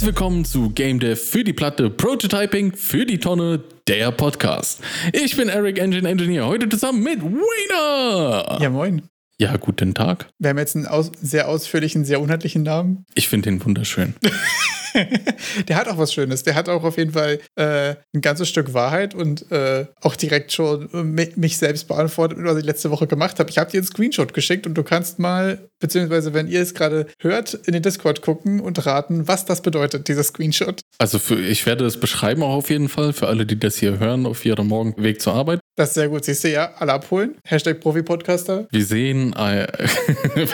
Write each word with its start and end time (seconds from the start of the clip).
Herzlich 0.00 0.14
willkommen 0.14 0.46
zu 0.46 0.70
Game 0.70 0.98
Dev 0.98 1.20
für 1.20 1.44
die 1.44 1.52
Platte, 1.52 1.90
Prototyping 1.90 2.74
für 2.74 3.04
die 3.04 3.18
Tonne, 3.18 3.62
der 3.86 4.10
Podcast. 4.12 4.80
Ich 5.12 5.36
bin 5.36 5.50
Eric 5.50 5.78
Engine 5.78 6.08
Engineer, 6.08 6.46
heute 6.46 6.66
zusammen 6.70 7.02
mit 7.02 7.20
Wiener. 7.20 8.58
Ja, 8.62 8.70
moin. 8.70 9.02
Ja, 9.38 9.54
guten 9.58 9.92
Tag. 9.92 10.30
Wir 10.38 10.48
haben 10.48 10.56
jetzt 10.58 10.74
einen 10.74 10.86
aus 10.86 11.12
sehr 11.20 11.50
ausführlichen, 11.50 12.06
sehr 12.06 12.22
unheimlichen 12.22 12.62
Namen. 12.62 13.04
Ich 13.14 13.28
finde 13.28 13.50
den 13.50 13.62
wunderschön. 13.62 14.14
der 15.68 15.76
hat 15.76 15.88
auch 15.88 15.98
was 15.98 16.12
Schönes. 16.12 16.42
Der 16.42 16.54
hat 16.54 16.68
auch 16.68 16.84
auf 16.84 16.96
jeden 16.96 17.12
Fall 17.12 17.40
äh, 17.56 17.94
ein 18.14 18.20
ganzes 18.20 18.48
Stück 18.48 18.74
Wahrheit 18.74 19.14
und 19.14 19.50
äh, 19.50 19.86
auch 20.00 20.16
direkt 20.16 20.52
schon 20.52 20.88
mich 21.36 21.56
selbst 21.56 21.88
beantwortet, 21.88 22.38
was 22.40 22.58
ich 22.58 22.64
letzte 22.64 22.90
Woche 22.90 23.06
gemacht 23.06 23.38
habe. 23.38 23.50
Ich 23.50 23.58
habe 23.58 23.70
dir 23.70 23.78
einen 23.78 23.86
Screenshot 23.86 24.34
geschickt 24.34 24.66
und 24.66 24.74
du 24.74 24.82
kannst 24.82 25.18
mal, 25.18 25.70
beziehungsweise 25.80 26.34
wenn 26.34 26.48
ihr 26.48 26.60
es 26.60 26.74
gerade 26.74 27.06
hört, 27.20 27.54
in 27.54 27.72
den 27.72 27.82
Discord 27.82 28.22
gucken 28.22 28.60
und 28.60 28.84
raten, 28.86 29.28
was 29.28 29.44
das 29.44 29.62
bedeutet, 29.62 30.08
dieser 30.08 30.24
Screenshot. 30.24 30.80
Also 30.98 31.18
für, 31.18 31.38
ich 31.40 31.66
werde 31.66 31.84
es 31.84 31.98
beschreiben 31.98 32.42
auch 32.42 32.54
auf 32.54 32.70
jeden 32.70 32.88
Fall, 32.88 33.12
für 33.12 33.28
alle, 33.28 33.46
die 33.46 33.58
das 33.58 33.76
hier 33.76 33.98
hören, 33.98 34.26
auf 34.26 34.44
ihrem 34.44 34.68
Morgenweg 34.68 35.20
zur 35.20 35.34
Arbeit. 35.34 35.60
Das 35.76 35.90
ist 35.90 35.94
sehr 35.94 36.08
gut. 36.10 36.24
Siehst 36.26 36.44
du 36.44 36.50
ja, 36.50 36.72
alle 36.76 36.92
abholen. 36.92 37.36
Hashtag 37.44 37.80
Profi-Podcaster. 37.80 38.68
Wir 38.70 38.84
sehen, 38.84 39.32
äh, 39.32 39.66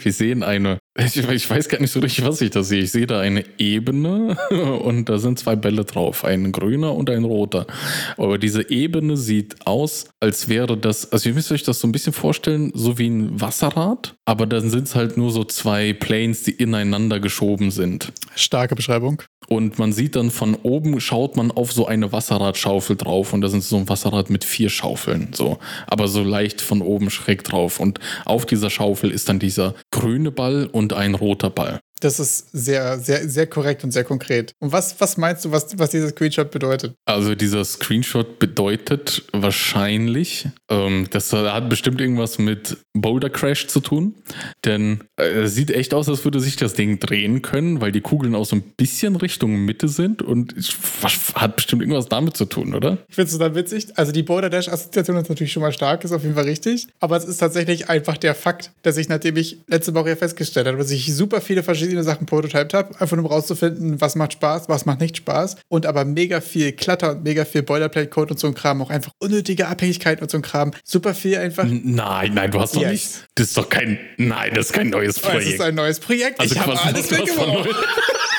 wir 0.00 0.12
sehen 0.12 0.42
eine 0.42 0.78
ich, 0.98 1.16
ich, 1.16 1.48
weiß 1.48 1.70
gar 1.70 1.80
nicht 1.80 1.90
so 1.90 2.00
richtig, 2.00 2.24
was 2.24 2.42
ich 2.42 2.50
da 2.50 2.62
sehe. 2.62 2.82
Ich 2.82 2.92
sehe 2.92 3.06
da 3.06 3.20
eine 3.20 3.44
Ebene 3.56 4.36
und 4.50 5.08
da 5.08 5.16
sind 5.16 5.38
zwei 5.38 5.56
Bälle 5.56 5.84
drauf, 5.86 6.24
ein 6.24 6.52
grüner 6.52 6.94
und 6.94 7.08
ein 7.08 7.24
roter. 7.24 7.66
Aber 8.18 8.36
diese 8.36 8.68
Ebene 8.70 9.16
sieht 9.16 9.66
aus, 9.66 10.06
als 10.20 10.50
wäre 10.50 10.76
das, 10.76 11.10
also 11.10 11.30
ihr 11.30 11.34
müsst 11.34 11.50
euch 11.50 11.62
das 11.62 11.80
so 11.80 11.88
ein 11.88 11.92
bisschen 11.92 12.12
vorstellen, 12.12 12.72
so 12.74 12.98
wie 12.98 13.08
ein 13.08 13.40
Wasserrad, 13.40 14.14
aber 14.26 14.46
dann 14.46 14.68
sind 14.68 14.86
es 14.86 14.94
halt 14.94 15.16
nur 15.16 15.30
so 15.30 15.44
zwei 15.44 15.94
Planes, 15.94 16.42
die 16.42 16.52
ineinander 16.52 17.20
geschoben 17.20 17.70
sind. 17.70 18.12
Starke 18.34 18.74
Beschreibung. 18.74 19.22
Und 19.48 19.78
man 19.78 19.92
sieht 19.92 20.16
dann 20.16 20.30
von 20.30 20.54
oben, 20.62 20.98
schaut 21.00 21.36
man 21.36 21.50
auf 21.50 21.72
so 21.72 21.86
eine 21.86 22.12
Wasserradschaufel 22.12 22.96
drauf 22.96 23.32
und 23.32 23.42
da 23.42 23.48
sind 23.48 23.62
so 23.62 23.76
ein 23.76 23.88
Wasserrad 23.88 24.30
mit 24.30 24.44
vier 24.44 24.70
Schaufeln, 24.70 25.30
so. 25.34 25.58
Aber 25.86 26.08
so 26.08 26.22
leicht 26.22 26.60
von 26.60 26.80
oben 26.80 27.10
schräg 27.10 27.44
drauf. 27.44 27.80
Und 27.80 27.98
auf 28.24 28.46
dieser 28.46 28.70
Schaufel 28.70 29.10
ist 29.10 29.28
dann 29.28 29.38
dieser 29.38 29.74
grüne 29.90 30.30
Ball 30.30 30.70
und 30.72 30.81
ein 30.90 31.14
roter 31.14 31.50
Ball. 31.50 31.80
Das 32.02 32.18
ist 32.18 32.48
sehr, 32.52 32.98
sehr, 32.98 33.28
sehr 33.28 33.46
korrekt 33.46 33.84
und 33.84 33.92
sehr 33.92 34.02
konkret. 34.02 34.54
Und 34.58 34.72
was, 34.72 35.00
was 35.00 35.16
meinst 35.16 35.44
du, 35.44 35.52
was, 35.52 35.78
was 35.78 35.90
dieser 35.90 36.08
Screenshot 36.08 36.50
bedeutet? 36.50 36.94
Also 37.04 37.36
dieser 37.36 37.64
Screenshot 37.64 38.40
bedeutet 38.40 39.22
wahrscheinlich, 39.32 40.48
ähm, 40.68 41.06
das 41.12 41.32
hat 41.32 41.68
bestimmt 41.68 42.00
irgendwas 42.00 42.38
mit 42.38 42.78
Boulder 42.92 43.30
Crash 43.30 43.68
zu 43.68 43.78
tun. 43.78 44.16
Denn 44.64 45.04
äh, 45.16 45.42
es 45.42 45.54
sieht 45.54 45.70
echt 45.70 45.94
aus, 45.94 46.08
als 46.08 46.24
würde 46.24 46.40
sich 46.40 46.56
das 46.56 46.74
Ding 46.74 46.98
drehen 46.98 47.40
können, 47.40 47.80
weil 47.80 47.92
die 47.92 48.00
Kugeln 48.00 48.34
auch 48.34 48.46
so 48.46 48.56
ein 48.56 48.62
bisschen 48.76 49.14
Richtung 49.14 49.64
Mitte 49.64 49.86
sind 49.86 50.22
und 50.22 50.54
hat 51.36 51.54
bestimmt 51.54 51.82
irgendwas 51.82 52.06
damit 52.06 52.36
zu 52.36 52.46
tun, 52.46 52.74
oder? 52.74 52.98
Ich 53.08 53.14
finde 53.14 53.30
es 53.30 53.32
total 53.38 53.54
witzig. 53.54 53.96
Also 53.96 54.10
die 54.10 54.24
Boulder 54.24 54.50
Dash 54.50 54.68
Assoziation 54.68 55.16
ist 55.18 55.28
natürlich 55.28 55.52
schon 55.52 55.62
mal 55.62 55.72
stark, 55.72 56.02
ist 56.02 56.10
auf 56.10 56.22
jeden 56.22 56.34
Fall 56.34 56.44
richtig. 56.44 56.88
Aber 56.98 57.16
es 57.16 57.24
ist 57.24 57.38
tatsächlich 57.38 57.88
einfach 57.88 58.16
der 58.16 58.34
Fakt, 58.34 58.72
dass 58.82 58.96
ich, 58.96 59.08
nachdem 59.08 59.36
ich 59.36 59.58
letzte 59.68 59.94
Woche 59.94 60.08
ja 60.08 60.16
festgestellt 60.16 60.66
habe, 60.66 60.78
dass 60.78 60.90
ich 60.90 61.14
super 61.14 61.40
viele 61.40 61.62
verschiedene 61.62 61.91
verschiedene 61.92 62.04
Sachen 62.04 62.26
prototyped 62.26 62.74
habe, 62.74 63.00
einfach 63.00 63.16
nur 63.16 63.26
um 63.26 63.30
rauszufinden, 63.30 64.00
was 64.00 64.16
macht 64.16 64.34
Spaß, 64.34 64.68
was 64.68 64.86
macht 64.86 65.00
nicht 65.00 65.16
Spaß. 65.18 65.56
Und 65.68 65.86
aber 65.86 66.04
mega 66.04 66.40
viel 66.40 66.72
Klatter 66.72 67.12
und 67.12 67.24
mega 67.24 67.44
viel 67.44 67.62
Boilerplate-Code 67.62 68.32
und 68.32 68.40
so 68.40 68.46
ein 68.46 68.54
Kram, 68.54 68.82
auch 68.82 68.90
einfach 68.90 69.12
unnötige 69.18 69.68
Abhängigkeiten 69.68 70.22
und 70.22 70.30
so 70.30 70.38
ein 70.38 70.42
Kram. 70.42 70.72
Super 70.84 71.14
viel 71.14 71.36
einfach. 71.36 71.64
Nein, 71.66 72.32
nein, 72.34 72.50
du 72.50 72.60
hast 72.60 72.76
doch 72.76 72.80
yes. 72.80 72.90
nicht. 72.90 73.28
Das 73.34 73.48
ist 73.48 73.56
doch 73.56 73.68
kein. 73.68 73.98
Nein, 74.16 74.52
das 74.54 74.66
ist 74.66 74.72
kein 74.72 74.88
neues 74.88 75.18
Projekt. 75.18 75.46
Das 75.46 75.54
ist 75.54 75.60
ein 75.60 75.74
neues 75.74 76.00
Projekt. 76.00 76.40
Also 76.40 76.54
ich 76.54 76.60
habe 76.60 76.80
alles 76.80 77.10
weggeworfen. 77.10 77.72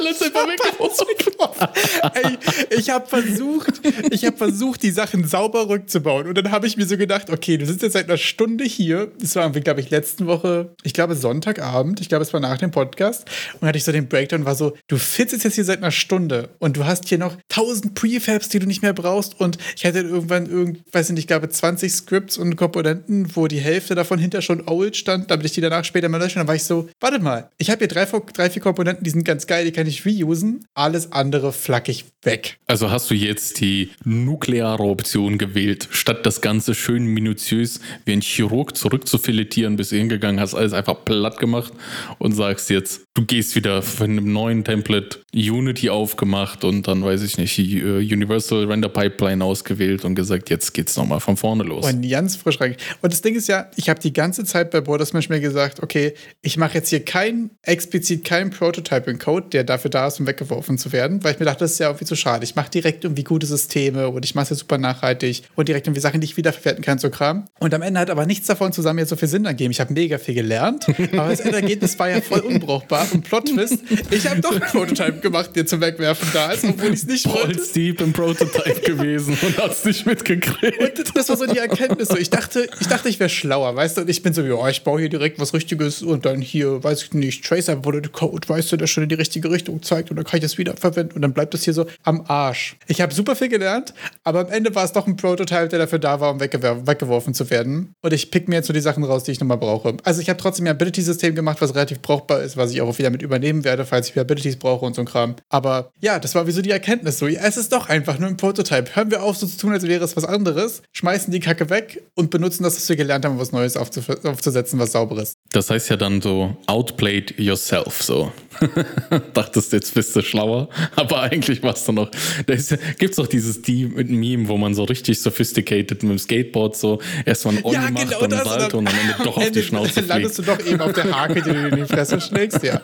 alles 0.00 0.22
einfach 0.22 0.46
weggeworfen. 0.46 1.68
Ey, 2.14 2.78
ich 2.78 2.90
habe 2.90 3.06
versucht, 3.06 3.80
ich 4.10 4.24
habe 4.24 4.36
versucht, 4.36 4.82
die 4.82 4.90
Sachen 4.90 5.26
sauber 5.26 5.68
rückzubauen. 5.68 6.26
Und 6.26 6.36
dann 6.36 6.50
habe 6.50 6.66
ich 6.66 6.76
mir 6.76 6.86
so 6.86 6.96
gedacht, 6.96 7.30
okay, 7.30 7.56
du 7.56 7.66
sitzt 7.66 7.82
jetzt 7.82 7.92
seit 7.92 8.08
einer 8.08 8.18
Stunde 8.18 8.64
hier. 8.64 9.10
Das 9.18 9.36
war, 9.36 9.50
glaube 9.50 9.80
ich, 9.80 9.90
letzten 9.90 10.26
Woche, 10.26 10.74
ich 10.82 10.94
glaube 10.94 11.14
Sonntagabend, 11.14 12.00
ich 12.00 12.08
glaube, 12.08 12.22
es 12.22 12.32
war 12.32 12.40
nach 12.40 12.58
dem 12.58 12.70
Podcast. 12.70 13.26
Und 13.60 13.68
hatte 13.68 13.78
ich 13.78 13.84
so 13.84 13.92
den 13.92 14.08
Breakdown, 14.08 14.44
war 14.44 14.54
so, 14.54 14.76
du 14.88 14.96
fitzt 14.96 15.44
jetzt 15.44 15.54
hier 15.54 15.64
seit 15.64 15.78
einer 15.78 15.90
Stunde 15.90 16.50
und 16.58 16.76
du 16.76 16.84
hast 16.84 17.08
hier 17.08 17.18
noch 17.18 17.36
tausend 17.48 17.94
Prefabs, 17.94 18.48
die 18.48 18.58
du 18.58 18.66
nicht 18.66 18.82
mehr 18.82 18.92
brauchst. 18.92 19.40
Und 19.40 19.58
ich 19.76 19.84
hatte 19.84 20.00
irgendwann, 20.00 20.46
irgend, 20.46 20.80
weiß 20.92 21.10
ich 21.10 21.14
nicht, 21.14 21.20
ich 21.20 21.26
glaube 21.26 21.48
20 21.48 21.92
Scripts 21.92 22.38
und 22.38 22.56
Komponenten, 22.56 23.36
wo 23.36 23.46
die 23.46 23.58
Hälfte 23.58 23.94
davon 23.94 24.18
hinter 24.18 24.42
schon 24.42 24.66
old 24.66 24.96
stand, 24.96 25.30
damit 25.30 25.46
ich 25.46 25.52
die 25.52 25.60
danach 25.60 25.84
später 25.84 26.08
mal 26.08 26.18
löschen. 26.18 26.38
Dann 26.38 26.48
war 26.48 26.54
ich 26.54 26.64
so, 26.64 26.88
warte 27.00 27.18
mal, 27.18 27.50
ich 27.58 27.70
habe 27.70 27.78
hier 27.78 27.88
drei, 27.88 28.06
drei, 28.32 28.50
vier 28.50 28.62
Komponenten, 28.62 29.04
die 29.04 29.10
sind 29.10 29.24
ganz 29.24 29.46
geil, 29.46 29.64
die 29.64 29.72
kann 29.72 29.86
ich 29.86 29.89
reusen. 30.06 30.66
Alles 30.74 31.12
andere 31.12 31.52
flackig 31.52 32.04
weg. 32.22 32.58
Also 32.66 32.90
hast 32.90 33.10
du 33.10 33.14
jetzt 33.14 33.60
die 33.60 33.90
nukleare 34.04 34.82
Option 34.82 35.38
gewählt, 35.38 35.88
statt 35.90 36.26
das 36.26 36.40
Ganze 36.40 36.74
schön 36.74 37.06
minutiös 37.06 37.80
wie 38.04 38.12
ein 38.12 38.20
Chirurg 38.20 38.76
zurückzufiletieren, 38.76 39.76
bis 39.76 39.90
du 39.90 39.96
hingegangen 39.96 40.40
hast, 40.40 40.54
alles 40.54 40.72
einfach 40.72 41.04
platt 41.04 41.38
gemacht 41.38 41.72
und 42.18 42.32
sagst 42.32 42.70
jetzt, 42.70 43.02
du 43.14 43.24
gehst 43.24 43.54
wieder 43.54 43.82
von 43.82 44.10
einem 44.10 44.32
neuen 44.32 44.64
Template 44.64 45.20
Unity 45.34 45.90
aufgemacht 45.90 46.64
und 46.64 46.86
dann, 46.88 47.02
weiß 47.02 47.22
ich 47.22 47.38
nicht, 47.38 47.58
äh, 47.58 47.98
Universal 47.98 48.64
Render 48.64 48.88
Pipeline 48.88 49.44
ausgewählt 49.44 50.04
und 50.04 50.14
gesagt, 50.14 50.50
jetzt 50.50 50.72
geht's 50.74 50.96
nochmal 50.96 51.20
von 51.20 51.36
vorne 51.36 51.62
los. 51.62 51.86
Und 51.86 52.08
ganz 52.08 52.36
frisch 52.36 52.60
rein. 52.60 52.76
Und 53.00 53.12
das 53.12 53.22
Ding 53.22 53.34
ist 53.34 53.48
ja, 53.48 53.70
ich 53.76 53.88
habe 53.88 54.00
die 54.00 54.12
ganze 54.12 54.44
Zeit 54.44 54.70
bei 54.70 54.80
Bordersmash 54.80 55.28
mir 55.28 55.40
gesagt, 55.40 55.82
okay, 55.82 56.14
ich 56.42 56.56
mache 56.56 56.74
jetzt 56.74 56.90
hier 56.90 57.04
kein, 57.04 57.50
explizit 57.62 58.24
keinen 58.24 58.50
Prototyping-Code, 58.50 59.48
der 59.50 59.64
dafür 59.64 59.79
da 59.88 60.08
ist, 60.08 60.20
um 60.20 60.26
weggeworfen 60.26 60.76
zu 60.76 60.92
werden, 60.92 61.22
weil 61.24 61.32
ich 61.32 61.38
mir 61.38 61.46
dachte, 61.46 61.60
das 61.60 61.72
ist 61.72 61.78
ja 61.78 61.88
irgendwie 61.88 62.04
zu 62.04 62.16
schade. 62.16 62.44
Ich 62.44 62.56
mache 62.56 62.70
direkt 62.70 63.04
irgendwie 63.04 63.24
gute 63.24 63.46
Systeme 63.46 64.08
und 64.08 64.24
ich 64.24 64.34
mache 64.34 64.44
es 64.44 64.50
ja 64.50 64.56
super 64.56 64.78
nachhaltig 64.78 65.42
und 65.54 65.68
direkt 65.68 65.86
irgendwie 65.86 66.00
Sachen, 66.00 66.20
die 66.20 66.26
ich 66.26 66.36
wiederverwerten 66.36 66.84
kann, 66.84 66.98
so 66.98 67.10
Kram. 67.10 67.46
Und 67.60 67.72
am 67.72 67.82
Ende 67.82 68.00
hat 68.00 68.10
aber 68.10 68.26
nichts 68.26 68.46
davon 68.46 68.72
zusammen 68.72 68.98
jetzt 68.98 69.08
so 69.08 69.16
viel 69.16 69.28
Sinn 69.28 69.44
ergeben. 69.44 69.70
Ich 69.70 69.80
habe 69.80 69.92
mega 69.92 70.18
viel 70.18 70.34
gelernt, 70.34 70.86
aber 71.12 71.30
das 71.30 71.40
Endergebnis 71.40 71.98
war 71.98 72.10
ja 72.10 72.20
voll 72.20 72.40
unbrauchbar. 72.40 73.06
Und 73.12 73.22
Plot-Twist, 73.24 73.78
ich 74.10 74.28
habe 74.28 74.40
doch 74.40 74.52
einen 74.52 74.60
Prototype 74.60 75.20
gemacht, 75.20 75.50
der 75.54 75.66
zum 75.66 75.80
Wegwerfen 75.80 76.28
da 76.32 76.52
ist, 76.52 76.64
obwohl 76.64 76.88
ich 76.88 77.00
es 77.00 77.06
nicht 77.06 77.26
wollte. 77.26 77.54
Voll 77.54 77.72
deep 77.74 78.00
im 78.00 78.12
Prototype 78.12 78.80
gewesen 78.80 79.36
und 79.40 79.58
hast 79.58 79.86
nicht 79.86 80.06
mitgekriegt. 80.06 80.78
Und 80.80 81.16
das 81.16 81.28
war 81.28 81.36
so 81.36 81.46
die 81.46 81.58
Erkenntnis. 81.58 82.08
So. 82.08 82.16
Ich 82.16 82.30
dachte, 82.30 82.68
ich 82.80 82.88
dachte, 82.88 83.08
ich 83.08 83.20
wäre 83.20 83.30
schlauer, 83.30 83.74
weißt 83.76 83.96
du? 83.96 84.00
Und 84.02 84.10
ich 84.10 84.22
bin 84.22 84.32
so, 84.32 84.42
ja, 84.42 84.68
ich 84.68 84.82
baue 84.82 85.00
hier 85.00 85.08
direkt 85.08 85.38
was 85.38 85.54
Richtiges 85.54 86.02
und 86.02 86.26
dann 86.26 86.40
hier, 86.40 86.82
weiß 86.82 87.02
ich 87.04 87.12
nicht, 87.14 87.44
Tracer 87.44 87.84
wurde 87.84 88.08
Code, 88.08 88.48
weißt 88.48 88.72
du, 88.72 88.76
der 88.76 88.86
schon 88.86 89.04
in 89.04 89.08
die 89.08 89.14
richtige 89.14 89.50
Richtung 89.50 89.69
zeigt 89.78 90.10
und 90.10 90.16
dann 90.16 90.24
kann 90.24 90.38
ich 90.38 90.42
das 90.42 90.58
wiederverwenden 90.58 91.16
und 91.16 91.22
dann 91.22 91.32
bleibt 91.32 91.54
das 91.54 91.64
hier 91.64 91.74
so 91.74 91.86
am 92.02 92.24
Arsch. 92.26 92.76
Ich 92.86 93.00
habe 93.00 93.14
super 93.14 93.36
viel 93.36 93.48
gelernt, 93.48 93.94
aber 94.24 94.40
am 94.40 94.48
Ende 94.48 94.74
war 94.74 94.84
es 94.84 94.92
doch 94.92 95.06
ein 95.06 95.16
Prototype, 95.16 95.68
der 95.68 95.78
dafür 95.78 95.98
da 95.98 96.20
war, 96.20 96.32
um 96.32 96.40
weggeworfen 96.40 97.34
zu 97.34 97.50
werden. 97.50 97.94
Und 98.02 98.12
ich 98.12 98.30
pick 98.30 98.48
mir 98.48 98.56
jetzt 98.56 98.66
so 98.66 98.72
die 98.72 98.80
Sachen 98.80 99.04
raus, 99.04 99.24
die 99.24 99.32
ich 99.32 99.40
nochmal 99.40 99.58
brauche. 99.58 99.96
Also 100.04 100.20
ich 100.20 100.28
habe 100.28 100.40
trotzdem 100.40 100.66
ein 100.66 100.70
Ability-System 100.70 101.34
gemacht, 101.34 101.60
was 101.60 101.74
relativ 101.74 102.00
brauchbar 102.00 102.42
ist, 102.42 102.56
was 102.56 102.72
ich 102.72 102.80
auch 102.80 102.98
wieder 102.98 103.10
mit 103.10 103.22
übernehmen 103.22 103.64
werde, 103.64 103.84
falls 103.84 104.08
ich 104.08 104.14
wieder 104.14 104.22
Abilities 104.22 104.56
brauche 104.56 104.84
und 104.84 104.94
so 104.94 105.02
ein 105.02 105.06
Kram. 105.06 105.36
Aber 105.48 105.90
ja, 106.00 106.18
das 106.18 106.34
war 106.34 106.46
wie 106.46 106.52
so 106.52 106.62
die 106.62 106.70
Erkenntnis. 106.70 107.18
So, 107.18 107.26
ja, 107.26 107.40
es 107.44 107.56
ist 107.56 107.72
doch 107.72 107.88
einfach 107.88 108.18
nur 108.18 108.28
ein 108.28 108.36
Prototype. 108.36 108.94
Hören 108.94 109.10
wir 109.10 109.22
auf, 109.22 109.36
so 109.36 109.46
zu 109.46 109.58
tun, 109.58 109.72
als 109.72 109.86
wäre 109.86 110.04
es 110.04 110.16
was 110.16 110.24
anderes, 110.24 110.82
schmeißen 110.92 111.32
die 111.32 111.40
Kacke 111.40 111.70
weg 111.70 112.02
und 112.14 112.30
benutzen 112.30 112.62
das, 112.62 112.76
was 112.76 112.88
wir 112.88 112.96
gelernt 112.96 113.24
haben, 113.24 113.38
was 113.38 113.52
Neues 113.52 113.76
aufzusetzen, 113.76 114.78
was 114.78 114.92
sauberes. 114.92 115.34
Das 115.52 115.70
heißt 115.70 115.90
ja 115.90 115.96
dann 115.96 116.20
so, 116.20 116.56
outplayed 116.66 117.38
yourself, 117.38 118.02
so. 118.02 118.32
Dachtest, 119.60 119.72
jetzt 119.72 119.94
bist 119.94 120.16
du 120.16 120.22
schlauer, 120.22 120.68
aber 120.96 121.22
eigentlich 121.22 121.62
warst 121.62 121.86
du 121.86 121.92
noch. 121.92 122.10
Da 122.46 122.54
gibt 122.54 123.10
es 123.10 123.16
doch 123.16 123.26
dieses 123.26 123.60
die 123.60 123.86
Meme, 123.86 124.48
wo 124.48 124.56
man 124.56 124.74
so 124.74 124.84
richtig 124.84 125.20
sophisticated 125.20 126.02
mit 126.02 126.12
dem 126.12 126.18
Skateboard 126.18 126.76
so 126.76 126.98
erstmal 127.26 127.58
ein 127.58 127.64
On 127.64 127.72
ja, 127.74 127.90
macht, 127.90 127.96
genau 127.96 128.20
dann 128.20 128.32
ein 128.32 128.44
Salto 128.44 128.78
und 128.78 128.84
dann 128.86 128.98
endet 128.98 129.26
doch 129.26 129.36
auf 129.36 129.50
die 129.50 129.62
Schnauze 129.70 129.94
Dann 129.96 130.08
landest 130.08 130.38
du 130.38 130.42
doch 130.42 130.58
eben 130.64 130.80
auf 130.80 130.92
der 130.94 131.14
Hake, 131.14 131.42
die 131.42 131.50
du 131.50 131.68
in 131.68 131.76
die 131.76 131.84
Fresse 131.84 132.20
schlägst, 132.20 132.62
ja. 132.62 132.80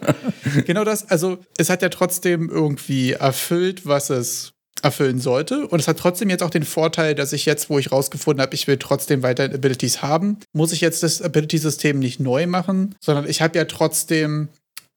Genau 0.67 0.85
das, 0.85 1.09
also 1.09 1.39
es 1.57 1.71
hat 1.71 1.81
ja 1.81 1.89
trotzdem 1.89 2.51
irgendwie 2.51 3.13
erfüllt, 3.13 3.87
was 3.87 4.11
es 4.11 4.53
erfüllen 4.83 5.19
sollte. 5.19 5.67
Und 5.67 5.81
es 5.81 5.89
hat 5.89 5.99
trotzdem 5.99 6.29
jetzt 6.29 6.43
auch 6.43 6.51
den 6.51 6.65
Vorteil, 6.65 7.15
dass 7.15 7.33
ich 7.33 7.47
jetzt, 7.47 7.71
wo 7.71 7.79
ich 7.79 7.91
rausgefunden 7.91 8.43
habe, 8.43 8.55
ich 8.55 8.67
will 8.67 8.77
trotzdem 8.77 9.23
weiterhin 9.23 9.55
Abilities 9.55 10.03
haben, 10.03 10.39
muss 10.53 10.73
ich 10.73 10.83
jetzt 10.83 11.03
das 11.03 11.23
Ability-System 11.23 11.99
nicht 11.99 12.21
neu 12.21 12.47
machen, 12.47 12.95
sondern 13.01 13.29
ich 13.29 13.41
habe 13.41 13.57
ja 13.57 13.65
trotzdem 13.65 14.49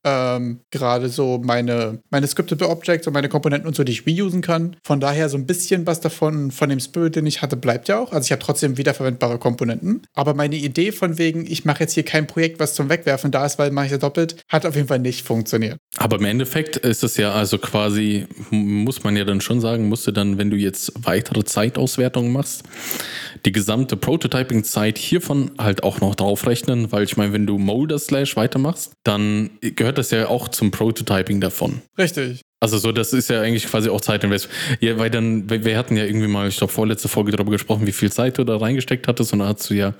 ähm, 0.04 0.62
gerade 0.72 1.10
so 1.10 1.42
meine, 1.44 2.00
meine 2.10 2.28
Scriptable 2.28 2.70
Objects 2.70 3.08
und 3.08 3.14
meine 3.14 3.30
Komponenten 3.30 3.68
und 3.68 3.76
so, 3.76 3.84
die 3.84 3.92
ich 3.92 4.06
reusen 4.08 4.42
kann. 4.42 4.76
Von 4.84 5.00
daher 5.00 5.30
so 5.30 5.38
ein 5.38 5.46
bisschen 5.46 5.86
was 5.86 6.00
davon, 6.00 6.52
von 6.52 6.70
dem 6.70 6.80
Spirit, 6.80 7.16
den 7.16 7.26
ich 7.26 7.42
hatte, 7.42 7.58
bleibt 7.58 7.88
ja 7.88 8.00
auch. 8.00 8.12
Also 8.12 8.26
ich 8.26 8.32
habe 8.32 8.42
trotzdem 8.42 8.78
wiederverwendbare 8.78 9.38
Komponenten. 9.38 10.04
Aber 10.14 10.34
meine 10.34 10.56
Idee 10.56 10.92
von 10.92 11.18
wegen, 11.18 11.46
ich 11.46 11.66
mache 11.66 11.82
jetzt 11.82 11.94
hier 11.94 12.04
kein 12.04 12.28
Projekt, 12.28 12.60
was 12.60 12.76
zum 12.76 12.90
Wegwerfen 12.90 13.32
da 13.32 13.46
ist, 13.46 13.60
weil 13.60 13.72
mache 13.72 13.88
ich 13.88 13.92
ja 13.92 13.98
doppelt, 13.98 14.38
hat 14.48 14.66
auf 14.66 14.76
jeden 14.76 14.88
Fall 14.88 15.00
nicht 15.00 15.26
funktioniert. 15.26 15.78
Aber 15.98 16.18
im 16.18 16.26
Endeffekt 16.26 16.78
ist 16.78 17.04
es 17.04 17.18
ja 17.18 17.34
also 17.34 17.58
quasi, 17.58 18.28
muss 18.52 19.04
man 19.04 19.16
ja 19.18 19.26
dann 19.26 19.42
schon 19.42 19.60
sagen, 19.60 19.90
musst 19.90 20.08
du 20.08 20.12
dann, 20.12 20.38
wenn 20.38 20.50
du 20.50 20.58
jetzt 20.58 20.94
weitere 20.96 21.44
Zeitauswertungen 21.44 22.32
machst, 22.32 22.64
die 23.46 23.52
gesamte 23.52 23.98
Prototyping-Zeit 23.98 24.98
hiervon 24.98 25.52
halt 25.58 25.84
auch 25.84 26.02
noch 26.02 26.16
draufrechnen, 26.16 26.92
weil 26.92 27.04
ich 27.04 27.18
meine, 27.18 27.34
wenn 27.34 27.46
du 27.46 27.58
Molder 27.58 28.00
Slash 28.00 28.36
weitermachst, 28.36 28.94
dann 29.04 29.52
gehört 29.62 29.89
gehört 29.90 29.98
das 29.98 30.12
ja 30.12 30.28
auch 30.28 30.48
zum 30.50 30.70
Prototyping 30.70 31.42
davon. 31.42 31.82
Richtig. 31.98 32.42
Also 32.60 32.78
so, 32.78 32.92
das 32.92 33.12
ist 33.12 33.30
ja 33.30 33.42
eigentlich 33.42 33.66
quasi 33.66 33.90
auch 33.90 34.02
Zeitinvest. 34.02 34.48
Ja, 34.82 35.00
weil 35.00 35.10
dann, 35.10 35.50
wir 35.50 35.78
hatten 35.78 35.98
ja 35.98 36.04
irgendwie 36.04 36.28
mal, 36.28 36.48
ich 36.48 36.58
glaube, 36.58 36.72
vorletzte 36.72 37.08
Folge 37.08 37.32
darüber 37.32 37.52
gesprochen, 37.52 37.88
wie 37.88 37.92
viel 37.92 38.12
Zeit 38.12 38.38
du 38.38 38.44
da 38.44 38.58
reingesteckt 38.58 39.08
hattest 39.08 39.34
und 39.34 39.40
da 39.40 39.48
hast 39.48 39.68
du 39.70 39.74
ja 39.74 39.96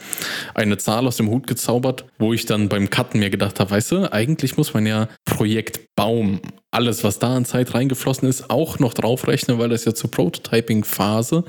eine 0.54 0.78
Zahl 0.78 1.08
aus 1.08 1.18
dem 1.18 1.30
Hut 1.30 1.48
gezaubert, 1.48 2.06
wo 2.20 2.34
ich 2.34 2.46
dann 2.46 2.70
beim 2.70 2.92
Cutten 2.92 3.20
mir 3.20 3.32
gedacht 3.32 3.60
habe, 3.60 3.72
weißt 3.72 3.92
du, 3.94 4.14
eigentlich 4.14 4.58
muss 4.58 4.74
man 4.74 4.86
ja 4.86 5.08
Projekt 5.26 5.80
Baum, 5.96 6.42
alles, 6.72 7.04
was 7.04 7.20
da 7.20 7.36
an 7.36 7.46
Zeit 7.46 7.74
reingeflossen 7.74 8.28
ist, 8.28 8.50
auch 8.50 8.80
noch 8.80 8.94
draufrechnen, 8.94 9.60
weil 9.60 9.70
das 9.70 9.86
ja 9.86 9.94
zur 9.94 10.12
Prototyping-Phase 10.12 11.44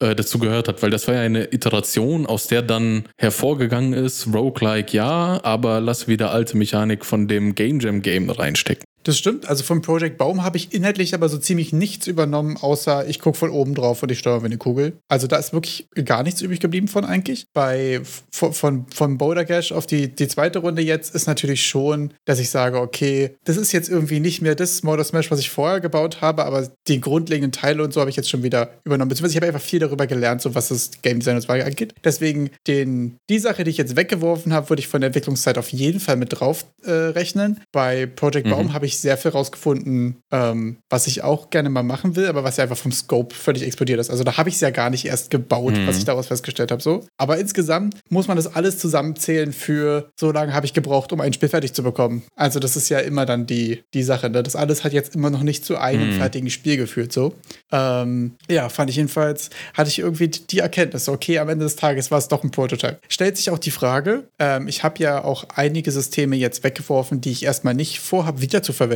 äh, 0.00 0.14
dazu 0.14 0.38
gehört 0.38 0.68
hat, 0.68 0.82
weil 0.82 0.90
das 0.90 1.08
war 1.08 1.14
ja 1.14 1.20
eine 1.20 1.52
Iteration, 1.52 2.26
aus 2.26 2.48
der 2.48 2.62
dann 2.62 3.04
hervorgegangen 3.18 3.92
ist, 3.92 4.28
Roguelike 4.32 4.96
ja, 4.96 5.40
aber 5.42 5.80
lass 5.80 6.08
wieder 6.08 6.30
alte 6.30 6.56
Mechanik 6.56 7.04
von 7.04 7.28
dem 7.28 7.54
Game 7.54 7.80
Jam 7.80 8.02
Game 8.02 8.30
reinstecken. 8.30 8.87
Das 9.08 9.16
stimmt. 9.16 9.48
Also 9.48 9.64
vom 9.64 9.80
Project 9.80 10.18
Baum 10.18 10.44
habe 10.44 10.58
ich 10.58 10.74
inhaltlich 10.74 11.14
aber 11.14 11.30
so 11.30 11.38
ziemlich 11.38 11.72
nichts 11.72 12.06
übernommen, 12.06 12.58
außer 12.58 13.08
ich 13.08 13.20
gucke 13.20 13.38
von 13.38 13.48
oben 13.48 13.74
drauf 13.74 14.02
und 14.02 14.12
ich 14.12 14.18
steuere 14.18 14.44
eine 14.44 14.58
Kugel. 14.58 14.98
Also 15.08 15.26
da 15.26 15.38
ist 15.38 15.54
wirklich 15.54 15.88
gar 16.04 16.22
nichts 16.22 16.42
übrig 16.42 16.60
geblieben 16.60 16.88
von 16.88 17.06
eigentlich. 17.06 17.46
Bei 17.54 18.02
von, 18.30 18.52
von, 18.52 18.86
von 18.94 19.16
Boulder 19.16 19.46
Gash 19.46 19.72
auf 19.72 19.86
die, 19.86 20.14
die 20.14 20.28
zweite 20.28 20.58
Runde 20.58 20.82
jetzt 20.82 21.14
ist 21.14 21.26
natürlich 21.26 21.64
schon, 21.64 22.12
dass 22.26 22.38
ich 22.38 22.50
sage, 22.50 22.78
okay, 22.78 23.34
das 23.44 23.56
ist 23.56 23.72
jetzt 23.72 23.88
irgendwie 23.88 24.20
nicht 24.20 24.42
mehr 24.42 24.54
das 24.54 24.82
Motor 24.82 25.04
Smash, 25.04 25.30
was 25.30 25.40
ich 25.40 25.48
vorher 25.48 25.80
gebaut 25.80 26.20
habe, 26.20 26.44
aber 26.44 26.70
die 26.86 27.00
grundlegenden 27.00 27.52
Teile 27.52 27.82
und 27.82 27.94
so 27.94 28.00
habe 28.00 28.10
ich 28.10 28.16
jetzt 28.16 28.28
schon 28.28 28.42
wieder 28.42 28.74
übernommen. 28.84 29.08
Beziehungsweise 29.08 29.32
ich 29.32 29.36
habe 29.38 29.46
einfach 29.46 29.66
viel 29.66 29.78
darüber 29.78 30.06
gelernt, 30.06 30.42
so 30.42 30.54
was 30.54 30.68
das 30.68 30.90
Game 31.00 31.20
Design 31.20 31.36
und 31.36 31.40
so 31.40 31.50
angeht. 31.50 31.94
Deswegen 32.04 32.50
den, 32.66 33.16
die 33.30 33.38
Sache, 33.38 33.64
die 33.64 33.70
ich 33.70 33.78
jetzt 33.78 33.96
weggeworfen 33.96 34.52
habe, 34.52 34.68
würde 34.68 34.80
ich 34.80 34.88
von 34.88 35.00
der 35.00 35.06
Entwicklungszeit 35.06 35.56
auf 35.56 35.72
jeden 35.72 35.98
Fall 35.98 36.16
mit 36.16 36.38
drauf 36.38 36.66
äh, 36.84 36.90
rechnen. 36.90 37.62
Bei 37.72 38.04
Project 38.04 38.48
mhm. 38.48 38.50
Baum 38.50 38.72
habe 38.74 38.84
ich 38.84 38.97
sehr 39.02 39.16
viel 39.16 39.30
rausgefunden, 39.30 40.16
ähm, 40.30 40.78
was 40.88 41.06
ich 41.06 41.22
auch 41.22 41.50
gerne 41.50 41.70
mal 41.70 41.82
machen 41.82 42.16
will, 42.16 42.26
aber 42.26 42.44
was 42.44 42.56
ja 42.56 42.64
einfach 42.64 42.76
vom 42.76 42.92
Scope 42.92 43.34
völlig 43.34 43.62
explodiert 43.62 44.00
ist. 44.00 44.10
Also 44.10 44.24
da 44.24 44.36
habe 44.36 44.48
ich 44.48 44.56
es 44.56 44.60
ja 44.60 44.70
gar 44.70 44.90
nicht 44.90 45.04
erst 45.04 45.30
gebaut, 45.30 45.74
mhm. 45.74 45.86
was 45.86 45.98
ich 45.98 46.04
daraus 46.04 46.28
festgestellt 46.28 46.70
habe. 46.70 46.82
So. 46.82 47.04
Aber 47.16 47.38
insgesamt 47.38 47.96
muss 48.08 48.28
man 48.28 48.36
das 48.36 48.54
alles 48.54 48.78
zusammenzählen 48.78 49.52
für 49.52 50.10
so 50.16 50.32
lange 50.32 50.54
habe 50.54 50.66
ich 50.66 50.74
gebraucht, 50.74 51.12
um 51.12 51.20
ein 51.20 51.32
Spiel 51.32 51.48
fertig 51.48 51.72
zu 51.72 51.82
bekommen. 51.82 52.22
Also 52.36 52.60
das 52.60 52.76
ist 52.76 52.88
ja 52.88 52.98
immer 52.98 53.26
dann 53.26 53.46
die, 53.46 53.82
die 53.94 54.02
Sache. 54.02 54.30
Ne? 54.30 54.42
Das 54.42 54.56
alles 54.56 54.84
hat 54.84 54.92
jetzt 54.92 55.14
immer 55.14 55.30
noch 55.30 55.42
nicht 55.42 55.64
zu 55.64 55.76
einem 55.78 56.10
mhm. 56.10 56.14
fertigen 56.14 56.50
Spiel 56.50 56.76
geführt. 56.76 57.12
So. 57.12 57.34
Ähm, 57.72 58.36
ja, 58.50 58.68
fand 58.68 58.90
ich 58.90 58.96
jedenfalls, 58.96 59.50
hatte 59.74 59.90
ich 59.90 59.98
irgendwie 59.98 60.28
die 60.28 60.58
Erkenntnis, 60.58 61.08
okay, 61.08 61.38
am 61.38 61.48
Ende 61.48 61.64
des 61.64 61.76
Tages 61.76 62.10
war 62.10 62.18
es 62.18 62.28
doch 62.28 62.42
ein 62.42 62.50
Prototype. 62.50 62.98
Stellt 63.08 63.36
sich 63.36 63.50
auch 63.50 63.58
die 63.58 63.70
Frage, 63.70 64.28
ähm, 64.38 64.68
ich 64.68 64.82
habe 64.82 65.02
ja 65.02 65.24
auch 65.24 65.44
einige 65.54 65.90
Systeme 65.90 66.36
jetzt 66.36 66.64
weggeworfen, 66.64 67.20
die 67.20 67.30
ich 67.30 67.44
erstmal 67.44 67.74
nicht 67.74 68.00
vorhabe, 68.00 68.40
wieder 68.40 68.62
zu 68.62 68.72
verwenden 68.72 68.87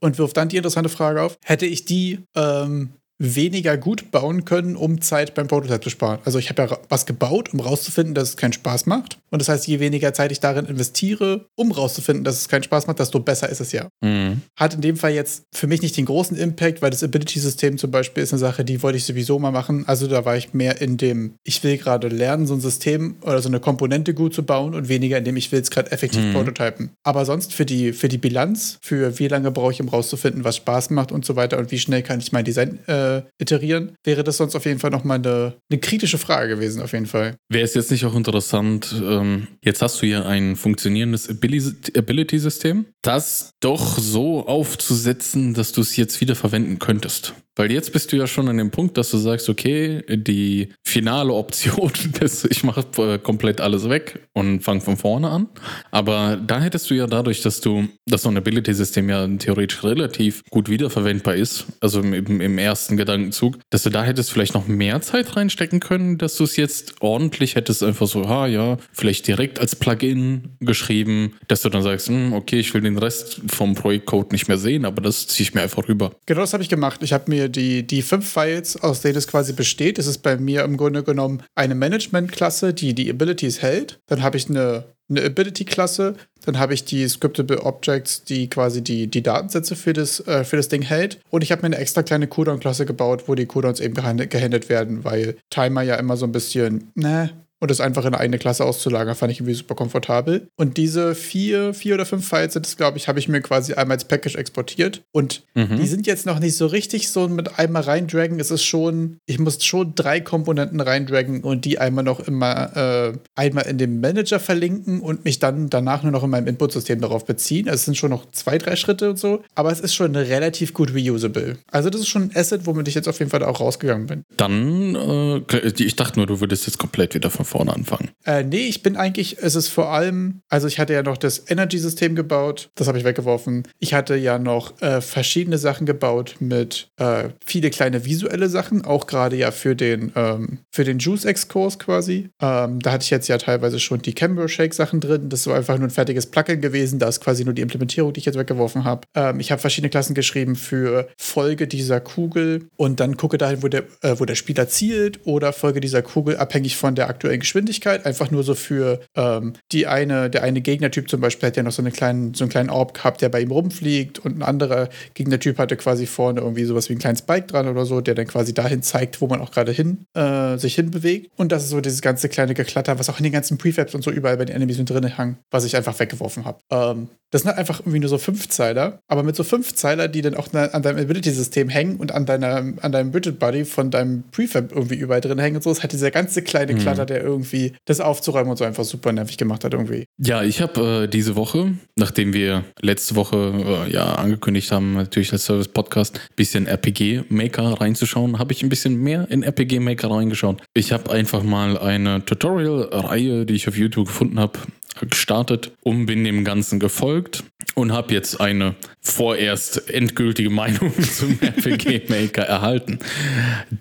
und 0.00 0.18
wirft 0.18 0.36
dann 0.36 0.48
die 0.48 0.56
interessante 0.56 0.88
Frage 0.88 1.22
auf, 1.22 1.38
hätte 1.44 1.66
ich 1.66 1.84
die 1.84 2.20
ähm, 2.34 2.90
weniger 3.18 3.76
gut 3.76 4.10
bauen 4.12 4.44
können, 4.44 4.76
um 4.76 5.00
Zeit 5.00 5.34
beim 5.34 5.48
Prototype 5.48 5.80
zu 5.80 5.90
sparen. 5.90 6.20
Also 6.24 6.38
ich 6.38 6.50
habe 6.50 6.62
ja 6.62 6.78
was 6.88 7.04
gebaut, 7.04 7.52
um 7.52 7.60
rauszufinden, 7.60 8.14
dass 8.14 8.30
es 8.30 8.36
keinen 8.36 8.52
Spaß 8.52 8.86
macht. 8.86 9.18
Und 9.30 9.42
das 9.42 9.48
heißt, 9.48 9.66
je 9.66 9.80
weniger 9.80 10.14
Zeit 10.14 10.32
ich 10.32 10.40
darin 10.40 10.66
investiere, 10.66 11.46
um 11.56 11.72
rauszufinden, 11.72 12.24
dass 12.24 12.36
es 12.36 12.48
keinen 12.48 12.62
Spaß 12.62 12.86
macht, 12.86 13.00
desto 13.00 13.18
besser 13.20 13.48
ist 13.48 13.60
es 13.60 13.72
ja. 13.72 13.88
Mhm. 14.00 14.42
Hat 14.56 14.74
in 14.74 14.80
dem 14.80 14.96
Fall 14.96 15.12
jetzt 15.12 15.42
für 15.52 15.66
mich 15.66 15.82
nicht 15.82 15.96
den 15.96 16.06
großen 16.06 16.36
Impact, 16.36 16.80
weil 16.80 16.90
das 16.90 17.02
Ability-System 17.02 17.76
zum 17.76 17.90
Beispiel 17.90 18.22
ist 18.22 18.32
eine 18.32 18.38
Sache, 18.38 18.64
die 18.64 18.82
wollte 18.82 18.98
ich 18.98 19.04
sowieso 19.04 19.38
mal 19.38 19.50
machen. 19.50 19.84
Also 19.86 20.06
da 20.06 20.24
war 20.24 20.36
ich 20.36 20.54
mehr 20.54 20.80
in 20.80 20.96
dem, 20.96 21.34
ich 21.44 21.62
will 21.64 21.76
gerade 21.76 22.08
lernen, 22.08 22.46
so 22.46 22.54
ein 22.54 22.60
System 22.60 23.16
oder 23.22 23.42
so 23.42 23.48
eine 23.48 23.60
Komponente 23.60 24.14
gut 24.14 24.32
zu 24.32 24.44
bauen 24.44 24.74
und 24.74 24.88
weniger 24.88 25.18
in 25.18 25.24
dem, 25.24 25.36
ich 25.36 25.50
will 25.50 25.60
es 25.60 25.70
gerade 25.70 25.90
effektiv 25.90 26.22
mhm. 26.22 26.34
prototypen. 26.34 26.90
Aber 27.02 27.24
sonst 27.24 27.52
für 27.52 27.66
die, 27.66 27.92
für 27.92 28.08
die 28.08 28.18
Bilanz, 28.18 28.78
für 28.80 29.18
wie 29.18 29.28
lange 29.28 29.50
brauche 29.50 29.72
ich, 29.72 29.80
um 29.80 29.88
rauszufinden, 29.88 30.44
was 30.44 30.56
Spaß 30.56 30.90
macht 30.90 31.10
und 31.10 31.24
so 31.24 31.34
weiter 31.34 31.58
und 31.58 31.72
wie 31.72 31.78
schnell 31.78 32.02
kann 32.02 32.20
ich 32.20 32.32
mein 32.32 32.44
Design 32.44 32.78
äh, 32.86 33.07
iterieren, 33.38 33.92
wäre 34.04 34.24
das 34.24 34.36
sonst 34.36 34.54
auf 34.54 34.64
jeden 34.64 34.78
Fall 34.78 34.90
nochmal 34.90 35.18
eine, 35.18 35.54
eine 35.70 35.80
kritische 35.80 36.18
Frage 36.18 36.56
gewesen, 36.56 36.82
auf 36.82 36.92
jeden 36.92 37.06
Fall. 37.06 37.36
Wäre 37.48 37.64
es 37.64 37.74
jetzt 37.74 37.90
nicht 37.90 38.04
auch 38.04 38.14
interessant, 38.14 38.94
ähm, 39.02 39.48
jetzt 39.62 39.82
hast 39.82 40.00
du 40.02 40.06
ja 40.06 40.24
ein 40.24 40.56
funktionierendes 40.56 41.28
Ability-System, 41.28 42.86
das 43.02 43.52
doch 43.60 43.98
so 43.98 44.46
aufzusetzen, 44.46 45.54
dass 45.54 45.72
du 45.72 45.80
es 45.80 45.96
jetzt 45.96 46.20
wieder 46.20 46.34
verwenden 46.34 46.78
könntest. 46.78 47.34
Weil 47.58 47.72
jetzt 47.72 47.92
bist 47.92 48.12
du 48.12 48.16
ja 48.16 48.28
schon 48.28 48.48
an 48.48 48.56
dem 48.56 48.70
Punkt, 48.70 48.96
dass 48.96 49.10
du 49.10 49.18
sagst, 49.18 49.48
okay, 49.48 50.04
die 50.08 50.68
finale 50.86 51.32
Option 51.32 51.90
ist, 52.20 52.46
ich 52.48 52.62
mache 52.62 52.86
äh, 52.98 53.18
komplett 53.18 53.60
alles 53.60 53.88
weg 53.88 54.20
und 54.32 54.60
fange 54.60 54.80
von 54.80 54.96
vorne 54.96 55.28
an. 55.28 55.48
Aber 55.90 56.36
da 56.36 56.60
hättest 56.60 56.88
du 56.88 56.94
ja 56.94 57.08
dadurch, 57.08 57.42
dass 57.42 57.60
du 57.60 57.88
das 58.06 58.24
Ability-System 58.24 59.08
ja 59.08 59.26
theoretisch 59.26 59.82
relativ 59.82 60.44
gut 60.50 60.68
wiederverwendbar 60.68 61.34
ist, 61.34 61.66
also 61.80 62.00
im, 62.00 62.40
im 62.40 62.58
ersten 62.58 62.96
Gedankenzug, 62.96 63.58
dass 63.70 63.82
du 63.82 63.90
da 63.90 64.04
hättest 64.04 64.30
vielleicht 64.30 64.54
noch 64.54 64.68
mehr 64.68 65.00
Zeit 65.00 65.34
reinstecken 65.36 65.80
können, 65.80 66.16
dass 66.16 66.36
du 66.36 66.44
es 66.44 66.56
jetzt 66.56 66.94
ordentlich 67.00 67.56
hättest 67.56 67.82
einfach 67.82 68.06
so, 68.06 68.22
ah 68.22 68.46
ja, 68.46 68.76
vielleicht 68.92 69.26
direkt 69.26 69.58
als 69.58 69.74
Plugin 69.74 70.56
geschrieben, 70.60 71.34
dass 71.48 71.62
du 71.62 71.70
dann 71.70 71.82
sagst, 71.82 72.08
hm, 72.08 72.34
okay, 72.34 72.60
ich 72.60 72.72
will 72.72 72.82
den 72.82 72.98
Rest 72.98 73.40
vom 73.48 73.74
Projektcode 73.74 74.30
nicht 74.30 74.46
mehr 74.46 74.58
sehen, 74.58 74.84
aber 74.84 75.02
das 75.02 75.26
ziehe 75.26 75.48
ich 75.48 75.54
mir 75.54 75.62
einfach 75.62 75.88
rüber. 75.88 76.12
Genau 76.26 76.42
das 76.42 76.52
habe 76.52 76.62
ich 76.62 76.68
gemacht. 76.68 77.02
Ich 77.02 77.12
habe 77.12 77.24
mir 77.28 77.47
die, 77.48 77.86
die 77.86 78.02
fünf 78.02 78.28
Files, 78.30 78.76
aus 78.82 79.00
denen 79.00 79.16
es 79.16 79.26
quasi 79.26 79.52
besteht, 79.52 79.98
ist 79.98 80.06
es 80.06 80.18
bei 80.18 80.36
mir 80.36 80.64
im 80.64 80.76
Grunde 80.76 81.02
genommen 81.02 81.42
eine 81.54 81.74
Management-Klasse, 81.74 82.74
die 82.74 82.94
die 82.94 83.10
Abilities 83.10 83.62
hält. 83.62 84.00
Dann 84.06 84.22
habe 84.22 84.36
ich 84.36 84.48
eine, 84.48 84.84
eine 85.08 85.24
Ability-Klasse, 85.24 86.14
dann 86.44 86.58
habe 86.58 86.74
ich 86.74 86.84
die 86.84 87.08
Scriptable 87.08 87.62
Objects, 87.62 88.24
die 88.24 88.48
quasi 88.48 88.82
die, 88.82 89.06
die 89.06 89.22
Datensätze 89.22 89.76
für 89.76 89.92
das, 89.92 90.20
äh, 90.26 90.44
für 90.44 90.56
das 90.56 90.68
Ding 90.68 90.82
hält. 90.82 91.20
Und 91.30 91.42
ich 91.42 91.52
habe 91.52 91.62
mir 91.62 91.66
eine 91.66 91.78
extra 91.78 92.02
kleine 92.02 92.26
Cooldown-Klasse 92.26 92.86
gebaut, 92.86 93.24
wo 93.26 93.34
die 93.34 93.46
Cooldowns 93.46 93.80
eben 93.80 93.94
gehandelt 93.94 94.68
werden, 94.68 95.04
weil 95.04 95.36
Timer 95.50 95.82
ja 95.82 95.96
immer 95.96 96.16
so 96.16 96.26
ein 96.26 96.32
bisschen, 96.32 96.90
ne, 96.94 97.30
und 97.60 97.70
das 97.70 97.80
einfach 97.80 98.02
in 98.04 98.08
eine 98.08 98.20
eigene 98.20 98.38
Klasse 98.38 98.64
auszulagern, 98.64 99.14
fand 99.14 99.32
ich 99.32 99.40
irgendwie 99.40 99.54
super 99.54 99.74
komfortabel. 99.74 100.48
Und 100.56 100.76
diese 100.76 101.14
vier, 101.14 101.74
vier 101.74 101.94
oder 101.94 102.06
fünf 102.06 102.28
Files 102.28 102.52
sind 102.52 102.66
es, 102.66 102.76
glaube 102.76 102.98
ich, 102.98 103.08
habe 103.08 103.18
ich 103.18 103.28
mir 103.28 103.40
quasi 103.40 103.74
einmal 103.74 103.96
als 103.96 104.04
Package 104.04 104.36
exportiert. 104.36 105.02
Und 105.12 105.42
mhm. 105.54 105.78
die 105.78 105.86
sind 105.86 106.06
jetzt 106.06 106.26
noch 106.26 106.38
nicht 106.38 106.56
so 106.56 106.66
richtig 106.66 107.10
so 107.10 107.28
mit 107.28 107.58
einmal 107.58 107.82
reindragen. 107.82 108.38
Es 108.38 108.50
ist 108.50 108.64
schon, 108.64 109.18
ich 109.26 109.38
muss 109.38 109.64
schon 109.64 109.94
drei 109.94 110.20
Komponenten 110.20 110.80
reindragen 110.80 111.42
und 111.42 111.64
die 111.64 111.78
einmal 111.78 112.04
noch 112.04 112.20
immer 112.20 112.76
äh, 112.76 113.12
einmal 113.34 113.66
in 113.66 113.78
dem 113.78 114.00
Manager 114.00 114.38
verlinken 114.38 115.00
und 115.00 115.24
mich 115.24 115.38
dann 115.38 115.68
danach 115.70 116.02
nur 116.02 116.12
noch 116.12 116.24
in 116.24 116.30
meinem 116.30 116.46
Input-System 116.46 117.00
darauf 117.00 117.24
beziehen. 117.24 117.68
Also 117.68 117.76
es 117.76 117.84
sind 117.86 117.96
schon 117.96 118.10
noch 118.10 118.30
zwei, 118.30 118.58
drei 118.58 118.76
Schritte 118.76 119.10
und 119.10 119.18
so, 119.18 119.42
aber 119.54 119.72
es 119.72 119.80
ist 119.80 119.94
schon 119.94 120.14
relativ 120.14 120.74
gut 120.74 120.94
reusable. 120.94 121.58
Also 121.70 121.90
das 121.90 122.02
ist 122.02 122.08
schon 122.08 122.22
ein 122.22 122.30
Asset, 122.34 122.66
womit 122.66 122.88
ich 122.88 122.94
jetzt 122.94 123.08
auf 123.08 123.18
jeden 123.18 123.30
Fall 123.30 123.42
auch 123.42 123.60
rausgegangen 123.60 124.06
bin. 124.06 124.22
Dann, 124.36 124.94
äh, 124.94 125.68
ich 125.78 125.96
dachte 125.96 126.18
nur, 126.18 126.26
du 126.26 126.40
würdest 126.40 126.66
jetzt 126.66 126.78
komplett 126.78 127.14
wieder 127.14 127.30
von 127.30 127.47
vorne 127.48 127.74
anfangen? 127.74 128.10
Äh, 128.24 128.44
nee, 128.44 128.66
ich 128.66 128.82
bin 128.82 128.96
eigentlich, 128.96 129.38
es 129.40 129.54
ist 129.54 129.68
vor 129.68 129.90
allem, 129.92 130.42
also 130.48 130.68
ich 130.68 130.78
hatte 130.78 130.92
ja 130.92 131.02
noch 131.02 131.16
das 131.16 131.50
Energy-System 131.50 132.14
gebaut, 132.14 132.70
das 132.74 132.86
habe 132.86 132.98
ich 132.98 133.04
weggeworfen. 133.04 133.66
Ich 133.78 133.94
hatte 133.94 134.16
ja 134.16 134.38
noch 134.38 134.80
äh, 134.82 135.00
verschiedene 135.00 135.58
Sachen 135.58 135.86
gebaut 135.86 136.36
mit 136.40 136.90
äh, 136.96 137.30
viele 137.44 137.70
kleine 137.70 138.04
visuelle 138.04 138.48
Sachen, 138.48 138.84
auch 138.84 139.06
gerade 139.06 139.36
ja 139.36 139.50
für 139.50 139.74
den, 139.74 140.12
ähm, 140.14 140.58
den 140.76 140.98
Juice-X-Kurs 140.98 141.78
quasi. 141.78 142.30
Ähm, 142.40 142.80
da 142.80 142.92
hatte 142.92 143.02
ich 143.04 143.10
jetzt 143.10 143.28
ja 143.28 143.38
teilweise 143.38 143.80
schon 143.80 144.02
die 144.02 144.12
Camber 144.12 144.48
Shake-Sachen 144.48 145.00
drin. 145.00 145.28
Das 145.28 145.46
war 145.46 145.56
einfach 145.56 145.76
nur 145.76 145.88
ein 145.88 145.90
fertiges 145.90 146.26
Plugin 146.26 146.60
gewesen. 146.60 146.98
Da 146.98 147.08
ist 147.08 147.20
quasi 147.20 147.44
nur 147.44 147.54
die 147.54 147.62
Implementierung, 147.62 148.12
die 148.12 148.20
ich 148.20 148.26
jetzt 148.26 148.38
weggeworfen 148.38 148.84
habe. 148.84 149.02
Ähm, 149.14 149.40
ich 149.40 149.50
habe 149.50 149.60
verschiedene 149.60 149.90
Klassen 149.90 150.14
geschrieben 150.14 150.56
für 150.56 151.08
Folge 151.16 151.66
dieser 151.66 152.00
Kugel 152.00 152.68
und 152.76 153.00
dann 153.00 153.16
gucke 153.16 153.38
dahin, 153.38 153.62
wo 153.62 153.68
der, 153.68 153.84
äh, 154.02 154.14
wo 154.18 154.24
der 154.24 154.34
Spieler 154.34 154.68
zielt 154.68 155.20
oder 155.26 155.52
Folge 155.52 155.80
dieser 155.80 156.02
Kugel 156.02 156.36
abhängig 156.36 156.76
von 156.76 156.94
der 156.94 157.08
aktuellen 157.08 157.37
aktuellen 157.38 157.40
Geschwindigkeit, 157.40 158.06
einfach 158.06 158.30
nur 158.30 158.42
so 158.42 158.54
für 158.54 159.00
ähm, 159.14 159.54
die 159.72 159.86
eine, 159.86 160.30
der 160.30 160.42
eine 160.42 160.60
Gegnertyp 160.60 161.08
zum 161.08 161.20
Beispiel 161.20 161.48
hat 161.48 161.56
ja 161.56 161.62
noch 161.62 161.72
so, 161.72 161.82
eine 161.82 161.90
kleinen, 161.90 162.34
so 162.34 162.44
einen 162.44 162.50
kleinen 162.50 162.70
Orb 162.70 162.94
gehabt, 162.94 163.22
der 163.22 163.28
bei 163.28 163.40
ihm 163.40 163.50
rumfliegt 163.50 164.18
und 164.18 164.38
ein 164.38 164.42
anderer 164.42 164.88
Gegnertyp 165.14 165.58
hatte 165.58 165.76
quasi 165.76 166.06
vorne 166.06 166.40
irgendwie 166.40 166.64
sowas 166.64 166.88
wie 166.88 166.94
einen 166.94 167.00
kleinen 167.00 167.16
Spike 167.16 167.46
dran 167.46 167.68
oder 167.68 167.84
so, 167.84 168.00
der 168.00 168.14
dann 168.14 168.26
quasi 168.26 168.54
dahin 168.54 168.82
zeigt, 168.82 169.20
wo 169.20 169.26
man 169.26 169.40
auch 169.40 169.50
gerade 169.50 169.72
hin, 169.72 170.04
äh, 170.14 170.56
sich 170.58 170.74
hinbewegt. 170.74 171.30
Und 171.36 171.52
das 171.52 171.64
ist 171.64 171.70
so 171.70 171.80
dieses 171.80 172.02
ganze 172.02 172.28
kleine 172.28 172.54
Geklatter, 172.54 172.98
was 172.98 173.08
auch 173.08 173.18
in 173.18 173.24
den 173.24 173.32
ganzen 173.32 173.58
Prefabs 173.58 173.94
und 173.94 174.02
so 174.02 174.10
überall 174.10 174.36
bei 174.36 174.44
den 174.44 174.56
Enemies 174.56 174.78
mit 174.78 174.90
drin 174.90 175.16
hang, 175.16 175.36
was 175.50 175.64
ich 175.64 175.76
einfach 175.76 175.98
weggeworfen 175.98 176.44
habe. 176.44 176.58
Ähm, 176.70 177.08
das 177.30 177.42
sind 177.42 177.50
halt 177.50 177.58
einfach 177.58 177.80
irgendwie 177.80 178.00
nur 178.00 178.08
so 178.08 178.18
Fünfzeiler, 178.18 179.00
aber 179.06 179.22
mit 179.22 179.36
so 179.36 179.44
Fünfzeiler, 179.44 180.08
die 180.08 180.22
dann 180.22 180.34
auch 180.34 180.52
an 180.54 180.82
deinem 180.82 180.98
Ability-System 180.98 181.68
hängen 181.68 181.96
und 181.96 182.12
an, 182.12 182.24
deiner, 182.24 182.56
an 182.80 182.92
deinem 182.92 183.10
Bridget 183.10 183.38
Buddy 183.38 183.64
von 183.66 183.90
deinem 183.90 184.24
Prefab 184.30 184.72
irgendwie 184.72 184.94
überall 184.96 185.20
drin 185.20 185.38
hängen 185.38 185.56
und 185.56 185.62
so, 185.62 185.70
ist 185.70 185.82
halt 185.82 185.92
dieser 185.92 186.10
ganze 186.10 186.42
kleine 186.42 186.72
mhm. 186.72 186.78
Klatter, 186.78 187.04
der 187.04 187.22
irgendwie 187.28 187.72
das 187.84 188.00
aufzuräumen 188.00 188.50
und 188.50 188.56
so 188.56 188.64
einfach 188.64 188.84
super 188.84 189.12
nervig 189.12 189.36
gemacht 189.36 189.64
hat 189.64 189.72
irgendwie. 189.72 190.04
Ja, 190.18 190.42
ich 190.42 190.60
habe 190.60 191.04
äh, 191.04 191.08
diese 191.08 191.36
Woche, 191.36 191.74
nachdem 191.96 192.32
wir 192.32 192.64
letzte 192.80 193.16
Woche 193.16 193.86
äh, 193.86 193.92
ja 193.92 194.14
angekündigt 194.14 194.72
haben, 194.72 194.94
natürlich 194.94 195.32
als 195.32 195.44
Service-Podcast, 195.44 196.16
ein 196.16 196.36
bisschen 196.36 196.66
RPG-Maker 196.66 197.80
reinzuschauen, 197.80 198.38
habe 198.38 198.52
ich 198.52 198.62
ein 198.62 198.68
bisschen 198.68 198.96
mehr 198.96 199.30
in 199.30 199.42
RPG-Maker 199.42 200.10
reingeschaut. 200.10 200.62
Ich 200.74 200.92
habe 200.92 201.10
einfach 201.10 201.42
mal 201.42 201.78
eine 201.78 202.24
Tutorial-Reihe, 202.24 203.46
die 203.46 203.54
ich 203.54 203.68
auf 203.68 203.76
YouTube 203.76 204.08
gefunden 204.08 204.38
habe, 204.38 204.58
gestartet 205.00 205.72
und 205.82 206.06
bin 206.06 206.24
dem 206.24 206.44
Ganzen 206.44 206.80
gefolgt 206.80 207.44
und 207.74 207.92
habe 207.92 208.12
jetzt 208.12 208.40
eine 208.40 208.74
vorerst 209.00 209.90
endgültige 209.90 210.50
Meinung 210.50 210.92
zum 211.02 211.38
RPG 211.40 212.02
Maker 212.08 212.42
erhalten. 212.42 212.98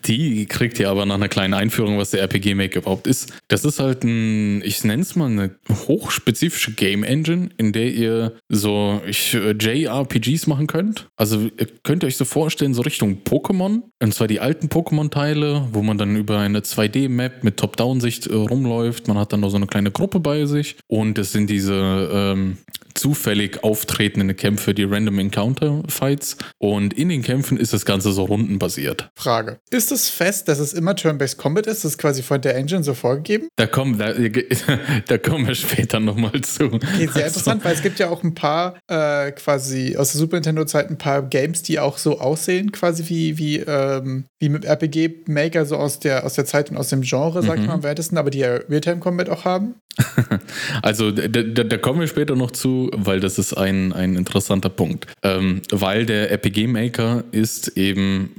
Die 0.06 0.46
kriegt 0.46 0.80
ihr 0.80 0.90
aber 0.90 1.06
nach 1.06 1.16
einer 1.16 1.30
kleinen 1.30 1.54
Einführung, 1.54 1.98
was 1.98 2.12
der 2.12 2.22
RPG 2.22 2.56
Maker 2.56 2.80
überhaupt 2.80 3.08
ist. 3.08 3.34
Das 3.48 3.66
ist 3.66 3.80
halt 3.80 4.04
ein, 4.04 4.62
ich 4.64 4.84
nenne 4.84 5.02
es 5.02 5.16
mal 5.16 5.30
eine 5.30 5.52
hochspezifische 5.70 6.74
Game 6.74 7.04
Engine, 7.04 7.50
in 7.58 7.74
der 7.74 7.92
ihr 7.92 8.34
so 8.50 9.02
äh, 9.06 9.52
JRPGs 9.52 10.48
machen 10.48 10.68
könnt. 10.68 11.08
Also 11.16 11.50
ihr 11.58 11.68
könnt 11.84 12.04
euch 12.04 12.18
so 12.18 12.26
vorstellen, 12.26 12.74
so 12.74 12.82
Richtung 12.82 13.24
Pokémon. 13.24 13.82
Und 14.02 14.14
zwar 14.14 14.28
die 14.28 14.40
alten 14.40 14.68
Pokémon-Teile, 14.68 15.70
wo 15.72 15.82
man 15.82 15.98
dann 15.98 16.16
über 16.16 16.40
eine 16.40 16.60
2D-Map 16.60 17.44
mit 17.44 17.58
Top-Down-Sicht 17.58 18.28
äh, 18.28 18.34
rumläuft. 18.34 19.08
Man 19.08 19.18
hat 19.18 19.34
dann 19.34 19.42
noch 19.42 19.50
so 19.50 19.58
eine 19.58 19.68
kleine 19.68 19.92
Gruppe 19.92 20.20
bei 20.20 20.46
sich. 20.46 20.78
Und 20.88 21.18
es 21.18 21.32
sind 21.32 21.50
diese 21.50 22.10
ähm, 22.14 22.58
zufällig 22.98 23.64
auftretenden 23.64 24.36
Kämpfe, 24.36 24.74
die 24.74 24.84
Random 24.84 25.20
Encounter 25.20 25.84
Fights. 25.88 26.38
Und 26.58 26.94
in 26.94 27.10
den 27.10 27.22
Kämpfen 27.22 27.58
ist 27.58 27.74
das 27.74 27.86
Ganze 27.86 28.12
so 28.12 28.26
rundenbasiert. 28.26 29.10
Frage. 29.16 29.60
Ist 29.70 29.92
es 29.92 30.10
fest, 30.10 30.48
dass 30.48 30.60
es 30.60 30.74
immer 30.74 30.96
Turn-Based 30.96 31.38
Combat 31.38 31.68
ist? 31.68 31.84
Das 31.84 31.94
ist 31.94 31.98
quasi 31.98 32.24
von 32.24 32.42
der 32.42 32.56
Engine 32.56 32.84
so 32.84 32.94
vorgegeben? 32.94 33.48
Da 33.56 33.68
kommen, 33.68 33.98
da, 33.98 34.14
da 35.08 35.18
kommen 35.18 35.48
wir 35.48 35.56
später 35.56 36.00
nochmal 36.00 36.42
zu. 36.42 36.66
Okay, 36.66 36.88
sehr 36.98 37.08
also. 37.08 37.20
interessant, 37.20 37.64
weil 37.64 37.74
es 37.74 37.82
gibt 37.82 38.00
ja 38.00 38.10
auch 38.10 38.24
ein 38.24 38.34
paar 38.34 38.76
äh, 38.88 39.32
quasi 39.32 39.96
aus 39.98 40.12
der 40.12 40.20
Super 40.20 40.38
Nintendo-Zeit 40.38 40.90
ein 40.90 40.98
paar 40.98 41.22
Games, 41.24 41.64
die 41.64 41.80
auch 41.80 41.98
so 41.98 42.20
aussehen, 42.20 42.72
quasi 42.72 43.08
wie, 43.10 43.38
wie, 43.38 43.58
ähm, 43.58 44.26
wie 44.40 44.50
mit 44.50 44.66
RPG-Maker, 44.66 45.66
so 45.66 45.78
aus 45.78 46.00
der, 46.00 46.26
aus 46.26 46.34
der 46.34 46.46
Zeit 46.46 46.72
und 46.72 46.78
aus 46.78 46.90
dem 46.90 47.02
Genre, 47.02 47.42
mhm. 47.42 47.48
mal 47.48 47.70
am 47.70 47.84
weitesten, 47.84 48.18
aber 48.18 48.30
die 48.30 48.40
ja 48.40 48.56
Realtime-Combat 48.56 49.30
auch 49.30 49.46
haben. 49.46 49.76
also 50.82 51.12
da, 51.12 51.42
da, 51.42 51.78
kommen 51.78 52.00
wir 52.00 52.08
später 52.08 52.36
noch 52.36 52.52
zu, 52.52 52.92
weil 52.94 53.20
das 53.20 53.40
ist 53.40 53.54
ein, 53.54 53.94
ein 53.94 54.16
interessanter 54.16 54.70
Punkt. 54.70 55.08
Ähm, 55.24 55.62
weil 55.72 56.06
der 56.06 56.32
RPG 56.32 56.68
Maker 56.68 57.24
ist 57.32 57.70
eben 57.78 58.36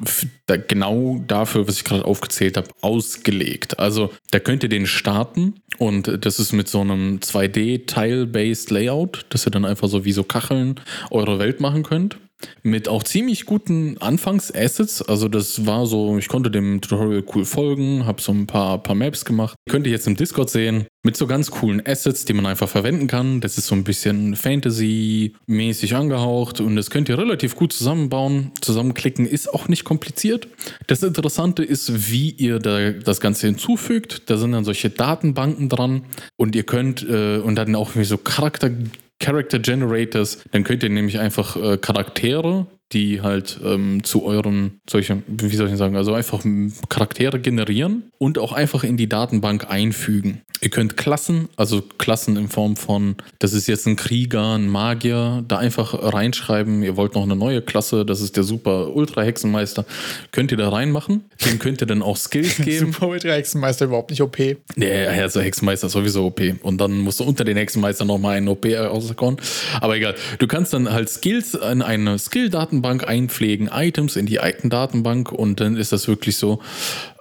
da 0.46 0.56
genau 0.56 1.22
dafür, 1.26 1.66
was 1.66 1.76
ich 1.76 1.84
gerade 1.84 2.04
aufgezählt 2.04 2.56
habe, 2.56 2.68
ausgelegt. 2.80 3.78
Also 3.78 4.12
da 4.30 4.38
könnt 4.38 4.62
ihr 4.62 4.68
den 4.68 4.86
starten 4.86 5.54
und 5.78 6.24
das 6.24 6.38
ist 6.38 6.52
mit 6.52 6.68
so 6.68 6.80
einem 6.80 7.18
2D-Tile-Based 7.18 8.70
Layout, 8.70 9.26
dass 9.30 9.46
ihr 9.46 9.50
dann 9.50 9.64
einfach 9.64 9.88
so 9.88 10.04
wie 10.04 10.12
so 10.12 10.22
Kacheln 10.22 10.80
eure 11.10 11.38
Welt 11.38 11.60
machen 11.60 11.82
könnt 11.82 12.18
mit 12.62 12.88
auch 12.88 13.02
ziemlich 13.02 13.47
guten 13.47 13.99
Anfangs-Assets. 13.99 15.02
Also 15.02 15.28
das 15.28 15.66
war 15.66 15.87
so, 15.87 16.18
ich 16.18 16.28
konnte 16.28 16.50
dem 16.50 16.80
Tutorial 16.80 17.25
cool 17.35 17.45
folgen, 17.45 18.07
habe 18.07 18.21
so 18.21 18.33
ein 18.33 18.47
paar, 18.47 18.83
paar 18.83 18.95
Maps 18.95 19.25
gemacht. 19.25 19.57
Könnt 19.68 19.87
ihr 19.87 19.92
jetzt 19.92 20.07
im 20.07 20.16
Discord 20.16 20.50
sehen, 20.50 20.87
mit 21.04 21.16
so 21.16 21.26
ganz 21.26 21.50
coolen 21.50 21.83
Assets, 21.87 22.25
die 22.25 22.33
man 22.33 22.47
einfach 22.47 22.68
verwenden 22.68 23.07
kann. 23.07 23.40
Das 23.40 23.57
ist 23.57 23.66
so 23.66 23.75
ein 23.75 23.85
bisschen 23.85 24.37
Fantasy-mäßig 24.37 25.95
angehaucht 25.95 26.61
und 26.61 26.76
das 26.76 26.90
könnt 26.90 27.09
ihr 27.09 27.18
relativ 27.18 27.57
gut 27.57 27.73
zusammenbauen. 27.73 28.52
Zusammenklicken 28.61 29.26
ist 29.26 29.52
auch 29.52 29.68
nicht 29.68 29.85
kompliziert. 29.85 30.49
Das 30.87 31.02
Interessante 31.02 31.64
ist, 31.64 32.11
wie 32.11 32.30
ihr 32.30 32.59
da 32.59 32.90
das 32.90 33.21
Ganze 33.21 33.47
hinzufügt. 33.47 34.23
Da 34.26 34.37
sind 34.37 34.52
dann 34.52 34.64
solche 34.64 34.90
Datenbanken 34.90 35.68
dran 35.68 36.02
und 36.37 36.54
ihr 36.54 36.64
könnt 36.64 37.09
äh, 37.09 37.38
und 37.38 37.54
dann 37.54 37.75
auch 37.75 37.97
wie 37.97 38.04
so 38.04 38.18
Charakter 38.18 38.71
Character 39.20 39.58
Generators, 39.58 40.44
dann 40.52 40.64
könnt 40.64 40.82
ihr 40.82 40.90
nämlich 40.90 41.18
einfach 41.18 41.56
äh, 41.56 41.78
Charaktere 41.78 42.66
die 42.92 43.21
halt 43.21 43.61
ähm, 43.62 44.02
zu 44.02 44.25
euren, 44.25 44.80
solche, 44.88 45.23
wie 45.26 45.57
soll 45.57 45.68
ich 45.68 45.76
sagen, 45.76 45.97
also 45.97 46.14
einfach 46.14 46.42
Charaktere 46.88 47.38
generieren 47.38 48.04
und 48.16 48.38
auch 48.38 48.52
einfach 48.52 48.83
in 48.83 48.97
die 48.97 49.09
Datenbank 49.09 49.71
einfügen. 49.71 50.40
Ihr 50.61 50.71
könnt 50.71 50.97
Klassen, 50.97 51.49
also 51.57 51.83
Klassen 51.99 52.37
in 52.37 52.49
Form 52.49 52.76
von, 52.76 53.16
das 53.38 53.52
ist 53.52 53.68
jetzt 53.68 53.87
ein 53.87 53.95
Krieger, 53.95 54.54
ein 54.57 54.68
Magier, 54.68 55.45
da 55.47 55.59
einfach 55.59 55.95
reinschreiben, 56.12 56.83
ihr 56.83 56.97
wollt 56.97 57.14
noch 57.14 57.23
eine 57.23 57.37
neue 57.37 57.62
Klasse, 57.62 58.04
das 58.04 58.21
ist 58.21 58.37
der 58.37 58.42
super 58.42 58.95
Ultra-Hexenmeister, 58.95 59.85
könnt 60.33 60.50
ihr 60.50 60.57
da 60.57 60.71
reinmachen. 60.71 61.25
Dem 61.45 61.59
könnt 61.61 61.80
ihr 61.80 61.87
dann 61.87 62.02
auch 62.02 62.16
Skills 62.16 62.57
geben. 62.64 62.92
super 62.92 63.09
Ultra-Hexenmeister 63.09 63.85
überhaupt 63.85 64.11
nicht 64.11 64.23
OP. 64.23 64.38
Nee, 64.75 65.07
also 65.07 65.40
Hexenmeister 65.40 65.87
ist 65.87 65.92
sowieso 65.92 66.26
OP. 66.26 66.40
Und 66.62 66.80
dann 66.80 66.99
musst 66.99 67.21
du 67.21 67.25
unter 67.25 67.45
den 67.45 67.57
Hexenmeister 67.57 68.04
nochmal 68.04 68.37
einen 68.37 68.49
OP 68.49 68.66
rauskommen. 68.66 69.38
Aber 69.80 69.97
egal, 69.97 70.16
du 70.38 70.47
kannst 70.49 70.73
dann 70.73 70.90
halt 70.90 71.09
Skills 71.09 71.54
in 71.54 71.83
eine 71.83 72.18
Skill-Datenbank 72.18 72.77
Datenbank 72.78 73.08
einpflegen, 73.08 73.68
Items 73.73 74.16
in 74.16 74.26
die 74.26 74.37
Item-Datenbank 74.37 75.32
und 75.32 75.61
dann 75.61 75.76
ist 75.76 75.92
das 75.92 76.06
wirklich 76.06 76.37
so, 76.37 76.61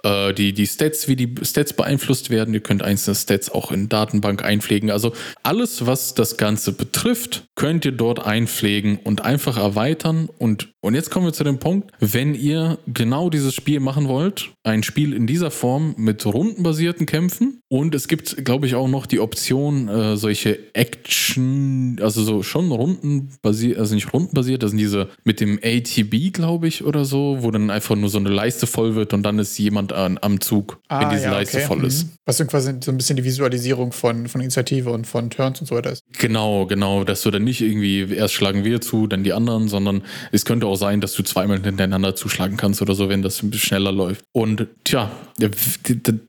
äh, 0.02 0.32
die, 0.34 0.52
die 0.52 0.66
Stats, 0.66 1.08
wie 1.08 1.16
die 1.16 1.34
Stats 1.42 1.72
beeinflusst 1.72 2.30
werden. 2.30 2.54
Ihr 2.54 2.60
könnt 2.60 2.82
einzelne 2.82 3.14
Stats 3.14 3.50
auch 3.50 3.72
in 3.72 3.88
Datenbank 3.88 4.44
einpflegen. 4.44 4.90
Also 4.90 5.12
alles, 5.42 5.86
was 5.86 6.14
das 6.14 6.36
Ganze 6.36 6.72
betrifft, 6.72 7.44
könnt 7.54 7.84
ihr 7.84 7.92
dort 7.92 8.24
einpflegen 8.24 8.98
und 9.02 9.24
einfach 9.24 9.56
erweitern. 9.56 10.28
Und, 10.38 10.68
und 10.80 10.94
jetzt 10.94 11.10
kommen 11.10 11.26
wir 11.26 11.32
zu 11.32 11.44
dem 11.44 11.58
Punkt, 11.58 11.90
wenn 12.00 12.34
ihr 12.34 12.78
genau 12.86 13.30
dieses 13.30 13.54
Spiel 13.54 13.80
machen 13.80 14.08
wollt, 14.08 14.50
ein 14.62 14.82
Spiel 14.82 15.12
in 15.12 15.26
dieser 15.26 15.50
Form 15.50 15.94
mit 15.96 16.24
rundenbasierten 16.26 17.06
Kämpfen 17.06 17.60
und 17.68 17.94
es 17.94 18.08
gibt, 18.08 18.44
glaube 18.44 18.66
ich, 18.66 18.74
auch 18.74 18.88
noch 18.88 19.06
die 19.06 19.20
Option, 19.20 19.88
äh, 19.88 20.16
solche 20.16 20.74
Action, 20.74 21.98
also 22.00 22.22
so 22.22 22.42
schon 22.42 22.70
rundenbasiert, 22.70 23.78
also 23.78 23.94
nicht 23.94 24.12
rundenbasiert, 24.12 24.62
das 24.62 24.70
sind 24.70 24.78
diese 24.78 25.08
mit 25.24 25.40
dem 25.40 25.58
ATB, 25.62 26.32
glaube 26.32 26.68
ich, 26.68 26.84
oder 26.84 27.04
so, 27.04 27.38
wo 27.40 27.50
dann 27.50 27.70
einfach 27.70 27.96
nur 27.96 28.08
so 28.08 28.18
eine 28.18 28.30
Leiste 28.30 28.66
voll 28.66 28.94
wird 28.94 29.12
und 29.12 29.22
dann 29.22 29.38
ist 29.38 29.58
jemand 29.58 29.87
Hand 29.88 29.92
an, 29.92 30.18
am 30.20 30.40
Zug, 30.40 30.80
ah, 30.88 31.00
wenn 31.00 31.10
diese 31.10 31.24
ja, 31.24 31.32
Leiste 31.32 31.58
okay. 31.58 31.66
voll 31.66 31.84
ist. 31.84 32.04
Mhm. 32.04 32.10
Was 32.24 32.36
dann 32.36 32.46
quasi 32.46 32.74
so 32.82 32.90
ein 32.90 32.96
bisschen 32.96 33.16
die 33.16 33.24
Visualisierung 33.24 33.92
von, 33.92 34.28
von 34.28 34.40
Initiative 34.40 34.90
und 34.90 35.06
von 35.06 35.30
Turns 35.30 35.60
und 35.60 35.66
so 35.66 35.74
weiter 35.74 35.92
ist. 35.92 36.02
Genau, 36.18 36.66
genau, 36.66 37.04
dass 37.04 37.22
du 37.22 37.30
dann 37.30 37.44
nicht 37.44 37.60
irgendwie 37.60 38.12
erst 38.12 38.34
schlagen 38.34 38.64
wir 38.64 38.80
zu, 38.80 39.06
dann 39.06 39.24
die 39.24 39.32
anderen, 39.32 39.68
sondern 39.68 40.02
es 40.32 40.44
könnte 40.44 40.66
auch 40.66 40.76
sein, 40.76 41.00
dass 41.00 41.14
du 41.14 41.22
zweimal 41.22 41.60
hintereinander 41.62 42.14
zuschlagen 42.14 42.56
kannst 42.56 42.82
oder 42.82 42.94
so, 42.94 43.08
wenn 43.08 43.22
das 43.22 43.42
ein 43.42 43.50
bisschen 43.50 43.68
schneller 43.68 43.92
läuft. 43.92 44.24
Und 44.32 44.68
tja, 44.84 45.10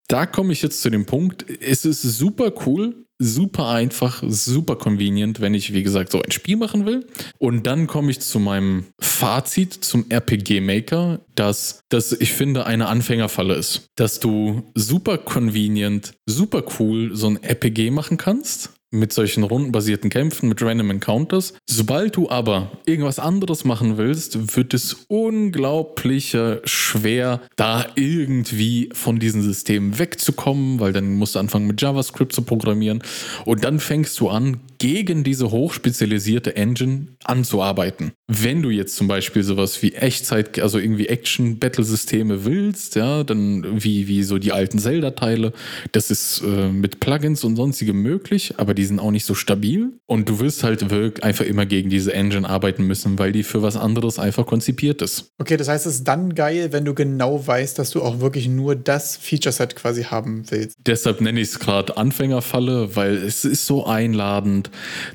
da 0.08 0.26
komme 0.26 0.54
ich 0.54 0.62
jetzt 0.62 0.82
zu 0.82 0.90
dem 0.90 1.06
Punkt, 1.06 1.46
es 1.62 1.86
ist 1.86 2.02
super 2.02 2.52
cool, 2.66 3.06
super 3.20 3.68
einfach, 3.68 4.24
super 4.26 4.78
convenient, 4.78 5.42
wenn 5.42 5.54
ich, 5.54 5.74
wie 5.74 5.84
gesagt, 5.84 6.12
so 6.12 6.22
ein 6.22 6.32
Spiel 6.32 6.56
machen 6.56 6.86
will. 6.86 7.06
Und 7.38 7.68
dann 7.68 7.86
komme 7.86 8.12
ich 8.12 8.22
zu 8.22 8.40
meinem 8.40 8.86
Fazit 9.00 9.74
zum 9.74 10.10
RPG 10.10 10.62
Maker, 10.62 11.20
dass 11.36 11.82
das, 11.90 12.14
ich 12.14 12.34
finde, 12.34 12.66
eine 12.66 12.88
Anfängerfalle 12.88 13.56
ist. 13.56 13.88
Dass 13.96 14.20
du 14.20 14.72
super 14.74 15.18
convenient, 15.18 16.14
super 16.26 16.64
cool 16.80 17.16
so 17.16 17.28
ein 17.28 17.44
RPG 17.44 17.92
machen 17.92 18.18
kannst 18.18 18.72
mit 18.92 19.14
solchen 19.14 19.44
rundenbasierten 19.44 20.10
Kämpfen, 20.10 20.50
mit 20.50 20.62
Random 20.62 20.90
Encounters. 20.92 21.54
Sobald 21.68 22.16
du 22.16 22.30
aber 22.30 22.72
irgendwas 22.86 23.20
anderes 23.20 23.66
machen 23.66 23.98
willst, 23.98 24.56
wird 24.56 24.74
es 24.74 25.06
unglaublich 25.08 26.36
schwer, 26.64 27.42
da 27.56 27.86
irgendwie 27.96 28.90
von 28.94 29.20
diesen 29.20 29.42
Systemen 29.42 30.00
wegzukommen, 30.00 30.80
weil 30.80 30.94
dann 30.94 31.16
musst 31.16 31.36
du 31.36 31.40
anfangen 31.40 31.68
mit 31.68 31.82
JavaScript 31.82 32.34
zu 32.34 32.42
programmieren 32.42 33.04
und 33.46 33.64
dann 33.64 33.80
fängst 33.80 34.20
du 34.20 34.30
an, 34.30 34.58
gegen 34.80 35.24
diese 35.24 35.52
hochspezialisierte 35.52 36.56
Engine 36.56 37.08
anzuarbeiten. 37.26 38.14
Wenn 38.28 38.62
du 38.62 38.70
jetzt 38.70 38.96
zum 38.96 39.08
Beispiel 39.08 39.44
sowas 39.44 39.82
wie 39.84 39.94
Echtzeit, 39.94 40.58
also 40.60 40.80
irgendwie 40.80 41.08
Action-Battle-Systeme 41.08 42.46
willst, 42.46 42.96
ja, 42.96 43.24
dann 43.24 43.84
wie, 43.84 44.08
wie 44.08 44.24
so 44.24 44.38
die 44.38 44.54
alten 44.54 44.80
Zelda-Teile, 44.80 45.52
das 45.92 46.10
ist 46.10 46.42
äh, 46.46 46.70
mit 46.70 47.02
Plugins 47.02 47.44
und 47.44 47.58
sonstigem 47.58 48.02
möglich, 48.02 48.54
aber 48.58 48.74
die 48.74 48.86
sind 48.86 49.00
auch 49.00 49.12
nicht 49.12 49.26
so 49.26 49.36
stabil 49.36 50.00
und 50.06 50.30
du 50.30 50.40
wirst 50.40 50.64
halt 50.64 50.90
wirklich 50.90 51.24
einfach 51.24 51.46
immer 51.46 51.66
gegen 51.66 51.90
diese 51.90 52.14
Engine 52.14 52.50
arbeiten 52.50 52.84
müssen, 52.84 53.20
weil 53.20 53.34
die 53.34 53.44
für 53.44 53.62
was 53.62 53.76
anderes 53.76 54.18
einfach 54.18 54.46
konzipiert 54.46 55.02
ist. 55.02 55.34
Okay, 55.40 55.58
das 55.58 55.68
heißt, 55.68 55.86
es 55.86 55.96
ist 55.96 56.08
dann 56.08 56.36
geil, 56.36 56.72
wenn 56.72 56.86
du 56.86 56.94
genau 56.94 57.46
weißt, 57.46 57.78
dass 57.78 57.92
du 57.92 58.02
auch 58.02 58.22
wirklich 58.22 58.48
nur 58.48 58.76
das 58.76 59.18
Feature-Set 59.18 59.76
quasi 59.76 60.04
haben 60.04 60.50
willst. 60.50 60.78
Deshalb 60.86 61.20
nenne 61.20 61.42
ich 61.42 61.50
es 61.50 61.60
gerade 61.60 61.98
Anfängerfalle, 61.98 62.96
weil 62.96 63.18
es 63.18 63.44
ist 63.44 63.66
so 63.66 63.86
einladend 63.86 64.69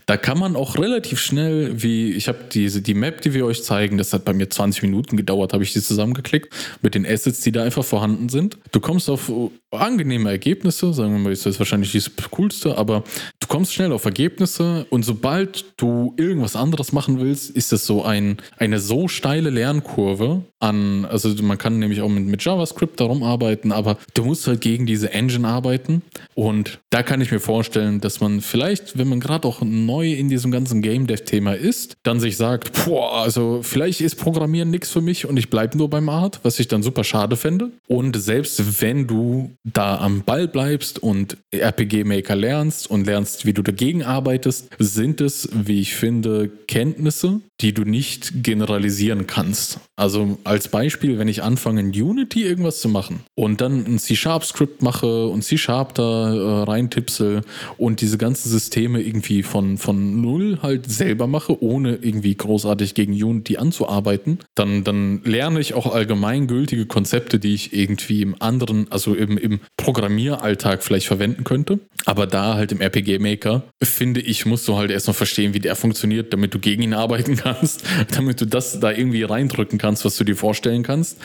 da 0.07 0.17
kann 0.17 0.39
man 0.39 0.57
auch 0.57 0.77
relativ 0.77 1.21
schnell, 1.21 1.83
wie 1.83 2.13
ich 2.13 2.29
habe 2.29 2.39
diese 2.53 2.83
die 2.83 2.95
Map, 2.95 3.21
die 3.23 3.35
wir 3.35 3.45
euch 3.47 3.63
zeigen, 3.63 3.99
das 3.99 4.13
hat 4.13 4.25
bei 4.25 4.33
mir 4.33 4.49
20 4.49 4.83
Minuten 4.83 5.17
gedauert, 5.17 5.53
habe 5.53 5.65
ich 5.65 5.73
die 5.73 5.83
zusammengeklickt 5.83 6.53
mit 6.83 6.95
den 6.95 7.07
Assets, 7.07 7.41
die 7.41 7.53
da 7.53 7.63
einfach 7.63 7.85
vorhanden 7.85 8.29
sind. 8.29 8.59
Du 8.73 8.81
kommst 8.81 9.09
auf 9.11 9.31
angenehme 9.75 10.31
Ergebnisse, 10.31 10.93
sagen 10.93 11.13
wir 11.13 11.19
mal, 11.19 11.33
ist 11.33 11.47
das 11.47 11.59
wahrscheinlich 11.59 11.93
das 11.93 12.11
Coolste, 12.31 12.77
aber 12.79 13.05
du 13.41 13.47
kommst 13.47 13.73
schnell 13.75 13.93
auf 13.93 14.05
Ergebnisse 14.05 14.87
und 14.91 15.05
sobald 15.05 15.65
du 15.77 16.15
irgendwas 16.17 16.57
anderes 16.57 16.93
machen 16.93 17.21
willst, 17.21 17.51
ist 17.51 17.73
das 17.73 17.87
so 17.87 18.05
ein, 18.05 18.39
eine 18.57 18.79
so 18.79 19.09
steile 19.09 19.51
Lernkurve 19.51 20.43
an, 20.61 21.05
also 21.05 21.31
man 21.43 21.59
kann 21.59 21.79
nämlich 21.79 22.01
auch 22.01 22.09
mit, 22.09 22.25
mit 22.25 22.45
JavaScript 22.45 23.01
darum 23.01 23.23
arbeiten, 23.23 23.73
aber 23.73 23.99
du 24.15 24.25
musst 24.25 24.47
halt 24.47 24.61
gegen 24.61 24.87
diese 24.87 25.13
Engine 25.13 25.47
arbeiten 25.47 26.03
und 26.35 26.81
da 26.91 27.03
kann 27.03 27.21
ich 27.21 27.31
mir 27.31 27.41
vorstellen, 27.41 28.01
dass 28.01 28.21
man 28.21 28.41
vielleicht, 28.41 28.97
wenn 28.97 29.09
man 29.09 29.21
gerade 29.21 29.47
auch 29.47 29.61
neu 29.63 30.13
in 30.13 30.29
diesem 30.29 30.51
ganzen 30.51 30.81
Game 30.81 31.07
Dev 31.07 31.25
Thema 31.25 31.55
ist, 31.55 31.97
dann 32.03 32.21
sich 32.21 32.37
sagt, 32.37 32.73
boah, 32.85 33.23
also 33.23 33.61
vielleicht 33.63 34.01
ist 34.01 34.17
Programmieren 34.17 34.71
nichts 34.71 34.91
für 34.91 35.01
mich 35.01 35.27
und 35.27 35.37
ich 35.37 35.51
bleibe 35.51 35.77
nur 35.77 35.91
beim 35.91 36.09
Art, 36.09 36.41
was 36.43 36.59
ich 36.59 36.69
dann 36.69 36.83
super 36.83 37.05
schade 37.05 37.37
fände. 37.37 37.71
Und 37.89 38.17
selbst 38.21 38.81
wenn 38.81 39.07
du 39.07 39.51
da 39.65 39.99
am 39.99 40.23
Ball 40.23 40.47
bleibst 40.47 41.03
und 41.03 41.39
RPG 41.51 42.05
Maker 42.05 42.37
lernst 42.37 42.91
und 42.91 43.07
lernst, 43.07 43.47
wie 43.47 43.55
du 43.55 43.63
dagegen 43.63 44.03
arbeitest, 44.03 44.69
sind 44.79 45.23
es, 45.23 45.49
wie 45.53 45.81
ich 45.81 45.95
finde, 45.95 46.51
Kenntnisse, 46.69 47.41
die 47.61 47.73
du 47.73 47.85
nicht 47.85 48.43
generalisieren 48.43 49.27
kannst. 49.27 49.81
Also 49.97 50.39
als 50.45 50.69
Beispiel, 50.69 51.19
wenn 51.19 51.29
ich 51.29 51.43
anfange 51.43 51.81
in 51.81 51.89
Unity 51.91 52.43
irgendwas 52.43 52.81
zu 52.81 52.89
machen 52.89 53.21
und 53.37 53.61
dann 53.61 53.87
ein 53.87 53.99
C-Sharp-Skript 53.99 54.83
mache 54.83 55.27
und 55.29 55.43
C-Sharp 55.43 55.95
da 55.95 56.35
äh, 56.35 56.63
reintipsel 56.65 57.43
und 57.79 58.01
diese 58.01 58.19
ganzen 58.19 58.51
Systeme 58.51 59.01
irgendwie 59.01 59.43
von, 59.43 59.79
von 59.79 60.21
null 60.21 60.59
halt 60.63 60.91
selber 60.91 61.27
mache, 61.27 61.63
ohne 61.63 61.95
irgendwie 61.95 62.35
großartig 62.35 62.95
gegen 62.95 63.13
Unity 63.13 63.57
anzuarbeiten, 63.57 64.41
dann, 64.55 64.85
dann 64.85 65.23
lerne 65.25 65.61
ich 65.61 65.75
auch 65.75 65.95
allgemeingültige 65.95 66.87
Konzepte, 66.87 67.39
die 67.39 67.55
ich 67.55 67.73
irgendwie 67.73 68.21
im 68.21 68.35
anderen, 68.41 68.91
also 68.91 69.15
im, 69.15 69.39
im 69.39 69.54
Programmieralltag 69.77 70.83
vielleicht 70.83 71.07
verwenden 71.07 71.45
könnte. 71.45 71.81
Aber 72.07 72.27
da 72.27 72.55
halt 72.55 72.73
im 72.73 72.81
RPG-Maker, 72.81 73.65
finde 73.83 74.21
ich, 74.21 74.47
musst 74.47 74.69
du 74.69 74.77
halt 74.77 74.91
erstmal 74.91 75.15
verstehen, 75.15 75.55
wie 75.55 75.59
der 75.59 75.77
funktioniert, 75.77 76.33
damit 76.33 76.55
du 76.55 76.59
gegen 76.59 76.83
ihn 76.83 76.95
arbeiten 76.95 77.37
kannst, 77.45 77.85
damit 78.15 78.41
du 78.41 78.47
das 78.47 78.81
da 78.81 78.91
irgendwie 78.91 79.23
reindrücken 79.23 79.79
kannst, 79.79 80.05
was 80.05 80.17
du 80.17 80.25
dir 80.25 80.37
vorstellen 80.37 80.83
kannst. 80.83 81.19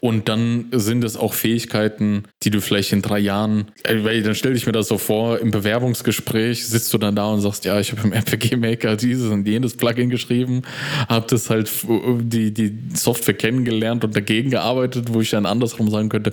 Und 0.00 0.28
dann 0.28 0.66
sind 0.72 1.04
es 1.04 1.16
auch 1.16 1.34
Fähigkeiten, 1.34 2.24
die 2.42 2.50
du 2.50 2.60
vielleicht 2.60 2.92
in 2.92 3.02
drei 3.02 3.18
Jahren, 3.18 3.70
äh, 3.82 4.04
weil 4.04 4.22
dann 4.22 4.34
stell 4.34 4.54
dich 4.54 4.66
mir 4.66 4.72
das 4.72 4.88
so 4.88 4.98
vor, 4.98 5.38
im 5.38 5.50
Bewerbungsgespräch 5.50 6.66
sitzt 6.66 6.92
du 6.92 6.98
dann 6.98 7.16
da 7.16 7.26
und 7.26 7.40
sagst, 7.40 7.64
ja, 7.64 7.78
ich 7.80 7.92
habe 7.92 8.02
im 8.02 8.12
RPG-Maker 8.12 8.96
dieses 9.04 9.30
und 9.30 9.46
jenes 9.46 9.76
Plugin 9.76 10.10
geschrieben, 10.10 10.62
habe 11.08 11.26
das 11.28 11.50
halt 11.50 11.70
die, 12.20 12.52
die 12.52 12.78
Software 12.94 13.34
kennengelernt 13.34 14.04
und 14.04 14.16
dagegen 14.16 14.50
gearbeitet, 14.50 15.12
wo 15.12 15.20
ich 15.20 15.30
dann 15.30 15.46
andersrum 15.46 15.90
sagen 15.90 16.08
könnte, 16.08 16.32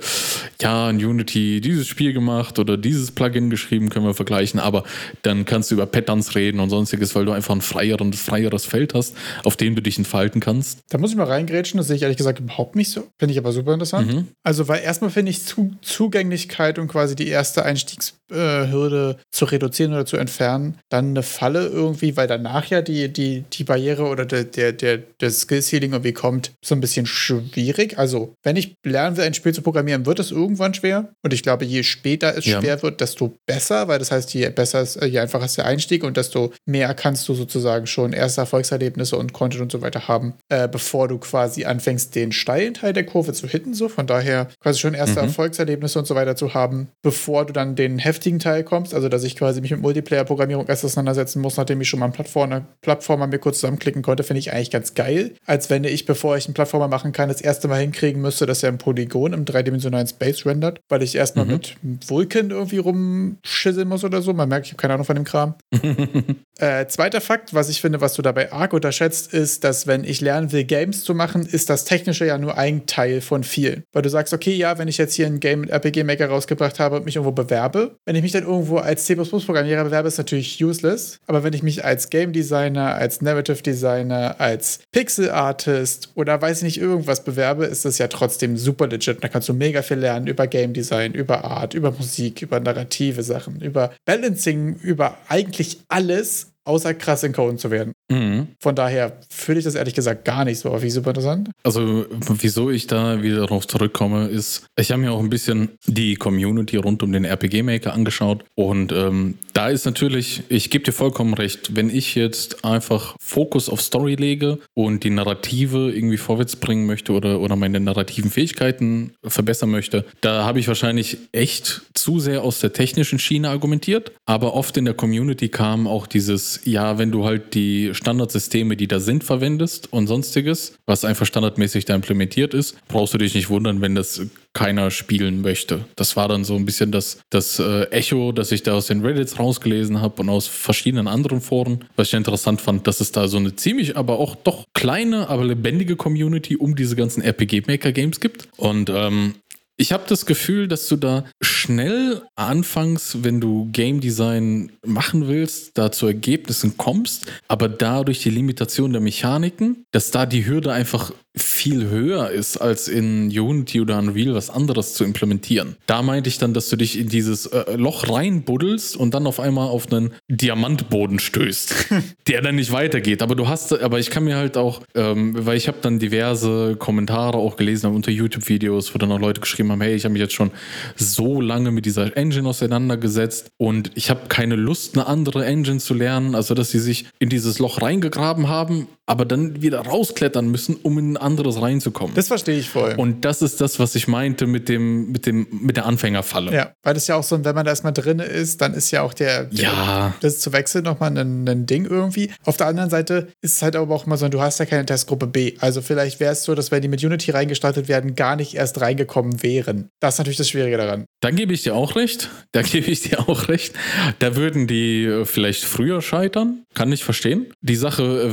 ja, 0.60 0.90
in 0.90 1.04
Unity 1.04 1.31
dieses 1.32 1.86
Spiel 1.86 2.12
gemacht 2.12 2.58
oder 2.58 2.76
dieses 2.76 3.10
Plugin 3.10 3.50
geschrieben, 3.50 3.90
können 3.90 4.06
wir 4.06 4.14
vergleichen, 4.14 4.60
aber 4.60 4.84
dann 5.22 5.44
kannst 5.44 5.70
du 5.70 5.74
über 5.74 5.86
Patterns 5.86 6.34
reden 6.34 6.60
und 6.60 6.70
sonstiges, 6.70 7.14
weil 7.14 7.24
du 7.24 7.32
einfach 7.32 7.54
ein 7.54 7.60
freieres, 7.60 8.20
freieres 8.20 8.64
Feld 8.64 8.94
hast, 8.94 9.16
auf 9.44 9.56
dem 9.56 9.74
du 9.74 9.82
dich 9.82 9.98
entfalten 9.98 10.40
kannst. 10.40 10.80
Da 10.90 10.98
muss 10.98 11.10
ich 11.10 11.16
mal 11.16 11.26
reingrätschen, 11.26 11.78
das 11.78 11.88
sehe 11.88 11.96
ich 11.96 12.02
ehrlich 12.02 12.16
gesagt 12.16 12.40
überhaupt 12.40 12.76
nicht 12.76 12.90
so. 12.90 13.08
Finde 13.18 13.32
ich 13.32 13.38
aber 13.38 13.52
super 13.52 13.72
interessant. 13.72 14.12
Mhm. 14.12 14.28
Also, 14.42 14.68
weil 14.68 14.82
erstmal 14.82 15.10
finde 15.10 15.30
ich 15.30 15.42
Zugänglichkeit 15.82 16.78
und 16.78 16.88
quasi 16.88 17.14
die 17.16 17.28
erste 17.28 17.64
Einstiegshürde 17.64 18.21
äh, 18.32 19.14
zu 19.30 19.44
reduzieren 19.44 19.92
oder 19.92 20.06
zu 20.06 20.16
entfernen, 20.16 20.78
dann 20.88 21.10
eine 21.10 21.22
Falle 21.22 21.66
irgendwie, 21.66 22.16
weil 22.16 22.26
danach 22.26 22.66
ja 22.66 22.82
die, 22.82 23.12
die, 23.12 23.44
die 23.52 23.64
Barriere 23.64 24.04
oder 24.04 24.24
der, 24.24 24.44
der, 24.44 24.72
der, 24.72 24.98
der 24.98 25.30
Skill-Ceiling 25.30 25.92
irgendwie 25.92 26.12
kommt, 26.12 26.52
so 26.64 26.74
ein 26.74 26.80
bisschen 26.80 27.06
schwierig. 27.06 27.98
Also, 27.98 28.34
wenn 28.42 28.56
ich 28.56 28.74
lernen 28.84 29.16
will, 29.16 29.24
ein 29.24 29.34
Spiel 29.34 29.52
zu 29.52 29.62
programmieren, 29.62 30.06
wird 30.06 30.18
es 30.18 30.30
irgendwann 30.30 30.74
schwer. 30.74 31.12
Und 31.22 31.32
ich 31.32 31.42
glaube, 31.42 31.64
je 31.64 31.82
später 31.82 32.36
es 32.36 32.46
ja. 32.46 32.60
schwer 32.60 32.82
wird, 32.82 33.00
desto 33.00 33.36
besser, 33.46 33.88
weil 33.88 33.98
das 33.98 34.10
heißt, 34.10 34.32
je 34.34 34.48
besser 34.50 34.82
ist, 34.82 35.02
je 35.02 35.18
einfacher 35.18 35.44
ist 35.44 35.56
der 35.56 35.66
Einstieg 35.66 36.04
und 36.04 36.16
desto 36.16 36.52
mehr 36.66 36.94
kannst 36.94 37.28
du 37.28 37.34
sozusagen 37.34 37.86
schon 37.86 38.12
erste 38.12 38.40
Erfolgserlebnisse 38.42 39.16
und 39.16 39.32
Content 39.32 39.62
und 39.62 39.72
so 39.72 39.82
weiter 39.82 40.08
haben, 40.08 40.34
äh, 40.48 40.68
bevor 40.68 41.08
du 41.08 41.18
quasi 41.18 41.64
anfängst, 41.64 42.14
den 42.14 42.32
steilen 42.32 42.74
Teil 42.74 42.92
der 42.92 43.04
Kurve 43.04 43.32
zu 43.32 43.46
hitten. 43.46 43.74
So, 43.74 43.88
von 43.88 44.06
daher 44.06 44.48
quasi 44.60 44.80
schon 44.80 44.94
erste 44.94 45.20
mhm. 45.20 45.28
Erfolgserlebnisse 45.28 45.98
und 45.98 46.06
so 46.06 46.14
weiter 46.14 46.36
zu 46.36 46.54
haben, 46.54 46.88
bevor 47.02 47.46
du 47.46 47.52
dann 47.52 47.76
den 47.76 47.98
heftigen 47.98 48.21
Teil 48.38 48.64
kommst. 48.64 48.94
Also, 48.94 49.08
dass 49.08 49.24
ich 49.24 49.36
quasi 49.36 49.60
mich 49.60 49.70
mit 49.70 49.80
Multiplayer-Programmierung 49.80 50.66
erst 50.66 50.84
auseinandersetzen 50.84 51.40
muss, 51.40 51.56
nachdem 51.56 51.80
ich 51.80 51.88
schon 51.88 52.00
mal 52.00 52.06
einen 52.06 52.12
Plattformer, 52.12 52.66
Plattformer 52.80 53.26
mir 53.26 53.38
kurz 53.38 53.60
zusammenklicken 53.60 54.02
konnte, 54.02 54.22
finde 54.22 54.40
ich 54.40 54.52
eigentlich 54.52 54.70
ganz 54.70 54.94
geil. 54.94 55.32
Als 55.44 55.70
wenn 55.70 55.84
ich, 55.84 56.06
bevor 56.06 56.36
ich 56.36 56.46
einen 56.46 56.54
Plattformer 56.54 56.88
machen 56.88 57.12
kann, 57.12 57.28
das 57.28 57.40
erste 57.40 57.68
Mal 57.68 57.80
hinkriegen 57.80 58.22
müsste, 58.22 58.46
dass 58.46 58.62
er 58.62 58.70
ein 58.70 58.78
Polygon 58.78 59.32
im 59.32 59.44
dreidimensionalen 59.44 60.06
Space 60.06 60.46
rendert, 60.46 60.80
weil 60.88 61.02
ich 61.02 61.14
erstmal 61.14 61.44
mhm. 61.44 61.52
mit 61.52 61.76
Vulkan 62.08 62.50
irgendwie 62.50 62.78
rumschisseln 62.78 63.88
muss 63.88 64.04
oder 64.04 64.22
so. 64.22 64.32
Man 64.32 64.48
merkt, 64.48 64.66
ich 64.66 64.72
habe 64.72 64.80
keine 64.80 64.94
Ahnung 64.94 65.06
von 65.06 65.16
dem 65.16 65.24
Kram. 65.24 65.54
äh, 66.58 66.86
zweiter 66.86 67.20
Fakt, 67.20 67.54
was 67.54 67.68
ich 67.68 67.80
finde, 67.80 68.00
was 68.00 68.14
du 68.14 68.22
dabei 68.22 68.52
arg 68.52 68.72
unterschätzt, 68.72 69.32
ist, 69.32 69.64
dass 69.64 69.86
wenn 69.86 70.04
ich 70.04 70.20
lernen 70.20 70.52
will, 70.52 70.64
Games 70.64 71.04
zu 71.04 71.14
machen, 71.14 71.46
ist 71.46 71.70
das 71.70 71.84
Technische 71.84 72.26
ja 72.26 72.38
nur 72.38 72.58
ein 72.58 72.86
Teil 72.86 73.20
von 73.20 73.44
vielen. 73.44 73.84
Weil 73.92 74.02
du 74.02 74.10
sagst, 74.10 74.32
okay, 74.32 74.54
ja, 74.54 74.78
wenn 74.78 74.88
ich 74.88 74.98
jetzt 74.98 75.14
hier 75.14 75.26
ein 75.26 75.40
Game 75.40 75.62
mit 75.62 75.70
RPG 75.70 76.04
Maker 76.04 76.28
rausgebracht 76.28 76.78
habe 76.78 76.96
und 76.96 77.04
mich 77.04 77.16
irgendwo 77.16 77.32
bewerbe, 77.32 77.96
wenn 78.12 78.16
ich 78.18 78.22
mich 78.24 78.32
dann 78.32 78.44
irgendwo 78.44 78.76
als 78.76 79.06
C++-Programmierer 79.06 79.84
bewerbe, 79.84 80.08
ist 80.08 80.18
natürlich 80.18 80.62
useless. 80.62 81.18
Aber 81.26 81.44
wenn 81.44 81.54
ich 81.54 81.62
mich 81.62 81.82
als 81.82 82.10
Game 82.10 82.34
Designer, 82.34 82.94
als 82.94 83.22
Narrative 83.22 83.62
Designer, 83.62 84.38
als 84.38 84.80
Pixel 84.92 85.30
Artist 85.30 86.10
oder 86.14 86.42
weiß 86.42 86.58
ich 86.58 86.64
nicht 86.64 86.78
irgendwas 86.78 87.24
bewerbe, 87.24 87.64
ist 87.64 87.86
das 87.86 87.96
ja 87.96 88.08
trotzdem 88.08 88.58
super 88.58 88.86
legit. 88.86 89.24
Da 89.24 89.28
kannst 89.28 89.48
du 89.48 89.54
mega 89.54 89.80
viel 89.80 89.96
lernen 89.96 90.26
über 90.26 90.46
Game 90.46 90.74
Design, 90.74 91.14
über 91.14 91.44
Art, 91.44 91.72
über 91.72 91.90
Musik, 91.90 92.42
über 92.42 92.60
narrative 92.60 93.22
Sachen, 93.22 93.62
über 93.62 93.94
Balancing, 94.04 94.74
über 94.82 95.16
eigentlich 95.28 95.78
alles 95.88 96.51
außer 96.64 96.94
krass 96.94 97.22
encoden 97.22 97.58
zu 97.58 97.70
werden. 97.70 97.92
Mhm. 98.10 98.48
Von 98.60 98.74
daher 98.74 99.18
fühle 99.30 99.58
ich 99.58 99.64
das 99.64 99.74
ehrlich 99.74 99.94
gesagt 99.94 100.24
gar 100.24 100.44
nicht 100.44 100.58
so 100.58 100.70
auf. 100.70 100.82
Wie 100.82 100.90
super 100.90 101.10
interessant. 101.10 101.50
Also, 101.64 102.06
wieso 102.10 102.70
ich 102.70 102.86
da 102.86 103.22
wieder 103.22 103.38
darauf 103.38 103.66
zurückkomme, 103.66 104.28
ist, 104.28 104.66
ich 104.78 104.90
habe 104.90 105.02
mir 105.02 105.12
auch 105.12 105.20
ein 105.20 105.30
bisschen 105.30 105.70
die 105.86 106.16
Community 106.16 106.76
rund 106.76 107.02
um 107.02 107.12
den 107.12 107.24
RPG-Maker 107.24 107.92
angeschaut. 107.92 108.44
Und 108.54 108.92
ähm, 108.92 109.38
da 109.54 109.68
ist 109.68 109.84
natürlich, 109.84 110.42
ich 110.48 110.70
gebe 110.70 110.84
dir 110.84 110.92
vollkommen 110.92 111.34
recht, 111.34 111.74
wenn 111.74 111.90
ich 111.90 112.14
jetzt 112.14 112.64
einfach 112.64 113.16
Fokus 113.20 113.68
auf 113.68 113.80
Story 113.80 114.14
lege 114.14 114.58
und 114.74 115.04
die 115.04 115.10
Narrative 115.10 115.90
irgendwie 115.90 116.16
vorwärts 116.16 116.56
bringen 116.56 116.86
möchte 116.86 117.12
oder, 117.12 117.40
oder 117.40 117.56
meine 117.56 117.80
narrativen 117.80 118.30
Fähigkeiten 118.30 119.12
verbessern 119.24 119.70
möchte, 119.70 120.04
da 120.20 120.44
habe 120.44 120.60
ich 120.60 120.68
wahrscheinlich 120.68 121.18
echt 121.32 121.82
zu 121.94 122.20
sehr 122.20 122.42
aus 122.42 122.60
der 122.60 122.72
technischen 122.72 123.18
Schiene 123.18 123.50
argumentiert. 123.50 124.12
Aber 124.26 124.54
oft 124.54 124.76
in 124.76 124.84
der 124.84 124.94
Community 124.94 125.48
kam 125.48 125.86
auch 125.86 126.06
dieses 126.06 126.51
ja, 126.64 126.98
wenn 126.98 127.10
du 127.10 127.24
halt 127.24 127.54
die 127.54 127.94
Standardsysteme, 127.94 128.76
die 128.76 128.88
da 128.88 129.00
sind, 129.00 129.24
verwendest 129.24 129.92
und 129.92 130.06
sonstiges, 130.06 130.76
was 130.86 131.04
einfach 131.04 131.26
standardmäßig 131.26 131.84
da 131.84 131.94
implementiert 131.94 132.54
ist, 132.54 132.76
brauchst 132.88 133.14
du 133.14 133.18
dich 133.18 133.34
nicht 133.34 133.48
wundern, 133.48 133.80
wenn 133.80 133.94
das 133.94 134.22
keiner 134.54 134.90
spielen 134.90 135.40
möchte. 135.40 135.86
Das 135.96 136.16
war 136.16 136.28
dann 136.28 136.44
so 136.44 136.54
ein 136.54 136.66
bisschen 136.66 136.92
das, 136.92 137.20
das 137.30 137.58
äh, 137.58 137.84
Echo, 137.84 138.32
das 138.32 138.52
ich 138.52 138.62
da 138.62 138.74
aus 138.74 138.86
den 138.86 139.04
Reddits 139.04 139.38
rausgelesen 139.38 140.00
habe 140.00 140.20
und 140.20 140.28
aus 140.28 140.46
verschiedenen 140.46 141.08
anderen 141.08 141.40
Foren, 141.40 141.84
was 141.96 142.08
ich 142.08 142.14
interessant 142.14 142.60
fand, 142.60 142.86
dass 142.86 143.00
es 143.00 143.12
da 143.12 143.28
so 143.28 143.38
eine 143.38 143.56
ziemlich, 143.56 143.96
aber 143.96 144.18
auch 144.18 144.34
doch 144.34 144.64
kleine, 144.74 145.28
aber 145.30 145.44
lebendige 145.44 145.96
Community 145.96 146.56
um 146.56 146.76
diese 146.76 146.96
ganzen 146.96 147.22
RPG-Maker-Games 147.22 148.20
gibt. 148.20 148.48
Und 148.56 148.90
ähm, 148.94 149.36
ich 149.82 149.90
habe 149.90 150.04
das 150.06 150.26
Gefühl, 150.26 150.68
dass 150.68 150.86
du 150.86 150.94
da 150.94 151.24
schnell 151.40 152.22
anfangs, 152.36 153.18
wenn 153.22 153.40
du 153.40 153.68
Game 153.72 154.00
Design 154.00 154.70
machen 154.86 155.26
willst, 155.26 155.76
da 155.76 155.90
zu 155.90 156.06
Ergebnissen 156.06 156.76
kommst, 156.76 157.26
aber 157.48 157.68
dadurch 157.68 158.22
die 158.22 158.30
Limitation 158.30 158.92
der 158.92 159.02
Mechaniken, 159.02 159.84
dass 159.90 160.12
da 160.12 160.24
die 160.24 160.46
Hürde 160.46 160.72
einfach 160.72 161.12
viel 161.34 161.88
höher 161.88 162.30
ist, 162.30 162.58
als 162.58 162.88
in 162.88 163.26
Unity 163.28 163.80
oder 163.80 163.98
Unreal 163.98 164.34
was 164.34 164.50
anderes 164.50 164.92
zu 164.94 165.02
implementieren. 165.02 165.76
Da 165.86 166.02
meinte 166.02 166.28
ich 166.28 166.36
dann, 166.36 166.52
dass 166.52 166.68
du 166.68 166.76
dich 166.76 166.98
in 166.98 167.08
dieses 167.08 167.46
äh, 167.46 167.76
Loch 167.76 168.08
reinbuddelst 168.10 168.96
und 168.96 169.14
dann 169.14 169.26
auf 169.26 169.40
einmal 169.40 169.68
auf 169.68 169.90
einen 169.90 170.12
Diamantboden 170.28 171.18
stößt, 171.18 171.86
der 172.28 172.42
dann 172.42 172.56
nicht 172.56 172.70
weitergeht. 172.70 173.22
Aber 173.22 173.34
du 173.34 173.48
hast, 173.48 173.72
aber 173.72 173.98
ich 173.98 174.10
kann 174.10 174.24
mir 174.24 174.36
halt 174.36 174.58
auch, 174.58 174.82
ähm, 174.94 175.32
weil 175.34 175.56
ich 175.56 175.68
habe 175.68 175.78
dann 175.80 175.98
diverse 175.98 176.76
Kommentare 176.76 177.38
auch 177.38 177.56
gelesen 177.56 177.94
unter 177.94 178.10
YouTube-Videos, 178.10 178.94
wo 178.94 178.98
dann 178.98 179.10
auch 179.10 179.20
Leute 179.20 179.40
geschrieben 179.40 179.71
haben, 179.72 179.80
hey, 179.80 179.94
ich 179.94 180.04
habe 180.04 180.12
mich 180.12 180.20
jetzt 180.22 180.34
schon 180.34 180.50
so 180.96 181.40
lange 181.40 181.70
mit 181.70 181.86
dieser 181.86 182.16
Engine 182.16 182.48
auseinandergesetzt 182.48 183.50
und 183.58 183.90
ich 183.94 184.10
habe 184.10 184.28
keine 184.28 184.56
Lust, 184.56 184.96
eine 184.96 185.06
andere 185.06 185.44
Engine 185.44 185.78
zu 185.78 185.94
lernen. 185.94 186.34
Also, 186.34 186.54
dass 186.54 186.70
sie 186.70 186.78
sich 186.80 187.06
in 187.18 187.28
dieses 187.28 187.58
Loch 187.58 187.82
reingegraben 187.82 188.48
haben, 188.48 188.88
aber 189.12 189.26
dann 189.26 189.60
wieder 189.60 189.80
rausklettern 189.80 190.50
müssen, 190.50 190.74
um 190.82 190.98
in 190.98 191.18
anderes 191.18 191.60
reinzukommen. 191.60 192.14
Das 192.14 192.28
verstehe 192.28 192.58
ich 192.58 192.70
voll. 192.70 192.94
Und 192.96 193.26
das 193.26 193.42
ist 193.42 193.60
das, 193.60 193.78
was 193.78 193.94
ich 193.94 194.08
meinte 194.08 194.46
mit 194.46 194.70
dem, 194.70 195.12
mit 195.12 195.26
dem, 195.26 195.46
mit 195.50 195.76
der 195.76 195.84
Anfängerfalle. 195.84 196.50
Ja, 196.50 196.72
weil 196.82 196.94
das 196.94 197.08
ja 197.08 197.16
auch 197.16 197.22
so, 197.22 197.44
wenn 197.44 197.54
man 197.54 197.66
da 197.66 197.72
erstmal 197.72 197.92
drin 197.92 198.20
ist, 198.20 198.62
dann 198.62 198.72
ist 198.72 198.90
ja 198.90 199.02
auch 199.02 199.12
der, 199.12 199.44
der 199.44 199.64
ja. 199.64 200.14
das 200.20 200.38
zu 200.38 200.54
wechseln 200.54 200.84
nochmal 200.84 201.14
ein, 201.18 201.46
ein 201.46 201.66
Ding 201.66 201.84
irgendwie. 201.84 202.30
Auf 202.46 202.56
der 202.56 202.68
anderen 202.68 202.88
Seite 202.88 203.28
ist 203.42 203.56
es 203.56 203.62
halt 203.62 203.76
aber 203.76 203.94
auch 203.94 204.06
immer 204.06 204.16
so, 204.16 204.30
du 204.30 204.40
hast 204.40 204.58
ja 204.60 204.64
keine 204.64 204.86
Testgruppe 204.86 205.26
B. 205.26 205.56
Also 205.58 205.82
vielleicht 205.82 206.18
wäre 206.18 206.32
es 206.32 206.44
so, 206.44 206.54
dass 206.54 206.70
wenn 206.70 206.80
die 206.80 206.88
mit 206.88 207.04
Unity 207.04 207.32
reingestartet 207.32 207.88
werden, 207.88 208.14
gar 208.14 208.36
nicht 208.36 208.54
erst 208.54 208.80
reingekommen 208.80 209.42
wären. 209.42 209.90
Das 210.00 210.14
ist 210.14 210.18
natürlich 210.20 210.38
das 210.38 210.48
Schwierige 210.48 210.78
daran. 210.78 211.04
Da 211.20 211.30
gebe 211.30 211.52
ich 211.52 211.64
dir 211.64 211.74
auch 211.74 211.96
recht. 211.96 212.30
Da 212.52 212.62
gebe 212.62 212.90
ich 212.90 213.02
dir 213.02 213.28
auch 213.28 213.48
recht. 213.48 213.74
Da 214.20 214.36
würden 214.36 214.66
die 214.66 215.04
äh, 215.04 215.26
vielleicht 215.26 215.64
früher 215.64 216.00
scheitern. 216.00 216.64
Kann 216.72 216.90
ich 216.92 217.04
verstehen. 217.04 217.52
Die 217.60 217.76
Sache, 217.76 218.30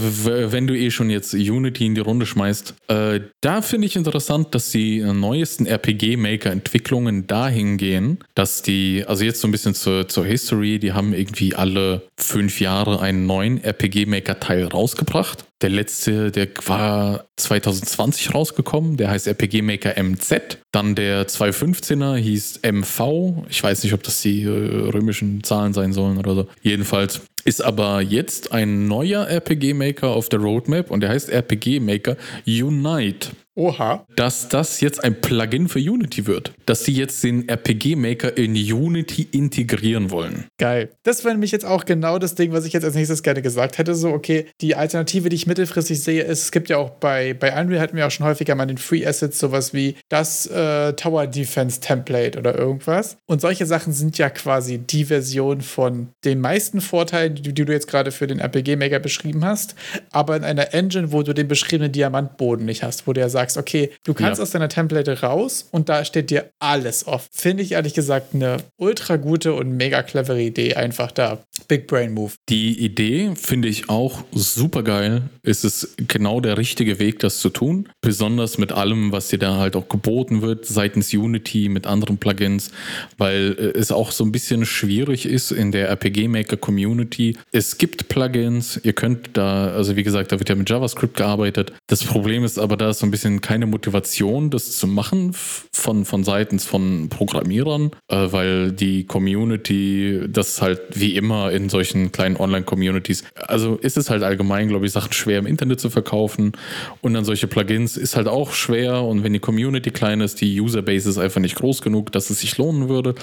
wenn 0.51 0.68
du 0.69 0.77
eh 0.77 0.91
schon 0.91 1.09
jetzt 1.09 1.33
Unity 1.33 1.85
in 1.85 1.95
die 1.95 2.01
Runde 2.01 2.25
schmeißt, 2.25 2.75
äh, 2.87 3.21
da 3.41 3.61
finde 3.61 3.87
ich 3.87 3.95
interessant, 3.95 4.53
dass 4.55 4.71
die 4.71 5.01
neuesten 5.01 5.65
RPG-Maker-Entwicklungen 5.65 7.27
dahin 7.27 7.77
gehen, 7.77 8.19
dass 8.35 8.61
die, 8.61 9.03
also 9.07 9.23
jetzt 9.23 9.41
so 9.41 9.47
ein 9.47 9.51
bisschen 9.51 9.73
zur, 9.73 10.07
zur 10.07 10.25
History, 10.25 10.79
die 10.79 10.93
haben 10.93 11.13
irgendwie 11.13 11.55
alle 11.55 12.03
fünf 12.17 12.61
Jahre 12.61 13.01
einen 13.01 13.25
neuen 13.25 13.63
RPG-Maker-Teil 13.63 14.65
rausgebracht. 14.65 15.45
Der 15.61 15.69
letzte, 15.69 16.31
der 16.31 16.47
war 16.65 17.25
2020 17.35 18.33
rausgekommen, 18.33 18.95
der 18.95 19.09
heißt 19.09 19.27
RPG 19.27 19.61
Maker 19.61 20.01
MZ. 20.01 20.59
Dann 20.71 20.95
der 20.95 21.27
215er 21.27 22.15
hieß 22.15 22.61
MV. 22.63 23.45
Ich 23.49 23.61
weiß 23.61 23.83
nicht, 23.83 23.93
ob 23.93 24.01
das 24.03 24.21
die 24.21 24.43
äh, 24.43 24.47
römischen 24.47 25.43
Zahlen 25.43 25.73
sein 25.73 25.91
sollen 25.91 26.17
oder 26.17 26.33
so. 26.33 26.47
Jedenfalls 26.61 27.21
ist 27.43 27.61
aber 27.61 28.01
jetzt 28.01 28.53
ein 28.53 28.87
neuer 28.87 29.27
RPG 29.27 29.73
Maker 29.73 30.09
auf 30.09 30.29
der 30.29 30.39
Roadmap 30.39 30.91
und 30.91 31.01
der 31.01 31.09
heißt 31.09 31.29
RPG 31.29 31.81
Maker 31.81 32.15
Unite. 32.47 33.31
Oha. 33.59 34.05
Dass 34.15 34.47
das 34.47 34.79
jetzt 34.79 35.03
ein 35.03 35.19
Plugin 35.19 35.67
für 35.67 35.79
Unity 35.79 36.27
wird. 36.27 36.53
Dass 36.65 36.85
sie 36.85 36.93
jetzt 36.93 37.21
den 37.25 37.49
RPG-Maker 37.49 38.37
in 38.37 38.53
Unity 38.53 39.27
integrieren 39.31 40.11
wollen. 40.11 40.45
Geil. 40.57 40.89
Das 41.03 41.25
wäre 41.25 41.33
nämlich 41.33 41.51
jetzt 41.51 41.65
auch 41.65 41.83
genau 41.83 42.19
das 42.19 42.35
Ding, 42.35 42.53
was 42.53 42.63
ich 42.63 42.71
jetzt 42.71 42.85
als 42.85 42.95
nächstes 42.95 43.21
gerne 43.21 43.41
gesagt 43.41 43.77
hätte. 43.77 43.95
So, 43.95 44.11
okay, 44.11 44.45
die 44.61 44.75
Alternative, 44.75 45.27
die 45.27 45.35
ich 45.35 45.45
mittelfristig 45.45 46.01
sehe, 46.01 46.23
ist, 46.23 46.43
es 46.43 46.51
gibt 46.51 46.69
ja 46.69 46.77
auch 46.77 46.91
bei, 46.91 47.33
bei 47.33 47.59
Unreal 47.59 47.81
hatten 47.81 47.97
wir 47.97 48.07
auch 48.07 48.11
schon 48.11 48.25
häufiger 48.25 48.55
mal 48.55 48.65
den 48.65 48.77
Free 48.77 49.05
Assets, 49.05 49.39
sowas 49.39 49.73
wie 49.73 49.97
das 50.07 50.47
äh, 50.47 50.93
Tower 50.93 51.27
Defense 51.27 51.81
Template 51.81 52.39
oder 52.39 52.57
irgendwas. 52.57 53.17
Und 53.25 53.41
solche 53.41 53.65
Sachen 53.65 53.91
sind 53.91 54.17
ja 54.17 54.29
quasi 54.29 54.77
die 54.77 55.03
Version 55.03 55.59
von 55.59 56.09
den 56.23 56.39
meisten 56.39 56.79
Vorteilen, 56.79 57.35
die, 57.35 57.53
die 57.53 57.65
du 57.65 57.73
jetzt 57.73 57.87
gerade 57.87 58.11
für 58.11 58.27
den 58.27 58.39
RPG-Maker 58.39 58.99
beschrieben 58.99 59.43
hast, 59.43 59.75
aber 60.11 60.37
in 60.37 60.45
einer 60.45 60.73
Engine, 60.73 61.11
wo 61.11 61.23
du 61.23 61.33
den 61.33 61.49
beschriebenen 61.49 61.91
Diamantboden 61.91 62.65
nicht 62.65 62.83
hast, 62.83 63.05
wo 63.05 63.11
der 63.11 63.29
sagt, 63.29 63.48
sagst, 63.49 63.57
okay, 63.57 63.91
du 64.03 64.13
kannst 64.13 64.39
ja. 64.39 64.43
aus 64.43 64.51
deiner 64.51 64.69
Template 64.69 65.21
raus 65.21 65.67
und 65.71 65.89
da 65.89 66.05
steht 66.05 66.29
dir 66.29 66.51
alles 66.59 67.07
offen. 67.07 67.29
Finde 67.31 67.63
ich 67.63 67.73
ehrlich 67.73 67.93
gesagt 67.93 68.33
eine 68.33 68.57
ultra 68.77 69.17
gute 69.17 69.53
und 69.53 69.75
mega 69.75 70.03
clevere 70.03 70.41
Idee, 70.41 70.75
einfach 70.75 71.11
da. 71.11 71.39
Big 71.67 71.87
Brain 71.87 72.13
Move. 72.13 72.33
Die 72.47 72.79
Idee 72.79 73.31
finde 73.35 73.67
ich 73.67 73.89
auch 73.89 74.23
super 74.31 74.83
geil. 74.83 75.23
Es 75.43 75.63
ist 75.63 75.95
genau 76.07 76.39
der 76.41 76.57
richtige 76.57 76.99
Weg, 76.99 77.19
das 77.19 77.39
zu 77.39 77.49
tun. 77.49 77.89
Besonders 78.01 78.57
mit 78.57 78.71
allem, 78.71 79.11
was 79.11 79.27
dir 79.27 79.39
da 79.39 79.57
halt 79.57 79.75
auch 79.75 79.89
geboten 79.89 80.41
wird, 80.41 80.65
seitens 80.65 81.13
Unity, 81.13 81.69
mit 81.69 81.85
anderen 81.85 82.17
Plugins, 82.17 82.71
weil 83.17 83.55
äh, 83.59 83.77
es 83.77 83.91
auch 83.91 84.11
so 84.11 84.23
ein 84.23 84.31
bisschen 84.31 84.65
schwierig 84.65 85.25
ist 85.25 85.51
in 85.51 85.71
der 85.71 85.89
RPG 85.89 86.27
Maker 86.27 86.57
Community. 86.57 87.37
Es 87.51 87.77
gibt 87.77 88.09
Plugins, 88.09 88.79
ihr 88.83 88.93
könnt 88.93 89.31
da, 89.33 89.67
also 89.69 89.95
wie 89.95 90.03
gesagt, 90.03 90.31
da 90.31 90.39
wird 90.39 90.49
ja 90.49 90.55
mit 90.55 90.69
JavaScript 90.69 91.17
gearbeitet. 91.17 91.73
Das 91.87 92.03
Problem 92.03 92.43
ist 92.43 92.57
aber, 92.57 92.77
da 92.77 92.89
ist 92.89 92.99
so 92.99 93.05
ein 93.05 93.11
bisschen 93.11 93.38
keine 93.41 93.65
Motivation, 93.65 94.49
das 94.49 94.77
zu 94.77 94.87
machen 94.87 95.31
von, 95.33 96.05
von 96.05 96.23
seitens 96.23 96.65
von 96.65 97.09
Programmierern, 97.09 97.91
äh, 98.07 98.31
weil 98.31 98.71
die 98.71 99.05
Community 99.05 100.21
das 100.29 100.61
halt 100.61 100.81
wie 100.93 101.15
immer 101.15 101.51
in 101.51 101.69
solchen 101.69 102.11
kleinen 102.11 102.37
Online-Communities, 102.37 103.23
also 103.35 103.75
ist 103.75 103.97
es 103.97 104.09
halt 104.09 104.23
allgemein, 104.23 104.67
glaube 104.67 104.85
ich, 104.85 104.91
Sachen 104.91 105.13
schwer 105.13 105.39
im 105.39 105.45
Internet 105.45 105.79
zu 105.79 105.89
verkaufen 105.89 106.53
und 107.01 107.13
dann 107.13 107.25
solche 107.25 107.47
Plugins 107.47 107.97
ist 107.97 108.15
halt 108.15 108.27
auch 108.27 108.51
schwer 108.53 109.03
und 109.03 109.23
wenn 109.23 109.33
die 109.33 109.39
Community 109.39 109.91
klein 109.91 110.21
ist, 110.21 110.41
die 110.41 110.59
Userbase 110.59 111.09
ist 111.09 111.17
einfach 111.17 111.41
nicht 111.41 111.55
groß 111.55 111.81
genug, 111.81 112.11
dass 112.11 112.29
es 112.29 112.39
sich 112.39 112.57
lohnen 112.57 112.89
würde. 112.89 113.15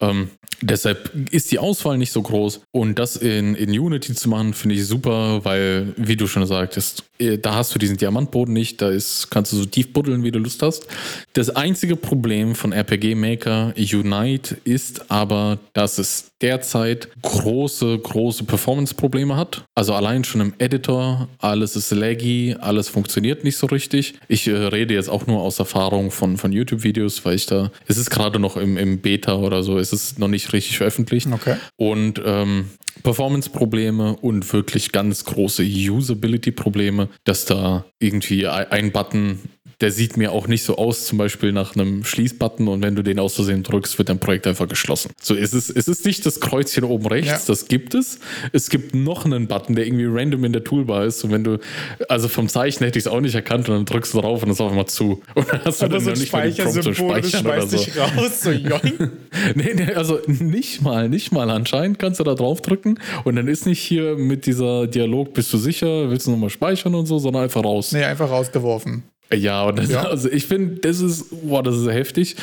Ähm, 0.00 0.30
deshalb 0.60 1.10
ist 1.30 1.50
die 1.50 1.58
Auswahl 1.58 1.98
nicht 1.98 2.12
so 2.12 2.22
groß 2.22 2.62
und 2.72 2.98
das 2.98 3.16
in, 3.16 3.54
in 3.54 3.70
Unity 3.70 4.14
zu 4.14 4.28
machen, 4.28 4.54
finde 4.54 4.76
ich 4.76 4.86
super, 4.86 5.44
weil, 5.44 5.94
wie 5.96 6.16
du 6.16 6.26
schon 6.26 6.46
sagtest, 6.46 7.04
da 7.38 7.54
hast 7.54 7.74
du 7.74 7.78
diesen 7.78 7.96
Diamantboden 7.96 8.52
nicht, 8.52 8.82
da 8.82 8.90
ist, 8.90 9.30
kannst 9.30 9.52
du 9.52 9.56
so 9.56 9.64
tief 9.64 9.92
buddeln, 9.92 10.24
wie 10.24 10.30
du 10.30 10.38
Lust 10.38 10.62
hast. 10.62 10.86
Das 11.32 11.50
einzige 11.50 11.96
Problem 11.96 12.54
von 12.54 12.72
RPG 12.72 13.14
Maker 13.14 13.74
Unite 13.76 14.56
ist 14.64 15.10
aber, 15.10 15.58
dass 15.72 15.98
es 15.98 16.31
derzeit 16.42 17.08
große, 17.22 17.98
große 17.98 18.44
Performance-Probleme 18.44 19.36
hat. 19.36 19.64
Also 19.74 19.94
allein 19.94 20.24
schon 20.24 20.40
im 20.40 20.54
Editor, 20.58 21.28
alles 21.38 21.76
ist 21.76 21.90
laggy, 21.92 22.56
alles 22.60 22.88
funktioniert 22.88 23.44
nicht 23.44 23.56
so 23.56 23.66
richtig. 23.66 24.14
Ich 24.28 24.48
äh, 24.48 24.52
rede 24.52 24.94
jetzt 24.94 25.08
auch 25.08 25.26
nur 25.26 25.40
aus 25.40 25.58
Erfahrung 25.58 26.10
von, 26.10 26.36
von 26.36 26.52
YouTube-Videos, 26.52 27.24
weil 27.24 27.36
ich 27.36 27.46
da, 27.46 27.70
es 27.86 27.96
ist 27.96 28.10
gerade 28.10 28.38
noch 28.38 28.56
im, 28.56 28.76
im 28.76 28.98
Beta 28.98 29.36
oder 29.36 29.62
so, 29.62 29.78
es 29.78 29.92
ist 29.92 30.18
noch 30.18 30.28
nicht 30.28 30.52
richtig 30.52 30.78
veröffentlicht. 30.78 31.28
Okay. 31.32 31.56
Und 31.76 32.20
ähm, 32.24 32.66
Performance-Probleme 33.02 34.16
und 34.16 34.52
wirklich 34.52 34.92
ganz 34.92 35.24
große 35.24 35.62
Usability-Probleme, 35.62 37.08
dass 37.24 37.44
da 37.44 37.84
irgendwie 37.98 38.46
ein 38.46 38.92
Button 38.92 39.38
der 39.82 39.90
sieht 39.90 40.16
mir 40.16 40.32
auch 40.32 40.46
nicht 40.46 40.62
so 40.62 40.76
aus, 40.76 41.06
zum 41.06 41.18
Beispiel 41.18 41.52
nach 41.52 41.74
einem 41.74 42.04
Schließbutton 42.04 42.68
und 42.68 42.82
wenn 42.82 42.94
du 42.94 43.02
den 43.02 43.18
aus 43.18 43.34
Versehen 43.34 43.64
drückst, 43.64 43.98
wird 43.98 44.08
dein 44.08 44.20
Projekt 44.20 44.46
einfach 44.46 44.68
geschlossen. 44.68 45.10
So 45.20 45.34
ist 45.34 45.52
es, 45.52 45.68
es 45.68 45.88
ist 45.88 46.06
nicht 46.06 46.24
das 46.24 46.40
Kreuzchen 46.40 46.84
oben 46.84 47.06
rechts, 47.06 47.28
ja. 47.28 47.40
das 47.46 47.66
gibt 47.66 47.94
es. 47.94 48.20
Es 48.52 48.70
gibt 48.70 48.94
noch 48.94 49.24
einen 49.24 49.48
Button, 49.48 49.74
der 49.74 49.86
irgendwie 49.86 50.06
random 50.06 50.44
in 50.44 50.52
der 50.52 50.62
Toolbar 50.62 51.04
ist 51.04 51.24
und 51.24 51.32
wenn 51.32 51.42
du, 51.42 51.58
also 52.08 52.28
vom 52.28 52.48
Zeichen 52.48 52.84
hätte 52.84 52.98
ich 52.98 53.06
es 53.06 53.10
auch 53.10 53.20
nicht 53.20 53.34
erkannt 53.34 53.68
und 53.68 53.74
dann 53.74 53.84
drückst 53.84 54.14
du 54.14 54.20
drauf 54.20 54.44
und 54.44 54.50
ist 54.50 54.60
auf 54.60 54.70
einmal 54.70 54.86
zu. 54.86 55.20
Und 55.34 55.48
dann 55.50 55.64
hast 55.64 55.82
du 55.82 55.88
dann 55.88 56.00
so 56.00 56.10
noch 56.10 56.16
nicht 56.16 56.32
mal 56.32 56.50
den 56.50 56.64
Prompt 56.64 56.82
zum 56.82 56.94
Speichern 56.94 57.46
oder 57.46 57.66
so. 57.66 57.76
Dich 57.76 57.98
raus, 57.98 58.42
so 58.42 58.50
nee, 59.54 59.74
nee, 59.74 59.92
also 59.94 60.20
nicht 60.26 60.82
mal, 60.82 61.08
nicht 61.08 61.32
mal 61.32 61.50
anscheinend 61.50 61.98
kannst 61.98 62.20
du 62.20 62.24
da 62.24 62.34
drauf 62.34 62.60
drücken 62.60 62.98
und 63.24 63.36
dann 63.36 63.48
ist 63.48 63.66
nicht 63.66 63.80
hier 63.80 64.16
mit 64.16 64.46
dieser 64.46 64.86
Dialog, 64.86 65.34
bist 65.34 65.52
du 65.52 65.58
sicher, 65.58 66.10
willst 66.10 66.26
du 66.26 66.30
nochmal 66.30 66.50
speichern 66.50 66.94
und 66.94 67.06
so, 67.06 67.18
sondern 67.18 67.44
einfach 67.44 67.64
raus. 67.64 67.92
Nee, 67.92 68.04
einfach 68.04 68.30
rausgeworfen. 68.30 69.02
Ja, 69.32 69.70
das, 69.72 69.90
ja. 69.90 70.02
also 70.02 70.30
ich 70.30 70.46
finde, 70.46 70.80
das 70.80 71.00
ist, 71.00 71.26
boah, 71.48 71.62
das 71.62 71.76
ist 71.76 71.88
heftig. 71.88 72.36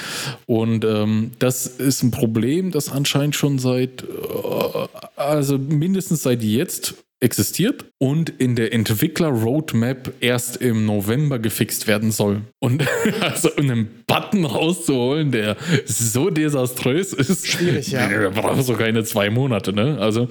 Und 0.45 0.86
ähm, 0.86 1.32
das 1.39 1.67
ist 1.67 2.04
ein 2.04 2.12
Problem, 2.12 2.71
das 2.71 2.91
anscheinend 2.91 3.36
schon 3.36 3.60
seit, 3.60 4.04
äh, 4.04 4.88
also 5.15 5.58
mindestens 5.58 6.23
seit 6.23 6.43
jetzt 6.43 6.95
existiert 7.21 7.86
und 7.97 8.29
in 8.29 8.55
der 8.55 8.73
Entwickler-Roadmap 8.73 10.13
erst 10.21 10.58
im 10.58 10.86
November 10.86 11.38
gefixt 11.38 11.88
werden 11.88 12.12
soll. 12.12 12.41
Und 12.60 12.86
also 13.19 13.53
einen 13.55 13.89
Button 14.08 14.45
rauszuholen, 14.45 15.32
der 15.32 15.58
so 15.86 16.29
desaströs 16.29 17.13
ist, 17.13 17.47
schwierig, 17.47 17.91
ja. 17.91 18.08
Da 18.19 18.29
braucht 18.29 18.63
so 18.63 18.73
keine 18.73 19.03
zwei 19.03 19.29
Monate, 19.29 19.73
ne? 19.73 19.97
Also 19.99 20.27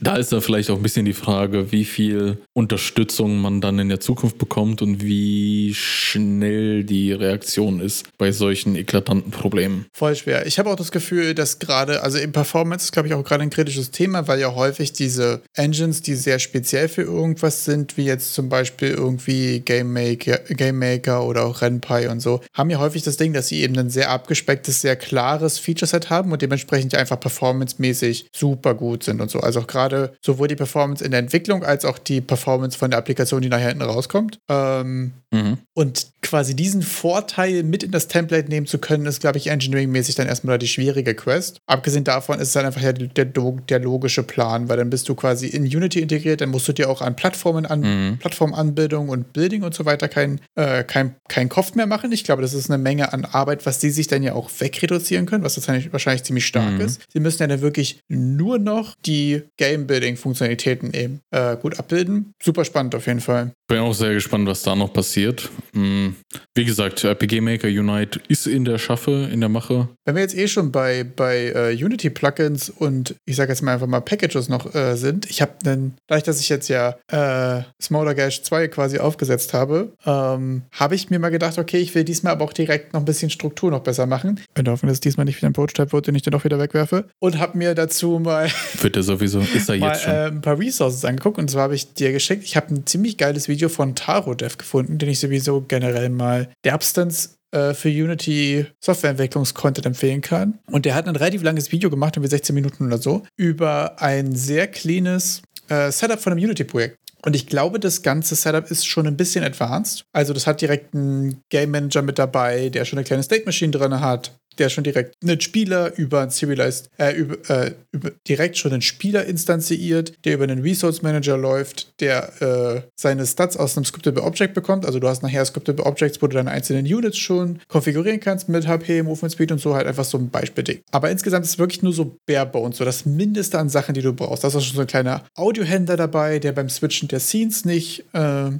da 0.00 0.16
ist 0.16 0.32
da 0.32 0.40
vielleicht 0.40 0.70
auch 0.70 0.76
ein 0.76 0.82
bisschen 0.82 1.04
die 1.04 1.12
Frage, 1.12 1.70
wie 1.70 1.84
viel 1.84 2.38
Unterstützung 2.54 3.40
man 3.40 3.60
dann 3.60 3.78
in 3.78 3.88
der 3.88 4.00
Zukunft 4.00 4.38
bekommt 4.38 4.82
und 4.82 5.02
wie 5.02 5.74
schnell 5.74 6.82
die 6.84 7.12
Reaktion 7.12 7.80
ist 7.80 8.06
bei 8.18 8.32
solchen 8.32 8.74
eklatanten 8.74 9.30
Problemen. 9.30 9.86
Voll 9.92 10.16
schwer. 10.16 10.46
Ich 10.46 10.58
habe 10.58 10.70
auch 10.70 10.76
das 10.76 10.90
Gefühl, 10.90 11.34
dass 11.34 11.58
gerade, 11.58 12.02
also 12.02 12.18
im 12.18 12.32
Performance 12.32 12.86
ist, 12.86 12.92
glaube 12.92 13.08
ich, 13.08 13.14
auch 13.14 13.22
gerade 13.22 13.42
ein 13.42 13.50
kritisches 13.50 13.90
Thema, 13.90 14.26
weil 14.26 14.40
ja 14.40 14.54
häufig 14.54 14.92
diese 14.92 15.42
Engines, 15.54 16.02
die 16.02 16.14
sehr 16.22 16.38
speziell 16.38 16.88
für 16.88 17.02
irgendwas 17.02 17.64
sind, 17.64 17.96
wie 17.96 18.04
jetzt 18.04 18.34
zum 18.34 18.48
Beispiel 18.48 18.90
irgendwie 18.90 19.60
Game 19.60 19.92
Maker, 19.92 20.38
Game 20.48 20.78
Maker 20.78 21.24
oder 21.24 21.44
auch 21.44 21.60
RenPy 21.60 22.06
und 22.06 22.20
so, 22.20 22.40
haben 22.54 22.70
ja 22.70 22.78
häufig 22.78 23.02
das 23.02 23.16
Ding, 23.16 23.32
dass 23.32 23.48
sie 23.48 23.60
eben 23.60 23.78
ein 23.78 23.90
sehr 23.90 24.10
abgespecktes, 24.10 24.80
sehr 24.80 24.96
klares 24.96 25.58
Feature-Set 25.58 26.10
haben 26.10 26.32
und 26.32 26.42
dementsprechend 26.42 26.94
einfach 26.94 27.20
performancemäßig 27.20 28.28
super 28.32 28.74
gut 28.74 29.04
sind 29.04 29.20
und 29.20 29.30
so. 29.30 29.40
Also 29.40 29.60
auch 29.60 29.66
gerade 29.66 30.14
sowohl 30.22 30.48
die 30.48 30.56
Performance 30.56 31.04
in 31.04 31.10
der 31.10 31.20
Entwicklung 31.20 31.64
als 31.64 31.84
auch 31.84 31.98
die 31.98 32.20
Performance 32.20 32.78
von 32.78 32.90
der 32.90 32.98
Applikation, 32.98 33.42
die 33.42 33.48
nachher 33.48 33.68
hinten 33.68 33.82
rauskommt. 33.82 34.38
Ähm, 34.48 35.12
mhm. 35.30 35.58
Und 35.74 36.06
quasi 36.22 36.54
diesen 36.54 36.82
Vorteil 36.82 37.62
mit 37.62 37.82
in 37.82 37.90
das 37.90 38.08
Template 38.08 38.48
nehmen 38.48 38.66
zu 38.66 38.78
können, 38.78 39.06
ist, 39.06 39.20
glaube 39.20 39.38
ich, 39.38 39.48
engineering-mäßig 39.48 40.14
dann 40.14 40.28
erstmal 40.28 40.58
die 40.58 40.68
schwierige 40.68 41.14
Quest. 41.14 41.58
Abgesehen 41.66 42.04
davon 42.04 42.38
ist 42.38 42.48
es 42.48 42.54
dann 42.54 42.66
einfach 42.66 42.80
ja 42.80 42.92
der, 42.92 43.08
der, 43.08 43.52
der, 43.68 43.78
logische 43.80 44.22
Plan, 44.22 44.68
weil 44.68 44.76
dann 44.76 44.90
bist 44.90 45.08
du 45.08 45.14
quasi 45.14 45.48
in 45.48 45.64
Unity 45.64 46.00
integriert, 46.12 46.40
dann 46.40 46.50
musst 46.50 46.68
du 46.68 46.72
dir 46.72 46.90
auch 46.90 47.00
an 47.00 47.16
Plattformen, 47.16 47.66
an 47.66 47.80
mhm. 47.80 48.18
Plattformanbildung 48.18 49.08
und 49.08 49.32
Building 49.32 49.62
und 49.62 49.74
so 49.74 49.84
weiter 49.84 50.08
keinen 50.08 50.40
äh, 50.54 50.84
kein, 50.84 51.16
kein 51.28 51.48
Kopf 51.48 51.74
mehr 51.74 51.86
machen. 51.86 52.12
Ich 52.12 52.24
glaube, 52.24 52.42
das 52.42 52.54
ist 52.54 52.70
eine 52.70 52.82
Menge 52.82 53.12
an 53.12 53.24
Arbeit, 53.24 53.66
was 53.66 53.78
die 53.78 53.90
sich 53.90 54.06
dann 54.06 54.22
ja 54.22 54.34
auch 54.34 54.50
wegreduzieren 54.58 55.26
können, 55.26 55.44
was 55.44 55.56
wahrscheinlich, 55.56 55.92
wahrscheinlich 55.92 56.24
ziemlich 56.24 56.46
stark 56.46 56.74
mhm. 56.74 56.80
ist. 56.80 57.02
Sie 57.12 57.20
müssen 57.20 57.42
ja 57.42 57.46
dann 57.46 57.60
wirklich 57.60 58.00
nur 58.08 58.58
noch 58.58 58.94
die 59.06 59.42
Game-Building-Funktionalitäten 59.56 60.92
eben 60.92 61.20
äh, 61.30 61.56
gut 61.56 61.78
abbilden. 61.78 62.32
Super 62.42 62.64
spannend 62.64 62.94
auf 62.94 63.06
jeden 63.06 63.20
Fall. 63.20 63.52
Bin 63.68 63.78
auch 63.78 63.94
sehr 63.94 64.12
gespannt, 64.12 64.46
was 64.46 64.62
da 64.62 64.74
noch 64.76 64.92
passiert. 64.92 65.48
Mhm. 65.72 66.16
Wie 66.54 66.64
gesagt, 66.64 67.04
RPG 67.04 67.40
Maker 67.40 67.68
Unite 67.68 68.20
ist 68.28 68.46
in 68.46 68.64
der 68.64 68.78
Schaffe, 68.78 69.28
in 69.32 69.40
der 69.40 69.48
Mache. 69.48 69.88
Wenn 70.04 70.16
wir 70.16 70.22
jetzt 70.22 70.36
eh 70.36 70.48
schon 70.48 70.72
bei, 70.72 71.04
bei 71.04 71.52
äh, 71.54 71.84
Unity-Plugins 71.84 72.68
und 72.68 73.14
ich 73.24 73.36
sage 73.36 73.52
jetzt 73.52 73.62
mal 73.62 73.74
einfach 73.74 73.86
mal 73.86 74.00
Packages 74.00 74.48
noch 74.48 74.74
äh, 74.74 74.96
sind, 74.96 75.30
ich 75.30 75.40
habe 75.40 75.52
einen, 75.64 75.94
dadurch, 76.06 76.24
dass 76.24 76.40
ich 76.40 76.48
jetzt 76.48 76.68
ja 76.68 76.96
äh, 77.08 77.62
Smaller 77.80 78.14
Gash 78.14 78.42
2 78.42 78.68
quasi 78.68 78.98
aufgesetzt 78.98 79.54
habe, 79.54 79.92
ähm, 80.04 80.62
habe 80.72 80.94
ich 80.94 81.10
mir 81.10 81.18
mal 81.18 81.30
gedacht, 81.30 81.58
okay, 81.58 81.78
ich 81.78 81.94
will 81.94 82.04
diesmal 82.04 82.32
aber 82.32 82.44
auch 82.44 82.52
direkt 82.52 82.92
noch 82.92 83.00
ein 83.00 83.04
bisschen 83.04 83.30
Struktur 83.30 83.70
noch 83.70 83.80
besser 83.80 84.06
machen. 84.06 84.40
Ich 84.56 84.68
hoffen, 84.68 84.86
dass 84.86 84.96
es 84.96 85.00
diesmal 85.00 85.26
nicht 85.26 85.36
wieder 85.36 85.48
ein 85.48 85.52
Prototype 85.52 85.92
wird, 85.92 86.06
den 86.06 86.14
ich 86.14 86.22
dann 86.22 86.34
auch 86.34 86.44
wieder 86.44 86.58
wegwerfe. 86.58 87.06
Und 87.18 87.38
habe 87.38 87.58
mir 87.58 87.74
dazu 87.74 88.18
mal. 88.18 88.48
Wird 88.80 88.96
er 88.96 89.02
sowieso, 89.02 89.40
ist 89.40 89.68
er 89.68 89.76
jetzt 89.76 90.02
schon. 90.02 90.12
Äh, 90.12 90.26
ein 90.26 90.40
paar 90.40 90.58
Resources 90.58 91.04
angeguckt 91.04 91.38
und 91.38 91.50
zwar 91.50 91.64
habe 91.64 91.74
ich 91.74 91.94
dir 91.94 92.12
geschickt, 92.12 92.44
ich 92.44 92.56
habe 92.56 92.74
ein 92.74 92.86
ziemlich 92.86 93.18
geiles 93.18 93.48
Video 93.48 93.68
von 93.68 93.94
Taro 93.94 94.34
Dev 94.34 94.56
gefunden, 94.56 94.98
den 94.98 95.08
ich 95.08 95.20
sowieso 95.20 95.62
generell 95.62 96.08
mal 96.08 96.48
derbstens 96.64 97.38
äh, 97.52 97.74
für 97.74 97.88
Unity 97.88 98.66
Softwareentwicklungscontent 98.80 99.86
empfehlen 99.86 100.22
kann. 100.22 100.58
Und 100.70 100.84
der 100.84 100.94
hat 100.94 101.06
ein 101.06 101.16
relativ 101.16 101.42
langes 101.42 101.70
Video 101.70 101.90
gemacht, 101.90 102.16
irgendwie 102.16 102.30
16 102.30 102.54
Minuten 102.54 102.86
oder 102.86 102.98
so, 102.98 103.22
über 103.36 104.00
ein 104.00 104.34
sehr 104.34 104.66
cleanes 104.66 105.42
äh, 105.68 105.90
Setup 105.90 106.20
von 106.20 106.32
einem 106.32 106.42
Unity-Projekt. 106.42 106.96
Und 107.24 107.36
ich 107.36 107.46
glaube, 107.46 107.78
das 107.78 108.02
ganze 108.02 108.34
Setup 108.34 108.68
ist 108.70 108.84
schon 108.84 109.06
ein 109.06 109.16
bisschen 109.16 109.44
advanced. 109.44 110.04
Also 110.12 110.32
das 110.32 110.46
hat 110.46 110.60
direkt 110.60 110.94
einen 110.94 111.40
Game 111.50 111.70
Manager 111.70 112.02
mit 112.02 112.18
dabei, 112.18 112.68
der 112.68 112.84
schon 112.84 112.98
eine 112.98 113.06
kleine 113.06 113.22
State 113.22 113.44
Machine 113.44 113.70
drin 113.70 114.00
hat 114.00 114.32
der 114.58 114.68
schon 114.68 114.84
direkt 114.84 115.16
einen 115.22 115.40
Spieler 115.40 115.96
über 115.96 116.20
ein 116.20 116.30
Serialized, 116.30 116.90
äh, 116.98 117.14
über, 117.14 117.50
äh, 117.50 117.72
über, 117.92 118.10
direkt 118.28 118.58
schon 118.58 118.72
einen 118.72 118.82
Spieler 118.82 119.24
instanziert, 119.24 120.12
der 120.24 120.34
über 120.34 120.44
einen 120.44 120.62
Resource 120.62 121.02
Manager 121.02 121.36
läuft, 121.36 122.00
der 122.00 122.42
äh, 122.42 122.82
seine 122.96 123.26
Stats 123.26 123.56
aus 123.56 123.76
einem 123.76 123.84
Scriptable 123.84 124.22
Object 124.22 124.54
bekommt. 124.54 124.86
Also 124.86 124.98
du 124.98 125.08
hast 125.08 125.22
nachher 125.22 125.44
Scriptable 125.44 125.84
Objects, 125.84 126.20
wo 126.22 126.26
du 126.26 126.36
deine 126.36 126.50
einzelnen 126.50 126.86
Units 126.86 127.18
schon 127.18 127.60
konfigurieren 127.68 128.20
kannst 128.20 128.48
mit 128.48 128.66
HP, 128.66 129.02
Movement 129.02 129.32
Speed 129.32 129.52
und 129.52 129.60
so, 129.60 129.74
halt 129.74 129.86
einfach 129.86 130.04
so 130.04 130.18
ein 130.18 130.30
Beispiel-Ding. 130.30 130.80
Aber 130.90 131.10
insgesamt 131.10 131.44
ist 131.44 131.52
es 131.52 131.58
wirklich 131.58 131.82
nur 131.82 131.92
so 131.92 132.16
bare 132.26 132.46
bones, 132.46 132.78
so 132.78 132.84
das 132.84 133.06
Mindeste 133.06 133.58
an 133.58 133.68
Sachen, 133.68 133.94
die 133.94 134.02
du 134.02 134.12
brauchst. 134.12 134.44
Da 134.44 134.48
ist 134.48 134.56
auch 134.56 134.60
schon 134.60 134.76
so 134.76 134.80
ein 134.82 134.86
kleiner 134.86 135.24
Audiohändler 135.34 135.96
dabei, 135.96 136.38
der 136.38 136.52
beim 136.52 136.68
Switchen 136.68 137.08
der 137.08 137.20
Scenes 137.20 137.64
nicht 137.64 138.04
äh, 138.12 138.50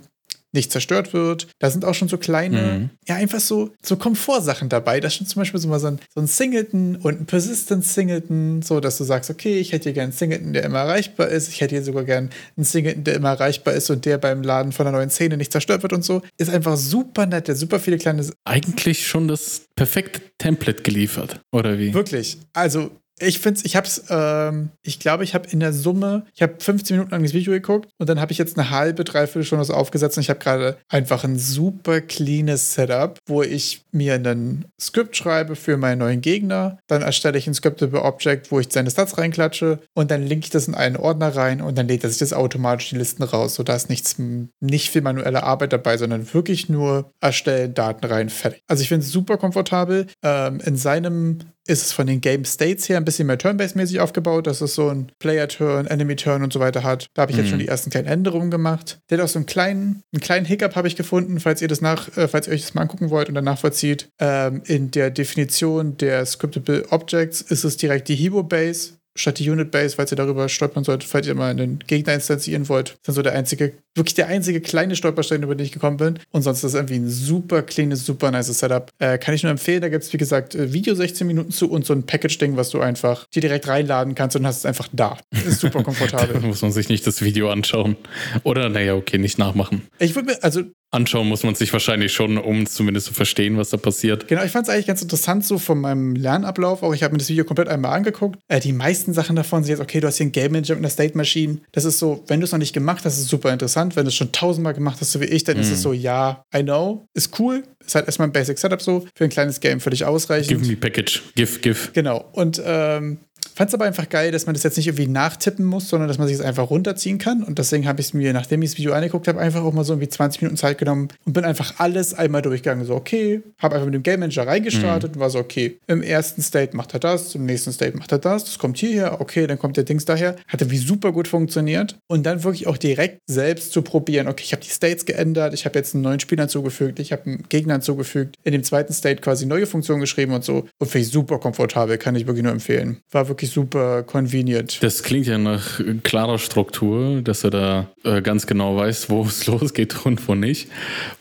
nicht 0.52 0.70
zerstört 0.70 1.12
wird. 1.12 1.48
Da 1.58 1.70
sind 1.70 1.84
auch 1.84 1.94
schon 1.94 2.08
so 2.08 2.18
kleine, 2.18 2.62
mhm. 2.62 2.90
ja, 3.08 3.16
einfach 3.16 3.40
so, 3.40 3.70
so 3.82 3.96
Komfortsachen 3.96 4.68
dabei. 4.68 5.00
Da 5.00 5.08
ist 5.08 5.14
schon 5.14 5.26
zum 5.26 5.40
Beispiel 5.40 5.60
so 5.60 5.68
mal 5.68 5.80
so 5.80 5.88
ein, 5.88 5.98
so 6.14 6.20
ein 6.20 6.26
Singleton 6.26 6.96
und 6.96 7.20
ein 7.20 7.26
Persistent 7.26 7.84
Singleton, 7.84 8.62
so 8.62 8.80
dass 8.80 8.98
du 8.98 9.04
sagst, 9.04 9.30
okay, 9.30 9.58
ich 9.58 9.72
hätte 9.72 9.84
hier 9.84 9.92
gerne 9.94 10.04
einen 10.04 10.12
Singleton, 10.12 10.52
der 10.52 10.64
immer 10.64 10.80
erreichbar 10.80 11.28
ist. 11.28 11.48
Ich 11.48 11.60
hätte 11.60 11.74
hier 11.74 11.84
sogar 11.84 12.04
gerne 12.04 12.28
einen 12.56 12.64
Singleton, 12.64 13.04
der 13.04 13.14
immer 13.14 13.30
erreichbar 13.30 13.74
ist 13.74 13.90
und 13.90 14.04
der 14.04 14.18
beim 14.18 14.42
Laden 14.42 14.72
von 14.72 14.84
der 14.84 14.92
neuen 14.92 15.10
Szene 15.10 15.36
nicht 15.36 15.52
zerstört 15.52 15.82
wird 15.82 15.92
und 15.92 16.04
so. 16.04 16.22
Ist 16.36 16.50
einfach 16.50 16.76
super 16.76 17.26
nett, 17.26 17.48
der 17.48 17.56
super 17.56 17.80
viele 17.80 17.98
kleine. 17.98 18.22
Eigentlich 18.44 19.06
schon 19.06 19.28
das 19.28 19.62
perfekte 19.74 20.20
Template 20.38 20.82
geliefert, 20.82 21.40
oder 21.50 21.78
wie? 21.78 21.94
Wirklich. 21.94 22.38
Also 22.52 22.90
ich 23.22 23.38
finde 23.38 23.60
ich 23.64 23.76
habe 23.76 23.86
es, 23.86 24.04
ähm, 24.10 24.70
ich 24.82 24.98
glaube, 24.98 25.24
ich 25.24 25.34
habe 25.34 25.48
in 25.48 25.60
der 25.60 25.72
Summe, 25.72 26.26
ich 26.34 26.42
habe 26.42 26.54
15 26.58 26.96
Minuten 26.96 27.12
lang 27.12 27.22
das 27.22 27.32
Video 27.32 27.52
geguckt 27.52 27.88
und 27.98 28.08
dann 28.08 28.20
habe 28.20 28.32
ich 28.32 28.38
jetzt 28.38 28.58
eine 28.58 28.70
halbe, 28.70 29.04
dreiviertel 29.04 29.44
Stunde 29.44 29.64
so 29.64 29.74
aufgesetzt 29.74 30.16
und 30.16 30.22
ich 30.22 30.30
habe 30.30 30.40
gerade 30.40 30.76
einfach 30.88 31.24
ein 31.24 31.38
super 31.38 32.00
cleanes 32.00 32.74
Setup, 32.74 33.18
wo 33.26 33.42
ich 33.42 33.82
mir 33.92 34.14
einen 34.14 34.66
Skript 34.80 35.16
schreibe 35.16 35.56
für 35.56 35.76
meinen 35.76 35.98
neuen 35.98 36.20
Gegner, 36.20 36.78
dann 36.86 37.02
erstelle 37.02 37.38
ich 37.38 37.46
ein 37.46 37.54
Scriptable 37.54 38.02
Object, 38.02 38.50
wo 38.50 38.60
ich 38.60 38.68
seine 38.70 38.90
Stats 38.90 39.18
reinklatsche 39.18 39.78
und 39.94 40.10
dann 40.10 40.26
linke 40.26 40.44
ich 40.44 40.50
das 40.50 40.68
in 40.68 40.74
einen 40.74 40.96
Ordner 40.96 41.34
rein 41.34 41.60
und 41.60 41.78
dann 41.78 41.88
lädt 41.88 42.04
er 42.04 42.10
sich 42.10 42.18
das 42.18 42.32
automatisch 42.32 42.90
die 42.90 42.96
Listen 42.96 43.22
raus, 43.22 43.54
so 43.54 43.62
da 43.62 43.74
ist 43.74 43.88
nichts, 43.88 44.16
nicht 44.60 44.90
viel 44.90 45.02
manuelle 45.02 45.44
Arbeit 45.44 45.72
dabei, 45.72 45.96
sondern 45.96 46.32
wirklich 46.34 46.68
nur 46.68 47.10
erstellen, 47.20 47.74
Daten 47.74 48.04
rein, 48.06 48.28
fertig. 48.28 48.62
Also 48.66 48.82
ich 48.82 48.88
finde 48.88 49.06
es 49.06 49.12
super 49.12 49.36
komfortabel. 49.36 50.06
Ähm, 50.22 50.60
in 50.64 50.76
seinem 50.76 51.38
ist 51.66 51.86
es 51.86 51.92
von 51.92 52.06
den 52.06 52.20
Game 52.20 52.44
States 52.44 52.88
her 52.88 52.96
ein 52.96 53.04
bisschen 53.04 53.26
mehr 53.26 53.38
Turn-Based-mäßig 53.38 54.00
aufgebaut, 54.00 54.46
dass 54.46 54.60
es 54.60 54.74
so 54.74 54.88
ein 54.88 55.12
Player-Turn, 55.18 55.86
Enemy-Turn 55.86 56.42
und 56.42 56.52
so 56.52 56.60
weiter 56.60 56.82
hat. 56.82 57.06
Da 57.14 57.22
habe 57.22 57.32
ich 57.32 57.36
mhm. 57.36 57.42
jetzt 57.42 57.50
schon 57.50 57.58
die 57.58 57.68
ersten 57.68 57.90
kleinen 57.90 58.08
Änderungen 58.08 58.50
gemacht. 58.50 59.00
Der 59.10 59.18
hat 59.18 59.24
auch 59.24 59.28
so 59.28 59.38
einen 59.38 59.46
kleinen, 59.46 60.02
einen 60.12 60.20
kleinen 60.20 60.46
Hiccup 60.46 60.74
habe 60.74 60.88
ich 60.88 60.96
gefunden, 60.96 61.40
falls 61.40 61.62
ihr 61.62 61.68
das 61.68 61.80
nach, 61.80 62.16
äh, 62.16 62.28
falls 62.28 62.46
ihr 62.46 62.52
euch 62.52 62.62
das 62.62 62.74
mal 62.74 62.82
angucken 62.82 63.10
wollt 63.10 63.28
und 63.28 63.34
dann 63.34 63.44
nachvollzieht. 63.44 64.08
Ähm, 64.18 64.62
in 64.66 64.90
der 64.90 65.10
Definition 65.10 65.96
der 65.96 66.26
Scriptable 66.26 66.86
Objects 66.90 67.40
ist 67.40 67.64
es 67.64 67.76
direkt 67.76 68.08
die 68.08 68.16
Hebo-Base 68.16 68.94
statt 69.14 69.38
die 69.38 69.48
Unit 69.48 69.70
Base, 69.70 69.96
falls 69.96 70.12
ihr 70.12 70.16
darüber 70.16 70.48
stolpern 70.48 70.84
solltet, 70.84 71.08
falls 71.08 71.26
ihr 71.26 71.34
mal 71.34 71.50
einen 71.50 71.80
Gegner 71.86 72.14
instanzieren 72.14 72.68
wollt. 72.68 72.90
Das 72.90 72.94
ist 72.94 73.08
dann 73.08 73.14
so 73.14 73.22
der 73.22 73.34
einzige, 73.34 73.72
wirklich 73.94 74.14
der 74.14 74.28
einzige 74.28 74.60
kleine 74.60 74.96
Stolperstein, 74.96 75.42
über 75.42 75.54
den 75.54 75.66
ich 75.66 75.72
gekommen 75.72 75.96
bin. 75.96 76.18
Und 76.30 76.42
sonst 76.42 76.58
ist 76.58 76.64
das 76.64 76.74
irgendwie 76.74 76.96
ein 76.96 77.08
super 77.08 77.62
cleanes, 77.62 78.06
super 78.06 78.30
nice 78.30 78.46
Setup. 78.58 78.90
Äh, 78.98 79.18
kann 79.18 79.34
ich 79.34 79.42
nur 79.42 79.50
empfehlen. 79.50 79.80
Da 79.80 79.88
gibt 79.88 80.04
es, 80.04 80.12
wie 80.12 80.18
gesagt, 80.18 80.54
äh, 80.54 80.72
Video 80.72 80.94
16 80.94 81.26
Minuten 81.26 81.50
zu 81.50 81.70
und 81.70 81.84
so 81.84 81.92
ein 81.92 82.04
Package-Ding, 82.04 82.56
was 82.56 82.70
du 82.70 82.80
einfach 82.80 83.26
dir 83.28 83.40
direkt 83.40 83.68
reinladen 83.68 84.14
kannst 84.14 84.36
und 84.36 84.46
hast 84.46 84.58
es 84.58 84.66
einfach 84.66 84.88
da. 84.92 85.18
Ist 85.46 85.60
super 85.60 85.82
komfortabel. 85.84 86.40
da 86.40 86.46
muss 86.46 86.62
man 86.62 86.72
sich 86.72 86.88
nicht 86.88 87.06
das 87.06 87.22
Video 87.22 87.50
anschauen. 87.50 87.96
Oder, 88.42 88.68
naja, 88.68 88.94
okay, 88.94 89.18
nicht 89.18 89.38
nachmachen. 89.38 89.82
Ich 89.98 90.14
würde 90.14 90.32
mir, 90.32 90.44
also 90.44 90.62
anschauen 90.92 91.26
muss 91.26 91.42
man 91.42 91.54
sich 91.54 91.72
wahrscheinlich 91.72 92.12
schon, 92.12 92.38
um 92.38 92.66
zumindest 92.66 93.06
zu 93.06 93.14
verstehen, 93.14 93.56
was 93.56 93.70
da 93.70 93.78
passiert. 93.78 94.28
Genau, 94.28 94.44
ich 94.44 94.52
fand 94.52 94.68
es 94.68 94.72
eigentlich 94.72 94.86
ganz 94.86 95.02
interessant 95.02 95.44
so 95.44 95.58
von 95.58 95.80
meinem 95.80 96.14
Lernablauf. 96.14 96.82
Auch 96.82 96.94
ich 96.94 97.02
habe 97.02 97.12
mir 97.12 97.18
das 97.18 97.30
Video 97.30 97.44
komplett 97.44 97.68
einmal 97.68 97.96
angeguckt. 97.96 98.38
Äh, 98.48 98.60
die 98.60 98.72
meisten 98.72 99.14
Sachen 99.14 99.34
davon 99.34 99.64
sind 99.64 99.72
jetzt, 99.72 99.80
okay, 99.80 100.00
du 100.00 100.06
hast 100.06 100.18
hier 100.18 100.26
ein 100.26 100.32
Game 100.32 100.52
Manager 100.52 100.74
mit 100.74 100.84
einer 100.84 100.90
State 100.90 101.16
Machine. 101.16 101.58
Das 101.72 101.84
ist 101.84 101.98
so, 101.98 102.22
wenn 102.28 102.40
du 102.40 102.44
es 102.44 102.52
noch 102.52 102.58
nicht 102.58 102.74
gemacht 102.74 103.04
hast, 103.04 103.18
ist 103.18 103.28
super 103.28 103.52
interessant. 103.52 103.96
Wenn 103.96 104.04
du 104.04 104.08
es 104.08 104.14
schon 104.14 104.32
tausendmal 104.32 104.74
gemacht 104.74 104.98
hast, 105.00 105.12
so 105.12 105.20
wie 105.20 105.24
ich, 105.24 105.44
dann 105.44 105.56
mm. 105.56 105.60
ist 105.60 105.70
es 105.70 105.78
mhm. 105.78 105.82
so, 105.82 105.92
ja, 105.94 106.44
I 106.54 106.62
know, 106.62 107.06
ist 107.14 107.38
cool. 107.38 107.64
Ist 107.84 107.94
halt 107.94 108.06
erstmal 108.06 108.28
ein 108.28 108.32
Basic 108.32 108.58
Setup 108.58 108.80
so. 108.80 109.06
Für 109.14 109.24
ein 109.24 109.30
kleines 109.30 109.60
Game 109.60 109.80
völlig 109.80 110.04
ausreichend. 110.04 110.48
Give 110.48 110.70
me 110.70 110.76
package. 110.76 111.22
Give, 111.34 111.58
give. 111.60 111.90
Genau. 111.92 112.28
Und 112.32 112.62
ähm, 112.64 113.18
Fand 113.54 113.68
es 113.68 113.74
aber 113.74 113.84
einfach 113.84 114.08
geil, 114.08 114.32
dass 114.32 114.46
man 114.46 114.54
das 114.54 114.62
jetzt 114.62 114.76
nicht 114.76 114.86
irgendwie 114.86 115.08
nachtippen 115.08 115.64
muss, 115.64 115.88
sondern 115.88 116.08
dass 116.08 116.18
man 116.18 116.26
sich 116.26 116.36
es 116.36 116.42
einfach 116.42 116.70
runterziehen 116.70 117.18
kann. 117.18 117.42
Und 117.42 117.58
deswegen 117.58 117.86
habe 117.86 118.00
ich 118.00 118.08
es 118.08 118.14
mir, 118.14 118.32
nachdem 118.32 118.62
ich 118.62 118.70
das 118.70 118.78
Video 118.78 118.92
angeguckt 118.92 119.28
habe, 119.28 119.40
einfach 119.40 119.62
auch 119.62 119.72
mal 119.72 119.84
so 119.84 119.92
irgendwie 119.92 120.08
20 120.08 120.42
Minuten 120.42 120.56
Zeit 120.56 120.78
genommen 120.78 121.08
und 121.24 121.32
bin 121.32 121.44
einfach 121.44 121.74
alles 121.78 122.14
einmal 122.14 122.42
durchgegangen. 122.42 122.84
So, 122.86 122.94
okay, 122.94 123.42
habe 123.58 123.74
einfach 123.74 123.86
mit 123.86 123.94
dem 123.94 124.02
Game 124.02 124.20
Manager 124.20 124.46
reingestartet 124.46 125.10
mhm. 125.10 125.16
und 125.16 125.20
war 125.20 125.30
so, 125.30 125.38
okay, 125.38 125.78
im 125.86 126.02
ersten 126.02 126.42
State 126.42 126.76
macht 126.76 126.94
er 126.94 127.00
das, 127.00 127.34
im 127.34 127.44
nächsten 127.44 127.72
State 127.72 127.96
macht 127.96 128.12
er 128.12 128.18
das, 128.18 128.44
das 128.44 128.58
kommt 128.58 128.78
hierher, 128.78 129.20
okay, 129.20 129.46
dann 129.46 129.58
kommt 129.58 129.76
der 129.76 129.84
Dings 129.84 130.04
daher. 130.04 130.36
Hatte 130.48 130.70
wie 130.70 130.78
super 130.78 131.12
gut 131.12 131.28
funktioniert. 131.28 131.98
Und 132.08 132.24
dann 132.24 132.44
wirklich 132.44 132.66
auch 132.66 132.76
direkt 132.76 133.20
selbst 133.26 133.72
zu 133.72 133.82
probieren, 133.82 134.28
okay, 134.28 134.42
ich 134.44 134.52
habe 134.52 134.62
die 134.62 134.70
States 134.70 135.04
geändert, 135.04 135.54
ich 135.54 135.64
habe 135.64 135.78
jetzt 135.78 135.94
einen 135.94 136.02
neuen 136.02 136.20
Spieler 136.20 136.44
hinzugefügt, 136.44 137.00
ich 137.00 137.12
habe 137.12 137.24
einen 137.26 137.44
Gegner 137.48 137.74
hinzugefügt, 137.74 138.36
in 138.44 138.52
dem 138.52 138.64
zweiten 138.64 138.92
State 138.92 139.20
quasi 139.20 139.46
neue 139.46 139.66
Funktionen 139.66 140.00
geschrieben 140.00 140.32
und 140.32 140.44
so. 140.44 140.66
Und 140.78 140.90
finde 140.90 141.06
ich 141.06 141.12
super 141.12 141.38
komfortabel, 141.38 141.98
kann 141.98 142.14
ich 142.14 142.26
wirklich 142.26 142.42
nur 142.42 142.52
empfehlen. 142.52 142.98
War 143.10 143.28
wirklich 143.28 143.41
super 143.50 144.02
convenient. 144.02 144.82
Das 144.82 145.02
klingt 145.02 145.26
ja 145.26 145.38
nach 145.38 145.80
klarer 146.02 146.38
Struktur, 146.38 147.22
dass 147.22 147.44
er 147.44 147.50
da 147.50 147.86
äh, 148.04 148.22
ganz 148.22 148.46
genau 148.46 148.76
weiß, 148.76 149.10
wo 149.10 149.22
es 149.22 149.46
losgeht 149.52 150.04
und 150.04 150.26
wo 150.28 150.34
nicht. 150.34 150.68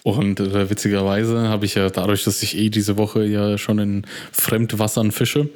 Und 0.03 0.39
äh, 0.39 0.69
witzigerweise 0.69 1.49
habe 1.49 1.65
ich 1.65 1.75
ja 1.75 1.89
dadurch, 1.89 2.23
dass 2.23 2.41
ich 2.43 2.57
eh 2.57 2.69
diese 2.69 2.97
Woche 2.97 3.25
ja 3.25 3.57
schon 3.57 3.79
in 3.79 4.05
Fremdwassern 4.31 5.11
fische, 5.11 5.49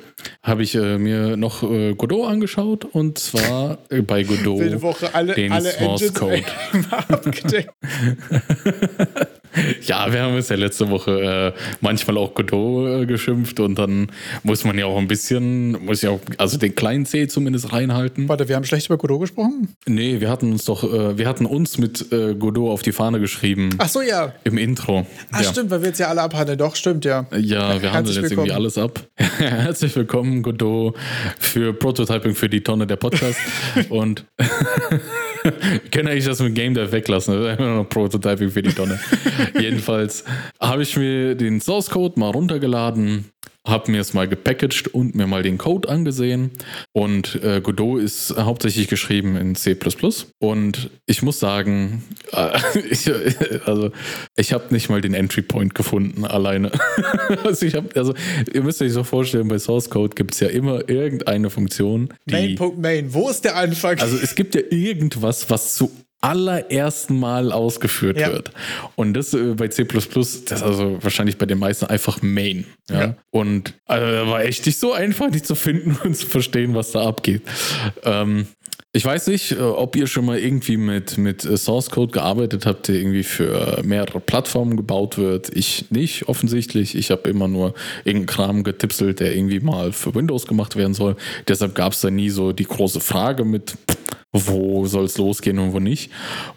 habe 0.43 0.63
ich 0.63 0.75
äh, 0.75 0.97
mir 0.97 1.37
noch 1.37 1.63
äh, 1.63 1.93
Godot 1.93 2.27
angeschaut 2.27 2.85
und 2.85 3.17
zwar 3.17 3.79
äh, 3.89 4.01
bei 4.01 4.23
Godot 4.23 4.59
Wilde 4.59 4.81
Woche 4.81 5.13
alle, 5.13 5.33
den 5.33 5.51
alle 5.51 5.71
Source 5.71 6.13
Code. 6.13 6.43
ja, 9.85 10.11
wir 10.11 10.21
haben 10.21 10.35
es 10.37 10.49
ja 10.49 10.55
letzte 10.55 10.89
Woche 10.89 11.53
äh, 11.55 11.59
manchmal 11.81 12.17
auch 12.17 12.33
Godot 12.33 13.07
geschimpft 13.07 13.59
und 13.59 13.75
dann 13.75 14.07
muss 14.43 14.63
man 14.63 14.77
ja 14.77 14.85
auch 14.85 14.97
ein 14.97 15.07
bisschen, 15.07 15.83
muss 15.85 16.01
ja 16.01 16.11
auch, 16.11 16.19
also 16.37 16.54
den 16.57 16.75
kleinen 16.75 17.05
C 17.05 17.27
zumindest 17.27 17.73
reinhalten. 17.73 18.27
Warte, 18.29 18.47
wir 18.47 18.55
haben 18.55 18.65
schlecht 18.65 18.87
über 18.87 18.97
Godot 18.97 19.21
gesprochen? 19.21 19.69
Nee, 19.85 20.19
wir 20.19 20.29
hatten 20.29 20.51
uns 20.51 20.65
doch, 20.65 20.83
äh, 20.83 21.17
wir 21.17 21.27
hatten 21.27 21.45
uns 21.45 21.77
mit 21.77 22.11
äh, 22.11 22.35
Godot 22.35 22.71
auf 22.71 22.81
die 22.81 22.91
Fahne 22.91 23.19
geschrieben. 23.19 23.71
Ach 23.77 23.89
so, 23.89 24.01
ja. 24.01 24.33
Im 24.43 24.57
Intro. 24.57 25.05
Ach, 25.31 25.41
ja. 25.41 25.51
stimmt, 25.51 25.71
weil 25.71 25.81
wir 25.81 25.89
jetzt 25.89 25.99
ja 25.99 26.07
alle 26.07 26.21
abhandeln. 26.21 26.57
Doch, 26.57 26.75
stimmt, 26.75 27.05
ja. 27.05 27.25
Ja, 27.37 27.81
wir 27.81 27.93
handeln 27.93 28.15
jetzt 28.21 28.31
irgendwie 28.31 28.51
alles 28.51 28.77
ab. 28.77 29.07
Herzlich 29.15 29.95
willkommen, 29.95 30.41
Godot, 30.41 30.95
für 31.39 31.73
Prototyping 31.73 32.35
für 32.35 32.49
die 32.49 32.61
Tonne 32.61 32.87
der 32.87 32.95
Podcast. 32.97 33.39
und 33.89 34.25
können 35.91 36.07
eigentlich 36.07 36.25
das 36.25 36.39
mit 36.39 36.55
Game 36.55 36.73
Dev 36.73 36.91
weglassen. 36.91 37.33
Das 37.33 37.43
ist 37.43 37.49
einfach 37.49 37.65
nur 37.65 37.87
Prototyping 37.87 38.49
für 38.49 38.61
die 38.61 38.73
Tonne. 38.73 38.99
Jedenfalls 39.59 40.23
habe 40.59 40.83
ich 40.83 40.95
mir 40.97 41.35
den 41.35 41.61
Source 41.61 41.89
Code 41.89 42.19
mal 42.19 42.31
runtergeladen, 42.31 43.25
habe 43.65 43.91
mir 43.91 44.01
es 44.01 44.13
mal 44.13 44.27
gepackaged 44.27 44.93
und 44.93 45.15
mir 45.15 45.27
mal 45.27 45.43
den 45.43 45.57
Code 45.57 45.89
angesehen. 45.89 46.51
Und 46.91 47.41
äh, 47.43 47.61
Godot 47.61 48.01
ist 48.01 48.35
hauptsächlich 48.37 48.87
geschrieben 48.87 49.35
in 49.35 49.55
C. 49.55 49.75
Und 50.39 50.89
ich 51.05 51.21
muss 51.21 51.39
sagen, 51.39 52.03
äh, 52.31 52.57
ich, 52.89 53.11
also 53.65 53.91
ich 54.35 54.53
habe 54.53 54.73
nicht 54.73 54.89
mal 54.89 55.01
den 55.01 55.13
Entry 55.13 55.41
Point 55.41 55.75
gefunden 55.75 56.25
alleine. 56.25 56.71
also, 57.43 57.65
hab, 57.67 57.95
also 57.97 58.13
ihr 58.53 58.61
müsst 58.61 58.81
euch 58.81 58.93
so 58.93 59.03
vorstellen, 59.03 59.47
bei 59.47 59.59
Source 59.59 59.89
Code 59.89 60.15
gibt 60.15 60.33
es 60.33 60.39
ja 60.39 60.47
immer 60.47 60.87
irgendeine 60.87 61.49
Funktion. 61.49 62.09
Die, 62.25 62.55
Main. 62.55 62.73
Main. 62.77 63.13
Wo 63.13 63.29
ist 63.29 63.43
der 63.45 63.55
Anfang? 63.55 63.99
Also 63.99 64.17
es 64.17 64.35
gibt 64.35 64.55
ja 64.55 64.61
irgendwas, 64.69 65.49
was 65.49 65.75
zu 65.75 65.91
allerersten 66.21 67.19
Mal 67.19 67.51
ausgeführt 67.51 68.19
ja. 68.19 68.31
wird. 68.31 68.51
Und 68.95 69.13
das 69.13 69.33
äh, 69.33 69.53
bei 69.55 69.67
C, 69.67 69.83
das 69.85 70.05
ist 70.07 70.63
also 70.63 70.97
wahrscheinlich 71.01 71.37
bei 71.37 71.45
den 71.45 71.59
meisten 71.59 71.85
einfach 71.85 72.21
Main. 72.21 72.65
Ja? 72.89 72.99
ja. 72.99 73.15
Und 73.31 73.75
also, 73.85 74.31
war 74.31 74.43
echt 74.43 74.65
nicht 74.65 74.79
so 74.79 74.93
einfach, 74.93 75.29
die 75.29 75.41
zu 75.41 75.55
finden 75.55 75.97
und 76.03 76.15
zu 76.15 76.25
verstehen, 76.25 76.73
was 76.73 76.91
da 76.91 77.05
abgeht. 77.05 77.43
Ähm, 78.03 78.47
ich 78.95 79.03
weiß 79.03 79.27
nicht, 79.27 79.51
äh, 79.51 79.59
ob 79.59 79.97
ihr 79.97 80.07
schon 80.07 80.23
mal 80.23 80.39
irgendwie 80.39 80.77
mit, 80.77 81.17
mit 81.17 81.43
äh, 81.43 81.57
Source 81.57 81.89
Code 81.89 82.13
gearbeitet 82.13 82.65
habt, 82.65 82.87
der 82.87 82.95
irgendwie 82.95 83.23
für 83.23 83.81
mehrere 83.83 84.21
Plattformen 84.21 84.77
gebaut 84.77 85.17
wird. 85.17 85.49
Ich 85.53 85.91
nicht, 85.91 86.29
offensichtlich. 86.29 86.95
Ich 86.95 87.11
habe 87.11 87.29
immer 87.29 87.49
nur 87.49 87.73
irgendeinen 88.05 88.25
Kram 88.25 88.63
getipselt, 88.63 89.19
der 89.19 89.35
irgendwie 89.35 89.59
mal 89.59 89.91
für 89.91 90.15
Windows 90.15 90.47
gemacht 90.47 90.77
werden 90.77 90.93
soll. 90.93 91.17
Deshalb 91.49 91.75
gab 91.75 91.91
es 91.91 91.99
da 91.99 92.09
nie 92.09 92.29
so 92.29 92.53
die 92.53 92.63
große 92.63 93.01
Frage 93.01 93.43
mit, 93.43 93.75
wo 94.35 94.85
soll 94.85 95.05
es 95.05 95.17
losgehen 95.17 95.59
und 95.59 95.73
wo 95.73 95.79
nicht. 95.79 96.11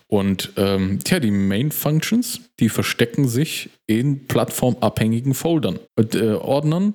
Und 0.09 0.53
ähm, 0.57 0.99
tja, 1.05 1.21
die 1.21 1.31
Main 1.31 1.71
Functions, 1.71 2.41
die 2.61 2.69
verstecken 2.69 3.29
sich 3.29 3.71
in 3.87 4.27
plattformabhängigen 4.27 5.35
Foldern 5.35 5.79
äh, 5.97 6.33
Ordnern. 6.33 6.95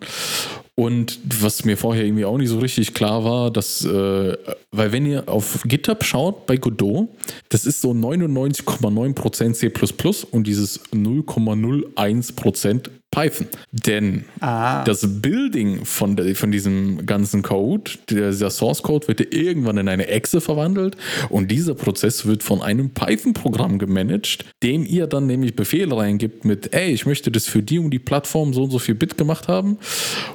Und 0.75 1.19
was 1.41 1.65
mir 1.65 1.77
vorher 1.77 2.03
irgendwie 2.03 2.25
auch 2.25 2.39
nicht 2.39 2.49
so 2.49 2.57
richtig 2.57 2.95
klar 2.95 3.23
war, 3.23 3.51
dass, 3.51 3.85
äh, 3.85 4.37
weil 4.71 4.91
wenn 4.91 5.05
ihr 5.05 5.29
auf 5.29 5.61
GitHub 5.65 6.03
schaut 6.03 6.47
bei 6.47 6.57
Godot, 6.57 7.09
das 7.49 7.67
ist 7.67 7.81
so 7.81 7.91
99,9% 7.91 9.53
C 9.53 9.71
und 10.31 10.47
dieses 10.47 10.83
0,01% 10.91 12.89
Python. 13.13 13.47
Denn 13.71 14.25
ah. 14.39 14.83
das 14.83 15.21
Building 15.21 15.85
von, 15.85 16.15
der, 16.15 16.35
von 16.35 16.51
diesem 16.51 17.05
ganzen 17.05 17.43
Code, 17.43 17.91
dieser 18.09 18.49
Source 18.49 18.81
Code, 18.81 19.07
wird 19.07 19.33
irgendwann 19.33 19.77
in 19.77 19.87
eine 19.87 20.07
Exe 20.07 20.41
verwandelt 20.41 20.97
und 21.29 21.51
dieser 21.51 21.75
Prozess 21.75 22.25
wird 22.25 22.41
von 22.41 22.61
einem 22.63 22.89
Python-Programm 22.89 23.77
gemanagt, 23.77 24.45
dem 24.63 24.83
ihr 24.83 25.05
dann 25.05 25.27
nämlich 25.27 25.55
Befehle 25.55 25.95
reingibt 25.95 26.43
mit, 26.43 26.73
ey, 26.73 26.91
ich 26.91 27.05
möchte 27.05 27.29
das 27.29 27.45
für 27.45 27.61
die 27.61 27.77
und 27.77 27.91
die 27.91 27.99
Plattform 27.99 28.53
so 28.53 28.63
und 28.63 28.71
so 28.71 28.79
viel 28.79 28.95
Bit 28.95 29.15
gemacht 29.17 29.47
haben. 29.47 29.77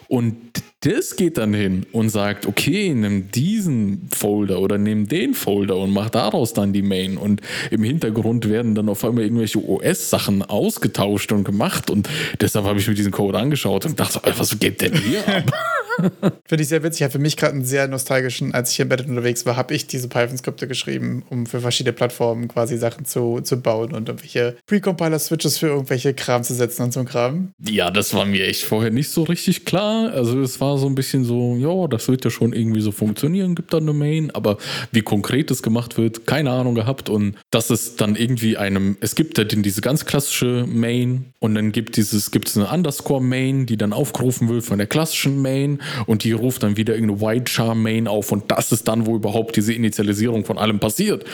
Und 0.06 0.36
das 0.80 1.16
geht 1.16 1.38
dann 1.38 1.54
hin 1.54 1.86
und 1.90 2.08
sagt, 2.10 2.46
okay, 2.46 2.94
nimm 2.94 3.32
diesen 3.32 4.08
Folder 4.14 4.60
oder 4.60 4.78
nimm 4.78 5.08
den 5.08 5.34
Folder 5.34 5.76
und 5.76 5.92
mach 5.92 6.08
daraus 6.08 6.52
dann 6.52 6.72
die 6.72 6.82
Main. 6.82 7.16
Und 7.16 7.40
im 7.72 7.82
Hintergrund 7.82 8.48
werden 8.48 8.76
dann 8.76 8.88
auf 8.88 9.04
einmal 9.04 9.24
irgendwelche 9.24 9.58
OS-Sachen 9.58 10.42
ausgetauscht 10.42 11.32
und 11.32 11.42
gemacht. 11.42 11.90
Und 11.90 12.08
deshalb 12.40 12.64
habe 12.64 12.78
ich 12.78 12.86
mir 12.86 12.94
diesen 12.94 13.10
Code 13.10 13.38
angeschaut 13.38 13.86
und 13.86 13.98
dachte, 13.98 14.20
was 14.36 14.56
geht 14.60 14.80
denn 14.80 14.94
hier 14.94 15.26
ab? 15.26 15.52
Finde 16.44 16.62
ich 16.62 16.68
sehr 16.68 16.82
witzig. 16.82 17.04
Hat 17.04 17.12
für 17.12 17.18
mich 17.18 17.36
gerade 17.36 17.54
einen 17.54 17.64
sehr 17.64 17.88
nostalgischen, 17.88 18.54
als 18.54 18.70
ich 18.70 18.76
hier 18.76 18.84
im 18.84 18.88
Bett 18.88 19.06
unterwegs 19.06 19.46
war, 19.46 19.56
habe 19.56 19.74
ich 19.74 19.86
diese 19.86 20.08
Python-Skripte 20.08 20.68
geschrieben, 20.68 21.24
um 21.30 21.46
für 21.46 21.60
verschiedene 21.60 21.92
Plattformen 21.92 22.48
quasi 22.48 22.76
Sachen 22.76 23.04
zu, 23.04 23.40
zu 23.40 23.60
bauen 23.60 23.92
und 23.92 24.08
irgendwelche 24.08 24.56
Pre-Compiler-Switches 24.66 25.58
für 25.58 25.68
irgendwelche 25.68 26.14
Kram 26.14 26.42
zu 26.42 26.54
setzen 26.54 26.82
und 26.82 26.92
so 26.92 27.04
Kram. 27.04 27.52
Ja, 27.64 27.90
das 27.90 28.14
war 28.14 28.24
mir 28.24 28.46
echt 28.46 28.64
vorher 28.64 28.90
nicht 28.90 29.10
so 29.10 29.22
richtig 29.22 29.64
klar. 29.64 30.12
Also 30.12 30.40
es 30.40 30.60
war 30.60 30.78
so 30.78 30.86
ein 30.86 30.94
bisschen 30.94 31.24
so, 31.24 31.56
ja, 31.56 31.86
das 31.88 32.08
wird 32.08 32.24
ja 32.24 32.30
schon 32.30 32.52
irgendwie 32.52 32.80
so 32.80 32.92
funktionieren, 32.92 33.54
gibt 33.54 33.72
da 33.72 33.78
eine 33.78 33.92
Main, 33.92 34.30
aber 34.32 34.58
wie 34.92 35.02
konkret 35.02 35.50
das 35.50 35.62
gemacht 35.62 35.96
wird, 35.96 36.26
keine 36.26 36.50
Ahnung 36.50 36.74
gehabt. 36.74 37.08
Und 37.08 37.36
dass 37.50 37.70
es 37.70 37.96
dann 37.96 38.16
irgendwie 38.16 38.56
einem, 38.56 38.96
es 39.00 39.14
gibt 39.14 39.38
ja 39.38 39.44
diese 39.44 39.80
ganz 39.80 40.04
klassische 40.04 40.66
Main 40.68 41.26
und 41.40 41.54
dann 41.54 41.72
gibt 41.72 41.96
dieses, 41.96 42.30
gibt 42.30 42.48
es 42.48 42.56
eine 42.56 42.68
Underscore-Main, 42.68 43.66
die 43.66 43.76
dann 43.76 43.92
aufgerufen 43.92 44.48
wird 44.48 44.64
von 44.64 44.78
der 44.78 44.86
klassischen 44.86 45.40
Main 45.40 45.80
und 46.06 46.24
die 46.24 46.32
ruft 46.32 46.62
dann 46.62 46.76
wieder 46.76 46.94
irgendeine 46.94 47.20
White 47.20 47.50
Char 47.50 47.74
Main 47.74 48.08
auf 48.08 48.32
und 48.32 48.50
das 48.50 48.72
ist 48.72 48.88
dann, 48.88 49.06
wo 49.06 49.16
überhaupt 49.16 49.56
diese 49.56 49.72
Initialisierung 49.72 50.44
von 50.44 50.58
allem 50.58 50.78
passiert. 50.78 51.24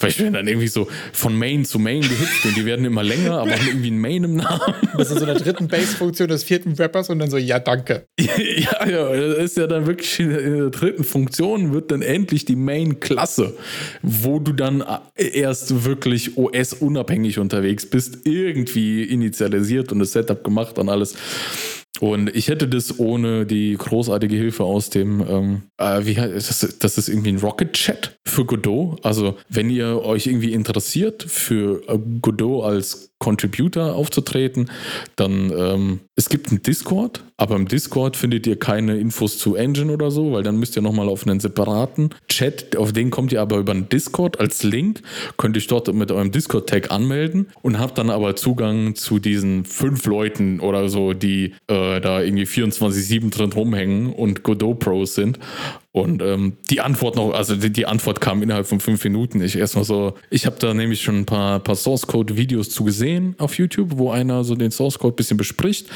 Weil 0.00 0.10
ich 0.10 0.16
bin 0.18 0.32
dann 0.32 0.46
irgendwie 0.46 0.68
so 0.68 0.88
von 1.12 1.36
Main 1.36 1.64
zu 1.64 1.78
Main 1.78 2.02
gehüpft 2.02 2.44
und 2.44 2.56
die 2.56 2.64
werden 2.64 2.84
immer 2.84 3.02
länger, 3.02 3.38
aber 3.38 3.52
haben 3.52 3.66
irgendwie 3.66 3.90
ein 3.90 3.98
Main 3.98 4.24
im 4.24 4.36
Namen. 4.36 4.74
Das 4.96 5.10
ist 5.10 5.18
so 5.18 5.26
der 5.26 5.36
dritten 5.36 5.68
Base-Funktion 5.68 6.28
des 6.28 6.44
vierten 6.44 6.72
Rappers 6.74 7.10
und 7.10 7.18
dann 7.18 7.30
so, 7.30 7.36
ja, 7.36 7.58
danke. 7.58 8.06
ja, 8.18 8.88
ja, 8.88 9.16
das 9.16 9.38
ist 9.38 9.56
ja 9.56 9.66
dann 9.66 9.86
wirklich 9.86 10.18
in 10.20 10.30
der 10.30 10.70
dritten 10.70 11.04
Funktion 11.04 11.72
wird 11.72 11.90
dann 11.90 12.02
endlich 12.02 12.44
die 12.44 12.56
Main-Klasse, 12.56 13.54
wo 14.02 14.38
du 14.38 14.52
dann 14.52 14.84
erst 15.14 15.84
wirklich 15.84 16.36
OS-unabhängig 16.36 17.38
unterwegs 17.38 17.86
bist, 17.86 18.26
irgendwie 18.26 19.04
initialisiert 19.04 19.92
und 19.92 19.98
das 19.98 20.12
Setup 20.12 20.42
gemacht 20.42 20.78
und 20.78 20.88
alles. 20.88 21.14
Und 22.00 22.34
ich 22.34 22.48
hätte 22.48 22.66
das 22.66 22.98
ohne 22.98 23.46
die 23.46 23.76
großartige 23.76 24.34
Hilfe 24.34 24.64
aus 24.64 24.90
dem, 24.90 25.24
ähm, 25.28 25.62
äh, 25.78 26.04
wie 26.04 26.18
heißt 26.18 26.50
das, 26.50 26.78
das 26.78 26.98
ist 26.98 27.08
irgendwie 27.08 27.30
ein 27.30 27.38
Rocket 27.38 27.72
Chat 27.72 28.18
für 28.26 28.44
Godot. 28.44 29.04
Also, 29.04 29.36
wenn 29.48 29.70
ihr 29.70 30.02
euch 30.02 30.26
irgendwie 30.26 30.52
interessiert 30.52 31.22
für 31.22 31.82
äh, 31.88 31.98
Godot 32.20 32.64
als 32.64 33.13
Contributor 33.24 33.94
aufzutreten, 33.94 34.70
dann 35.16 35.50
ähm, 35.56 36.00
es 36.14 36.28
gibt 36.28 36.50
einen 36.50 36.62
Discord, 36.62 37.24
aber 37.38 37.56
im 37.56 37.66
Discord 37.66 38.18
findet 38.18 38.46
ihr 38.46 38.58
keine 38.58 38.98
Infos 38.98 39.38
zu 39.38 39.54
Engine 39.54 39.90
oder 39.90 40.10
so, 40.10 40.32
weil 40.32 40.42
dann 40.42 40.58
müsst 40.58 40.76
ihr 40.76 40.82
nochmal 40.82 41.08
auf 41.08 41.26
einen 41.26 41.40
separaten 41.40 42.10
Chat, 42.28 42.76
auf 42.76 42.92
den 42.92 43.10
kommt 43.10 43.32
ihr 43.32 43.40
aber 43.40 43.56
über 43.56 43.72
einen 43.72 43.88
Discord 43.88 44.38
als 44.38 44.62
Link, 44.62 45.00
könnt 45.38 45.56
ihr 45.56 45.62
dort 45.66 45.90
mit 45.94 46.12
eurem 46.12 46.32
Discord-Tag 46.32 46.90
anmelden 46.90 47.46
und 47.62 47.78
habt 47.78 47.96
dann 47.96 48.10
aber 48.10 48.36
Zugang 48.36 48.94
zu 48.94 49.18
diesen 49.18 49.64
fünf 49.64 50.04
Leuten 50.04 50.60
oder 50.60 50.90
so, 50.90 51.14
die 51.14 51.54
äh, 51.66 52.02
da 52.02 52.20
irgendwie 52.20 52.44
24-7 52.44 53.30
drin 53.30 53.52
rumhängen 53.54 54.12
und 54.12 54.42
Godot 54.42 54.80
Pros 54.80 55.14
sind 55.14 55.38
und 55.94 56.22
ähm, 56.22 56.56
die 56.70 56.80
Antwort 56.80 57.14
noch, 57.14 57.30
also 57.34 57.54
die, 57.54 57.72
die, 57.72 57.86
Antwort 57.86 58.20
kam 58.20 58.42
innerhalb 58.42 58.66
von 58.66 58.80
fünf 58.80 59.04
Minuten. 59.04 59.40
Ich 59.40 59.56
erstmal 59.56 59.84
so, 59.84 60.14
ich 60.28 60.44
habe 60.44 60.56
da 60.58 60.74
nämlich 60.74 61.02
schon 61.02 61.20
ein 61.20 61.24
paar, 61.24 61.60
paar 61.60 61.76
Source 61.76 62.08
Code 62.08 62.36
Videos 62.36 62.70
zu 62.70 62.82
gesehen 62.82 63.36
auf 63.38 63.56
YouTube, 63.58 63.90
wo 63.94 64.10
einer 64.10 64.42
so 64.42 64.56
den 64.56 64.72
Source 64.72 64.98
Code 64.98 65.14
ein 65.14 65.16
bisschen 65.16 65.36
bespricht, 65.36 65.86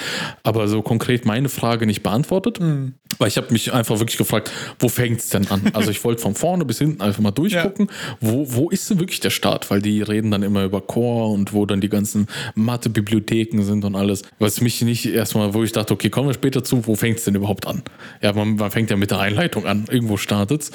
aber 0.45 0.69
so 0.69 0.83
konkret 0.83 1.27
meine 1.27 1.49
Frage 1.49 1.85
nicht 1.85 2.05
beantwortet. 2.05 2.61
Mhm. 2.61 2.95
Weil 3.19 3.27
ich 3.27 3.37
habe 3.39 3.51
mich 3.51 3.73
einfach 3.73 3.99
wirklich 3.99 4.19
gefragt, 4.19 4.53
wo 4.79 4.89
fängt 4.89 5.19
es 5.19 5.31
denn 5.31 5.49
an? 5.49 5.63
Also 5.73 5.91
ich 5.91 6.03
wollte 6.05 6.23
von 6.23 6.35
vorne 6.35 6.65
bis 6.65 6.79
hinten 6.79 7.03
einfach 7.03 7.21
mal 7.21 7.31
durchgucken, 7.31 7.89
ja. 7.89 8.17
wo, 8.21 8.47
wo 8.53 8.71
ist 8.71 8.89
denn 8.91 9.01
wirklich 9.01 9.21
der 9.21 9.31
Start? 9.31 9.71
Weil 9.71 9.83
die 9.83 10.03
reden 10.03 10.31
dann 10.31 10.43
immer 10.43 10.65
über 10.65 10.81
Core 10.81 11.33
und 11.33 11.53
wo 11.53 11.67
dann 11.67 11.81
die 11.81 11.89
ganzen 11.89 12.27
Mathe-Bibliotheken 12.55 13.63
sind 13.63 13.85
und 13.85 13.97
alles. 13.97 14.23
Was 14.39 14.61
mich 14.61 14.81
nicht 14.83 15.07
erstmal, 15.07 15.55
wo 15.55 15.63
ich 15.63 15.73
dachte, 15.73 15.95
okay, 15.95 16.11
kommen 16.11 16.29
wir 16.29 16.35
später 16.35 16.63
zu, 16.63 16.87
wo 16.87 16.95
fängt 16.95 17.19
es 17.19 17.25
denn 17.25 17.35
überhaupt 17.35 17.67
an? 17.67 17.83
Ja, 18.23 18.33
man, 18.33 18.57
man 18.57 18.71
fängt 18.71 18.91
ja 18.91 18.97
mit 18.97 19.11
der 19.11 19.21
Einleitung 19.21 19.67
an 19.67 19.88
irgendwo 19.90 20.16
startet. 20.16 20.70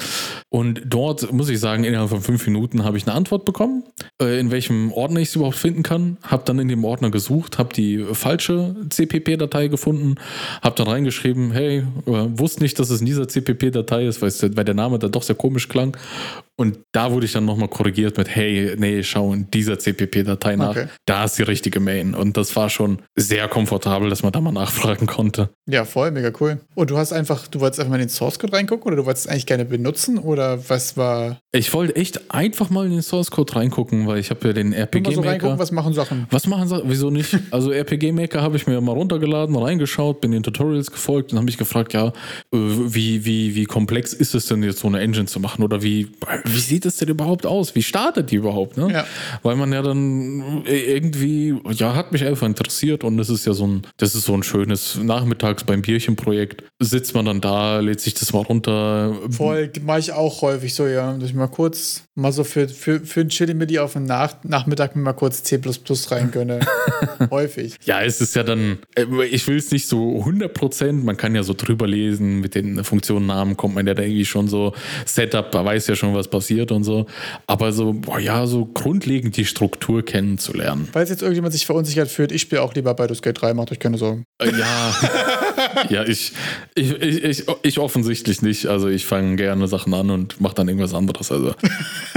Und 0.48 0.82
dort 0.86 1.32
muss 1.32 1.48
ich 1.48 1.60
sagen, 1.60 1.84
innerhalb 1.84 2.10
von 2.10 2.20
fünf 2.20 2.46
Minuten 2.46 2.84
habe 2.84 2.96
ich 2.96 3.06
eine 3.06 3.14
Antwort 3.14 3.44
bekommen, 3.44 3.84
äh, 4.20 4.38
in 4.38 4.50
welchem 4.50 4.92
Ordner 4.92 5.20
ich 5.20 5.28
es 5.28 5.36
überhaupt 5.36 5.56
finden 5.56 5.82
kann. 5.82 6.16
Habe 6.22 6.42
dann 6.44 6.58
in 6.58 6.68
dem 6.68 6.84
Ordner 6.84 7.10
gesucht, 7.10 7.58
habe 7.58 7.74
die 7.74 8.04
falsche 8.12 8.74
CPP-Datei 8.88 9.68
gefunden, 9.68 10.16
habe 10.62 10.76
dann 10.76 10.88
reingeschrieben, 10.88 11.52
hey, 11.52 11.78
äh, 11.78 11.84
wusste 12.06 12.62
nicht, 12.62 12.78
dass 12.78 12.90
es 12.90 13.00
in 13.00 13.06
dieser 13.06 13.28
CPP-Datei 13.28 14.06
ist, 14.06 14.22
weil 14.22 14.64
der 14.64 14.74
Name 14.74 14.98
da 14.98 15.08
doch 15.08 15.22
sehr 15.22 15.36
komisch 15.36 15.68
klang. 15.68 15.96
Und 16.56 16.78
da 16.92 17.10
wurde 17.10 17.26
ich 17.26 17.32
dann 17.32 17.44
nochmal 17.44 17.68
korrigiert 17.68 18.16
mit, 18.16 18.28
hey, 18.28 18.74
nee, 18.78 19.02
schau 19.02 19.32
in 19.32 19.50
dieser 19.50 19.78
CPP-Datei 19.78 20.54
nach. 20.54 20.70
Okay. 20.70 20.86
Da 21.04 21.24
ist 21.24 21.36
die 21.36 21.42
richtige 21.42 21.80
Main. 21.80 22.14
Und 22.14 22.36
das 22.36 22.54
war 22.54 22.70
schon 22.70 22.98
sehr 23.16 23.48
komfortabel, 23.48 24.08
dass 24.08 24.22
man 24.22 24.30
da 24.30 24.40
mal 24.40 24.52
nachfragen 24.52 25.06
konnte. 25.06 25.50
Ja, 25.68 25.84
voll, 25.84 26.12
mega 26.12 26.30
cool. 26.40 26.60
Und 26.76 26.90
du 26.90 26.96
hast 26.96 27.12
einfach, 27.12 27.48
du 27.48 27.58
wolltest 27.58 27.80
einfach 27.80 27.90
mal 27.90 27.96
in 27.96 28.02
den 28.02 28.08
Source 28.08 28.38
Code 28.38 28.52
reingucken 28.52 28.86
oder 28.86 28.96
du 28.96 29.06
wolltest 29.06 29.26
es 29.26 29.32
eigentlich 29.32 29.46
gerne 29.46 29.64
benutzen 29.64 30.18
oder 30.18 30.68
was 30.68 30.96
war? 30.96 31.38
Ich 31.50 31.72
wollte 31.74 31.96
echt 31.96 32.30
einfach 32.32 32.70
mal 32.70 32.86
in 32.86 32.92
den 32.92 33.02
Source 33.02 33.32
Code 33.32 33.56
reingucken, 33.56 34.06
weil 34.06 34.18
ich 34.18 34.30
habe 34.30 34.46
ja 34.46 34.52
den 34.52 34.72
RPG 34.72 35.10
Maker. 35.10 35.14
So 35.14 35.28
reingucken, 35.28 35.58
was 35.58 35.72
machen 35.72 35.92
Sachen? 35.92 36.26
Was 36.30 36.46
machen 36.46 36.68
Sachen? 36.68 36.84
Wieso 36.86 37.10
nicht? 37.10 37.36
Also 37.50 37.70
RPG 37.70 38.10
Maker 38.10 38.42
habe 38.42 38.56
ich 38.56 38.66
mir 38.66 38.80
mal 38.80 38.92
runtergeladen, 38.92 39.54
reingeschaut, 39.54 40.20
bin 40.20 40.32
den 40.32 40.42
Tutorials 40.42 40.90
gefolgt 40.90 41.32
und 41.32 41.38
habe 41.38 41.46
mich 41.46 41.56
gefragt, 41.56 41.92
ja, 41.92 42.08
äh, 42.08 42.12
wie, 42.52 43.24
wie, 43.24 43.54
wie 43.54 43.64
komplex 43.64 44.12
ist 44.12 44.34
es 44.34 44.46
denn 44.46 44.62
jetzt 44.62 44.80
so 44.80 44.88
eine 44.88 45.00
Engine 45.00 45.26
zu 45.26 45.38
machen 45.38 45.62
oder 45.62 45.82
wie 45.82 46.08
wie 46.44 46.60
sieht 46.60 46.84
es 46.84 46.98
denn 46.98 47.08
überhaupt 47.08 47.46
aus? 47.46 47.74
Wie 47.74 47.82
startet 47.82 48.30
die 48.30 48.36
überhaupt? 48.36 48.76
Ne? 48.76 48.92
Ja. 48.92 49.06
Weil 49.42 49.56
man 49.56 49.72
ja 49.72 49.80
dann 49.82 50.62
irgendwie, 50.66 51.54
ja, 51.72 51.94
hat 51.94 52.12
mich 52.12 52.24
einfach 52.24 52.46
interessiert 52.46 53.02
und 53.02 53.16
das 53.16 53.30
ist 53.30 53.46
ja 53.46 53.54
so 53.54 53.66
ein, 53.66 53.82
das 53.96 54.14
ist 54.14 54.24
so 54.24 54.34
ein 54.34 54.42
schönes 54.42 54.96
Nachmittags 55.02 55.64
beim 55.64 55.82
Bierchen-Projekt. 55.82 56.64
Sitzt 56.78 57.14
man 57.14 57.24
dann 57.24 57.40
da, 57.40 57.80
lädt 57.80 58.00
sich 58.00 58.14
das 58.14 58.32
mal 58.32 58.42
runter. 58.42 59.16
Voll, 59.30 59.70
mache 59.82 60.00
ich 60.00 60.12
auch 60.12 60.42
häufig 60.42 60.74
so, 60.74 60.86
ja. 60.86 61.14
Dass 61.14 61.30
ich 61.30 61.34
mal 61.34 61.46
kurz, 61.46 62.04
mal 62.14 62.32
so 62.32 62.44
für, 62.44 62.68
für, 62.68 63.00
für 63.00 63.22
ein 63.22 63.30
Chili 63.30 63.54
mit 63.54 63.76
auf 63.78 63.94
den 63.94 64.04
Nach 64.04 64.34
Nachmittag 64.44 64.94
mal 64.96 65.14
kurz 65.14 65.42
C 65.42 65.58
rein 66.10 66.30
gönne. 66.30 66.60
häufig. 67.30 67.76
Ja, 67.84 68.02
es 68.02 68.20
ist 68.20 68.36
ja 68.36 68.42
dann, 68.42 68.78
äh, 68.94 69.06
ich 69.30 69.46
will 69.48 69.56
es 69.56 69.70
nicht 69.70 69.88
so 69.88 70.18
100 70.18 70.52
Prozent, 70.52 71.04
man 71.04 71.16
kann 71.16 71.34
ja 71.34 71.42
so 71.42 71.54
drüber 71.54 71.86
lesen, 71.86 72.40
mit 72.40 72.54
den 72.54 72.84
Funktionennamen 72.84 73.56
kommt 73.56 73.74
man 73.74 73.86
ja 73.86 73.94
da 73.94 74.02
irgendwie 74.02 74.24
schon 74.24 74.48
so 74.48 74.74
Setup, 75.06 75.52
man 75.54 75.64
weiß 75.64 75.86
ja 75.86 75.96
schon, 75.96 76.14
was 76.14 76.28
passiert 76.34 76.72
und 76.72 76.82
so. 76.82 77.06
Aber 77.46 77.72
so, 77.72 77.92
boah, 77.92 78.18
ja, 78.18 78.46
so 78.46 78.66
grundlegend 78.66 79.36
die 79.36 79.44
Struktur 79.44 80.04
kennenzulernen. 80.04 80.88
Falls 80.92 81.10
jetzt 81.10 81.22
irgendjemand 81.22 81.52
sich 81.52 81.64
verunsichert 81.64 82.08
fühlt, 82.08 82.32
ich 82.32 82.42
spiele 82.42 82.60
auch 82.60 82.74
lieber 82.74 82.92
Baldur's 82.94 83.22
Gate 83.22 83.40
3, 83.40 83.54
macht 83.54 83.70
euch 83.70 83.78
keine 83.78 83.98
Sorgen. 83.98 84.24
Äh, 84.42 84.50
ja. 84.50 84.94
ja, 85.90 86.02
ich, 86.04 86.32
ich, 86.74 86.90
ich, 86.90 87.24
ich, 87.24 87.44
ich 87.62 87.78
offensichtlich 87.78 88.42
nicht. 88.42 88.66
Also 88.66 88.88
ich 88.88 89.06
fange 89.06 89.36
gerne 89.36 89.68
Sachen 89.68 89.94
an 89.94 90.10
und 90.10 90.40
mache 90.40 90.56
dann 90.56 90.66
irgendwas 90.66 90.92
anderes. 90.92 91.30
Also. 91.30 91.54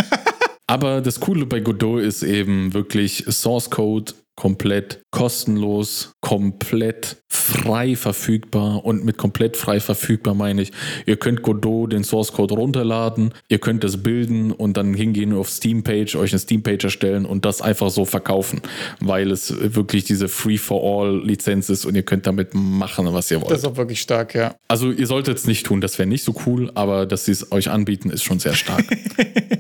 Aber 0.68 1.02
das 1.02 1.20
Coole 1.20 1.46
bei 1.46 1.60
Godot 1.60 2.02
ist 2.02 2.24
eben 2.24 2.74
wirklich 2.74 3.24
Source 3.30 3.70
Code 3.70 4.14
komplett 4.38 5.02
kostenlos, 5.10 6.14
komplett 6.22 7.24
frei 7.28 7.96
verfügbar 7.96 8.86
und 8.86 9.04
mit 9.04 9.18
komplett 9.18 9.58
frei 9.58 9.80
verfügbar 9.80 10.36
meine 10.36 10.62
ich, 10.62 10.72
ihr 11.08 11.18
könnt 11.18 11.42
Godot 11.42 11.92
den 11.92 12.04
Source 12.04 12.32
Code 12.32 12.54
runterladen, 12.54 13.34
ihr 13.50 13.58
könnt 13.58 13.84
es 13.84 14.04
bilden 14.04 14.52
und 14.52 14.78
dann 14.78 14.94
hingehen 14.94 15.34
auf 15.34 15.50
Steam 15.50 15.84
Page, 15.84 16.16
euch 16.16 16.32
eine 16.32 16.40
Steam 16.40 16.62
Page 16.62 16.84
erstellen 16.84 17.26
und 17.26 17.46
das 17.46 17.62
einfach 17.62 17.90
so 17.90 18.06
verkaufen, 18.06 18.62
weil 19.00 19.32
es 19.32 19.54
wirklich 19.60 20.04
diese 20.04 20.28
Free 20.28 20.58
for 20.58 20.84
All 20.84 21.26
Lizenz 21.26 21.70
ist 21.70 21.86
und 21.86 21.96
ihr 21.96 22.04
könnt 22.04 22.28
damit 22.28 22.54
machen, 22.54 23.12
was 23.12 23.32
ihr 23.32 23.42
wollt. 23.42 23.50
Das 23.50 23.60
ist 23.60 23.66
auch 23.66 23.78
wirklich 23.78 24.02
stark, 24.02 24.36
ja. 24.36 24.56
Also 24.68 24.92
ihr 24.92 25.08
solltet 25.08 25.40
es 25.40 25.48
nicht 25.48 25.66
tun, 25.66 25.82
das 25.82 25.98
wäre 25.98 26.08
nicht 26.08 26.24
so 26.24 26.36
cool, 26.46 26.72
aber 26.76 27.08
dass 27.08 27.26
sie 27.26 27.32
es 27.32 27.52
euch 27.52 27.72
anbieten, 27.72 28.12
ist 28.12 28.24
schon 28.24 28.38
sehr 28.38 28.54
stark. 28.54 28.86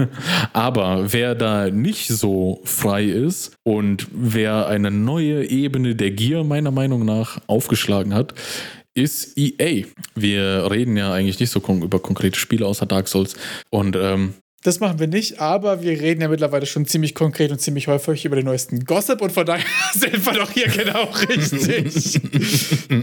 aber 0.52 1.12
wer 1.12 1.34
da 1.34 1.70
nicht 1.70 2.08
so 2.08 2.60
frei 2.64 3.04
ist 3.04 3.56
und 3.72 4.06
wer 4.12 4.66
eine 4.66 4.90
neue 4.90 5.48
Ebene 5.48 5.94
der 5.94 6.10
Gier 6.10 6.44
meiner 6.44 6.70
Meinung 6.70 7.06
nach 7.06 7.40
aufgeschlagen 7.46 8.12
hat, 8.12 8.34
ist 8.92 9.38
EA. 9.38 9.86
Wir 10.14 10.70
reden 10.70 10.94
ja 10.98 11.10
eigentlich 11.14 11.40
nicht 11.40 11.48
so 11.48 11.60
über 11.60 11.98
konkrete 11.98 12.38
Spiele 12.38 12.66
außer 12.66 12.84
Dark 12.84 13.08
Souls. 13.08 13.34
Und 13.70 13.96
ähm, 13.96 14.34
das 14.62 14.78
machen 14.78 15.00
wir 15.00 15.08
nicht, 15.08 15.40
aber 15.40 15.82
wir 15.82 16.00
reden 16.00 16.20
ja 16.20 16.28
mittlerweile 16.28 16.66
schon 16.66 16.86
ziemlich 16.86 17.14
konkret 17.14 17.50
und 17.50 17.60
ziemlich 17.60 17.88
häufig 17.88 18.24
über 18.24 18.36
den 18.36 18.44
neuesten 18.44 18.84
Gossip 18.84 19.20
und 19.20 19.32
von 19.32 19.44
daher 19.44 19.64
sind 19.92 20.24
wir 20.24 20.32
doch 20.34 20.50
hier 20.50 20.68
genau 20.68 21.08
richtig. 21.28 22.20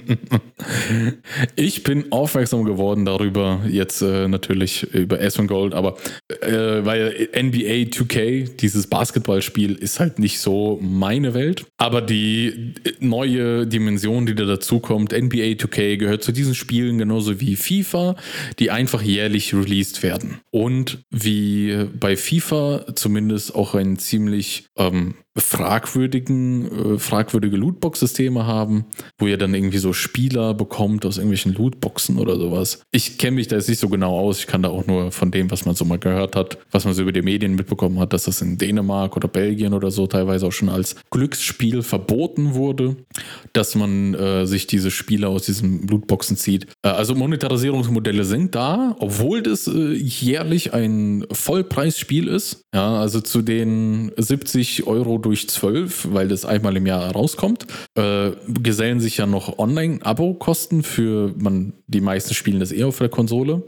ich 1.56 1.84
bin 1.84 2.12
aufmerksam 2.12 2.64
geworden 2.64 3.04
darüber, 3.04 3.62
jetzt 3.68 4.02
äh, 4.02 4.28
natürlich 4.30 4.84
über 4.94 5.20
S 5.20 5.40
Gold, 5.48 5.74
aber 5.74 5.98
äh, 6.42 6.84
weil 6.84 7.30
NBA 7.34 7.90
2K, 7.92 8.56
dieses 8.58 8.88
Basketballspiel, 8.88 9.76
ist 9.76 10.00
halt 10.00 10.20
nicht 10.20 10.40
so 10.40 10.80
meine 10.82 11.34
Welt. 11.34 11.66
Aber 11.78 12.02
die 12.02 12.74
neue 13.00 13.66
Dimension, 13.66 14.26
die 14.26 14.36
da 14.36 14.44
dazukommt, 14.44 15.14
NBA 15.14 15.56
2K 15.56 15.96
gehört 15.96 16.24
zu 16.24 16.34
diesen 16.34 16.56
Spielen 16.56 16.98
genauso 16.98 17.40
wie 17.40 17.56
FIFA, 17.56 18.18
die 18.60 18.70
einfach 18.70 19.02
jährlich 19.02 19.54
released 19.54 20.04
werden. 20.04 20.42
Und 20.52 21.00
wie 21.10 21.49
die 21.50 21.86
bei 22.00 22.16
FIFA 22.16 22.86
zumindest 22.96 23.56
auch 23.56 23.74
ein 23.74 23.98
ziemlich 23.98 24.68
ähm, 24.78 25.16
fragwürdigen, 25.40 26.96
äh, 26.96 27.00
fragwürdige 27.00 27.58
Lootbox-Systeme 27.58 28.46
haben, 28.46 28.86
wo 29.18 29.28
ihr 29.28 29.38
dann 29.38 29.54
irgendwie 29.54 29.78
so 29.78 29.94
Spieler 29.94 30.54
bekommt 30.54 31.06
aus 31.06 31.18
irgendwelchen 31.18 31.54
Lootboxen 31.54 32.18
oder 32.18 32.36
sowas. 32.38 32.82
Ich 32.92 33.18
kenne 33.18 33.36
mich 33.36 33.48
da 33.48 33.56
jetzt 33.56 33.70
nicht 33.70 33.80
so 33.80 33.90
genau 33.90 34.18
aus. 34.18 34.40
Ich 34.40 34.48
kann 34.48 34.64
da 34.64 34.70
auch 34.70 34.86
nur 34.88 35.12
von 35.12 35.32
dem, 35.32 35.52
was 35.52 35.66
man 35.66 35.76
so 35.76 35.86
mal 35.86 36.00
gehört 36.00 36.36
hat, 36.36 36.58
was 36.72 36.86
man 36.86 36.94
so 36.94 37.02
über 37.02 37.12
die 37.12 37.22
Medien 37.22 37.56
mitbekommen 37.56 38.00
hat, 38.00 38.14
dass 38.14 38.24
das 38.24 38.42
in 38.42 38.58
Dänemark 38.58 39.16
oder 39.16 39.28
Belgien 39.28 39.74
oder 39.74 39.92
so 39.92 40.08
teilweise 40.08 40.48
auch 40.48 40.52
schon 40.52 40.70
als 40.70 40.96
Glücksspiel 41.12 41.82
verboten 41.82 42.54
wurde, 42.54 42.96
dass 43.54 43.76
man 43.76 44.14
äh, 44.14 44.46
sich 44.46 44.68
diese 44.68 44.92
Spiele 44.92 45.28
aus 45.28 45.44
diesen 45.44 45.88
Lootboxen 45.88 46.38
zieht. 46.38 46.68
Äh, 46.84 46.90
also 46.90 47.16
Monetarisierungsmodelle 47.16 48.24
sind 48.24 48.56
da, 48.56 48.96
obwohl 49.00 49.42
das 49.42 49.68
äh, 49.68 49.94
jährlich 49.94 50.74
ein 50.74 51.26
Vollpreisspiel 51.32 52.28
ist. 52.28 52.64
Ja, 52.74 53.00
also 53.00 53.22
zu 53.22 53.42
den 53.42 54.12
70 54.18 54.86
Euro 54.86 55.18
durch 55.18 55.29
12, 55.36 56.14
weil 56.14 56.28
das 56.28 56.46
einmal 56.46 56.76
im 56.78 56.86
Jahr 56.86 57.12
rauskommt. 57.12 57.66
Äh, 57.96 58.32
gesellen 58.48 59.00
sich 59.00 59.18
ja 59.18 59.26
noch 59.26 59.60
Online-Abo-Kosten 59.60 60.84
für, 60.84 61.34
man, 61.38 61.74
die 61.88 62.02
meisten 62.02 62.34
spielen 62.34 62.60
das 62.60 62.72
eh 62.72 62.84
auf 62.84 62.98
der 62.98 63.10
Konsole. 63.10 63.64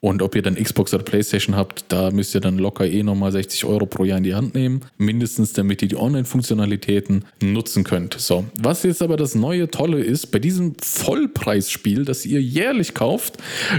Und 0.00 0.22
ob 0.22 0.34
ihr 0.34 0.42
dann 0.42 0.54
Xbox 0.54 0.94
oder 0.94 1.02
Playstation 1.02 1.56
habt, 1.56 1.84
da 1.88 2.10
müsst 2.10 2.34
ihr 2.34 2.40
dann 2.40 2.58
locker 2.58 2.86
eh 2.86 3.02
nochmal 3.02 3.32
60 3.32 3.64
Euro 3.64 3.86
pro 3.86 4.04
Jahr 4.04 4.18
in 4.18 4.24
die 4.24 4.34
Hand 4.34 4.54
nehmen. 4.54 4.80
Mindestens, 4.98 5.52
damit 5.52 5.82
ihr 5.82 5.88
die 5.88 5.96
Online-Funktionalitäten 5.96 7.24
nutzen 7.42 7.84
könnt. 7.84 8.14
So, 8.18 8.44
was 8.54 8.82
jetzt 8.82 9.02
aber 9.02 9.16
das 9.16 9.34
neue 9.34 9.70
Tolle 9.70 10.00
ist, 10.00 10.30
bei 10.30 10.38
diesem 10.38 10.74
Vollpreisspiel, 10.80 12.04
das 12.04 12.24
ihr 12.26 12.40
jährlich 12.40 12.94
kauft, 12.94 13.38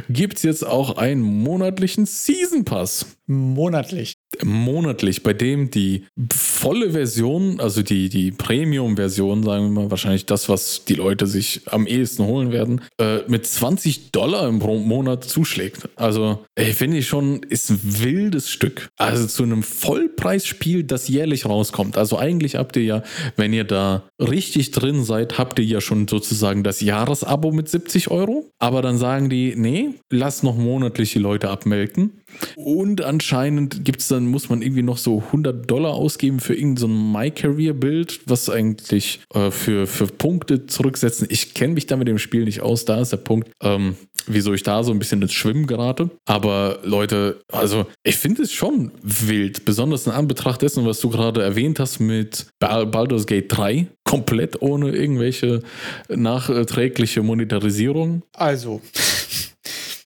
gibt 0.09 0.37
es 0.37 0.43
jetzt 0.43 0.65
auch 0.65 0.97
einen 0.97 1.21
monatlichen 1.21 2.05
Season 2.05 2.65
Pass. 2.65 3.05
Monatlich 3.31 4.15
monatlich, 4.43 5.23
bei 5.23 5.33
dem 5.33 5.71
die 5.71 6.05
volle 6.31 6.91
Version, 6.91 7.59
also 7.59 7.81
die, 7.81 8.09
die 8.09 8.31
Premium-Version, 8.31 9.43
sagen 9.43 9.65
wir 9.65 9.83
mal, 9.83 9.91
wahrscheinlich 9.91 10.25
das, 10.25 10.49
was 10.49 10.85
die 10.85 10.95
Leute 10.95 11.27
sich 11.27 11.61
am 11.67 11.87
ehesten 11.87 12.25
holen 12.25 12.51
werden, 12.51 12.81
äh, 12.99 13.19
mit 13.27 13.45
20 13.45 14.11
Dollar 14.11 14.47
im 14.47 14.59
Monat 14.59 15.23
zuschlägt. 15.23 15.89
Also, 15.95 16.39
finde 16.57 16.97
ich 16.97 17.07
schon, 17.07 17.43
ist 17.43 17.69
ein 17.69 17.79
wildes 17.83 18.49
Stück. 18.49 18.89
Also 18.97 19.27
zu 19.27 19.43
einem 19.43 19.63
Vollpreisspiel, 19.63 20.83
das 20.83 21.07
jährlich 21.07 21.45
rauskommt. 21.45 21.97
Also 21.97 22.17
eigentlich 22.17 22.55
habt 22.55 22.75
ihr 22.77 22.83
ja, 22.83 23.03
wenn 23.35 23.53
ihr 23.53 23.63
da 23.63 24.03
richtig 24.19 24.71
drin 24.71 25.03
seid, 25.03 25.37
habt 25.37 25.59
ihr 25.59 25.65
ja 25.65 25.81
schon 25.81 26.07
sozusagen 26.07 26.63
das 26.63 26.81
Jahresabo 26.81 27.51
mit 27.51 27.69
70 27.69 28.09
Euro. 28.09 28.49
Aber 28.59 28.81
dann 28.81 28.97
sagen 28.97 29.29
die, 29.29 29.55
nee, 29.55 29.95
lass 30.09 30.43
noch 30.43 30.55
monatlich 30.55 31.13
die 31.13 31.19
Leute 31.19 31.49
abmelken. 31.49 32.20
Und 32.55 33.03
anscheinend 33.03 33.85
gibt 33.85 34.01
es 34.01 34.07
dann, 34.07 34.27
muss 34.27 34.49
man 34.49 34.61
irgendwie 34.61 34.83
noch 34.83 34.97
so 34.97 35.23
100 35.27 35.69
Dollar 35.69 35.93
ausgeben 35.93 36.39
für 36.39 36.53
irgendein 36.53 36.77
so 36.77 36.87
My-Career-Bild, 36.87 38.21
was 38.25 38.49
eigentlich 38.49 39.21
äh, 39.33 39.51
für, 39.51 39.87
für 39.87 40.07
Punkte 40.07 40.67
zurücksetzen. 40.67 41.27
Ich 41.29 41.53
kenne 41.53 41.73
mich 41.73 41.87
da 41.87 41.95
mit 41.95 42.07
dem 42.07 42.19
Spiel 42.19 42.45
nicht 42.45 42.61
aus, 42.61 42.85
da 42.85 43.01
ist 43.01 43.11
der 43.11 43.17
Punkt, 43.17 43.49
ähm, 43.61 43.95
wieso 44.27 44.53
ich 44.53 44.63
da 44.63 44.83
so 44.83 44.91
ein 44.91 44.99
bisschen 44.99 45.21
ins 45.21 45.33
Schwimmen 45.33 45.67
gerate. 45.67 46.09
Aber 46.25 46.79
Leute, 46.83 47.41
also 47.51 47.85
ich 48.03 48.17
finde 48.17 48.43
es 48.43 48.53
schon 48.53 48.91
wild, 49.01 49.65
besonders 49.65 50.05
in 50.05 50.13
Anbetracht 50.13 50.61
dessen, 50.61 50.85
was 50.85 50.99
du 50.99 51.09
gerade 51.09 51.41
erwähnt 51.41 51.79
hast 51.79 51.99
mit 51.99 52.47
Baldur's 52.59 53.25
Gate 53.25 53.45
3, 53.49 53.87
komplett 54.03 54.61
ohne 54.61 54.91
irgendwelche 54.91 55.61
nachträgliche 56.09 57.23
Monetarisierung. 57.23 58.23
Also. 58.33 58.81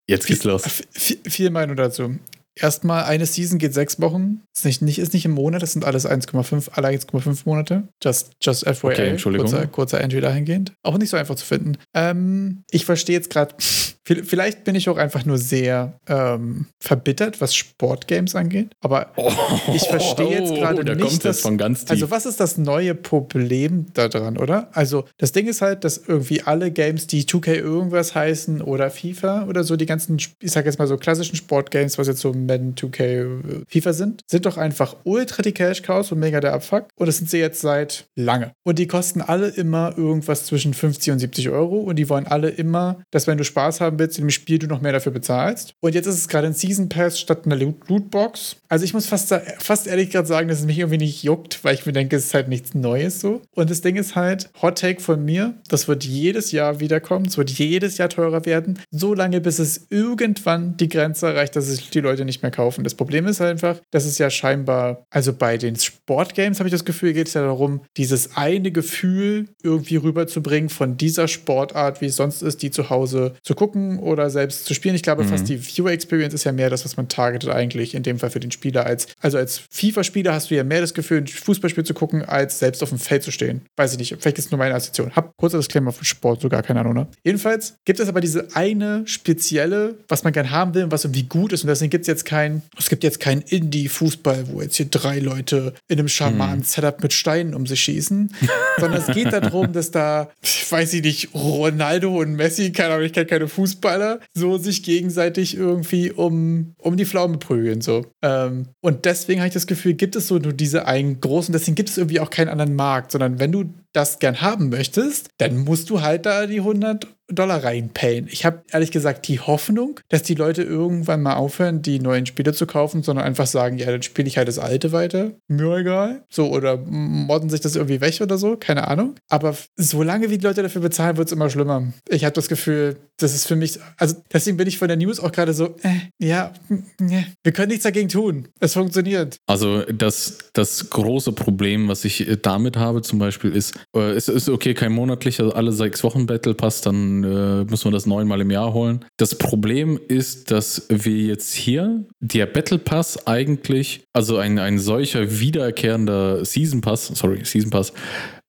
Jetzt 0.07 0.27
geht's 0.27 0.43
los. 0.43 0.63
Vier 0.93 1.51
Meinungen 1.51 1.77
dazu. 1.77 2.19
Erstmal, 2.57 3.03
eine 3.03 3.25
Season 3.25 3.59
geht 3.59 3.73
sechs 3.73 3.99
Wochen. 3.99 4.41
Ist 4.55 4.63
nicht, 4.63 4.81
nicht, 4.81 4.99
ist 4.99 5.13
nicht 5.13 5.25
im 5.25 5.31
Monat, 5.31 5.61
das 5.61 5.73
sind 5.73 5.83
alles 5.83 6.07
1,5, 6.07 6.69
alle 6.71 6.87
1,5 6.87 7.41
Monate. 7.45 7.89
Just, 8.01 8.31
just 8.41 8.65
FYI. 8.65 8.87
Okay, 8.87 9.09
Entschuldigung. 9.09 9.49
Kurzer, 9.49 9.67
kurzer 9.67 10.01
Entry 10.01 10.21
dahingehend. 10.21 10.73
Auch 10.81 10.97
nicht 10.97 11.09
so 11.09 11.17
einfach 11.17 11.35
zu 11.35 11.45
finden. 11.45 11.77
Ähm, 11.93 12.63
ich 12.71 12.85
verstehe 12.85 13.17
jetzt 13.17 13.29
gerade, 13.29 13.55
vielleicht 14.05 14.63
bin 14.63 14.75
ich 14.75 14.87
auch 14.87 14.97
einfach 14.97 15.25
nur 15.25 15.37
sehr 15.37 15.99
ähm, 16.07 16.67
verbittert, 16.79 17.41
was 17.41 17.53
Sportgames 17.55 18.35
angeht. 18.35 18.71
Aber 18.81 19.11
oh, 19.17 19.31
ich 19.73 19.83
verstehe 19.83 20.39
jetzt 20.39 20.53
gerade 20.53 20.89
oh, 20.89 20.95
nicht, 20.95 21.25
dass, 21.25 21.41
von 21.41 21.57
ganz 21.57 21.81
tief. 21.81 21.91
Also, 21.91 22.09
was 22.09 22.25
ist 22.25 22.39
das 22.39 22.57
neue 22.57 22.95
Problem 22.95 23.87
daran, 23.93 24.37
oder? 24.37 24.69
Also, 24.71 25.03
das 25.17 25.33
Ding 25.33 25.47
ist 25.47 25.61
halt, 25.61 25.83
dass 25.83 25.97
irgendwie 25.97 26.41
alle 26.43 26.71
Games, 26.71 27.07
die 27.07 27.23
2K 27.25 27.55
irgendwas 27.55 28.15
heißen 28.15 28.61
oder 28.61 28.89
FIFA 28.89 29.47
oder 29.47 29.65
so, 29.65 29.75
die 29.75 29.85
ganzen, 29.85 30.17
ich 30.39 30.51
sag 30.51 30.65
jetzt 30.65 30.79
mal 30.79 30.87
so 30.87 30.97
klassischen 30.97 31.35
Sportgames, 31.35 31.97
was 31.97 32.07
jetzt 32.07 32.21
so 32.21 32.33
Madden 32.45 32.75
2K 32.75 33.65
FIFA 33.67 33.93
sind, 33.93 34.21
sind 34.27 34.45
doch 34.45 34.57
einfach 34.57 34.95
ultra 35.03 35.41
die 35.41 35.53
Cash 35.53 35.81
Cows 35.81 36.11
und 36.11 36.19
mega 36.19 36.39
der 36.39 36.53
Abfuck. 36.53 36.87
Und 36.95 37.07
das 37.07 37.17
sind 37.17 37.29
sie 37.29 37.39
jetzt 37.39 37.61
seit 37.61 38.07
lange. 38.15 38.51
Und 38.63 38.79
die 38.79 38.87
kosten 38.87 39.21
alle 39.21 39.47
immer 39.47 39.97
irgendwas 39.97 40.45
zwischen 40.45 40.73
50 40.73 41.13
und 41.13 41.19
70 41.19 41.49
Euro. 41.49 41.79
Und 41.79 41.97
die 41.97 42.09
wollen 42.09 42.27
alle 42.27 42.49
immer, 42.49 43.01
dass 43.11 43.27
wenn 43.27 43.37
du 43.37 43.43
Spaß 43.43 43.81
haben 43.81 43.99
willst 43.99 44.17
in 44.17 44.25
dem 44.25 44.31
Spiel, 44.31 44.59
du 44.59 44.67
noch 44.67 44.81
mehr 44.81 44.91
dafür 44.91 45.11
bezahlst. 45.11 45.73
Und 45.81 45.95
jetzt 45.95 46.05
ist 46.05 46.15
es 46.15 46.27
gerade 46.27 46.47
ein 46.47 46.53
Season 46.53 46.89
Pass 46.89 47.19
statt 47.19 47.45
einer 47.45 47.55
Lootbox. 47.55 48.57
Also 48.69 48.85
ich 48.85 48.93
muss 48.93 49.05
fast, 49.05 49.33
fast 49.59 49.87
ehrlich 49.87 50.09
gerade 50.09 50.27
sagen, 50.27 50.47
dass 50.47 50.59
es 50.59 50.65
mich 50.65 50.79
irgendwie 50.79 50.97
nicht 50.97 51.23
juckt, 51.23 51.63
weil 51.63 51.75
ich 51.75 51.85
mir 51.85 51.93
denke, 51.93 52.15
es 52.15 52.25
ist 52.25 52.33
halt 52.33 52.47
nichts 52.47 52.73
Neues 52.73 53.19
so. 53.19 53.41
Und 53.53 53.69
das 53.69 53.81
Ding 53.81 53.95
ist 53.95 54.15
halt, 54.15 54.49
Hot 54.61 54.79
Take 54.79 55.01
von 55.01 55.23
mir, 55.23 55.55
das 55.69 55.87
wird 55.87 56.03
jedes 56.03 56.51
Jahr 56.51 56.79
wiederkommen. 56.79 57.25
Es 57.25 57.37
wird 57.37 57.51
jedes 57.51 57.97
Jahr 57.97 58.09
teurer 58.09 58.45
werden. 58.45 58.79
So 58.91 59.13
lange, 59.13 59.41
bis 59.41 59.59
es 59.59 59.87
irgendwann 59.89 60.77
die 60.77 60.89
Grenze 60.89 61.27
erreicht, 61.27 61.55
dass 61.55 61.67
es 61.67 61.89
die 61.89 62.01
Leute 62.01 62.25
nicht 62.25 62.34
nicht 62.35 62.43
mehr 62.43 62.51
kaufen. 62.51 62.83
Das 62.83 62.95
Problem 62.95 63.25
ist 63.27 63.41
einfach, 63.41 63.79
dass 63.91 64.05
es 64.05 64.17
ja 64.17 64.29
scheinbar, 64.29 65.05
also 65.09 65.33
bei 65.33 65.57
den 65.57 65.75
Sportgames 65.75 66.59
habe 66.59 66.67
ich 66.67 66.73
das 66.73 66.85
Gefühl, 66.85 67.13
geht 67.13 67.27
es 67.27 67.33
ja 67.33 67.41
darum, 67.41 67.81
dieses 67.97 68.35
eine 68.35 68.71
Gefühl 68.71 69.47
irgendwie 69.63 69.95
rüberzubringen 69.95 70.69
von 70.69 70.97
dieser 70.97 71.27
Sportart, 71.27 72.01
wie 72.01 72.07
es 72.07 72.15
sonst 72.15 72.41
ist, 72.41 72.61
die 72.61 72.71
zu 72.71 72.89
Hause 72.89 73.35
zu 73.43 73.55
gucken 73.55 73.99
oder 73.99 74.29
selbst 74.29 74.65
zu 74.65 74.73
spielen. 74.73 74.95
Ich 74.95 75.03
glaube, 75.03 75.23
mhm. 75.23 75.29
fast 75.29 75.49
die 75.49 75.59
Viewer 75.59 75.91
Experience 75.91 76.33
ist 76.33 76.43
ja 76.43 76.51
mehr 76.51 76.69
das, 76.69 76.85
was 76.85 76.97
man 76.97 77.07
targetet 77.07 77.49
eigentlich 77.49 77.95
in 77.95 78.03
dem 78.03 78.19
Fall 78.19 78.29
für 78.29 78.39
den 78.39 78.51
Spieler. 78.51 78.85
Als, 78.85 79.07
also 79.21 79.37
als 79.37 79.61
FIFA-Spieler 79.69 80.33
hast 80.33 80.51
du 80.51 80.55
ja 80.55 80.63
mehr 80.63 80.81
das 80.81 80.93
Gefühl, 80.93 81.19
ein 81.19 81.27
Fußballspiel 81.27 81.83
zu 81.83 81.93
gucken, 81.93 82.23
als 82.23 82.59
selbst 82.59 82.83
auf 82.83 82.89
dem 82.89 82.99
Feld 82.99 83.23
zu 83.23 83.31
stehen. 83.31 83.61
Weiß 83.77 83.93
ich 83.93 83.99
nicht. 83.99 84.15
Vielleicht 84.19 84.37
ist 84.37 84.45
es 84.45 84.51
nur 84.51 84.57
meine 84.57 84.75
Assoziation. 84.75 85.15
Hab 85.15 85.35
kurzer 85.37 85.57
Disclaimer 85.57 85.91
für 85.91 86.05
Sport, 86.05 86.41
sogar 86.41 86.61
keine 86.63 86.81
Ahnung. 86.81 86.93
Ne? 86.93 87.07
Jedenfalls 87.23 87.75
gibt 87.85 87.99
es 87.99 88.09
aber 88.09 88.21
diese 88.21 88.55
eine 88.55 89.05
spezielle, 89.07 89.95
was 90.07 90.23
man 90.23 90.33
gern 90.33 90.51
haben 90.51 90.73
will 90.73 90.83
und 90.83 90.91
was 90.91 91.05
irgendwie 91.05 91.23
gut 91.23 91.53
ist. 91.53 91.63
Und 91.63 91.67
deswegen 91.67 91.89
gibt 91.89 92.01
es 92.03 92.07
jetzt 92.07 92.24
kein, 92.25 92.61
es 92.77 92.89
gibt 92.89 93.03
jetzt 93.03 93.19
kein 93.19 93.41
Indie-Fußball, 93.41 94.47
wo 94.49 94.61
jetzt 94.61 94.75
hier 94.75 94.87
drei 94.87 95.19
Leute 95.19 95.73
in 95.87 95.99
einem 95.99 96.07
schamanen 96.07 96.63
Setup 96.63 97.01
mit 97.01 97.13
Steinen 97.13 97.53
um 97.53 97.65
sich 97.65 97.81
schießen, 97.81 98.33
sondern 98.79 99.01
es 99.01 99.13
geht 99.13 99.31
darum, 99.31 99.71
dass 99.73 99.91
da, 99.91 100.29
weiß 100.69 100.93
ich 100.93 101.01
nicht, 101.03 101.33
Ronaldo 101.33 102.19
und 102.19 102.35
Messi, 102.35 102.71
keine 102.71 102.95
Ahnung, 102.95 103.05
ich 103.05 103.13
kenne 103.13 103.25
keine 103.25 103.47
Fußballer, 103.47 104.19
so 104.33 104.57
sich 104.57 104.83
gegenseitig 104.83 105.55
irgendwie 105.55 106.11
um, 106.11 106.75
um 106.77 106.97
die 106.97 107.05
Pflaume 107.05 107.37
prügeln, 107.37 107.81
so. 107.81 108.05
Ähm, 108.21 108.67
und 108.81 109.05
deswegen 109.05 109.39
habe 109.39 109.47
ich 109.47 109.53
das 109.53 109.67
Gefühl, 109.67 109.93
gibt 109.93 110.15
es 110.15 110.27
so 110.27 110.37
nur 110.37 110.53
diese 110.53 110.87
einen 110.87 111.21
großen, 111.21 111.53
deswegen 111.53 111.75
gibt 111.75 111.89
es 111.89 111.97
irgendwie 111.97 112.19
auch 112.19 112.29
keinen 112.29 112.49
anderen 112.49 112.75
Markt, 112.75 113.11
sondern 113.11 113.39
wenn 113.39 113.51
du 113.51 113.65
das 113.93 114.19
gern 114.19 114.41
haben 114.41 114.69
möchtest, 114.69 115.29
dann 115.37 115.57
musst 115.57 115.89
du 115.89 116.01
halt 116.01 116.25
da 116.25 116.45
die 116.47 116.59
100 116.59 117.07
Dollar 117.27 117.63
reinpayen. 117.63 118.27
Ich 118.29 118.45
habe 118.45 118.63
ehrlich 118.71 118.91
gesagt 118.91 119.27
die 119.27 119.39
Hoffnung, 119.39 119.99
dass 120.09 120.23
die 120.23 120.35
Leute 120.35 120.63
irgendwann 120.63 121.21
mal 121.21 121.35
aufhören, 121.35 121.81
die 121.81 121.99
neuen 121.99 122.25
Spiele 122.25 122.53
zu 122.53 122.65
kaufen, 122.67 123.03
sondern 123.03 123.25
einfach 123.25 123.47
sagen, 123.47 123.77
ja, 123.77 123.87
dann 123.87 124.01
spiele 124.01 124.27
ich 124.27 124.37
halt 124.37 124.47
das 124.47 124.59
alte 124.59 124.91
weiter. 124.91 125.31
Mir 125.47 125.77
egal. 125.77 126.23
So, 126.29 126.49
oder 126.49 126.77
modden 126.77 127.49
sich 127.49 127.61
das 127.61 127.75
irgendwie 127.75 128.01
weg 128.01 128.19
oder 128.21 128.37
so, 128.37 128.57
keine 128.57 128.87
Ahnung. 128.87 129.15
Aber 129.29 129.55
solange 129.75 130.29
wie 130.29 130.37
die 130.37 130.45
Leute 130.45 130.61
dafür 130.61 130.81
bezahlen, 130.81 131.17
wird 131.17 131.27
es 131.27 131.33
immer 131.33 131.49
schlimmer. 131.49 131.91
Ich 132.09 132.23
habe 132.23 132.33
das 132.33 132.47
Gefühl, 132.47 132.97
das 133.17 133.33
ist 133.33 133.47
für 133.47 133.55
mich, 133.55 133.79
also 133.97 134.15
deswegen 134.31 134.57
bin 134.57 134.67
ich 134.67 134.77
von 134.77 134.87
der 134.87 134.97
News 134.97 135.19
auch 135.19 135.31
gerade 135.31 135.53
so, 135.53 135.75
äh, 135.83 135.95
ja, 136.19 136.53
äh, 136.69 137.23
wir 137.43 137.51
können 137.51 137.69
nichts 137.69 137.83
dagegen 137.83 138.09
tun. 138.09 138.47
Es 138.59 138.73
funktioniert. 138.73 139.37
Also 139.47 139.81
das, 139.83 140.37
das 140.53 140.89
große 140.89 141.31
Problem, 141.31 141.87
was 141.87 142.05
ich 142.05 142.27
damit 142.41 142.77
habe 142.77 143.01
zum 143.01 143.19
Beispiel, 143.19 143.51
ist, 143.51 143.75
äh, 143.95 144.11
es 144.11 144.27
ist 144.27 144.49
okay, 144.49 144.73
kein 144.73 144.91
monatlicher, 144.91 145.55
alle 145.55 145.71
sechs 145.71 146.03
Wochen 146.03 146.25
Battle 146.25 146.53
Pass, 146.53 146.81
dann 146.81 147.14
dann 147.21 147.61
äh, 147.61 147.63
müssen 147.65 147.85
wir 147.85 147.91
das 147.91 148.05
neunmal 148.05 148.41
im 148.41 148.51
Jahr 148.51 148.73
holen. 148.73 149.05
Das 149.17 149.37
Problem 149.37 149.99
ist, 150.07 150.51
dass 150.51 150.87
wir 150.89 151.17
jetzt 151.17 151.53
hier 151.53 152.05
der 152.19 152.45
Battle 152.45 152.79
Pass 152.79 153.27
eigentlich, 153.27 154.05
also 154.13 154.37
ein, 154.37 154.59
ein 154.59 154.79
solcher 154.79 155.39
wiederkehrender 155.39 156.43
Season 156.45 156.81
Pass, 156.81 157.07
sorry, 157.07 157.43
Season 157.43 157.69
Pass, 157.69 157.93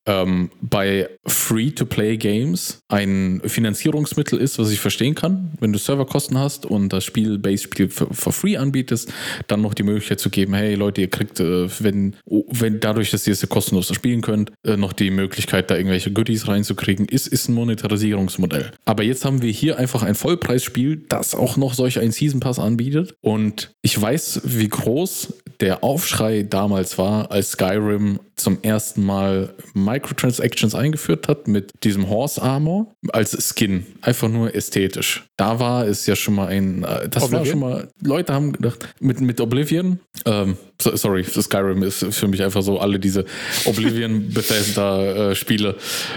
ähm, 0.07 0.51
bei 0.61 1.09
Free-to-Play-Games 1.27 2.81
ein 2.89 3.43
Finanzierungsmittel 3.45 4.39
ist, 4.39 4.59
was 4.59 4.71
ich 4.71 4.81
verstehen 4.81 5.15
kann. 5.15 5.53
Wenn 5.61 5.73
du 5.73 5.79
Serverkosten 5.79 6.39
hast 6.39 6.67
und 6.67 6.93
das 6.93 7.05
Spiel 7.05 7.39
Base-Spiel 7.39 7.89
for 7.91 8.33
free 8.33 8.57
anbietest, 8.57 9.13
dann 9.49 9.61
noch 9.61 9.75
die 9.75 9.83
Möglichkeit 9.83 10.21
zu 10.21 10.31
geben, 10.31 10.55
hey 10.55 10.75
Leute, 10.75 11.01
ihr 11.01 11.11
kriegt, 11.11 11.41
äh, 11.41 11.69
wenn, 11.81 12.17
wenn 12.25 12.81
dadurch, 12.81 13.11
dass 13.11 13.27
ihr 13.27 13.33
es 13.33 13.47
kostenlos 13.49 13.93
spielen 13.95 14.21
könnt, 14.21 14.53
äh, 14.65 14.77
noch 14.77 14.93
die 14.93 15.11
Möglichkeit, 15.11 15.71
da 15.71 15.77
irgendwelche 15.77 16.13
Goodies 16.13 16.49
reinzukriegen, 16.49 17.07
ist, 17.07 17.27
ist 17.27 17.49
ein 17.49 17.55
Monetarisierungsmodell. 17.55 18.71
Aber 18.85 19.03
jetzt 19.03 19.25
haben 19.25 19.43
wir 19.43 19.51
hier 19.51 19.79
einfach 19.79 20.03
ein 20.03 20.15
Vollpreisspiel, 20.15 21.05
das 21.09 21.35
auch 21.35 21.57
noch 21.57 21.75
solch 21.75 21.99
einen 21.99 22.13
Season 22.13 22.41
Pass 22.41 22.59
anbietet. 22.59 23.15
Und 23.21 23.73
ich 23.83 24.01
weiß, 24.01 24.43
wie 24.45 24.69
groß 24.69 25.35
der 25.61 25.83
Aufschrei 25.83 26.43
damals 26.43 26.99
war, 26.99 27.31
als 27.31 27.53
Skyrim 27.53 28.21
zum 28.37 28.59
ersten 28.63 29.05
Mal 29.05 29.55
Microtransactions 29.75 30.75
eingeführt 30.75 31.27
hat 31.27 31.49
mit 31.49 31.73
diesem 31.85 32.09
Horse 32.09 32.43
Armor 32.43 32.95
als 33.09 33.37
Skin. 33.49 33.87
Einfach 34.03 34.29
nur 34.29 34.55
ästhetisch. 34.55 35.25
Da 35.37 35.59
war 35.59 35.87
es 35.87 36.07
ja 36.07 36.15
schon 36.17 36.35
mal 36.35 36.49
ein, 36.49 36.85
äh, 36.85 37.09
das 37.09 37.25
Oblivion? 37.25 37.33
war 37.33 37.47
schon 37.47 37.59
mal, 37.59 37.89
Leute 38.03 38.35
haben 38.35 38.53
gedacht, 38.53 38.89
mit, 39.01 39.21
mit 39.21 39.41
Oblivion, 39.41 40.01
ähm, 40.27 40.57
sorry, 40.79 41.25
Skyrim 41.25 41.83
ist 41.83 42.05
für 42.15 42.29
mich 42.29 42.43
einfach 42.43 42.63
so 42.63 42.79
alle 42.79 42.99
diese 42.99 43.25
Oblivion 43.65 44.29
Bethesda 44.35 45.31
äh, 45.31 45.35
Spiele. 45.35 45.77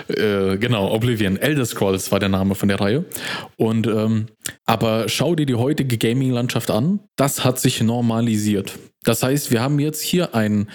Äh, 0.09 0.57
genau, 0.57 0.91
Oblivion. 0.91 1.38
Elder 1.38 1.65
Scrolls 1.65 2.11
war 2.11 2.20
der 2.20 2.30
Name 2.30 2.55
von 2.55 2.67
der 2.67 2.80
Reihe. 2.80 3.05
Und 3.57 3.88
ähm, 3.88 4.28
aber 4.65 5.07
schau 5.09 5.36
dir 5.36 5.45
die 5.45 5.55
heutige 5.55 5.97
Gaming-Landschaft 5.97 6.72
an. 6.72 6.99
Das 7.15 7.43
hat 7.43 7.59
sich 7.59 7.82
normalisiert. 7.82 8.78
Das 9.03 9.24
heißt, 9.24 9.51
wir 9.51 9.61
haben 9.61 9.80
jetzt 9.80 10.01
hier 10.01 10.36
einen 10.36 10.67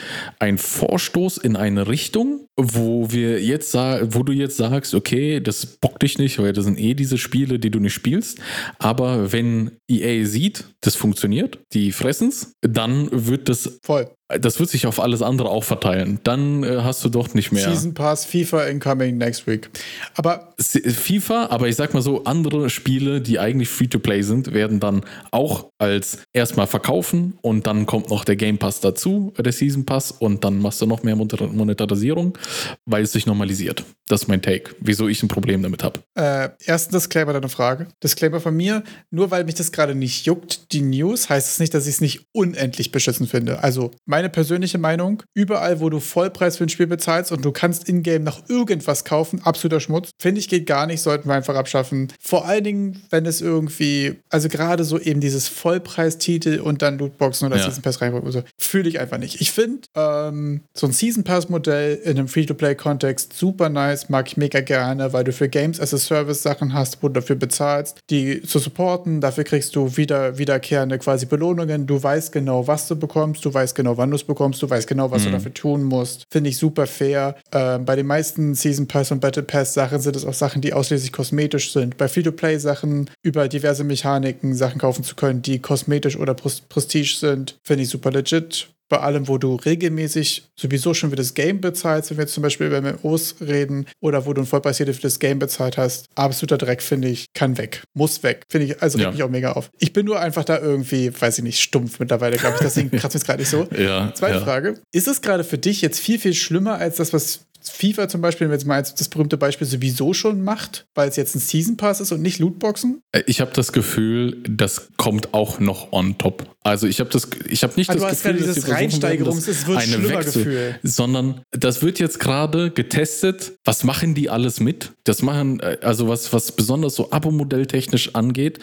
Vorstoß 0.56 1.33
in 1.38 1.56
eine 1.56 1.88
Richtung, 1.88 2.48
wo 2.56 3.10
wir 3.10 3.42
jetzt 3.42 3.74
wo 3.74 4.22
du 4.22 4.32
jetzt 4.32 4.56
sagst, 4.56 4.94
okay, 4.94 5.40
das 5.40 5.66
bockt 5.66 6.02
dich 6.02 6.18
nicht, 6.18 6.38
weil 6.38 6.52
das 6.52 6.64
sind 6.64 6.78
eh 6.78 6.94
diese 6.94 7.18
Spiele, 7.18 7.58
die 7.58 7.70
du 7.70 7.80
nicht 7.80 7.94
spielst. 7.94 8.38
Aber 8.78 9.32
wenn 9.32 9.72
EA 9.88 10.24
sieht, 10.24 10.64
das 10.80 10.94
funktioniert, 10.94 11.58
die 11.72 11.92
fressen 11.92 12.28
es, 12.28 12.52
dann 12.62 13.08
wird 13.10 13.48
das 13.48 13.78
voll 13.82 14.08
das 14.28 14.58
wird 14.58 14.70
sich 14.70 14.86
auf 14.86 15.00
alles 15.00 15.22
andere 15.22 15.50
auch 15.50 15.64
verteilen. 15.64 16.18
Dann 16.24 16.62
äh, 16.62 16.80
hast 16.82 17.04
du 17.04 17.08
doch 17.08 17.34
nicht 17.34 17.52
mehr. 17.52 17.68
Season 17.68 17.92
Pass, 17.92 18.24
FIFA 18.24 18.64
incoming 18.64 19.18
next 19.18 19.46
week. 19.46 19.68
Aber 20.14 20.54
FIFA, 20.58 21.46
aber 21.50 21.68
ich 21.68 21.76
sag 21.76 21.92
mal 21.92 22.02
so, 22.02 22.24
andere 22.24 22.70
Spiele, 22.70 23.20
die 23.20 23.38
eigentlich 23.38 23.68
Free-to-Play 23.68 24.22
sind, 24.22 24.54
werden 24.54 24.80
dann 24.80 25.04
auch 25.30 25.70
als 25.78 26.18
erstmal 26.32 26.66
verkaufen 26.66 27.34
und 27.42 27.66
dann 27.66 27.86
kommt 27.86 28.08
noch 28.10 28.24
der 28.24 28.36
Game 28.36 28.58
Pass 28.58 28.80
dazu, 28.80 29.32
der 29.38 29.52
Season 29.52 29.84
Pass 29.84 30.10
und 30.10 30.42
dann 30.44 30.58
machst 30.58 30.80
du 30.80 30.86
noch 30.86 31.02
mehr 31.02 31.16
Monetarisierung, 31.16 32.38
weil 32.84 33.02
es 33.02 33.12
sich 33.12 33.26
normalisiert. 33.26 33.84
Das 34.06 34.22
ist 34.22 34.28
mein 34.28 34.42
Take, 34.42 34.74
wieso 34.80 35.08
ich 35.08 35.22
ein 35.22 35.28
Problem 35.28 35.62
damit 35.62 35.82
habe. 35.82 36.00
Äh, 36.14 36.50
ersten 36.66 36.92
Disclaimer, 36.92 37.32
deine 37.32 37.48
Frage. 37.48 37.88
Disclaimer 38.02 38.40
von 38.40 38.54
mir, 38.54 38.84
nur 39.10 39.30
weil 39.30 39.44
mich 39.44 39.54
das 39.54 39.72
gerade 39.72 39.94
nicht 39.94 40.26
juckt, 40.26 40.72
die 40.72 40.82
News, 40.82 41.30
heißt 41.30 41.46
es 41.46 41.54
das 41.54 41.60
nicht, 41.60 41.72
dass 41.72 41.86
ich 41.86 41.94
es 41.94 42.00
nicht 42.00 42.26
unendlich 42.32 42.92
beschissen 42.92 43.26
finde. 43.26 43.62
Also 43.62 43.92
meine 44.04 44.28
persönliche 44.28 44.78
Meinung, 44.78 45.22
überall, 45.32 45.80
wo 45.80 45.88
du 45.88 46.00
Vollpreis 46.00 46.58
für 46.58 46.64
ein 46.64 46.68
Spiel 46.68 46.86
bezahlst 46.86 47.32
und 47.32 47.44
du 47.44 47.52
kannst 47.52 47.88
in-game 47.88 48.24
noch 48.24 48.48
irgendwas 48.48 49.04
kaufen, 49.04 49.40
absoluter 49.42 49.80
Schmutz. 49.80 50.10
Finde 50.20 50.40
ich, 50.40 50.48
geht 50.48 50.66
gar 50.66 50.86
nicht, 50.86 51.00
sollten 51.00 51.28
wir 51.28 51.34
einfach 51.34 51.54
abschaffen. 51.54 52.12
Vor 52.20 52.46
allen 52.46 52.64
Dingen, 52.64 53.02
wenn 53.10 53.24
es 53.24 53.40
irgendwie, 53.40 54.16
also 54.28 54.48
gerade 54.48 54.84
so 54.84 54.98
eben 54.98 55.20
dieses 55.20 55.48
Vollpreistitel 55.48 56.60
und 56.60 56.82
dann 56.82 56.98
Lootboxen 56.98 57.46
oder 57.46 57.56
ja. 57.56 57.64
Season 57.64 57.82
Pass 57.82 58.00
reinbringen, 58.00 58.30
so, 58.30 58.42
fühle 58.58 58.88
ich 58.88 59.00
einfach 59.00 59.18
nicht. 59.18 59.40
Ich 59.40 59.52
finde 59.52 59.88
ähm, 59.94 60.62
so 60.74 60.86
ein 60.86 60.92
Season 60.92 61.24
Pass-Modell 61.24 62.00
in 62.04 62.18
einem 62.18 62.28
Free-to-Play-Kontext 62.34 63.32
super 63.32 63.68
nice, 63.68 64.08
mag 64.08 64.26
ich 64.26 64.36
mega 64.36 64.60
gerne, 64.60 65.12
weil 65.12 65.22
du 65.22 65.32
für 65.32 65.48
Games 65.48 65.80
as 65.80 65.94
a 65.94 65.98
Service 65.98 66.42
Sachen 66.42 66.74
hast, 66.74 67.00
wo 67.00 67.06
du 67.06 67.14
dafür 67.14 67.36
bezahlst, 67.36 68.00
die 68.10 68.42
zu 68.42 68.58
supporten. 68.58 69.20
Dafür 69.20 69.44
kriegst 69.44 69.76
du 69.76 69.96
wieder 69.96 70.36
wiederkehrende 70.36 70.98
quasi 70.98 71.26
Belohnungen. 71.26 71.86
Du 71.86 72.02
weißt 72.02 72.32
genau, 72.32 72.66
was 72.66 72.88
du 72.88 72.96
bekommst, 72.96 73.44
du 73.44 73.54
weißt 73.54 73.76
genau, 73.76 73.96
wann 73.98 74.10
du 74.10 74.16
es 74.16 74.24
bekommst, 74.24 74.60
du 74.62 74.68
weißt 74.68 74.88
genau, 74.88 75.12
was 75.12 75.22
mhm. 75.22 75.26
du 75.26 75.32
dafür 75.32 75.54
tun 75.54 75.84
musst. 75.84 76.24
Finde 76.28 76.50
ich 76.50 76.56
super 76.56 76.88
fair. 76.88 77.36
Äh, 77.52 77.78
bei 77.78 77.94
den 77.94 78.06
meisten 78.06 78.56
Season 78.56 78.88
Pass 78.88 79.12
und 79.12 79.20
Battle 79.20 79.44
Pass 79.44 79.72
Sachen 79.72 80.00
sind 80.00 80.16
es 80.16 80.24
auch 80.24 80.34
Sachen, 80.34 80.60
die 80.60 80.72
ausschließlich 80.72 81.12
kosmetisch 81.12 81.72
sind. 81.72 81.96
Bei 81.98 82.08
Free-to-Play 82.08 82.58
Sachen 82.58 83.10
über 83.22 83.46
diverse 83.46 83.84
Mechaniken 83.84 84.56
Sachen 84.56 84.80
kaufen 84.80 85.04
zu 85.04 85.14
können, 85.14 85.40
die 85.40 85.60
kosmetisch 85.60 86.16
oder 86.16 86.34
Prestige 86.34 87.14
sind, 87.16 87.56
finde 87.62 87.84
ich 87.84 87.90
super 87.90 88.10
legit 88.10 88.74
bei 88.94 89.00
allem, 89.00 89.26
wo 89.26 89.38
du 89.38 89.56
regelmäßig 89.56 90.44
sowieso 90.54 90.94
schon 90.94 91.10
für 91.10 91.16
das 91.16 91.34
Game 91.34 91.60
bezahlst, 91.60 92.10
wenn 92.10 92.18
wir 92.18 92.22
jetzt 92.22 92.34
zum 92.34 92.44
Beispiel 92.44 92.68
über 92.68 92.80
MMOs 92.80 93.36
reden, 93.40 93.86
oder 94.00 94.24
wo 94.24 94.32
du 94.32 94.42
ein 94.42 94.46
Vollpreis-Titel 94.46 94.92
für 94.92 95.02
das 95.02 95.18
Game 95.18 95.40
bezahlt 95.40 95.76
hast, 95.76 96.06
absoluter 96.14 96.58
Dreck, 96.58 96.80
finde 96.80 97.08
ich, 97.08 97.26
kann 97.34 97.58
weg. 97.58 97.82
Muss 97.92 98.22
weg. 98.22 98.44
Finde 98.48 98.68
ich, 98.68 98.80
also 98.80 98.96
ja. 98.98 99.06
regt 99.06 99.16
mich 99.16 99.24
auch 99.24 99.30
mega 99.30 99.52
auf. 99.52 99.70
Ich 99.80 99.92
bin 99.92 100.06
nur 100.06 100.20
einfach 100.20 100.44
da 100.44 100.60
irgendwie, 100.60 101.10
weiß 101.12 101.38
ich 101.38 101.44
nicht, 101.44 101.60
stumpf 101.60 101.98
mittlerweile, 101.98 102.36
glaube 102.36 102.54
ich. 102.54 102.62
Deswegen 102.62 102.92
kratzt 102.92 103.16
es 103.16 103.24
gerade 103.24 103.40
nicht 103.40 103.50
so. 103.50 103.66
Ja, 103.76 104.12
Zweite 104.14 104.36
ja. 104.36 104.44
Frage. 104.44 104.80
Ist 104.92 105.08
es 105.08 105.20
gerade 105.20 105.42
für 105.42 105.58
dich 105.58 105.82
jetzt 105.82 105.98
viel, 105.98 106.20
viel 106.20 106.34
schlimmer 106.34 106.76
als 106.76 106.96
das, 106.96 107.12
was 107.12 107.40
FIFA 107.70 108.08
zum 108.08 108.20
Beispiel, 108.20 108.46
wenn 108.46 108.52
wir 108.52 108.56
jetzt 108.56 108.66
mal 108.66 108.82
das 108.82 109.08
berühmte 109.08 109.36
Beispiel 109.36 109.66
sowieso 109.66 110.14
schon 110.14 110.42
macht, 110.42 110.86
weil 110.94 111.08
es 111.08 111.16
jetzt 111.16 111.34
ein 111.34 111.40
Season 111.40 111.76
Pass 111.76 112.00
ist 112.00 112.12
und 112.12 112.22
nicht 112.22 112.38
Lootboxen? 112.38 113.00
Äh, 113.12 113.22
ich 113.26 113.40
habe 113.40 113.52
das 113.54 113.72
Gefühl, 113.72 114.42
das 114.48 114.88
kommt 114.96 115.34
auch 115.34 115.60
noch 115.60 115.92
on 115.92 116.18
top. 116.18 116.54
Also 116.62 116.86
ich 116.86 117.00
habe 117.00 117.10
das, 117.10 117.28
ich 117.48 117.62
habe 117.62 117.74
nicht 117.76 117.90
also 117.90 118.06
das 118.06 118.22
Gefühl, 118.22 118.40
dass 118.40 118.54
dieses 118.54 118.68
Reinsteigerungs, 118.70 119.48
es 119.48 119.66
wird 119.66 119.78
eine 119.78 120.08
Wechsel, 120.08 120.44
Gefühl. 120.44 120.78
sondern 120.82 121.42
das 121.50 121.82
wird 121.82 121.98
jetzt 121.98 122.20
gerade 122.20 122.70
getestet. 122.70 123.52
Was 123.64 123.84
machen 123.84 124.14
die 124.14 124.30
alles 124.30 124.60
mit? 124.60 124.92
Das 125.04 125.22
machen, 125.22 125.60
äh, 125.60 125.78
also 125.82 126.08
was 126.08 126.32
was 126.32 126.52
besonders 126.52 126.94
so 126.94 127.10
Abo-Modell 127.10 127.66
technisch 127.66 128.14
angeht, 128.14 128.58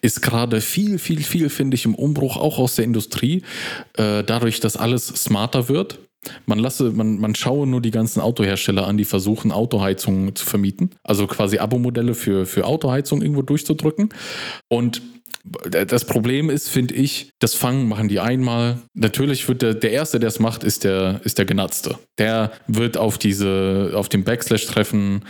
ist 0.00 0.22
gerade 0.22 0.60
viel, 0.60 0.98
viel, 0.98 1.22
viel 1.22 1.48
finde 1.48 1.76
ich 1.76 1.84
im 1.84 1.94
Umbruch 1.94 2.36
auch 2.36 2.58
aus 2.58 2.76
der 2.76 2.84
Industrie, 2.84 3.42
äh, 3.96 4.24
dadurch, 4.24 4.60
dass 4.60 4.76
alles 4.76 5.06
smarter 5.06 5.68
wird. 5.68 5.98
Man 6.46 6.58
lasse, 6.58 6.90
man, 6.90 7.18
man 7.18 7.34
schaue 7.34 7.66
nur 7.66 7.80
die 7.80 7.90
ganzen 7.90 8.20
Autohersteller 8.20 8.86
an, 8.86 8.96
die 8.96 9.04
versuchen, 9.04 9.52
Autoheizungen 9.52 10.34
zu 10.34 10.44
vermieten. 10.44 10.90
Also 11.02 11.26
quasi 11.26 11.58
Abo-Modelle 11.58 12.14
für, 12.14 12.46
für 12.46 12.66
Autoheizung 12.66 13.22
irgendwo 13.22 13.42
durchzudrücken. 13.42 14.10
Und 14.68 15.02
das 15.44 16.06
Problem 16.06 16.48
ist, 16.48 16.70
finde 16.70 16.94
ich, 16.94 17.30
das 17.38 17.54
Fangen 17.54 17.86
machen 17.86 18.08
die 18.08 18.18
einmal. 18.18 18.78
Natürlich 18.94 19.46
wird 19.46 19.60
der, 19.60 19.74
der 19.74 19.92
Erste, 19.92 20.18
der 20.18 20.28
es 20.28 20.40
macht, 20.40 20.64
ist 20.64 20.84
der, 20.84 21.20
ist 21.24 21.36
der 21.36 21.44
Genatzte. 21.44 21.98
Der 22.16 22.52
wird 22.66 22.96
auf 22.96 23.18
diese, 23.18 23.92
auf 23.94 24.08
den 24.08 24.24
Backslash 24.24 24.64
treffen. 24.66 25.22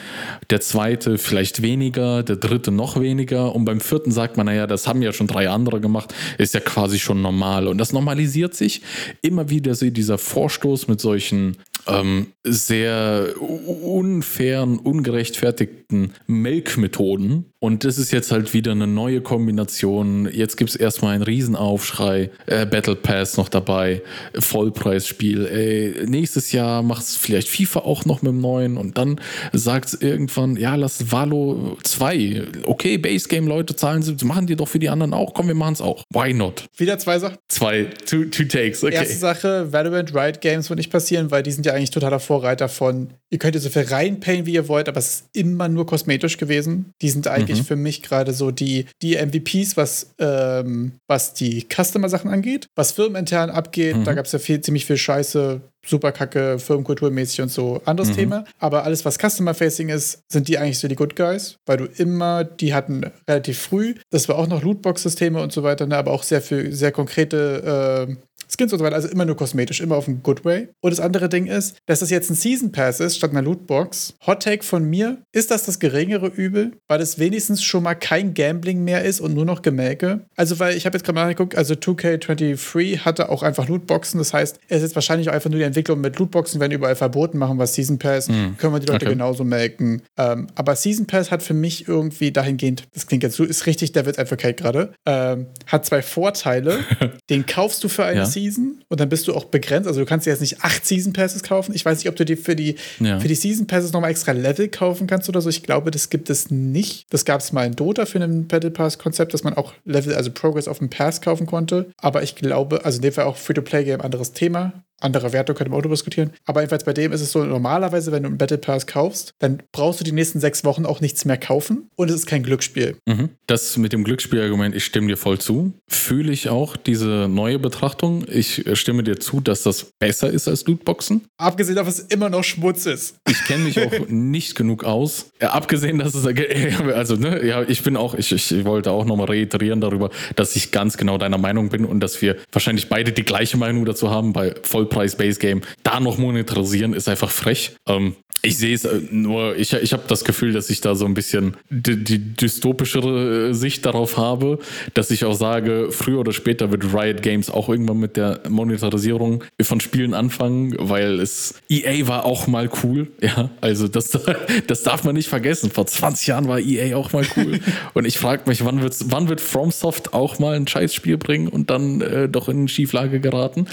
Der 0.50 0.60
Zweite 0.60 1.18
vielleicht 1.18 1.62
weniger, 1.62 2.22
der 2.22 2.36
Dritte 2.36 2.70
noch 2.70 3.00
weniger. 3.00 3.54
Und 3.56 3.64
beim 3.64 3.80
Vierten 3.80 4.12
sagt 4.12 4.36
man, 4.36 4.46
naja, 4.46 4.68
das 4.68 4.86
haben 4.86 5.02
ja 5.02 5.12
schon 5.12 5.26
drei 5.26 5.48
andere 5.48 5.80
gemacht. 5.80 6.14
Ist 6.38 6.54
ja 6.54 6.60
quasi 6.60 7.00
schon 7.00 7.20
normal. 7.20 7.66
Und 7.66 7.78
das 7.78 7.92
normalisiert 7.92 8.54
sich 8.54 8.82
immer 9.20 9.50
wieder 9.50 9.74
so 9.74 9.90
dieser 9.90 10.18
Vorstoß 10.18 10.86
mit 10.86 11.00
solchen 11.00 11.56
ähm, 11.86 12.28
sehr 12.44 13.34
unfairen, 13.40 14.78
ungerechtfertigten 14.78 16.12
Melkmethoden. 16.26 17.46
Und 17.58 17.84
das 17.84 17.96
ist 17.96 18.12
jetzt 18.12 18.30
halt 18.30 18.52
wieder 18.52 18.72
eine 18.72 18.86
neue 18.86 19.22
Kombination. 19.22 20.28
Jetzt 20.30 20.58
gibt 20.58 20.68
es 20.68 20.76
erstmal 20.76 21.14
einen 21.14 21.22
Riesenaufschrei. 21.22 22.30
Äh, 22.44 22.66
Battle 22.66 22.94
Pass 22.94 23.38
noch 23.38 23.48
dabei. 23.48 24.02
Vollpreisspiel. 24.38 25.46
Ey, 25.46 26.06
nächstes 26.06 26.52
Jahr 26.52 26.82
macht 26.82 27.04
es 27.04 27.16
vielleicht 27.16 27.48
FIFA 27.48 27.80
auch 27.80 28.04
noch 28.04 28.20
mit 28.20 28.32
dem 28.32 28.40
neuen. 28.42 28.76
Und 28.76 28.98
dann 28.98 29.18
sagt 29.54 29.88
es 29.88 29.94
irgendwann, 29.94 30.56
ja, 30.56 30.74
lass 30.74 31.10
Valo 31.10 31.78
2. 31.82 32.42
Okay, 32.64 32.98
Base 32.98 33.28
Game 33.28 33.46
Leute 33.46 33.74
zahlen 33.74 34.02
sie, 34.02 34.14
machen 34.24 34.46
die 34.46 34.56
doch 34.56 34.68
für 34.68 34.78
die 34.78 34.90
anderen 34.90 35.14
auch. 35.14 35.32
Komm, 35.32 35.48
wir 35.48 35.54
machen 35.54 35.72
es 35.72 35.80
auch. 35.80 36.04
Why 36.10 36.34
not? 36.34 36.66
Wieder 36.76 36.98
zwei 36.98 37.18
Sachen? 37.18 37.38
Zwei. 37.48 37.84
Two, 38.04 38.24
two 38.26 38.44
takes. 38.44 38.84
Okay. 38.84 38.94
Erste 38.94 39.16
Sache, 39.16 39.72
Valorant 39.72 40.14
Riot 40.14 40.42
Games 40.42 40.68
wird 40.68 40.78
nicht 40.78 40.90
passieren, 40.90 41.30
weil 41.30 41.42
die 41.42 41.52
sind 41.52 41.64
ja 41.64 41.73
eigentlich 41.74 41.90
totaler 41.90 42.20
Vorreiter 42.20 42.68
von, 42.68 43.10
ihr 43.30 43.38
könnt 43.38 43.54
ihr 43.54 43.60
so 43.60 43.68
viel 43.68 43.82
reinpayen, 43.82 44.46
wie 44.46 44.54
ihr 44.54 44.68
wollt, 44.68 44.88
aber 44.88 44.98
es 44.98 45.06
ist 45.06 45.24
immer 45.32 45.68
nur 45.68 45.86
kosmetisch 45.86 46.36
gewesen. 46.36 46.92
Die 47.02 47.10
sind 47.10 47.26
eigentlich 47.26 47.60
mhm. 47.60 47.64
für 47.64 47.76
mich 47.76 48.02
gerade 48.02 48.32
so 48.32 48.50
die, 48.50 48.86
die 49.02 49.16
MVPs, 49.16 49.76
was, 49.76 50.14
ähm, 50.18 50.92
was 51.06 51.34
die 51.34 51.66
Customer-Sachen 51.68 52.30
angeht. 52.30 52.66
Was 52.74 52.92
firmenintern 52.92 53.50
abgeht, 53.50 53.96
mhm. 53.96 54.04
da 54.04 54.14
gab 54.14 54.26
es 54.26 54.32
ja 54.32 54.38
viel, 54.38 54.60
ziemlich 54.60 54.86
viel 54.86 54.96
Scheiße, 54.96 55.60
super 55.86 56.12
kacke, 56.12 56.58
firmenkulturmäßig 56.58 57.42
und 57.42 57.50
so, 57.50 57.80
anderes 57.84 58.10
mhm. 58.10 58.14
Thema. 58.14 58.44
Aber 58.58 58.84
alles, 58.84 59.04
was 59.04 59.18
Customer-Facing 59.18 59.88
ist, 59.88 60.20
sind 60.28 60.48
die 60.48 60.58
eigentlich 60.58 60.78
so 60.78 60.88
die 60.88 60.96
Good 60.96 61.16
Guys, 61.16 61.56
weil 61.66 61.76
du 61.76 61.84
immer, 61.84 62.44
die 62.44 62.74
hatten 62.74 63.10
relativ 63.28 63.58
früh, 63.58 63.94
das 64.10 64.28
war 64.28 64.38
auch 64.38 64.46
noch 64.46 64.62
Lootbox-Systeme 64.62 65.40
und 65.40 65.52
so 65.52 65.62
weiter, 65.62 65.86
ne, 65.86 65.96
aber 65.96 66.12
auch 66.12 66.22
sehr 66.22 66.40
viel, 66.40 66.72
sehr 66.72 66.92
konkrete 66.92 68.08
äh, 68.08 68.16
Skins 68.48 68.72
und 68.72 68.78
so 68.78 68.84
weiter, 68.84 68.96
also 68.96 69.08
immer 69.08 69.24
nur 69.24 69.36
kosmetisch, 69.36 69.80
immer 69.80 69.96
auf 69.96 70.08
einem 70.08 70.22
Good 70.22 70.44
Way. 70.44 70.68
Und 70.80 70.90
das 70.90 71.00
andere 71.00 71.28
Ding 71.28 71.46
ist, 71.46 71.76
dass 71.86 72.00
das 72.00 72.10
jetzt 72.10 72.30
ein 72.30 72.34
Season 72.34 72.72
Pass 72.72 73.00
ist 73.00 73.16
statt 73.16 73.30
einer 73.30 73.42
Lootbox. 73.42 74.14
Hot 74.26 74.42
Take 74.42 74.64
von 74.64 74.84
mir, 74.84 75.18
ist 75.32 75.50
das 75.50 75.64
das 75.64 75.78
geringere 75.78 76.26
Übel, 76.26 76.72
weil 76.88 77.00
es 77.00 77.18
wenigstens 77.18 77.62
schon 77.62 77.82
mal 77.82 77.94
kein 77.94 78.34
Gambling 78.34 78.84
mehr 78.84 79.04
ist 79.04 79.20
und 79.20 79.34
nur 79.34 79.44
noch 79.44 79.62
Gemäke. 79.62 80.26
Also, 80.36 80.58
weil 80.58 80.76
ich 80.76 80.86
habe 80.86 80.96
jetzt 80.96 81.04
gerade 81.04 81.14
mal 81.14 81.24
nachgeguckt, 81.24 81.56
also 81.56 81.74
2K23 81.74 83.00
hatte 83.00 83.28
auch 83.28 83.42
einfach 83.42 83.68
Lootboxen, 83.68 84.18
das 84.18 84.32
heißt, 84.32 84.60
es 84.68 84.76
ist 84.78 84.82
jetzt 84.82 84.94
wahrscheinlich 84.94 85.28
auch 85.28 85.34
einfach 85.34 85.50
nur 85.50 85.58
die 85.58 85.64
Entwicklung 85.64 86.00
mit 86.00 86.18
Lootboxen, 86.18 86.60
werden 86.60 86.72
überall 86.72 86.96
verboten 86.96 87.38
machen, 87.38 87.58
was 87.58 87.74
Season 87.74 87.98
Pass, 87.98 88.28
mhm. 88.28 88.56
können 88.58 88.72
wir 88.72 88.80
die 88.80 88.86
Leute 88.86 89.06
okay. 89.06 89.14
genauso 89.14 89.44
melken. 89.44 90.02
Ähm, 90.16 90.48
aber 90.54 90.76
Season 90.76 91.06
Pass 91.06 91.30
hat 91.30 91.42
für 91.42 91.54
mich 91.54 91.88
irgendwie 91.88 92.32
dahingehend, 92.32 92.84
das 92.92 93.06
klingt 93.06 93.22
jetzt 93.22 93.36
so, 93.36 93.44
ist 93.44 93.66
richtig 93.66 93.92
Devil's 93.92 94.18
Advocate 94.18 94.56
gerade, 94.56 94.92
ähm, 95.06 95.46
hat 95.66 95.86
zwei 95.86 96.02
Vorteile. 96.02 96.78
Den 97.30 97.46
kaufst 97.46 97.82
du 97.84 97.88
für 97.88 98.04
eine 98.04 98.20
ja. 98.20 98.26
Season 98.34 98.82
und 98.88 99.00
dann 99.00 99.08
bist 99.08 99.26
du 99.26 99.34
auch 99.34 99.44
begrenzt. 99.44 99.88
Also 99.88 100.00
du 100.00 100.06
kannst 100.06 100.26
dir 100.26 100.30
jetzt 100.30 100.40
nicht 100.40 100.62
acht 100.62 100.84
Season 100.84 101.12
Passes 101.12 101.42
kaufen. 101.42 101.74
Ich 101.74 101.84
weiß 101.84 101.98
nicht, 101.98 102.08
ob 102.08 102.16
du 102.16 102.24
dir 102.24 102.36
für 102.36 102.54
die, 102.54 102.76
ja. 103.00 103.18
für 103.18 103.28
die 103.28 103.34
Season 103.34 103.66
Passes 103.66 103.92
nochmal 103.92 104.10
extra 104.10 104.32
Level 104.32 104.68
kaufen 104.68 105.06
kannst 105.06 105.28
oder 105.28 105.40
so. 105.40 105.48
Ich 105.48 105.62
glaube, 105.62 105.90
das 105.90 106.10
gibt 106.10 106.28
es 106.28 106.50
nicht. 106.50 107.06
Das 107.10 107.24
gab 107.24 107.40
es 107.40 107.52
mal 107.52 107.66
in 107.66 107.76
Dota 107.76 108.06
für 108.06 108.20
ein 108.20 108.46
Battle 108.46 108.70
Pass-Konzept, 108.70 109.32
dass 109.32 109.44
man 109.44 109.54
auch 109.54 109.72
Level, 109.84 110.14
also 110.14 110.30
Progress 110.30 110.68
auf 110.68 110.78
dem 110.78 110.90
Pass 110.90 111.20
kaufen 111.20 111.46
konnte. 111.46 111.90
Aber 111.96 112.22
ich 112.22 112.34
glaube, 112.34 112.84
also 112.84 112.96
in 112.96 113.02
dem 113.02 113.12
Fall 113.12 113.24
auch 113.24 113.36
Free-to-Play-Game 113.36 114.00
anderes 114.00 114.32
Thema 114.32 114.84
andere 115.00 115.32
Werte 115.32 115.54
können 115.54 115.70
wir 115.70 115.76
auch 115.76 115.82
darüber 115.82 115.94
diskutieren. 115.94 116.32
Aber 116.46 116.60
jedenfalls 116.60 116.84
bei 116.84 116.92
dem 116.92 117.12
ist 117.12 117.20
es 117.20 117.32
so, 117.32 117.44
normalerweise, 117.44 118.12
wenn 118.12 118.22
du 118.22 118.28
einen 118.28 118.38
Battle 118.38 118.58
Pass 118.58 118.86
kaufst, 118.86 119.34
dann 119.38 119.62
brauchst 119.72 120.00
du 120.00 120.04
die 120.04 120.12
nächsten 120.12 120.40
sechs 120.40 120.64
Wochen 120.64 120.86
auch 120.86 121.00
nichts 121.00 121.24
mehr 121.24 121.36
kaufen 121.36 121.88
und 121.96 122.10
es 122.10 122.16
ist 122.16 122.26
kein 122.26 122.42
Glücksspiel. 122.42 122.96
Mhm. 123.06 123.30
Das 123.46 123.76
mit 123.76 123.92
dem 123.92 124.04
Glücksspielargument, 124.04 124.74
ich 124.74 124.84
stimme 124.84 125.08
dir 125.08 125.16
voll 125.16 125.38
zu. 125.38 125.72
Fühle 125.88 126.32
ich 126.32 126.48
auch 126.48 126.76
diese 126.76 127.28
neue 127.28 127.58
Betrachtung. 127.58 128.24
Ich 128.28 128.64
stimme 128.74 129.02
dir 129.02 129.18
zu, 129.20 129.40
dass 129.40 129.62
das 129.62 129.92
besser 129.98 130.30
ist 130.30 130.48
als 130.48 130.66
Lootboxen. 130.66 131.22
Abgesehen 131.36 131.76
davon, 131.76 131.90
dass 131.90 132.00
es 132.00 132.06
immer 132.06 132.30
noch 132.30 132.44
Schmutz 132.44 132.86
ist. 132.86 133.16
Ich 133.28 133.44
kenne 133.44 133.64
mich 133.64 133.80
auch 133.80 133.92
nicht 134.08 134.54
genug 134.54 134.84
aus. 134.84 135.30
Ja, 135.40 135.50
abgesehen, 135.50 135.98
dass 135.98 136.14
es, 136.14 136.26
also, 136.94 137.16
ne, 137.16 137.44
ja, 137.44 137.62
ich 137.62 137.82
bin 137.82 137.96
auch, 137.96 138.14
ich, 138.14 138.32
ich 138.32 138.64
wollte 138.64 138.90
auch 138.90 139.04
nochmal 139.04 139.26
reiterieren 139.26 139.80
darüber, 139.80 140.10
dass 140.36 140.56
ich 140.56 140.70
ganz 140.70 140.96
genau 140.96 141.18
deiner 141.18 141.38
Meinung 141.38 141.68
bin 141.68 141.84
und 141.84 142.00
dass 142.00 142.22
wir 142.22 142.36
wahrscheinlich 142.52 142.88
beide 142.88 143.12
die 143.12 143.24
gleiche 143.24 143.56
Meinung 143.56 143.84
dazu 143.84 144.10
haben 144.10 144.32
bei 144.32 144.54
voll 144.62 144.83
Vollpreis-Base-Game, 144.84 145.62
da 145.82 146.00
noch 146.00 146.18
monetarisieren, 146.18 146.92
ist 146.92 147.08
einfach 147.08 147.30
frech. 147.30 147.76
Ähm, 147.88 148.16
ich 148.44 148.58
sehe 148.58 148.74
es 148.74 148.84
äh, 148.84 149.00
nur, 149.10 149.56
ich, 149.56 149.72
ich 149.72 149.92
habe 149.92 150.04
das 150.06 150.24
Gefühl, 150.24 150.52
dass 150.52 150.70
ich 150.70 150.80
da 150.80 150.94
so 150.94 151.06
ein 151.06 151.14
bisschen 151.14 151.56
die, 151.70 152.02
die, 152.02 152.18
dystopischere 152.18 153.50
äh, 153.50 153.54
Sicht 153.54 153.86
darauf 153.86 154.16
habe, 154.16 154.58
dass 154.94 155.10
ich 155.10 155.24
auch 155.24 155.34
sage, 155.34 155.88
früher 155.90 156.20
oder 156.20 156.32
später 156.32 156.70
wird 156.70 156.92
Riot 156.94 157.22
Games 157.22 157.50
auch 157.50 157.68
irgendwann 157.68 157.98
mit 157.98 158.16
der 158.16 158.40
Monetarisierung 158.48 159.44
von 159.62 159.80
Spielen 159.80 160.14
anfangen, 160.14 160.74
weil 160.78 161.20
es 161.20 161.54
EA 161.68 162.06
war 162.06 162.24
auch 162.24 162.46
mal 162.46 162.68
cool, 162.82 163.08
ja, 163.20 163.50
also 163.60 163.88
das, 163.88 164.10
das 164.66 164.82
darf 164.82 165.04
man 165.04 165.14
nicht 165.14 165.28
vergessen. 165.28 165.70
Vor 165.70 165.86
20 165.86 166.26
Jahren 166.26 166.48
war 166.48 166.60
EA 166.60 166.96
auch 166.96 167.12
mal 167.12 167.24
cool 167.36 167.60
und 167.94 168.04
ich 168.04 168.18
frage 168.18 168.42
mich, 168.46 168.64
wann, 168.64 168.82
wird's, 168.82 169.06
wann 169.08 169.28
wird 169.28 169.40
FromSoft 169.40 170.12
auch 170.12 170.38
mal 170.38 170.56
ein 170.56 170.66
Scheißspiel 170.66 171.16
bringen 171.16 171.48
und 171.48 171.70
dann 171.70 172.00
äh, 172.00 172.28
doch 172.28 172.48
in 172.48 172.68
Schieflage 172.68 173.20
geraten? 173.20 173.66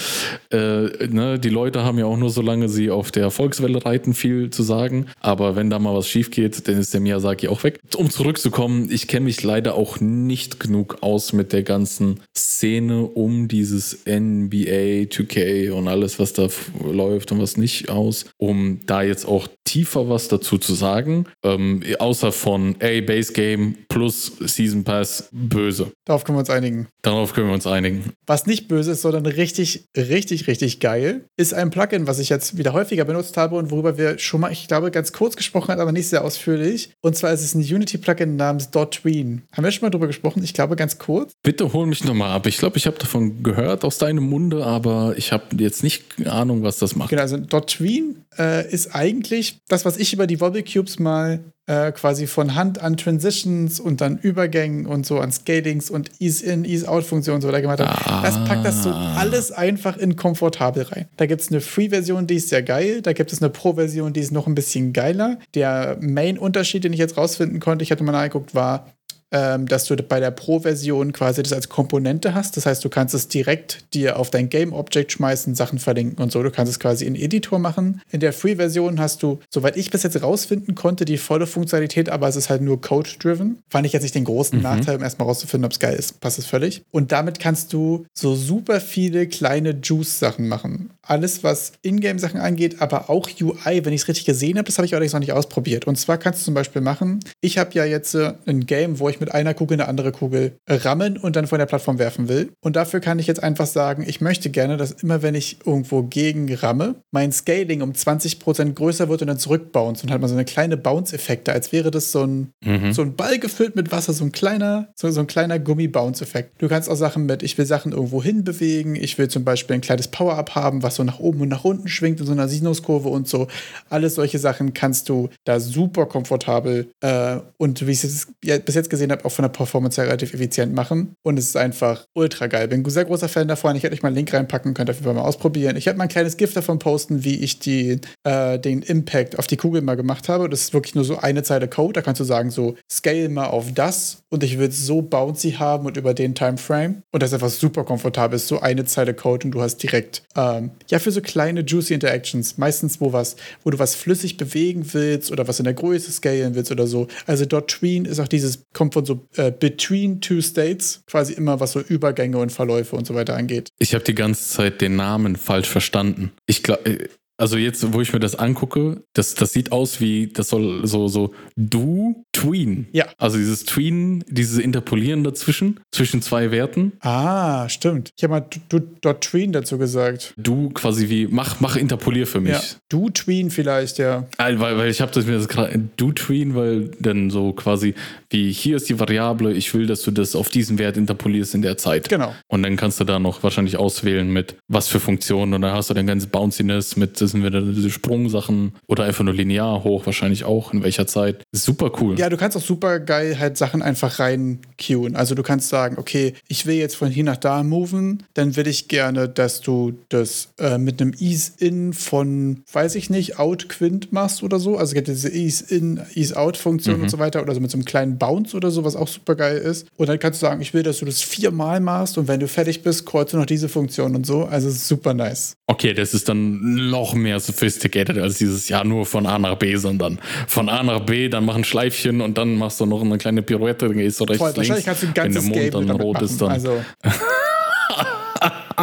Äh, 0.52 1.08
ne, 1.08 1.40
die 1.40 1.50
Leute 1.50 1.84
haben 1.84 1.98
ja 1.98 2.06
auch 2.06 2.18
nur, 2.18 2.30
solange 2.30 2.70
sie 2.70 2.90
auf 2.90 3.12
der 3.12 3.32
Volkswelle 3.32 3.84
reiten, 3.86 4.14
viel 4.14 4.50
zu 4.50 4.61
sagen. 4.62 5.08
Aber 5.20 5.56
wenn 5.56 5.70
da 5.70 5.80
mal 5.80 5.96
was 5.96 6.08
schief 6.08 6.32
geht, 6.32 6.68
dann 6.68 6.78
ist 6.78 6.94
der 6.94 7.02
Miyazaki 7.02 7.48
auch 7.48 7.64
weg. 7.64 7.80
Um 7.96 8.10
zurückzukommen, 8.10 8.90
ich 8.92 9.08
kenne 9.08 9.26
mich 9.26 9.44
leider 9.44 9.76
auch 9.76 10.00
nicht 10.00 10.60
genug 10.60 10.98
aus 11.02 11.34
mit 11.34 11.54
der 11.54 11.64
ganzen 11.64 12.22
Szene 12.36 13.04
um 13.04 13.48
dieses 13.48 14.06
NBA, 14.06 15.08
2K 15.10 15.72
und 15.72 15.88
alles, 15.88 16.20
was 16.20 16.34
da 16.34 16.48
läuft 16.84 17.32
und 17.32 17.42
was 17.42 17.58
nicht 17.58 17.90
aus, 17.90 18.26
um 18.38 18.80
da 18.86 19.02
jetzt 19.02 19.28
auch 19.28 19.48
tiefer 19.64 20.10
was 20.10 20.28
dazu 20.28 20.58
zu 20.58 20.74
sagen. 20.74 21.26
Ähm, 21.44 21.84
außer 22.00 22.32
von, 22.32 22.76
ey, 22.80 23.02
Base 23.02 23.34
Game 23.34 23.76
plus 23.88 24.32
Season 24.40 24.84
Pass 24.84 25.30
böse. 25.32 25.92
Darauf 26.06 26.24
können 26.24 26.38
wir 26.38 26.42
uns 26.42 26.50
einigen. 26.50 26.88
Darauf 27.02 27.34
können 27.34 27.48
wir 27.48 27.54
uns 27.54 27.68
einigen. 27.68 28.12
Was 28.28 28.46
nicht 28.48 28.68
böse 28.68 28.92
ist, 28.92 29.02
sondern 29.02 29.26
richtig, 29.26 29.86
richtig, 29.96 30.48
richtig 30.48 30.80
geil, 30.80 31.26
ist 31.38 31.54
ein 31.54 31.70
Plugin, 31.70 32.08
was 32.08 32.20
ich 32.20 32.30
jetzt 32.30 32.58
wieder 32.58 32.74
häufiger 32.74 33.06
benutzt 33.06 33.38
habe 33.38 33.56
und 33.56 33.72
worüber 33.72 33.98
wir 33.98 34.20
schon 34.20 34.42
mal, 34.42 34.51
ich 34.52 34.68
glaube, 34.68 34.92
ganz 34.92 35.14
kurz 35.14 35.36
gesprochen 35.36 35.72
haben, 35.72 35.80
aber 35.80 35.92
nicht 35.92 36.08
sehr 36.08 36.24
ausführlich. 36.24 36.92
Und 37.02 37.16
zwar 37.16 37.32
ist 37.32 37.42
es 37.42 37.56
ein 37.56 37.62
Unity-Plugin 37.62 38.36
namens 38.36 38.70
.tween. 38.72 39.44
Haben 39.52 39.64
wir 39.64 39.72
schon 39.72 39.86
mal 39.86 39.90
drüber 39.90 40.08
gesprochen? 40.08 40.44
Ich 40.44 40.54
glaube, 40.54 40.76
ganz 40.76 40.98
kurz. 40.98 41.34
Bitte 41.44 41.74
hol 41.74 41.88
mich 41.88 42.04
nochmal 42.04 42.32
ab. 42.32 42.48
Ich 42.48 42.58
glaube, 42.58 42.78
ich 42.78 42.86
habe 42.88 42.98
davon 42.98 43.44
gehört 43.44 43.84
aus 43.84 43.98
deinem 43.98 44.24
Munde, 44.24 44.66
aber 44.66 45.14
ich 45.18 45.32
habe 45.32 45.44
jetzt 45.58 45.84
nicht 45.84 46.28
Ahnung, 46.28 46.64
was 46.64 46.78
das 46.78 46.96
macht. 46.96 47.10
Genau, 47.10 47.22
also 47.22 47.38
.tween 47.38 48.26
äh, 48.38 48.70
ist 48.72 48.96
eigentlich 48.96 49.60
das, 49.68 49.86
was 49.86 49.98
ich 49.98 50.14
über 50.14 50.28
die 50.28 50.42
Wobble 50.42 50.64
Cubes 50.64 51.00
mal 51.00 51.40
äh, 51.68 51.92
quasi 51.92 52.28
von 52.28 52.56
Hand 52.56 52.82
an 52.82 52.98
Transitions 52.98 53.80
und 53.80 54.02
dann 54.02 54.18
Übergängen 54.18 54.86
und 54.86 55.06
so 55.06 55.20
an 55.20 55.32
Scalings 55.32 55.90
und 55.90 56.12
Ease-In, 56.20 56.66
Ease-Out-Funktionen 56.66 57.42
so 57.42 57.48
weiter 57.48 57.62
gemacht 57.62 57.80
habe. 57.80 57.92
Ah. 57.92 58.22
Das 58.24 58.36
packt 58.46 58.66
das 58.66 58.84
so 58.84 58.90
alles 58.92 59.52
einfach 59.52 59.98
in 59.98 60.16
komfortabel 60.16 60.84
rein. 60.84 61.08
Da 61.18 61.28
gibt 61.28 61.42
es 61.42 61.52
eine 61.52 61.62
Free-Version, 61.62 62.28
die 62.28 62.36
ist 62.36 62.50
sehr 62.50 62.64
geil. 62.64 63.02
Da 63.02 63.14
gibt 63.14 63.32
es 63.32 63.42
eine 63.42 63.50
Pro-Version, 63.50 64.14
die 64.14 64.22
ist 64.22 64.32
noch 64.32 64.48
ein 64.48 64.56
bisschen 64.56 64.92
geiler. 64.92 65.38
Der 65.54 65.98
Main-Unterschied, 66.02 66.84
den 66.84 66.94
ich 66.94 67.00
jetzt 67.00 67.18
rausfinden 67.18 67.60
konnte, 67.60 67.84
ich 67.84 67.92
hatte 67.92 68.04
mal 68.04 68.12
nachgeguckt, 68.12 68.56
war, 68.56 68.88
ähm, 69.32 69.68
dass 69.68 69.86
du 69.86 69.96
bei 69.96 70.20
der 70.20 70.32
Pro-Version 70.32 71.14
quasi 71.14 71.42
das 71.42 71.54
als 71.54 71.70
Komponente 71.70 72.34
hast. 72.34 72.58
Das 72.58 72.66
heißt, 72.66 72.84
du 72.84 72.90
kannst 72.90 73.14
es 73.14 73.28
direkt 73.28 73.86
dir 73.94 74.20
auf 74.20 74.30
dein 74.30 74.50
Game-Object 74.50 75.12
schmeißen, 75.14 75.56
Sachen 75.56 75.80
verlinken 75.80 76.22
und 76.22 76.32
so. 76.32 76.44
Du 76.44 76.52
kannst 76.52 76.72
es 76.72 76.80
quasi 76.80 77.06
in 77.06 77.16
Editor 77.16 77.60
machen. 77.60 78.02
In 78.12 78.20
der 78.20 78.34
Free-Version 78.34 79.00
hast 79.00 79.24
du, 79.24 79.40
soweit 79.50 79.78
ich 79.78 79.90
bis 79.90 80.04
jetzt 80.04 80.22
rausfinden 80.22 80.76
konnte, 80.76 81.06
die 81.06 81.18
volle 81.18 81.48
Funktionalität, 81.48 82.10
aber 82.10 82.28
es 82.28 82.36
ist 82.36 82.50
halt 82.50 82.62
nur 82.62 82.82
Code-driven. 82.82 83.60
Fand 83.70 83.86
ich 83.86 83.94
jetzt 83.94 84.04
nicht 84.04 84.16
den 84.16 84.26
großen 84.26 84.58
mhm. 84.58 84.64
Nachteil, 84.64 84.98
um 84.98 85.04
erstmal 85.04 85.28
rauszufinden, 85.28 85.66
ob 85.66 85.72
es 85.72 85.80
geil 85.80 85.96
ist. 85.96 86.20
Passt 86.20 86.38
es 86.38 86.46
völlig. 86.46 86.84
Und 86.92 87.12
damit 87.12 87.40
kannst 87.40 87.72
du 87.74 88.06
so 88.14 88.36
super 88.36 88.82
viele 88.82 89.28
kleine 89.28 89.78
Juice-Sachen 89.82 90.48
machen. 90.48 90.92
Alles, 91.02 91.44
was 91.44 91.74
Ingame-Sachen 91.82 92.40
angeht, 92.40 92.82
aber 92.82 93.10
auch 93.10 93.30
UI, 93.40 93.86
wenn 93.86 93.94
ich 93.94 94.02
es 94.02 94.08
richtig 94.08 94.26
gesehen 94.26 94.58
habe, 94.58 94.66
das 94.66 94.78
habe 94.78 94.86
ich 94.86 94.94
allerdings 94.94 95.14
noch 95.14 95.20
nicht 95.20 95.34
ausprobiert. 95.34 95.88
Und 95.88 95.98
zwar 95.98 96.18
kannst 96.18 96.42
du 96.42 96.46
zum 96.46 96.54
Beispiel 96.54 96.82
machen, 96.82 97.22
ich 97.40 97.58
habe 97.58 97.72
ja 97.74 97.86
jetzt 97.86 98.14
äh, 98.16 98.34
ein 98.46 98.66
Game, 98.66 99.00
wo 99.00 99.08
ich 99.10 99.21
mit 99.22 99.34
einer 99.34 99.54
Kugel 99.54 99.80
eine 99.80 99.88
andere 99.88 100.12
Kugel 100.12 100.58
rammen 100.68 101.18
und 101.18 101.36
dann 101.36 101.48
von 101.48 101.60
der 101.60 101.66
Plattform 101.66 102.00
werfen 102.00 102.28
will. 102.28 102.52
Und 102.62 102.76
dafür 102.76 103.00
kann 103.00 103.20
ich 103.20 103.28
jetzt 103.28 103.42
einfach 103.42 103.68
sagen, 103.68 104.04
ich 104.06 104.22
möchte 104.22 104.50
gerne, 104.50 104.78
dass 104.78 104.92
immer 104.92 105.22
wenn 105.22 105.36
ich 105.36 105.60
irgendwo 105.66 106.04
gegen 106.04 106.54
ramme, 106.54 106.96
mein 107.12 107.32
Scaling 107.32 107.82
um 107.82 107.92
20% 107.92 108.74
größer 108.74 109.10
wird 109.10 109.22
und 109.22 109.28
dann 109.28 109.38
zurückbounce 109.38 110.04
und 110.04 110.12
hat 110.12 110.20
man 110.20 110.30
so 110.30 110.36
eine 110.36 110.46
kleine 110.46 110.78
Bounce-Effekte, 110.78 111.54
als 111.54 111.72
wäre 111.72 111.92
das 111.92 112.12
so 112.12 112.26
ein, 112.26 112.52
mhm. 112.64 112.94
so 112.94 113.02
ein 113.02 113.16
Ball 113.16 113.40
gefüllt 113.40 113.76
mit 113.76 113.92
Wasser, 113.92 114.14
so 114.14 114.26
ein 114.26 114.32
kleiner, 114.32 114.90
so, 114.96 115.10
so 115.12 115.22
ein 115.22 115.28
kleiner 115.28 115.60
Gummi-Bounce-Effekt. 115.60 116.62
Du 116.62 116.68
kannst 116.68 116.90
auch 116.90 116.96
Sachen 116.96 117.26
mit, 117.26 117.44
ich 117.44 117.58
will 117.58 117.66
Sachen 117.66 117.92
irgendwo 117.92 118.22
hin 118.22 118.44
bewegen, 118.44 118.96
ich 118.96 119.18
will 119.18 119.28
zum 119.28 119.44
Beispiel 119.44 119.76
ein 119.76 119.82
kleines 119.82 120.08
Power-Up 120.08 120.56
haben, 120.56 120.84
was 120.84 120.96
so 120.96 121.04
nach 121.04 121.20
oben 121.20 121.42
und 121.42 121.50
nach 121.50 121.64
unten 121.64 121.88
schwingt 121.88 122.20
in 122.20 122.26
so 122.26 122.32
einer 122.32 122.48
Sinuskurve 122.48 123.10
und 123.10 123.28
so. 123.28 123.48
Alles 123.90 124.16
solche 124.16 124.40
Sachen 124.40 124.74
kannst 124.74 125.10
du 125.10 125.30
da 125.44 125.60
super 125.60 126.06
komfortabel 126.06 126.88
äh, 127.02 127.38
und 127.58 127.86
wie 127.86 127.92
ich 127.92 128.04
es 128.04 128.28
bis 128.42 128.76
jetzt 128.76 128.90
gesehen 128.90 129.11
habe, 129.12 129.26
auch 129.26 129.32
von 129.32 129.44
der 129.44 129.50
Performance 129.50 130.00
her 130.02 130.08
relativ 130.08 130.34
effizient 130.34 130.74
machen. 130.74 131.16
Und 131.24 131.38
es 131.38 131.46
ist 131.46 131.58
einfach 131.58 132.06
ultra 132.14 132.48
geil. 132.48 132.68
Bin 132.68 132.84
ein 132.84 132.90
sehr 132.90 133.06
großer 133.06 133.30
Fan 133.30 133.48
davon. 133.48 133.76
Ich 133.76 133.84
hätte 133.84 133.94
euch 133.94 134.04
mal 134.04 134.10
einen 134.10 134.18
Link 134.18 134.34
reinpacken, 134.34 134.74
könnt 134.74 134.90
ihr 134.90 135.14
mal 135.14 135.22
ausprobieren. 135.22 135.76
Ich 135.76 135.86
werde 135.86 135.98
mal 135.98 136.06
ein 136.06 136.10
kleines 136.10 136.38
Gift 136.38 136.56
davon 136.56 136.80
posten, 136.80 137.24
wie 137.24 137.40
ich 137.40 137.60
die, 137.60 138.00
äh, 138.24 138.60
den 138.60 138.82
Impact 138.82 139.40
auf 139.40 139.48
die 139.48 139.58
Kugel 139.58 139.82
mal 139.82 139.96
gemacht 139.96 140.30
habe. 140.30 140.50
Das 140.50 140.62
ist 140.62 140.74
wirklich 140.74 140.96
nur 140.96 141.04
so 141.04 141.18
eine 141.18 141.44
Zeile 141.44 141.68
Code. 141.68 141.94
Da 141.94 142.02
kannst 142.02 142.20
du 142.20 142.24
sagen, 142.24 142.52
so 142.52 142.76
scale 142.90 143.30
mal 143.30 143.48
auf 143.48 143.74
das 143.74 144.24
und 144.30 144.44
ich 144.44 144.58
will 144.58 144.70
es 144.70 144.86
so 144.86 145.02
bouncy 145.02 145.52
haben 145.54 145.86
und 145.86 145.98
über 145.98 146.14
den 146.14 146.36
Timeframe. 146.36 147.04
Und 147.12 147.22
das 147.22 147.32
ist 147.32 147.34
einfach 147.34 147.50
super 147.50 147.84
komfortabel. 147.84 148.36
ist 148.36 148.48
so 148.48 148.60
eine 148.60 148.86
Zeile 148.86 149.14
Code 149.14 149.46
und 149.46 149.52
du 149.52 149.62
hast 149.62 149.78
direkt, 149.78 150.24
ähm, 150.36 150.72
ja, 150.90 151.00
für 151.00 151.12
so 151.12 151.22
kleine 151.22 151.62
juicy 151.62 151.94
Interactions, 151.94 152.58
meistens 152.58 153.02
wo 153.02 153.14
was, 153.14 153.36
wo 153.64 153.70
du 153.70 153.80
was 153.80 153.96
flüssig 153.96 154.38
bewegen 154.38 154.86
willst 154.94 155.32
oder 155.32 155.48
was 155.48 155.60
in 155.60 155.66
der 155.66 155.74
Größe 155.74 156.12
scalen 156.12 156.56
willst 156.56 156.72
oder 156.72 156.88
so. 156.88 157.08
Also 157.26 157.46
dort 157.46 157.70
Tween 157.70 158.06
ist 158.06 158.20
auch 158.20 158.28
dieses, 158.28 158.64
kommt 158.74 158.94
von 159.02 159.06
so 159.06 159.42
äh, 159.42 159.52
Between 159.52 160.22
Two 160.22 160.42
States, 160.42 161.04
quasi 161.08 161.34
immer 161.34 161.60
was 161.60 161.74
so 161.74 161.80
Übergänge 161.80 162.38
und 162.38 162.52
Verläufe 162.52 162.96
und 162.96 163.06
so 163.06 163.16
weiter 163.16 163.36
angeht. 163.36 163.70
Ich 163.80 163.94
habe 163.94 164.04
die 164.04 164.16
ganze 164.16 164.50
Zeit 164.50 164.82
den 164.82 164.96
Namen 164.96 165.36
falsch 165.36 165.70
verstanden. 165.70 166.32
Ich 166.46 166.64
glaube, 166.64 166.86
äh, 166.86 167.10
Also 167.42 167.58
jetzt, 167.58 167.92
wo 167.92 168.02
ich 168.02 168.14
mir 168.14 168.20
das 168.20 168.36
angucke, 168.36 169.02
das, 169.14 169.34
das 169.34 169.52
sieht 169.52 169.72
aus 169.72 170.00
wie, 170.00 170.28
das 170.28 170.50
soll 170.50 170.86
so, 170.86 171.08
so 171.08 171.34
du 171.56 172.24
tween. 172.34 172.86
Ja. 172.92 173.08
Also 173.18 173.40
dieses 173.40 173.66
Tween, 173.66 174.24
dieses 174.28 174.60
Interpolieren 174.60 175.24
dazwischen, 175.24 175.80
zwischen 175.92 176.22
zwei 176.22 176.52
Werten. 176.52 176.92
Ah, 177.00 177.68
stimmt. 177.68 178.12
Ich 178.16 178.24
habe 178.24 178.34
mal 178.34 178.46
du, 178.70 178.80
du 178.80 179.14
tween 179.14 179.54
dazu 179.54 179.80
gesagt. 179.80 180.36
Du 180.38 180.70
quasi 180.70 181.10
wie, 181.10 181.28
mach, 181.32 181.60
mach 181.62 181.78
interpolier 181.78 182.28
für 182.28 182.42
mich. 182.42 182.52
Ja. 182.52 182.62
Du 182.90 183.10
tween 183.10 183.50
vielleicht, 183.50 183.98
ja. 183.98 184.28
Weil, 184.38 184.60
weil 184.60 184.92
ich 184.92 185.02
habe 185.02 185.12
das 185.12 185.26
mir 185.26 185.34
das 185.34 185.48
gerade, 185.48 185.90
du 185.98 186.12
tween, 186.12 186.54
weil 186.54 186.92
dann 187.00 187.32
so 187.32 187.54
quasi 187.54 187.96
wie, 188.30 188.52
hier 188.52 188.76
ist 188.76 188.88
die 188.88 189.00
Variable, 189.00 189.52
ich 189.52 189.74
will, 189.74 189.88
dass 189.88 190.04
du 190.04 190.12
das 190.12 190.36
auf 190.36 190.50
diesen 190.50 190.78
Wert 190.78 190.96
interpolierst 190.96 191.56
in 191.56 191.64
der 191.64 191.78
Zeit. 191.78 192.08
Genau. 192.08 192.36
Und 192.50 192.62
dann 192.62 192.76
kannst 192.76 193.00
du 193.00 193.04
da 193.04 193.18
noch 193.18 193.42
wahrscheinlich 193.42 193.78
auswählen 193.78 194.32
mit 194.32 194.58
was 194.68 194.88
für 194.88 195.00
Funktionen 195.00 195.56
und 195.56 195.64
dann 195.64 195.74
hast 195.74 195.90
du 195.90 195.96
dann 195.96 196.06
ganz 196.06 196.28
Bounciness 196.28 196.98
mit, 196.98 197.20
das 197.32 197.40
sind 197.40 197.46
wieder 197.46 197.62
diese 197.62 197.90
Sprungsachen 197.90 198.74
oder 198.88 199.06
einfach 199.06 199.24
nur 199.24 199.34
linear 199.34 199.86
hoch, 199.86 200.06
wahrscheinlich 200.06 200.44
auch, 200.44 200.74
in 200.74 200.84
welcher 200.84 201.08
Zeit. 201.08 201.44
Super 201.54 201.92
cool. 202.02 202.20
Ja, 202.20 202.30
du 202.30 202.36
kannst 202.36 202.58
auch 202.58 202.62
super 202.62 203.00
geil 203.00 203.40
halt 203.40 203.58
Sachen 203.58 203.82
einfach 203.82 204.20
rein 204.20 204.60
queuen. 204.78 205.16
Also 205.16 205.34
du 205.34 205.44
kannst 205.44 205.70
sagen, 205.70 205.98
okay, 205.98 206.34
ich 206.50 206.66
will 206.66 206.76
jetzt 206.76 206.96
von 206.96 207.10
hier 207.10 207.24
nach 207.24 207.38
da 207.38 207.64
moven, 207.64 208.24
dann 208.34 208.58
will 208.58 208.68
ich 208.68 208.90
gerne, 208.90 209.30
dass 209.30 209.62
du 209.62 209.94
das 210.10 210.50
äh, 210.60 210.78
mit 210.78 211.02
einem 211.02 211.14
Ease-In 211.18 211.94
von, 211.94 212.64
weiß 212.72 212.96
ich 212.96 213.10
nicht, 213.10 213.40
Out-Quint 213.40 214.12
machst 214.12 214.44
oder 214.44 214.60
so. 214.60 214.78
Also 214.78 214.92
es 214.92 214.94
gibt 214.96 215.08
diese 215.08 215.30
Ease-In, 215.30 216.02
Ease-Out-Funktion 216.14 216.98
mhm. 216.98 217.04
und 217.04 217.10
so 217.10 217.18
weiter 217.18 217.42
oder 217.42 217.54
so 217.54 217.62
mit 217.62 217.72
so 217.72 217.78
einem 217.78 217.86
kleinen 217.86 218.18
Bounce 218.18 218.58
oder 218.58 218.72
so, 218.72 218.84
was 218.84 218.98
auch 218.98 219.08
super 219.08 219.36
geil 219.36 219.58
ist. 219.58 219.88
Und 219.96 220.10
dann 220.10 220.20
kannst 220.20 220.42
du 220.42 220.46
sagen, 220.46 220.62
ich 220.62 220.74
will, 220.74 220.84
dass 220.84 221.00
du 221.00 221.06
das 221.06 221.22
viermal 221.22 221.80
machst 221.80 222.18
und 222.18 222.28
wenn 222.28 222.42
du 222.42 222.50
fertig 222.50 222.84
bist, 222.84 223.06
kreuzt 223.06 223.32
du 223.32 223.38
noch 223.38 223.46
diese 223.46 223.70
Funktion 223.70 224.16
und 224.18 224.26
so. 224.26 224.44
Also 224.44 224.70
super 224.70 225.14
nice. 225.14 225.56
Okay, 225.68 225.94
das 225.94 226.14
ist 226.14 226.28
dann 226.28 226.90
noch 226.90 227.14
mehr 227.14 227.21
sophisticated 227.40 228.18
als 228.18 228.38
dieses 228.38 228.70
Jahr 228.70 228.84
nur 228.84 229.06
von 229.06 229.26
A 229.26 229.38
nach 229.40 229.56
B, 229.56 229.76
sondern 229.76 230.20
von 230.48 230.70
A 230.70 230.84
nach 230.84 231.02
B, 231.02 231.30
dann 231.30 231.46
mach 231.46 231.56
ein 231.56 231.64
Schleifchen 231.64 232.22
und 232.22 232.38
dann 232.38 232.56
machst 232.56 232.80
du 232.80 232.86
noch 232.86 233.02
eine 233.02 233.18
kleine 233.18 233.42
Pirouette, 233.42 233.88
dann 233.88 233.98
gehst 233.98 234.20
du 234.20 234.26
rechts, 234.26 234.40
Voll, 234.40 234.56
Wahrscheinlich 234.56 234.86
kannst 234.86 235.04
du 235.04 235.08
ein 235.08 235.14
ganzes 235.14 235.44
Wenn 235.44 235.54
der 235.54 235.62
Mond 235.62 235.72
Game 235.72 235.88
dann 235.88 236.02
rot 236.02 236.14
machen. 236.16 236.26
ist, 236.26 236.42
dann. 236.42 236.52
Also. 236.52 236.84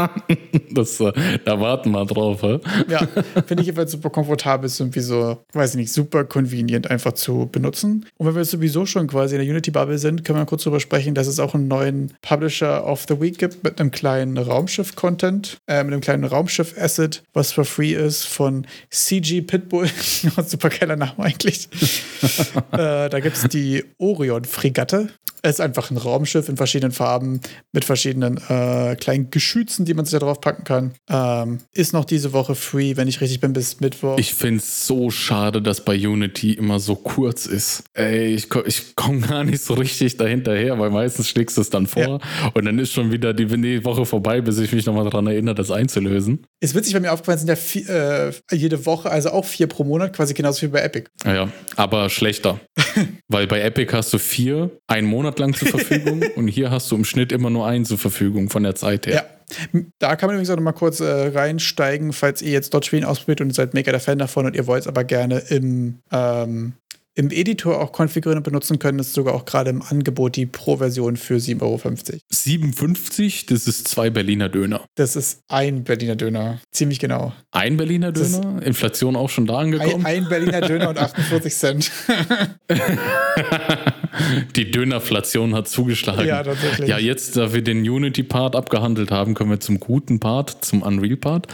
das, 0.71 1.01
äh, 1.01 1.13
da 1.45 1.61
warten 1.61 1.91
wir 1.91 2.05
drauf. 2.05 2.41
He? 2.41 2.59
Ja, 2.89 3.01
finde 3.47 3.63
ich 3.63 3.67
jedenfalls 3.67 3.93
super 3.93 4.11
komfortabel, 4.11 4.67
ist 4.67 4.81
irgendwie 4.81 5.01
so, 5.01 5.39
weiß 5.53 5.71
ich 5.71 5.77
nicht, 5.77 5.93
super 5.93 6.25
convenient 6.25 6.91
einfach 6.91 7.13
zu 7.13 7.49
benutzen. 7.51 8.07
Und 8.17 8.27
wenn 8.27 8.35
wir 8.35 8.45
sowieso 8.45 8.87
schon 8.87 9.07
quasi 9.07 9.37
in 9.37 9.43
der 9.43 9.51
Unity-Bubble 9.51 9.99
sind, 9.99 10.25
können 10.25 10.39
wir 10.39 10.47
kurz 10.47 10.65
darüber 10.65 10.81
sprechen, 10.81 11.15
dass 11.15 11.27
es 11.27 11.41
auch 11.41 11.55
einen 11.55 11.69
neuen 11.69 12.15
Publisher 12.23 12.87
of 12.87 13.07
the 13.09 13.21
Week 13.21 13.39
gibt 13.39 13.65
mit 13.65 13.81
einem 13.81 13.91
kleinen 13.91 14.39
Raumschiff-Content, 14.39 15.59
äh, 15.67 15.83
mit 15.85 15.93
einem 15.93 16.01
kleinen 16.01 16.25
Raumschiff-Asset, 16.25 17.23
was 17.33 17.53
for 17.53 17.65
free 17.65 17.93
ist 17.93 18.25
von 18.25 18.67
CG 18.91 19.43
Pitbull. 19.43 19.89
super 20.47 20.71
geiler 20.71 20.97
Name 20.97 21.19
eigentlich. 21.19 21.69
äh, 22.73 23.09
da 23.09 23.21
gibt 23.21 23.37
es 23.37 23.49
die 23.49 23.85
Orion-Fregatte. 23.99 25.09
Es 25.43 25.57
ist 25.57 25.61
einfach 25.61 25.91
ein 25.91 25.97
Raumschiff 25.97 26.49
in 26.49 26.57
verschiedenen 26.57 26.93
Farben 26.93 27.41
mit 27.73 27.85
verschiedenen 27.85 28.39
äh, 28.49 28.97
kleinen 28.97 29.31
Geschützen, 29.31 29.85
die 29.85 29.95
man 29.95 30.05
sich 30.05 30.13
da 30.13 30.19
drauf 30.19 30.41
packen 30.41 30.65
kann. 30.65 30.93
Ähm, 31.09 31.59
ist 31.73 31.93
noch 31.93 32.05
diese 32.05 32.33
Woche 32.33 32.55
free, 32.55 32.97
wenn 32.97 33.09
ich 33.09 33.21
richtig 33.21 33.41
bin, 33.41 33.53
bis 33.53 33.81
Mittwoch. 33.81 34.19
Ich 34.19 34.35
finde 34.35 34.59
es 34.59 34.87
so 34.87 35.11
schade, 35.11 35.63
dass 35.63 35.85
bei 35.85 35.95
Unity 35.95 36.53
immer 36.53 36.81
so 36.81 36.97
kurz 36.97 37.47
ist. 37.47 37.85
Ey, 37.95 38.35
ich, 38.35 38.49
ich 38.67 38.97
komme 38.97 39.21
gar 39.27 39.45
nicht 39.45 39.63
so 39.63 39.75
richtig 39.75 40.17
dahinterher, 40.17 40.79
weil 40.79 40.91
meistens 40.91 41.29
schlägst 41.29 41.57
du 41.57 41.61
es 41.61 41.71
dann 41.71 41.87
vor 41.87 42.03
ja. 42.03 42.19
und 42.55 42.65
dann 42.65 42.79
ist 42.79 42.93
schon 42.93 43.13
wieder 43.13 43.35
die, 43.35 43.47
die 43.47 43.85
Woche 43.85 44.05
vorbei, 44.05 44.41
bis 44.41 44.59
ich 44.59 44.73
mich 44.73 44.87
nochmal 44.87 45.05
daran 45.05 45.27
erinnere, 45.27 45.55
das 45.55 45.71
einzulösen. 45.71 46.47
Ist 46.61 46.75
witzig, 46.75 46.93
bei 46.93 47.01
mir 47.01 47.13
aufgefallen 47.13 47.39
sind 47.39 47.49
ja 47.49 47.57
vier, 47.57 47.89
äh, 48.51 48.57
jede 48.57 48.85
Woche, 48.85 49.11
also 49.11 49.31
auch 49.31 49.45
vier 49.45 49.69
pro 49.69 49.85
Monat, 49.85 50.15
quasi 50.15 50.35
genauso 50.35 50.63
wie 50.63 50.69
bei 50.69 50.81
Epic. 50.81 51.09
Ja, 51.25 51.53
aber 51.77 52.11
schlechter. 52.11 52.59
weil 53.29 53.47
bei 53.47 53.61
Epic 53.61 53.93
hast 53.93 54.13
du 54.13 54.19
vier, 54.19 54.71
einen 54.89 55.07
Monat 55.07 55.39
lang 55.39 55.55
zur 55.55 55.69
Verfügung 55.69 56.25
und 56.37 56.49
hier 56.49 56.73
hast 56.73 56.91
du 56.91 56.97
im 56.97 57.05
Schnitt 57.05 57.31
immer 57.31 57.51
nur 57.51 57.67
einen 57.67 57.85
zur 57.85 57.99
Verfügung 57.99 58.51
von 58.51 58.65
der 58.65 58.75
Zeit 58.75 59.07
her. 59.07 59.15
Ja. 59.73 59.81
Da 59.99 60.17
kann 60.17 60.27
man 60.27 60.35
übrigens 60.35 60.51
auch 60.51 60.57
noch 60.57 60.63
mal 60.63 60.73
kurz 60.73 61.01
äh, 61.01 61.05
reinsteigen, 61.05 62.13
falls 62.13 62.43
ihr 62.43 62.51
jetzt 62.51 62.75
Dodge 62.75 63.07
ausprobiert 63.07 63.41
und 63.41 63.49
ihr 63.49 63.55
seid 63.55 63.73
mega 63.73 63.93
der 63.93 64.01
Fan 64.01 64.19
davon 64.19 64.45
und 64.45 64.57
ihr 64.57 64.67
wollt 64.67 64.83
es 64.83 64.89
aber 64.89 65.05
gerne 65.05 65.39
im 65.49 66.01
ähm, 66.13 66.75
im 67.19 67.33
Editor 67.33 67.81
auch 67.81 67.91
konfigurieren 67.91 68.39
und 68.39 68.45
benutzen 68.45 68.79
können, 68.79 69.01
ist 69.01 69.13
sogar 69.13 69.35
auch 69.35 69.45
gerade 69.45 69.71
im 69.71 69.83
Angebot 69.83 70.37
die 70.37 70.47
Pro-Version 70.47 71.17
für 71.17 71.35
7,50 71.35 71.63
Euro. 71.63 71.81
57, 72.31 73.47
das 73.47 73.67
ist 73.67 73.89
zwei 73.89 74.09
Berliner 74.09 74.49
Döner. 74.49 74.85
Das 74.95 75.17
ist 75.17 75.43
ein 75.49 75.83
Berliner 75.83 76.15
Döner. 76.15 76.61
Ziemlich 76.71 77.01
genau. 77.01 77.33
Ein 77.51 77.77
Berliner 77.77 78.13
Döner? 78.13 78.63
Inflation 78.63 79.17
auch 79.17 79.31
schon 79.31 79.47
da 79.47 79.59
angekommen? 79.59 80.07
Ein, 80.07 80.23
ein 80.23 80.29
Berliner 80.29 80.61
Döner 80.61 80.91
und 80.91 80.99
48 81.01 81.53
Cent. 81.53 81.91
die 84.57 84.71
Dönerflation 84.71 85.57
hat 85.57 85.69
zugeschlagen. 85.69 86.25
Ja, 86.25 86.45
tatsächlich. 86.45 86.89
Ja, 86.89 86.99
jetzt, 86.99 87.37
da 87.37 87.53
wir 87.53 87.63
den 87.63 87.89
Unity-Part 87.89 88.55
abgehandelt 88.55 89.11
haben, 89.11 89.35
kommen 89.35 89.51
wir 89.51 89.61
zum 89.61 89.81
guten 89.81 90.21
Part, 90.21 90.65
zum 90.65 90.83
Unreal-Part. 90.83 91.49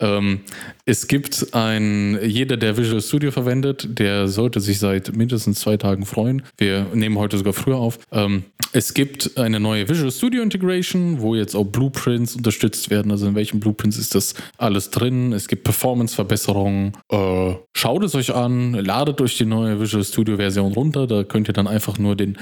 Ähm, 0.00 0.40
es 0.84 1.08
gibt 1.08 1.54
ein, 1.54 2.18
jeder, 2.22 2.56
der 2.56 2.76
Visual 2.76 3.00
Studio 3.00 3.30
verwendet, 3.30 3.98
der 3.98 4.28
sollte 4.28 4.60
sich 4.60 4.78
seit 4.78 5.05
mindestens 5.14 5.60
zwei 5.60 5.76
Tagen 5.76 6.06
freuen. 6.06 6.42
Wir 6.56 6.86
nehmen 6.94 7.18
heute 7.18 7.38
sogar 7.38 7.52
früher 7.52 7.76
auf. 7.76 7.98
Ähm, 8.12 8.44
es 8.72 8.94
gibt 8.94 9.38
eine 9.38 9.58
neue 9.58 9.88
Visual 9.88 10.10
Studio 10.10 10.42
Integration, 10.42 11.20
wo 11.20 11.34
jetzt 11.34 11.54
auch 11.54 11.64
Blueprints 11.64 12.36
unterstützt 12.36 12.90
werden. 12.90 13.10
Also 13.10 13.26
in 13.26 13.34
welchen 13.34 13.60
Blueprints 13.60 13.96
ist 13.96 14.14
das 14.14 14.34
alles 14.58 14.90
drin? 14.90 15.32
Es 15.32 15.48
gibt 15.48 15.64
Performance-Verbesserungen. 15.64 16.92
Äh, 17.08 17.54
schaut 17.72 18.04
es 18.04 18.14
euch 18.14 18.34
an, 18.34 18.74
ladet 18.74 19.20
euch 19.20 19.38
die 19.38 19.46
neue 19.46 19.80
Visual 19.80 20.04
Studio 20.04 20.36
Version 20.36 20.72
runter. 20.72 21.06
Da 21.06 21.24
könnt 21.24 21.48
ihr 21.48 21.54
dann 21.54 21.66
einfach 21.66 21.98
nur 21.98 22.16
den 22.16 22.36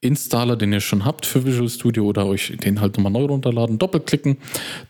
Installer, 0.00 0.56
den 0.56 0.72
ihr 0.72 0.80
schon 0.80 1.04
habt 1.04 1.26
für 1.26 1.44
Visual 1.44 1.68
Studio 1.68 2.04
oder 2.04 2.26
euch 2.26 2.56
den 2.62 2.80
halt 2.80 2.96
nochmal 2.96 3.12
neu 3.12 3.24
runterladen, 3.24 3.78
doppelklicken. 3.78 4.36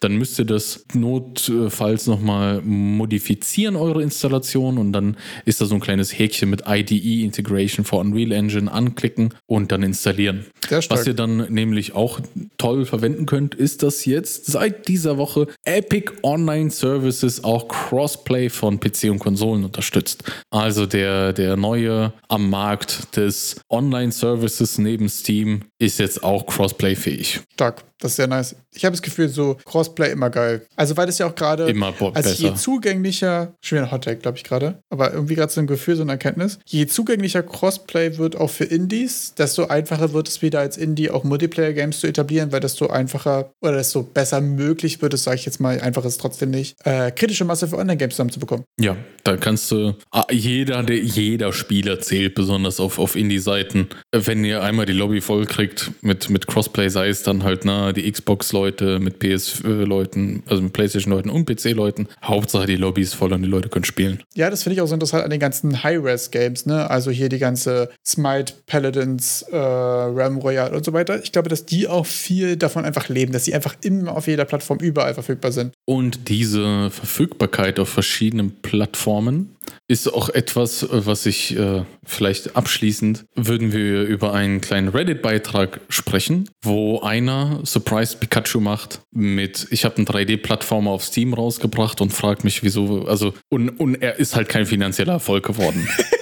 Dann 0.00 0.16
müsst 0.16 0.38
ihr 0.38 0.44
das 0.44 0.84
notfalls 0.92 2.06
nochmal 2.08 2.60
modifizieren, 2.62 3.76
eure 3.76 4.02
Installation. 4.02 4.76
Und 4.76 4.92
dann 4.92 5.16
ist 5.44 5.60
da 5.60 5.66
so 5.66 5.74
ein 5.76 5.80
kleines 5.80 6.18
Häkchen 6.18 6.50
mit 6.50 6.64
IDE 6.66 7.19
Integration 7.24 7.84
for 7.84 8.00
Unreal 8.00 8.32
Engine 8.32 8.70
anklicken 8.70 9.34
und 9.46 9.72
dann 9.72 9.82
installieren. 9.82 10.46
Was 10.88 11.06
ihr 11.06 11.14
dann 11.14 11.52
nämlich 11.52 11.94
auch 11.94 12.20
toll 12.58 12.84
verwenden 12.84 13.26
könnt, 13.26 13.54
ist, 13.54 13.82
dass 13.82 14.04
jetzt 14.04 14.46
seit 14.46 14.88
dieser 14.88 15.18
Woche 15.18 15.46
Epic 15.64 16.12
Online 16.22 16.70
Services 16.70 17.42
auch 17.44 17.68
Crossplay 17.68 18.48
von 18.48 18.78
PC 18.78 19.04
und 19.04 19.18
Konsolen 19.18 19.64
unterstützt. 19.64 20.24
Also 20.50 20.86
der, 20.86 21.32
der 21.32 21.56
neue 21.56 22.12
am 22.28 22.50
Markt 22.50 23.16
des 23.16 23.56
Online 23.68 24.12
Services 24.12 24.78
neben 24.78 25.08
Steam 25.08 25.62
ist 25.78 25.98
jetzt 25.98 26.22
auch 26.22 26.46
Crossplay-fähig. 26.46 27.40
Stark. 27.54 27.84
Das 28.00 28.12
ist 28.12 28.16
sehr 28.16 28.26
nice. 28.26 28.56
Ich 28.72 28.84
habe 28.84 28.92
das 28.92 29.02
Gefühl, 29.02 29.28
so 29.28 29.58
Crossplay 29.66 30.10
immer 30.10 30.30
geil. 30.30 30.66
Also, 30.74 30.96
weil 30.96 31.06
das 31.06 31.18
ja 31.18 31.26
auch 31.26 31.34
gerade. 31.34 31.68
Immer 31.68 31.92
also 32.14 32.30
je 32.30 32.54
zugänglicher, 32.54 33.54
schon 33.60 33.76
wieder 33.76 33.86
ein 33.86 33.92
Hottag, 33.92 34.22
glaube 34.22 34.38
ich 34.38 34.44
gerade, 34.44 34.82
aber 34.88 35.12
irgendwie 35.12 35.34
gerade 35.34 35.52
so 35.52 35.60
ein 35.60 35.66
Gefühl, 35.66 35.96
so 35.96 36.02
eine 36.02 36.12
Erkenntnis. 36.12 36.58
Je 36.64 36.86
zugänglicher 36.86 36.99
Crossplay 37.04 38.18
wird 38.18 38.36
auch 38.36 38.50
für 38.50 38.64
Indies, 38.64 39.34
desto 39.34 39.66
einfacher 39.66 40.12
wird 40.12 40.28
es 40.28 40.42
wieder 40.42 40.60
als 40.60 40.76
Indie 40.76 41.10
auch 41.10 41.24
Multiplayer-Games 41.24 42.00
zu 42.00 42.06
etablieren, 42.06 42.52
weil 42.52 42.60
desto 42.60 42.88
einfacher 42.88 43.52
oder 43.60 43.76
desto 43.76 44.02
besser 44.02 44.40
möglich 44.40 45.02
wird 45.02 45.14
es, 45.14 45.24
sage 45.24 45.36
ich 45.36 45.46
jetzt 45.46 45.60
mal, 45.60 45.80
einfach 45.80 46.04
ist 46.04 46.20
trotzdem 46.20 46.50
nicht, 46.50 46.76
äh, 46.84 47.10
kritische 47.10 47.44
Masse 47.44 47.68
für 47.68 47.78
Online-Games 47.78 48.14
zusammenzubekommen. 48.14 48.64
Ja, 48.78 48.96
da 49.24 49.36
kannst 49.36 49.70
du, 49.70 49.94
ah, 50.10 50.24
jeder, 50.30 50.82
der, 50.82 50.98
jeder 50.98 51.52
Spieler 51.52 52.00
zählt, 52.00 52.34
besonders 52.34 52.80
auf, 52.80 52.98
auf 52.98 53.16
Indie-Seiten. 53.16 53.88
Wenn 54.12 54.44
ihr 54.44 54.62
einmal 54.62 54.86
die 54.86 54.92
Lobby 54.92 55.20
voll 55.20 55.46
kriegt 55.46 55.92
mit, 56.02 56.30
mit 56.30 56.46
Crossplay, 56.46 56.88
sei 56.88 57.08
es 57.08 57.22
dann 57.22 57.44
halt, 57.44 57.64
na, 57.64 57.92
die 57.92 58.10
Xbox-Leute 58.10 58.98
mit 58.98 59.18
PS-Leuten, 59.18 60.42
also 60.46 60.62
mit 60.62 60.72
PlayStation-Leuten 60.72 61.30
und 61.30 61.46
PC-Leuten. 61.46 62.08
Hauptsache 62.22 62.66
die 62.66 62.76
Lobby 62.76 63.02
ist 63.02 63.14
voll 63.14 63.32
und 63.32 63.42
die 63.42 63.48
Leute 63.48 63.68
können 63.68 63.84
spielen. 63.84 64.22
Ja, 64.34 64.50
das 64.50 64.62
finde 64.62 64.74
ich 64.74 64.80
auch 64.82 64.86
so 64.86 64.94
interessant 64.94 65.24
an 65.24 65.30
den 65.30 65.40
ganzen 65.40 65.82
High-Res-Games, 65.82 66.66
ne? 66.66 66.89
Also 66.90 67.10
hier 67.10 67.28
die 67.28 67.38
ganze 67.38 67.90
Smite, 68.04 68.52
Paladins, 68.66 69.42
äh, 69.50 69.56
Ram 69.56 70.38
Royale 70.38 70.76
und 70.76 70.84
so 70.84 70.92
weiter. 70.92 71.22
Ich 71.22 71.32
glaube, 71.32 71.48
dass 71.48 71.64
die 71.64 71.88
auch 71.88 72.06
viel 72.06 72.56
davon 72.56 72.84
einfach 72.84 73.08
leben, 73.08 73.32
dass 73.32 73.44
sie 73.44 73.54
einfach 73.54 73.76
immer 73.82 74.16
auf 74.16 74.26
jeder 74.26 74.44
Plattform 74.44 74.78
überall 74.78 75.14
verfügbar 75.14 75.52
sind. 75.52 75.72
Und 75.86 76.28
diese 76.28 76.90
Verfügbarkeit 76.90 77.78
auf 77.78 77.88
verschiedenen 77.88 78.60
Plattformen 78.60 79.56
ist 79.88 80.12
auch 80.12 80.28
etwas, 80.28 80.86
was 80.90 81.26
ich 81.26 81.56
äh, 81.56 81.82
vielleicht 82.04 82.56
abschließend 82.56 83.24
würden 83.34 83.72
wir 83.72 84.02
über 84.02 84.32
einen 84.32 84.60
kleinen 84.60 84.88
Reddit-Beitrag 84.88 85.80
sprechen, 85.88 86.48
wo 86.62 87.00
einer 87.00 87.60
Surprise 87.64 88.16
Pikachu 88.16 88.60
macht 88.60 89.00
mit, 89.12 89.66
ich 89.70 89.84
habe 89.84 89.96
einen 89.96 90.06
3D-Plattformer 90.06 90.90
auf 90.90 91.04
Steam 91.04 91.34
rausgebracht 91.34 92.00
und 92.00 92.12
fragt 92.12 92.44
mich, 92.44 92.62
wieso, 92.62 93.06
also, 93.06 93.34
und, 93.48 93.68
und 93.80 93.96
er 93.96 94.18
ist 94.18 94.36
halt 94.36 94.48
kein 94.48 94.66
finanzieller 94.66 95.14
Erfolg 95.14 95.44
geworden. 95.44 95.88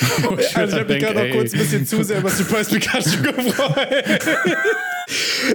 also 0.54 0.76
ich 0.76 0.80
habe 0.80 0.92
mich 0.92 1.02
gerade 1.02 1.28
noch 1.28 1.34
kurz 1.34 1.52
ein 1.52 1.58
bisschen 1.60 1.86
zu 1.86 2.02
sehr 2.02 2.18
über 2.18 2.30
Surprise 2.30 2.70
Pikachu 2.70 3.22
gefreut. 3.22 4.20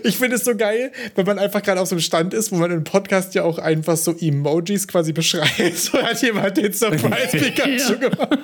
Ich 0.03 0.17
finde 0.17 0.35
es 0.35 0.43
so 0.43 0.55
geil, 0.55 0.91
wenn 1.15 1.25
man 1.25 1.39
einfach 1.39 1.61
gerade 1.61 1.79
auf 1.79 1.87
so 1.87 1.95
einem 1.95 2.01
Stand 2.01 2.33
ist, 2.33 2.51
wo 2.51 2.57
man 2.57 2.71
im 2.71 2.83
Podcast 2.83 3.33
ja 3.35 3.43
auch 3.43 3.57
einfach 3.57 3.95
so 3.95 4.13
Emojis 4.19 4.87
quasi 4.87 5.13
beschreibt. 5.13 5.55
So 5.75 6.01
hat 6.01 6.21
jemand 6.21 6.57
den 6.57 6.73
Surprise 6.73 7.37
Pikachu 7.37 7.97
gemacht. 7.99 8.39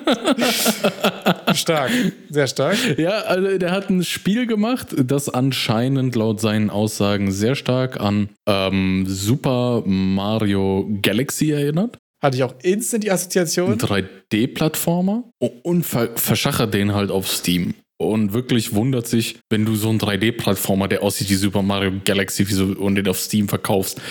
stark, 1.53 1.91
sehr 2.29 2.47
stark. 2.47 2.77
Ja, 2.97 3.21
also 3.21 3.57
der 3.57 3.71
hat 3.71 3.89
ein 3.89 4.03
Spiel 4.03 4.47
gemacht, 4.47 4.87
das 4.97 5.29
anscheinend 5.29 6.15
laut 6.15 6.39
seinen 6.39 6.69
Aussagen 6.69 7.31
sehr 7.31 7.55
stark 7.55 7.99
an 7.99 8.29
ähm, 8.47 9.05
Super 9.07 9.83
Mario 9.85 10.89
Galaxy 11.01 11.51
erinnert. 11.51 11.97
Hatte 12.21 12.37
ich 12.37 12.43
auch 12.43 12.53
instant 12.61 13.03
die 13.03 13.11
Assoziation. 13.11 13.77
3D-Plattformer 13.77 15.23
und 15.63 15.83
verschachert 15.83 16.73
den 16.73 16.93
halt 16.93 17.09
auf 17.09 17.27
Steam 17.27 17.73
und 18.01 18.33
wirklich 18.33 18.73
wundert 18.73 19.07
sich, 19.07 19.37
wenn 19.49 19.65
du 19.65 19.75
so 19.75 19.89
einen 19.89 19.99
3D-Plattformer, 19.99 20.87
der 20.87 21.03
aussieht 21.03 21.29
wie 21.29 21.35
Super 21.35 21.61
Mario 21.61 21.91
Galaxy 22.03 22.47
wie 22.47 22.53
so, 22.53 22.65
und 22.65 22.95
den 22.95 23.07
auf 23.07 23.19
Steam 23.19 23.47
verkaufst. 23.47 24.01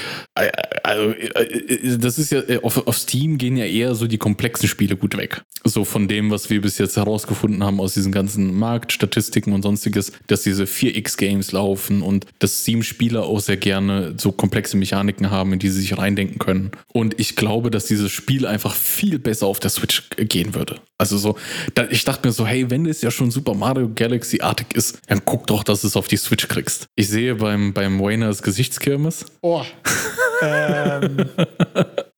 Also, 0.83 1.15
das 1.99 2.19
ist 2.19 2.33
ja, 2.33 2.43
auf, 2.63 2.87
auf 2.87 2.97
Steam 2.97 3.39
gehen 3.39 3.57
ja 3.57 3.65
eher 3.65 3.95
so 3.95 4.07
die 4.07 4.19
komplexen 4.19 4.69
Spiele 4.69 4.97
gut 4.97 5.17
weg. 5.17 5.43
So 5.65 5.85
von 5.85 6.09
dem, 6.09 6.31
was 6.31 6.51
wir 6.51 6.61
bis 6.61 6.79
jetzt 6.79 6.97
herausgefunden 6.97 7.63
haben 7.63 7.81
aus 7.81 7.95
diesen 7.95 8.13
ganzen 8.13 8.59
Marktstatistiken 8.59 9.53
und 9.53 9.63
sonstiges, 9.63 10.13
dass 10.27 10.43
diese 10.43 10.65
4X-Games 10.65 11.53
laufen 11.53 12.03
und 12.03 12.27
dass 12.39 12.63
Steam-Spieler 12.63 13.25
auch 13.25 13.41
sehr 13.41 13.57
gerne 13.57 14.15
so 14.17 14.33
komplexe 14.33 14.77
Mechaniken 14.77 15.31
haben, 15.31 15.53
in 15.53 15.59
die 15.59 15.69
sie 15.69 15.81
sich 15.81 15.99
reindenken 15.99 16.39
können. 16.39 16.71
Und 16.93 17.19
ich 17.19 17.37
glaube, 17.37 17.71
dass 17.71 17.87
dieses 17.87 18.11
Spiel 18.11 18.47
einfach 18.47 18.75
viel 18.75 19.19
besser 19.19 19.47
auf 19.47 19.61
der 19.61 19.71
Switch 19.71 20.09
gehen 20.17 20.55
würde. 20.55 20.81
Also 20.99 21.17
so, 21.17 21.37
ich 21.91 22.05
dachte 22.05 22.29
mir 22.29 22.33
so, 22.33 22.47
hey, 22.47 22.71
wenn 22.71 22.85
es 22.85 23.01
ja 23.01 23.11
schon 23.11 23.31
Super 23.31 23.55
Mario 23.55 23.80
Mario 23.81 23.95
Galaxy-artig 23.95 24.75
ist, 24.75 25.01
dann 25.07 25.25
guck 25.25 25.47
doch, 25.47 25.65
dass 25.65 25.81
du 25.81 25.87
es 25.87 25.97
auf 25.97 26.07
die 26.09 26.17
Switch 26.17 26.47
kriegst. 26.49 26.87
Ich 26.97 27.09
sehe 27.09 27.37
beim, 27.37 27.73
beim 27.73 27.99
Wayners 27.99 28.43
Gesichtskirmes. 28.43 29.25
Oh. 29.41 29.63
ähm, 30.43 31.27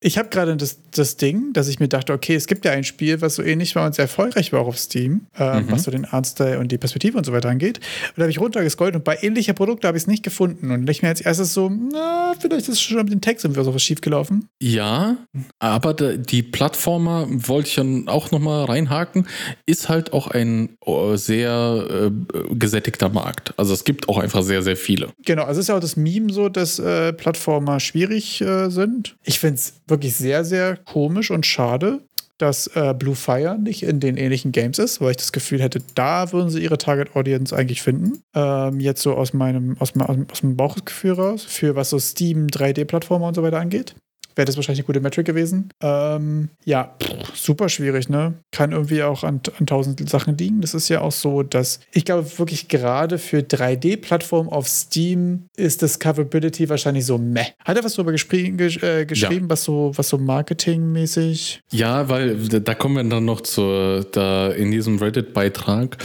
ich 0.04 0.18
habe 0.18 0.28
gerade 0.30 0.56
das, 0.56 0.78
das 0.90 1.16
Ding, 1.16 1.52
dass 1.52 1.68
ich 1.68 1.78
mir 1.78 1.86
dachte, 1.86 2.12
okay, 2.12 2.34
es 2.34 2.48
gibt 2.48 2.64
ja 2.64 2.72
ein 2.72 2.82
Spiel, 2.82 3.20
was 3.20 3.36
so 3.36 3.42
ähnlich 3.42 3.76
war 3.76 3.86
und 3.86 3.94
sehr 3.94 4.04
erfolgreich 4.04 4.52
war 4.52 4.60
auf 4.62 4.76
Steam, 4.76 5.26
äh, 5.38 5.60
mhm. 5.60 5.70
was 5.70 5.84
so 5.84 5.92
den 5.92 6.04
Artstyle 6.04 6.58
und 6.58 6.72
die 6.72 6.78
Perspektive 6.78 7.16
und 7.16 7.24
so 7.24 7.32
weiter 7.32 7.48
angeht. 7.48 7.78
Und 7.78 8.18
da 8.18 8.22
habe 8.22 8.30
ich 8.30 8.40
runtergescrollt 8.40 8.96
und 8.96 9.04
bei 9.04 9.18
ähnlichen 9.22 9.54
Produkten 9.54 9.86
habe 9.86 9.96
ich 9.96 10.02
es 10.02 10.06
nicht 10.08 10.24
gefunden. 10.24 10.72
Und 10.72 10.90
ich 10.90 11.02
mir 11.02 11.08
als 11.08 11.20
erstes 11.20 11.54
so, 11.54 11.70
na, 11.70 12.34
vielleicht 12.38 12.68
ist 12.68 12.82
schon 12.82 12.96
mit 12.96 13.12
dem 13.12 13.20
Text 13.20 13.44
irgendwie 13.44 13.62
so 13.62 13.72
was 13.72 13.82
schiefgelaufen. 13.82 14.48
Ja, 14.60 15.18
aber 15.60 15.94
die 15.94 16.42
Plattformer, 16.42 17.28
wollte 17.30 17.68
ich 17.68 17.74
dann 17.76 18.08
auch 18.08 18.32
nochmal 18.32 18.64
reinhaken, 18.64 19.28
ist 19.66 19.88
halt 19.88 20.12
auch 20.12 20.26
ein 20.26 20.70
oh, 20.80 21.14
sehr 21.14 21.86
äh, 21.88 22.54
gesättigter 22.54 23.08
Markt. 23.08 23.54
Also 23.56 23.72
es 23.72 23.84
gibt 23.84 24.08
auch 24.08 24.18
einfach 24.18 24.42
sehr, 24.42 24.62
sehr 24.62 24.76
viele. 24.76 25.10
Genau, 25.24 25.44
also 25.44 25.60
es 25.60 25.66
ist 25.66 25.68
ja 25.68 25.76
auch 25.76 25.80
das 25.80 25.96
Meme 25.96 26.32
so, 26.32 26.48
dass 26.48 26.80
äh, 26.80 27.12
Plattformer 27.12 27.78
schwierig 27.78 28.40
äh, 28.40 28.68
sind. 28.68 29.14
Ich 29.22 29.38
finde 29.38 29.56
es 29.56 29.74
wirklich 29.92 30.16
sehr, 30.16 30.44
sehr 30.44 30.76
komisch 30.76 31.30
und 31.30 31.46
schade, 31.46 32.00
dass 32.38 32.66
äh, 32.68 32.94
Blue 32.98 33.14
Fire 33.14 33.56
nicht 33.56 33.84
in 33.84 34.00
den 34.00 34.16
ähnlichen 34.16 34.50
Games 34.50 34.78
ist, 34.78 35.00
weil 35.00 35.12
ich 35.12 35.18
das 35.18 35.30
Gefühl 35.32 35.62
hätte, 35.62 35.78
da 35.94 36.32
würden 36.32 36.50
sie 36.50 36.62
ihre 36.62 36.78
Target 36.78 37.14
Audience 37.14 37.54
eigentlich 37.54 37.82
finden. 37.82 38.22
Ähm, 38.34 38.80
jetzt 38.80 39.02
so 39.02 39.14
aus 39.14 39.32
meinem, 39.32 39.76
aus, 39.78 39.92
aus, 39.96 40.16
aus 40.30 40.40
dem 40.40 40.56
Bauchgefühl 40.56 41.12
raus, 41.12 41.44
für 41.44 41.76
was 41.76 41.90
so 41.90 42.00
Steam 42.00 42.48
3D-Plattformer 42.48 43.28
und 43.28 43.34
so 43.34 43.44
weiter 43.44 43.60
angeht 43.60 43.94
wäre 44.36 44.46
das 44.46 44.56
wahrscheinlich 44.56 44.80
eine 44.80 44.86
gute 44.86 45.00
Metric 45.00 45.26
gewesen. 45.26 45.68
Ähm, 45.80 46.48
ja, 46.64 46.94
pff, 47.02 47.36
super 47.36 47.68
schwierig, 47.68 48.08
ne? 48.08 48.34
Kann 48.50 48.72
irgendwie 48.72 49.02
auch 49.02 49.24
an, 49.24 49.40
an 49.58 49.66
tausend 49.66 50.08
Sachen 50.08 50.36
liegen. 50.36 50.60
Das 50.60 50.74
ist 50.74 50.88
ja 50.88 51.00
auch 51.00 51.12
so, 51.12 51.42
dass 51.42 51.80
ich 51.92 52.04
glaube 52.04 52.26
wirklich 52.38 52.68
gerade 52.68 53.18
für 53.18 53.38
3D-Plattformen 53.38 54.48
auf 54.48 54.68
Steam 54.68 55.44
ist 55.56 55.82
das 55.82 55.98
Coverability 55.98 56.68
wahrscheinlich 56.68 57.06
so 57.06 57.18
meh. 57.18 57.44
Hat 57.64 57.76
er 57.76 57.84
was 57.84 57.94
darüber 57.94 58.12
gespr- 58.12 58.56
gesch- 58.56 58.82
äh, 58.82 59.04
geschrieben, 59.06 59.46
ja. 59.46 59.50
was 59.50 59.64
so, 59.64 59.92
was 59.94 60.08
so 60.08 60.18
marketingmäßig? 60.18 61.60
Ja, 61.72 62.08
weil 62.08 62.36
da 62.48 62.74
kommen 62.74 62.96
wir 62.96 63.04
dann 63.04 63.24
noch 63.24 63.40
zur, 63.42 64.04
da 64.12 64.48
in 64.50 64.70
diesem 64.70 64.98
Reddit-Beitrag 64.98 65.96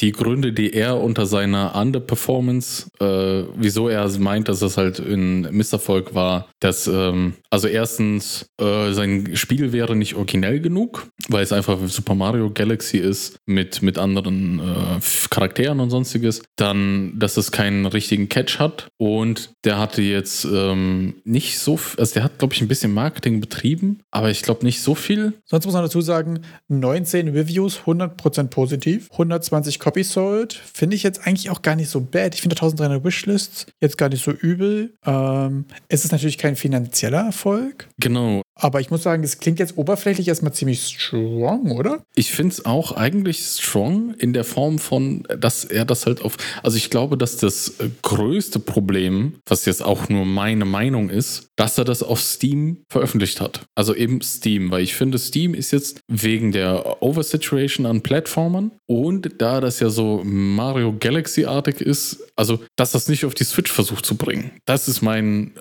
die 0.00 0.12
Gründe, 0.12 0.52
die 0.52 0.72
er 0.72 1.00
unter 1.00 1.26
seiner 1.26 1.74
Underperformance, 1.74 2.88
äh, 3.00 3.44
wieso 3.56 3.88
er 3.88 4.08
meint, 4.18 4.48
dass 4.48 4.62
es 4.62 4.76
halt 4.76 4.98
ein 4.98 5.42
Misserfolg 5.54 6.14
war, 6.14 6.48
dass, 6.60 6.86
ähm, 6.86 7.34
also 7.50 7.68
erstens, 7.68 8.46
äh, 8.60 8.92
sein 8.92 9.36
Spiel 9.36 9.72
wäre 9.72 9.94
nicht 9.96 10.14
originell 10.14 10.60
genug, 10.60 11.06
weil 11.28 11.42
es 11.42 11.52
einfach 11.52 11.78
Super 11.86 12.14
Mario 12.14 12.50
Galaxy 12.50 12.98
ist 12.98 13.36
mit, 13.46 13.82
mit 13.82 13.98
anderen 13.98 14.60
äh, 14.60 15.00
Charakteren 15.30 15.80
und 15.80 15.90
sonstiges. 15.90 16.42
Dann, 16.56 17.18
dass 17.18 17.36
es 17.36 17.52
keinen 17.52 17.86
richtigen 17.86 18.28
Catch 18.28 18.58
hat 18.58 18.88
und 18.98 19.50
der 19.64 19.78
hatte 19.78 20.02
jetzt 20.02 20.44
ähm, 20.44 21.14
nicht 21.24 21.58
so, 21.58 21.78
also 21.98 22.14
der 22.14 22.24
hat, 22.24 22.38
glaube 22.38 22.54
ich, 22.54 22.60
ein 22.60 22.68
bisschen 22.68 22.92
Marketing 22.92 23.40
betrieben, 23.40 24.00
aber 24.10 24.30
ich 24.30 24.42
glaube 24.42 24.64
nicht 24.64 24.80
so 24.80 24.94
viel. 24.94 25.34
Sonst 25.44 25.66
muss 25.66 25.74
man 25.74 25.82
dazu 25.82 26.00
sagen, 26.00 26.40
19 26.68 27.28
Reviews, 27.28 27.80
100% 27.86 28.48
positiv, 28.48 29.10
120 29.12 29.78
Copies 29.82 30.12
sold, 30.12 30.52
finde 30.52 30.94
ich 30.94 31.02
jetzt 31.02 31.26
eigentlich 31.26 31.50
auch 31.50 31.60
gar 31.60 31.74
nicht 31.74 31.90
so 31.90 32.00
bad. 32.00 32.36
Ich 32.36 32.40
finde 32.40 32.54
1300 32.54 33.04
Wishlists 33.04 33.66
jetzt 33.80 33.98
gar 33.98 34.08
nicht 34.08 34.22
so 34.22 34.30
übel. 34.30 34.94
Ähm, 35.04 35.64
es 35.88 36.04
ist 36.04 36.12
natürlich 36.12 36.38
kein 36.38 36.54
finanzieller 36.54 37.22
Erfolg. 37.22 37.88
Genau. 37.98 38.42
Aber 38.54 38.80
ich 38.80 38.90
muss 38.90 39.02
sagen, 39.02 39.24
es 39.24 39.40
klingt 39.40 39.58
jetzt 39.58 39.76
oberflächlich 39.76 40.28
erstmal 40.28 40.52
ziemlich 40.52 40.86
strong, 40.86 41.72
oder? 41.72 42.04
Ich 42.14 42.30
finde 42.30 42.52
es 42.52 42.64
auch 42.64 42.92
eigentlich 42.92 43.40
strong 43.40 44.14
in 44.14 44.32
der 44.32 44.44
Form 44.44 44.78
von, 44.78 45.24
dass 45.36 45.64
er 45.64 45.84
das 45.84 46.06
halt 46.06 46.22
auf. 46.22 46.36
Also 46.62 46.76
ich 46.76 46.88
glaube, 46.88 47.16
dass 47.16 47.38
das 47.38 47.74
größte 48.02 48.60
Problem, 48.60 49.34
was 49.46 49.64
jetzt 49.64 49.82
auch 49.82 50.08
nur 50.08 50.26
meine 50.26 50.64
Meinung 50.64 51.10
ist, 51.10 51.48
dass 51.56 51.76
er 51.76 51.84
das 51.84 52.02
auf 52.04 52.20
Steam 52.20 52.84
veröffentlicht 52.88 53.40
hat. 53.40 53.62
Also 53.74 53.96
eben 53.96 54.20
Steam, 54.20 54.70
weil 54.70 54.82
ich 54.82 54.94
finde, 54.94 55.18
Steam 55.18 55.54
ist 55.54 55.72
jetzt 55.72 56.00
wegen 56.08 56.52
der 56.52 57.02
Oversaturation 57.02 57.86
an 57.86 58.02
Plattformern 58.02 58.70
und 58.86 59.40
da 59.40 59.60
das 59.60 59.71
ja 59.80 59.90
so 59.90 60.22
Mario 60.24 60.94
Galaxy-artig 60.98 61.80
ist, 61.80 62.18
also 62.36 62.60
dass 62.76 62.92
das 62.92 63.08
nicht 63.08 63.24
auf 63.24 63.34
die 63.34 63.44
Switch 63.44 63.72
versucht 63.72 64.06
zu 64.06 64.16
bringen. 64.16 64.52
Das 64.66 64.88
ist 64.88 65.02
mein. 65.02 65.52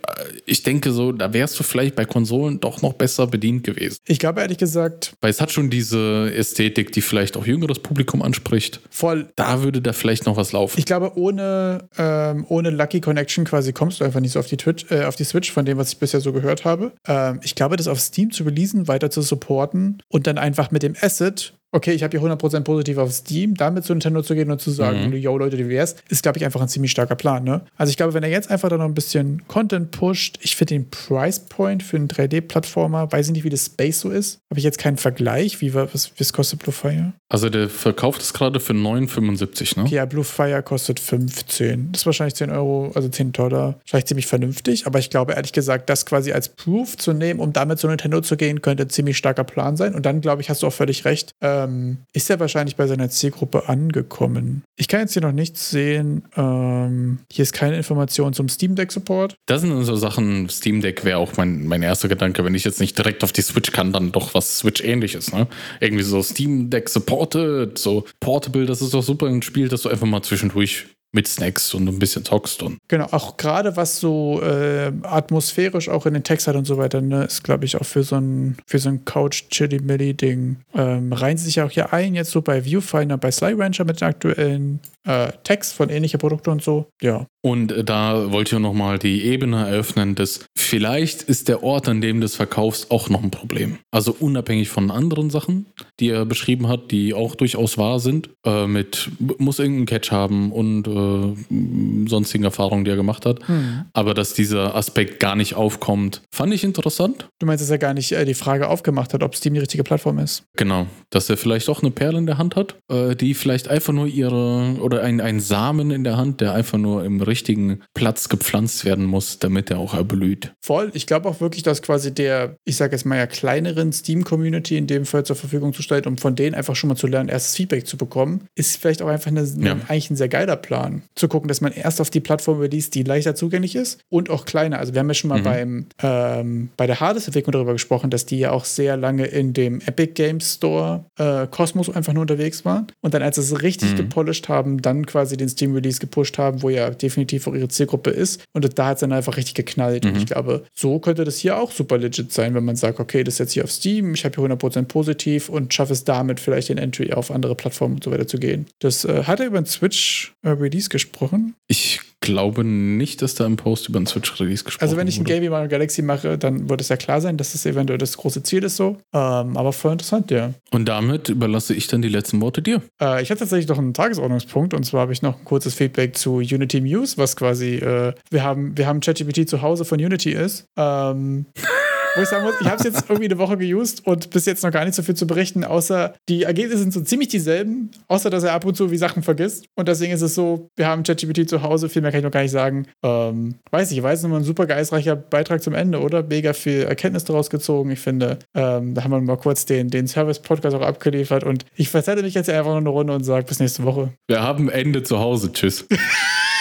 Ich 0.45 0.63
denke 0.63 0.91
so, 0.91 1.11
da 1.11 1.33
wärst 1.33 1.59
du 1.59 1.63
vielleicht 1.63 1.95
bei 1.95 2.05
Konsolen 2.05 2.59
doch 2.59 2.81
noch 2.81 2.91
noch 2.91 2.97
besser 2.97 3.27
bedient 3.27 3.63
gewesen. 3.63 3.97
Ich 4.05 4.19
glaube 4.19 4.41
ehrlich 4.41 4.57
gesagt. 4.57 5.13
Weil 5.21 5.31
es 5.31 5.41
hat 5.41 5.51
schon 5.51 5.69
diese 5.69 6.31
Ästhetik, 6.35 6.91
die 6.91 7.01
vielleicht 7.01 7.37
auch 7.37 7.45
jüngeres 7.45 7.79
Publikum 7.79 8.21
anspricht. 8.21 8.81
Voll. 8.89 9.29
Da 9.35 9.63
würde 9.63 9.81
da 9.81 9.93
vielleicht 9.93 10.25
noch 10.25 10.37
was 10.37 10.51
laufen. 10.51 10.77
Ich 10.77 10.85
glaube, 10.85 11.17
ohne, 11.17 11.87
ähm, 11.97 12.45
ohne 12.49 12.69
Lucky 12.69 13.01
Connection 13.01 13.45
quasi 13.45 13.73
kommst 13.73 13.99
du 13.99 14.03
einfach 14.03 14.19
nicht 14.19 14.33
so 14.33 14.39
auf 14.39 14.47
die, 14.47 14.57
Twitch, 14.57 14.85
äh, 14.91 15.05
auf 15.05 15.15
die 15.15 15.23
Switch, 15.23 15.51
von 15.51 15.65
dem, 15.65 15.77
was 15.77 15.93
ich 15.93 15.99
bisher 15.99 16.19
so 16.19 16.33
gehört 16.33 16.65
habe. 16.65 16.91
Ähm, 17.07 17.39
ich 17.43 17.55
glaube, 17.55 17.77
das 17.77 17.87
auf 17.87 17.99
Steam 17.99 18.31
zu 18.31 18.43
releasen, 18.43 18.87
weiter 18.87 19.09
zu 19.09 19.21
supporten 19.21 20.01
und 20.09 20.27
dann 20.27 20.37
einfach 20.37 20.71
mit 20.71 20.83
dem 20.83 20.95
Asset 20.99 21.53
okay, 21.71 21.93
ich 21.93 22.03
habe 22.03 22.17
hier 22.17 22.27
100% 22.27 22.61
positiv 22.61 22.97
auf 22.97 23.11
Steam, 23.11 23.55
damit 23.55 23.85
zu 23.85 23.93
Nintendo 23.93 24.21
zu 24.21 24.35
gehen 24.35 24.51
und 24.51 24.59
zu 24.59 24.71
sagen, 24.71 25.07
mhm. 25.07 25.13
yo 25.13 25.37
Leute, 25.37 25.57
wie 25.57 25.69
wär's, 25.69 25.95
ist, 26.09 26.23
glaube 26.23 26.37
ich, 26.37 26.45
einfach 26.45 26.61
ein 26.61 26.67
ziemlich 26.67 26.91
starker 26.91 27.15
Plan. 27.15 27.43
Ne? 27.43 27.61
Also 27.77 27.89
ich 27.89 27.97
glaube, 27.97 28.13
wenn 28.13 28.23
er 28.23 28.29
jetzt 28.29 28.51
einfach 28.51 28.69
da 28.69 28.77
noch 28.77 28.85
ein 28.85 28.93
bisschen 28.93 29.47
Content 29.47 29.91
pusht, 29.91 30.37
ich 30.41 30.55
finde 30.55 30.75
den 30.75 30.89
Price 30.89 31.39
Point 31.39 31.83
für 31.83 31.97
einen 31.97 32.07
3D-Plattformer, 32.07 33.11
weiß 33.11 33.27
ich 33.27 33.33
nicht, 33.33 33.43
wie 33.43 33.49
das 33.49 33.65
Space 33.65 34.01
so 34.01 34.09
ist, 34.09 34.39
habe 34.49 34.59
ich 34.59 34.63
jetzt 34.63 34.77
keinen 34.77 34.97
Vergleich, 34.97 35.61
wie 35.61 35.73
was, 35.73 36.11
was 36.17 36.33
kostet 36.33 36.59
Blue 36.59 36.73
Fire? 36.73 37.13
Also 37.29 37.49
der 37.49 37.69
verkauft 37.69 38.21
es 38.21 38.33
gerade 38.33 38.59
für 38.59 38.73
9,75, 38.73 39.77
ne? 39.77 39.85
Okay, 39.85 39.95
ja, 39.95 40.05
Blue 40.05 40.23
Fire 40.23 40.61
kostet 40.61 40.99
15. 40.99 41.93
Das 41.93 42.01
ist 42.01 42.05
wahrscheinlich 42.05 42.35
10 42.35 42.49
Euro, 42.49 42.91
also 42.93 43.07
10 43.07 43.31
Dollar, 43.31 43.79
vielleicht 43.85 44.09
ziemlich 44.09 44.27
vernünftig, 44.27 44.85
aber 44.85 44.99
ich 44.99 45.09
glaube 45.09 45.33
ehrlich 45.33 45.53
gesagt, 45.53 45.89
das 45.89 46.05
quasi 46.05 46.33
als 46.33 46.49
Proof 46.49 46.97
zu 46.97 47.13
nehmen, 47.13 47.39
um 47.39 47.53
damit 47.53 47.79
zu 47.79 47.87
Nintendo 47.87 48.19
zu 48.21 48.35
gehen, 48.35 48.61
könnte 48.61 48.83
ein 48.83 48.89
ziemlich 48.89 49.17
starker 49.17 49.45
Plan 49.45 49.77
sein. 49.77 49.95
Und 49.95 50.05
dann, 50.05 50.19
glaube 50.19 50.41
ich, 50.41 50.49
hast 50.49 50.63
du 50.63 50.67
auch 50.67 50.73
völlig 50.73 51.05
recht, 51.05 51.33
ähm, 51.65 51.97
ist 52.13 52.29
er 52.29 52.39
wahrscheinlich 52.39 52.75
bei 52.75 52.87
seiner 52.87 53.09
Zielgruppe 53.09 53.69
angekommen. 53.69 54.63
Ich 54.77 54.87
kann 54.87 55.01
jetzt 55.01 55.13
hier 55.13 55.21
noch 55.21 55.31
nichts 55.31 55.69
sehen. 55.69 56.23
Ähm, 56.35 57.19
hier 57.31 57.43
ist 57.43 57.53
keine 57.53 57.77
Information 57.77 58.33
zum 58.33 58.49
Steam 58.49 58.75
Deck 58.75 58.91
Support. 58.91 59.35
Das 59.45 59.61
sind 59.61 59.83
so 59.83 59.95
Sachen, 59.95 60.49
Steam 60.49 60.81
Deck 60.81 61.05
wäre 61.05 61.17
auch 61.17 61.37
mein, 61.37 61.65
mein 61.65 61.83
erster 61.83 62.07
Gedanke, 62.07 62.43
wenn 62.43 62.55
ich 62.55 62.63
jetzt 62.63 62.79
nicht 62.79 62.97
direkt 62.97 63.23
auf 63.23 63.31
die 63.31 63.41
Switch 63.41 63.71
kann, 63.71 63.93
dann 63.93 64.11
doch 64.11 64.33
was 64.33 64.59
Switch 64.59 64.83
ähnliches, 64.83 65.31
ne? 65.31 65.47
Irgendwie 65.79 66.03
so 66.03 66.21
Steam 66.21 66.69
Deck 66.69 66.89
Supported, 66.89 67.77
so 67.77 68.05
Portable, 68.19 68.65
das 68.65 68.81
ist 68.81 68.93
doch 68.93 69.03
super 69.03 69.27
ein 69.27 69.41
Spiel, 69.41 69.67
das 69.67 69.83
du 69.83 69.89
einfach 69.89 70.07
mal 70.07 70.21
zwischendurch 70.21 70.87
mit 71.13 71.27
Snacks 71.27 71.73
und 71.73 71.87
ein 71.87 71.99
bisschen 71.99 72.23
zockst 72.23 72.63
und. 72.63 72.77
Genau, 72.87 73.07
auch 73.11 73.37
gerade 73.37 73.75
was 73.75 73.99
so 73.99 74.41
äh, 74.41 74.91
atmosphärisch 75.03 75.89
auch 75.89 76.05
in 76.05 76.13
den 76.13 76.23
Text 76.23 76.47
hat 76.47 76.55
und 76.55 76.65
so 76.65 76.77
weiter, 76.77 77.01
ne, 77.01 77.25
ist, 77.25 77.43
glaube 77.43 77.65
ich, 77.65 77.75
auch 77.75 77.85
für 77.85 78.03
so 78.03 78.15
ein, 78.15 78.57
für 78.65 78.79
so 78.79 78.89
ein 78.89 79.05
Couch-Chili-Milli-Ding. 79.05 80.57
Ähm, 80.73 81.13
reihen 81.13 81.37
sie 81.37 81.45
sich 81.45 81.61
auch 81.61 81.71
hier 81.71 81.93
ein, 81.93 82.15
jetzt 82.15 82.31
so 82.31 82.41
bei 82.41 82.63
Viewfinder, 82.63 83.17
bei 83.17 83.31
Sly 83.31 83.53
Rancher 83.53 83.85
mit 83.85 84.01
den 84.01 84.07
aktuellen 84.07 84.79
äh, 85.03 85.31
Text 85.43 85.73
von 85.73 85.89
ähnlichen 85.89 86.19
Produkten 86.19 86.51
und 86.51 86.63
so. 86.63 86.87
Ja. 87.01 87.25
Und 87.41 87.71
äh, 87.71 87.83
da 87.83 88.31
wollte 88.31 88.55
ich 88.55 88.61
nochmal 88.61 88.99
die 88.99 89.23
Ebene 89.23 89.67
eröffnen, 89.67 90.15
dass 90.15 90.45
vielleicht 90.55 91.23
ist 91.23 91.47
der 91.47 91.63
Ort, 91.63 91.89
an 91.89 92.01
dem 92.01 92.19
du 92.21 92.25
es 92.25 92.35
verkaufst, 92.35 92.91
auch 92.91 93.09
noch 93.09 93.23
ein 93.23 93.31
Problem. 93.31 93.79
Also 93.91 94.15
unabhängig 94.19 94.69
von 94.69 94.91
anderen 94.91 95.29
Sachen, 95.29 95.65
die 95.99 96.09
er 96.09 96.25
beschrieben 96.25 96.67
hat, 96.67 96.91
die 96.91 97.13
auch 97.13 97.35
durchaus 97.35 97.77
wahr 97.77 97.99
sind, 97.99 98.29
äh, 98.45 98.67
mit 98.67 99.09
muss 99.37 99.59
irgendeinen 99.59 99.87
Catch 99.87 100.11
haben 100.11 100.51
und 100.51 100.87
äh, 101.01 102.07
sonstigen 102.07 102.43
Erfahrungen, 102.43 102.85
die 102.85 102.91
er 102.91 102.97
gemacht 102.97 103.25
hat. 103.25 103.47
Hm. 103.47 103.85
Aber 103.93 104.13
dass 104.13 104.33
dieser 104.33 104.75
Aspekt 104.75 105.19
gar 105.19 105.35
nicht 105.35 105.55
aufkommt, 105.55 106.21
fand 106.31 106.53
ich 106.53 106.63
interessant. 106.63 107.29
Du 107.39 107.45
meinst, 107.45 107.63
dass 107.63 107.69
er 107.69 107.77
gar 107.77 107.93
nicht 107.93 108.11
äh, 108.11 108.25
die 108.25 108.33
Frage 108.33 108.67
aufgemacht 108.67 109.13
hat, 109.13 109.23
ob 109.23 109.35
Steam 109.35 109.53
die 109.53 109.59
richtige 109.59 109.83
Plattform 109.83 110.19
ist? 110.19 110.43
Genau, 110.57 110.87
dass 111.09 111.29
er 111.29 111.37
vielleicht 111.37 111.69
auch 111.69 111.81
eine 111.81 111.91
Perle 111.91 112.17
in 112.17 112.25
der 112.25 112.37
Hand 112.37 112.55
hat, 112.55 112.75
äh, 112.91 113.15
die 113.15 113.33
vielleicht 113.33 113.67
einfach 113.67 113.93
nur 113.93 114.07
ihre 114.07 114.77
oder 114.79 115.03
ein, 115.03 115.21
ein 115.21 115.39
Samen 115.39 115.91
in 115.91 116.03
der 116.03 116.17
Hand, 116.17 116.41
der 116.41 116.53
einfach 116.53 116.77
nur 116.77 117.03
im 117.03 117.21
richtigen 117.21 117.81
Platz 117.93 118.29
gepflanzt 118.29 118.85
werden 118.85 119.05
muss, 119.05 119.39
damit 119.39 119.69
er 119.71 119.79
auch 119.79 119.93
erblüht. 119.93 120.53
Voll. 120.61 120.91
Ich 120.93 121.07
glaube 121.07 121.29
auch 121.29 121.41
wirklich, 121.41 121.63
dass 121.63 121.81
quasi 121.81 122.13
der, 122.13 122.55
ich 122.65 122.77
sage 122.77 122.93
jetzt 122.93 123.05
mal 123.05 123.17
ja 123.17 123.27
kleineren 123.27 123.93
Steam-Community 123.93 124.77
in 124.77 124.87
dem 124.87 125.05
Fall 125.05 125.25
zur 125.25 125.35
Verfügung 125.35 125.73
zu 125.73 125.81
stellen, 125.81 126.05
um 126.05 126.17
von 126.17 126.35
denen 126.35 126.55
einfach 126.55 126.75
schon 126.75 126.89
mal 126.89 126.95
zu 126.95 127.07
lernen, 127.07 127.29
erstes 127.29 127.55
Feedback 127.55 127.87
zu 127.87 127.97
bekommen, 127.97 128.47
ist 128.55 128.77
vielleicht 128.77 129.01
auch 129.01 129.07
einfach 129.07 129.31
eine, 129.31 129.43
ja. 129.43 129.73
eigentlich 129.87 130.09
ein 130.09 130.15
sehr 130.15 130.29
geiler 130.29 130.55
Plan. 130.55 130.90
Zu 131.15 131.27
gucken, 131.27 131.47
dass 131.47 131.61
man 131.61 131.71
erst 131.71 132.01
auf 132.01 132.09
die 132.09 132.19
Plattform 132.19 132.59
release, 132.59 132.89
die 132.89 133.03
leichter 133.03 133.35
zugänglich 133.35 133.75
ist 133.75 133.99
und 134.09 134.29
auch 134.29 134.45
kleiner. 134.45 134.79
Also 134.79 134.93
wir 134.93 134.99
haben 134.99 135.07
ja 135.07 135.13
schon 135.13 135.29
mal 135.29 135.39
mhm. 135.39 135.43
beim, 135.43 135.85
ähm, 136.01 136.69
bei 136.77 136.87
der 136.87 136.99
Hardest-Entwicklung 136.99 137.51
darüber 137.51 137.73
gesprochen, 137.73 138.09
dass 138.09 138.25
die 138.25 138.39
ja 138.39 138.51
auch 138.51 138.65
sehr 138.65 138.97
lange 138.97 139.25
in 139.25 139.53
dem 139.53 139.81
Epic 139.81 140.13
Games 140.13 140.55
Store 140.55 141.05
äh, 141.17 141.47
Cosmos 141.47 141.89
einfach 141.89 142.13
nur 142.13 142.21
unterwegs 142.21 142.65
waren. 142.65 142.87
Und 143.01 143.13
dann, 143.13 143.21
als 143.21 143.35
sie 143.35 143.41
es 143.41 143.61
richtig 143.61 143.93
mhm. 143.93 143.97
gepolished 143.97 144.49
haben, 144.49 144.81
dann 144.81 145.05
quasi 145.05 145.37
den 145.37 145.49
Steam-Release 145.49 145.99
gepusht 145.99 146.37
haben, 146.37 146.61
wo 146.61 146.69
ja 146.69 146.89
definitiv 146.89 147.47
auch 147.47 147.53
ihre 147.53 147.67
Zielgruppe 147.67 148.09
ist. 148.09 148.43
Und 148.53 148.77
da 148.77 148.87
hat 148.87 148.97
es 148.97 149.01
dann 149.01 149.11
einfach 149.11 149.37
richtig 149.37 149.55
geknallt. 149.55 150.03
Mhm. 150.03 150.11
Und 150.11 150.17
ich 150.17 150.25
glaube, 150.25 150.63
so 150.73 150.99
könnte 150.99 151.23
das 151.23 151.37
hier 151.37 151.57
auch 151.57 151.71
super 151.71 151.97
legit 151.97 152.31
sein, 152.31 152.53
wenn 152.53 152.65
man 152.65 152.75
sagt, 152.75 152.99
okay, 152.99 153.23
das 153.23 153.35
ist 153.35 153.39
jetzt 153.39 153.53
hier 153.53 153.63
auf 153.63 153.71
Steam, 153.71 154.13
ich 154.13 154.25
habe 154.25 154.35
hier 154.35 154.55
100% 154.55 154.83
positiv 154.83 155.49
und 155.49 155.73
schaffe 155.73 155.93
es 155.93 156.03
damit 156.03 156.39
vielleicht 156.39 156.69
den 156.69 156.77
Entry 156.77 157.13
auf 157.13 157.31
andere 157.31 157.55
Plattformen 157.55 157.95
und 157.95 158.03
so 158.03 158.11
weiter 158.11 158.27
zu 158.27 158.37
gehen. 158.37 158.65
Das 158.79 159.05
äh, 159.05 159.23
hat 159.23 159.39
er 159.39 159.47
über 159.47 159.61
den 159.61 159.65
Switch-Release 159.65 160.80
äh, 160.87 160.89
gesprochen. 160.89 161.55
Ich 161.67 162.01
glaube 162.21 162.63
nicht, 162.63 163.21
dass 163.21 163.33
da 163.33 163.45
im 163.45 163.57
Post 163.57 163.89
über 163.89 163.97
einen 163.97 164.05
Switch-Release 164.05 164.63
gesprochen 164.63 164.83
Also 164.83 164.95
wenn 164.95 165.07
ich 165.07 165.17
ein 165.17 165.23
Game 165.23 165.49
Mario 165.49 165.67
Galaxy 165.67 166.03
mache, 166.03 166.37
dann 166.37 166.69
wird 166.69 166.79
es 166.79 166.89
ja 166.89 166.97
klar 166.97 167.19
sein, 167.19 167.35
dass 167.35 167.53
das 167.53 167.65
eventuell 167.65 167.97
das 167.97 168.15
große 168.15 168.43
Ziel 168.43 168.63
ist 168.63 168.77
so. 168.77 168.97
Ähm, 169.13 169.57
aber 169.57 169.73
voll 169.73 169.93
interessant, 169.93 170.29
ja. 170.29 170.53
Und 170.71 170.87
damit 170.87 171.29
überlasse 171.29 171.73
ich 171.73 171.87
dann 171.87 172.01
die 172.01 172.09
letzten 172.09 172.39
Worte 172.39 172.61
dir. 172.61 172.81
Äh, 173.01 173.23
ich 173.23 173.31
hatte 173.31 173.39
tatsächlich 173.39 173.67
noch 173.67 173.79
einen 173.79 173.93
Tagesordnungspunkt 173.93 174.73
und 174.73 174.85
zwar 174.85 175.01
habe 175.01 175.13
ich 175.13 175.23
noch 175.23 175.39
ein 175.39 175.45
kurzes 175.45 175.73
Feedback 175.73 176.15
zu 176.15 176.35
Unity 176.35 176.81
Muse, 176.81 177.17
was 177.17 177.35
quasi, 177.35 177.75
äh, 177.75 178.13
wir 178.29 178.43
haben, 178.43 178.77
wir 178.77 178.85
haben 178.85 178.99
ChatGPT 178.99 179.49
zu 179.49 179.61
Hause 179.63 179.83
von 179.83 179.99
Unity 179.99 180.31
ist. 180.31 180.65
Ähm, 180.77 181.47
wo 182.15 182.21
ich 182.21 182.29
sagen 182.29 182.43
muss, 182.43 182.55
ich 182.59 182.67
habe 182.67 182.77
es 182.77 182.83
jetzt 182.83 183.05
irgendwie 183.09 183.25
eine 183.25 183.37
Woche 183.37 183.57
geused 183.57 184.05
und 184.05 184.29
bis 184.31 184.45
jetzt 184.45 184.63
noch 184.63 184.71
gar 184.71 184.85
nicht 184.85 184.95
so 184.95 185.03
viel 185.03 185.15
zu 185.15 185.27
berichten, 185.27 185.63
außer 185.63 186.13
die 186.29 186.43
Ergebnisse 186.43 186.79
sind 186.79 186.93
so 186.93 187.01
ziemlich 187.01 187.29
dieselben, 187.29 187.91
außer 188.07 188.29
dass 188.29 188.43
er 188.43 188.53
ab 188.53 188.65
und 188.65 188.75
zu 188.75 188.91
wie 188.91 188.97
Sachen 188.97 189.23
vergisst. 189.23 189.65
Und 189.75 189.87
deswegen 189.87 190.13
ist 190.13 190.21
es 190.21 190.35
so, 190.35 190.69
wir 190.75 190.87
haben 190.87 191.03
ChatGPT 191.03 191.49
zu 191.49 191.61
Hause, 191.61 191.89
viel 191.89 192.01
mehr 192.01 192.11
kann 192.11 192.19
ich 192.19 192.23
noch 192.25 192.31
gar 192.31 192.41
nicht 192.41 192.51
sagen. 192.51 192.87
Ähm, 193.03 193.55
weiß 193.71 193.91
ich, 193.91 194.01
weiß 194.01 194.23
nochmal 194.23 194.39
ein 194.39 194.45
super 194.45 194.65
geistreicher 194.65 195.15
Beitrag 195.15 195.63
zum 195.63 195.73
Ende, 195.73 195.99
oder? 196.01 196.23
Mega 196.23 196.53
viel 196.53 196.83
Erkenntnis 196.83 197.23
daraus 197.23 197.49
gezogen. 197.49 197.91
Ich 197.91 197.99
finde, 197.99 198.39
ähm, 198.55 198.93
da 198.93 199.03
haben 199.03 199.11
wir 199.11 199.21
mal 199.21 199.37
kurz 199.37 199.65
den, 199.65 199.89
den 199.89 200.07
Service-Podcast 200.07 200.75
auch 200.75 200.81
abgeliefert 200.81 201.43
und 201.43 201.65
ich 201.75 201.89
verzette 201.89 202.23
mich 202.23 202.33
jetzt 202.33 202.49
einfach 202.49 202.71
noch 202.71 202.77
eine 202.77 202.89
Runde 202.89 203.13
und 203.13 203.23
sage 203.23 203.45
bis 203.45 203.59
nächste 203.59 203.83
Woche. 203.83 204.13
Wir 204.27 204.41
haben 204.41 204.69
Ende 204.69 205.03
zu 205.03 205.19
Hause. 205.19 205.51
Tschüss. 205.51 205.85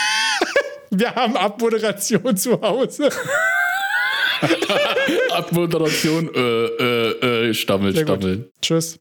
wir 0.90 1.14
haben 1.14 1.36
Abmoderation 1.36 2.36
zu 2.36 2.60
Hause. 2.60 3.10
Abmoderation, 5.40 6.28
äh, 6.34 6.38
äh, 6.38 7.48
äh, 7.50 7.54
Stammel, 7.54 7.96
Stammel. 7.96 8.50
Tschüss. 8.60 8.98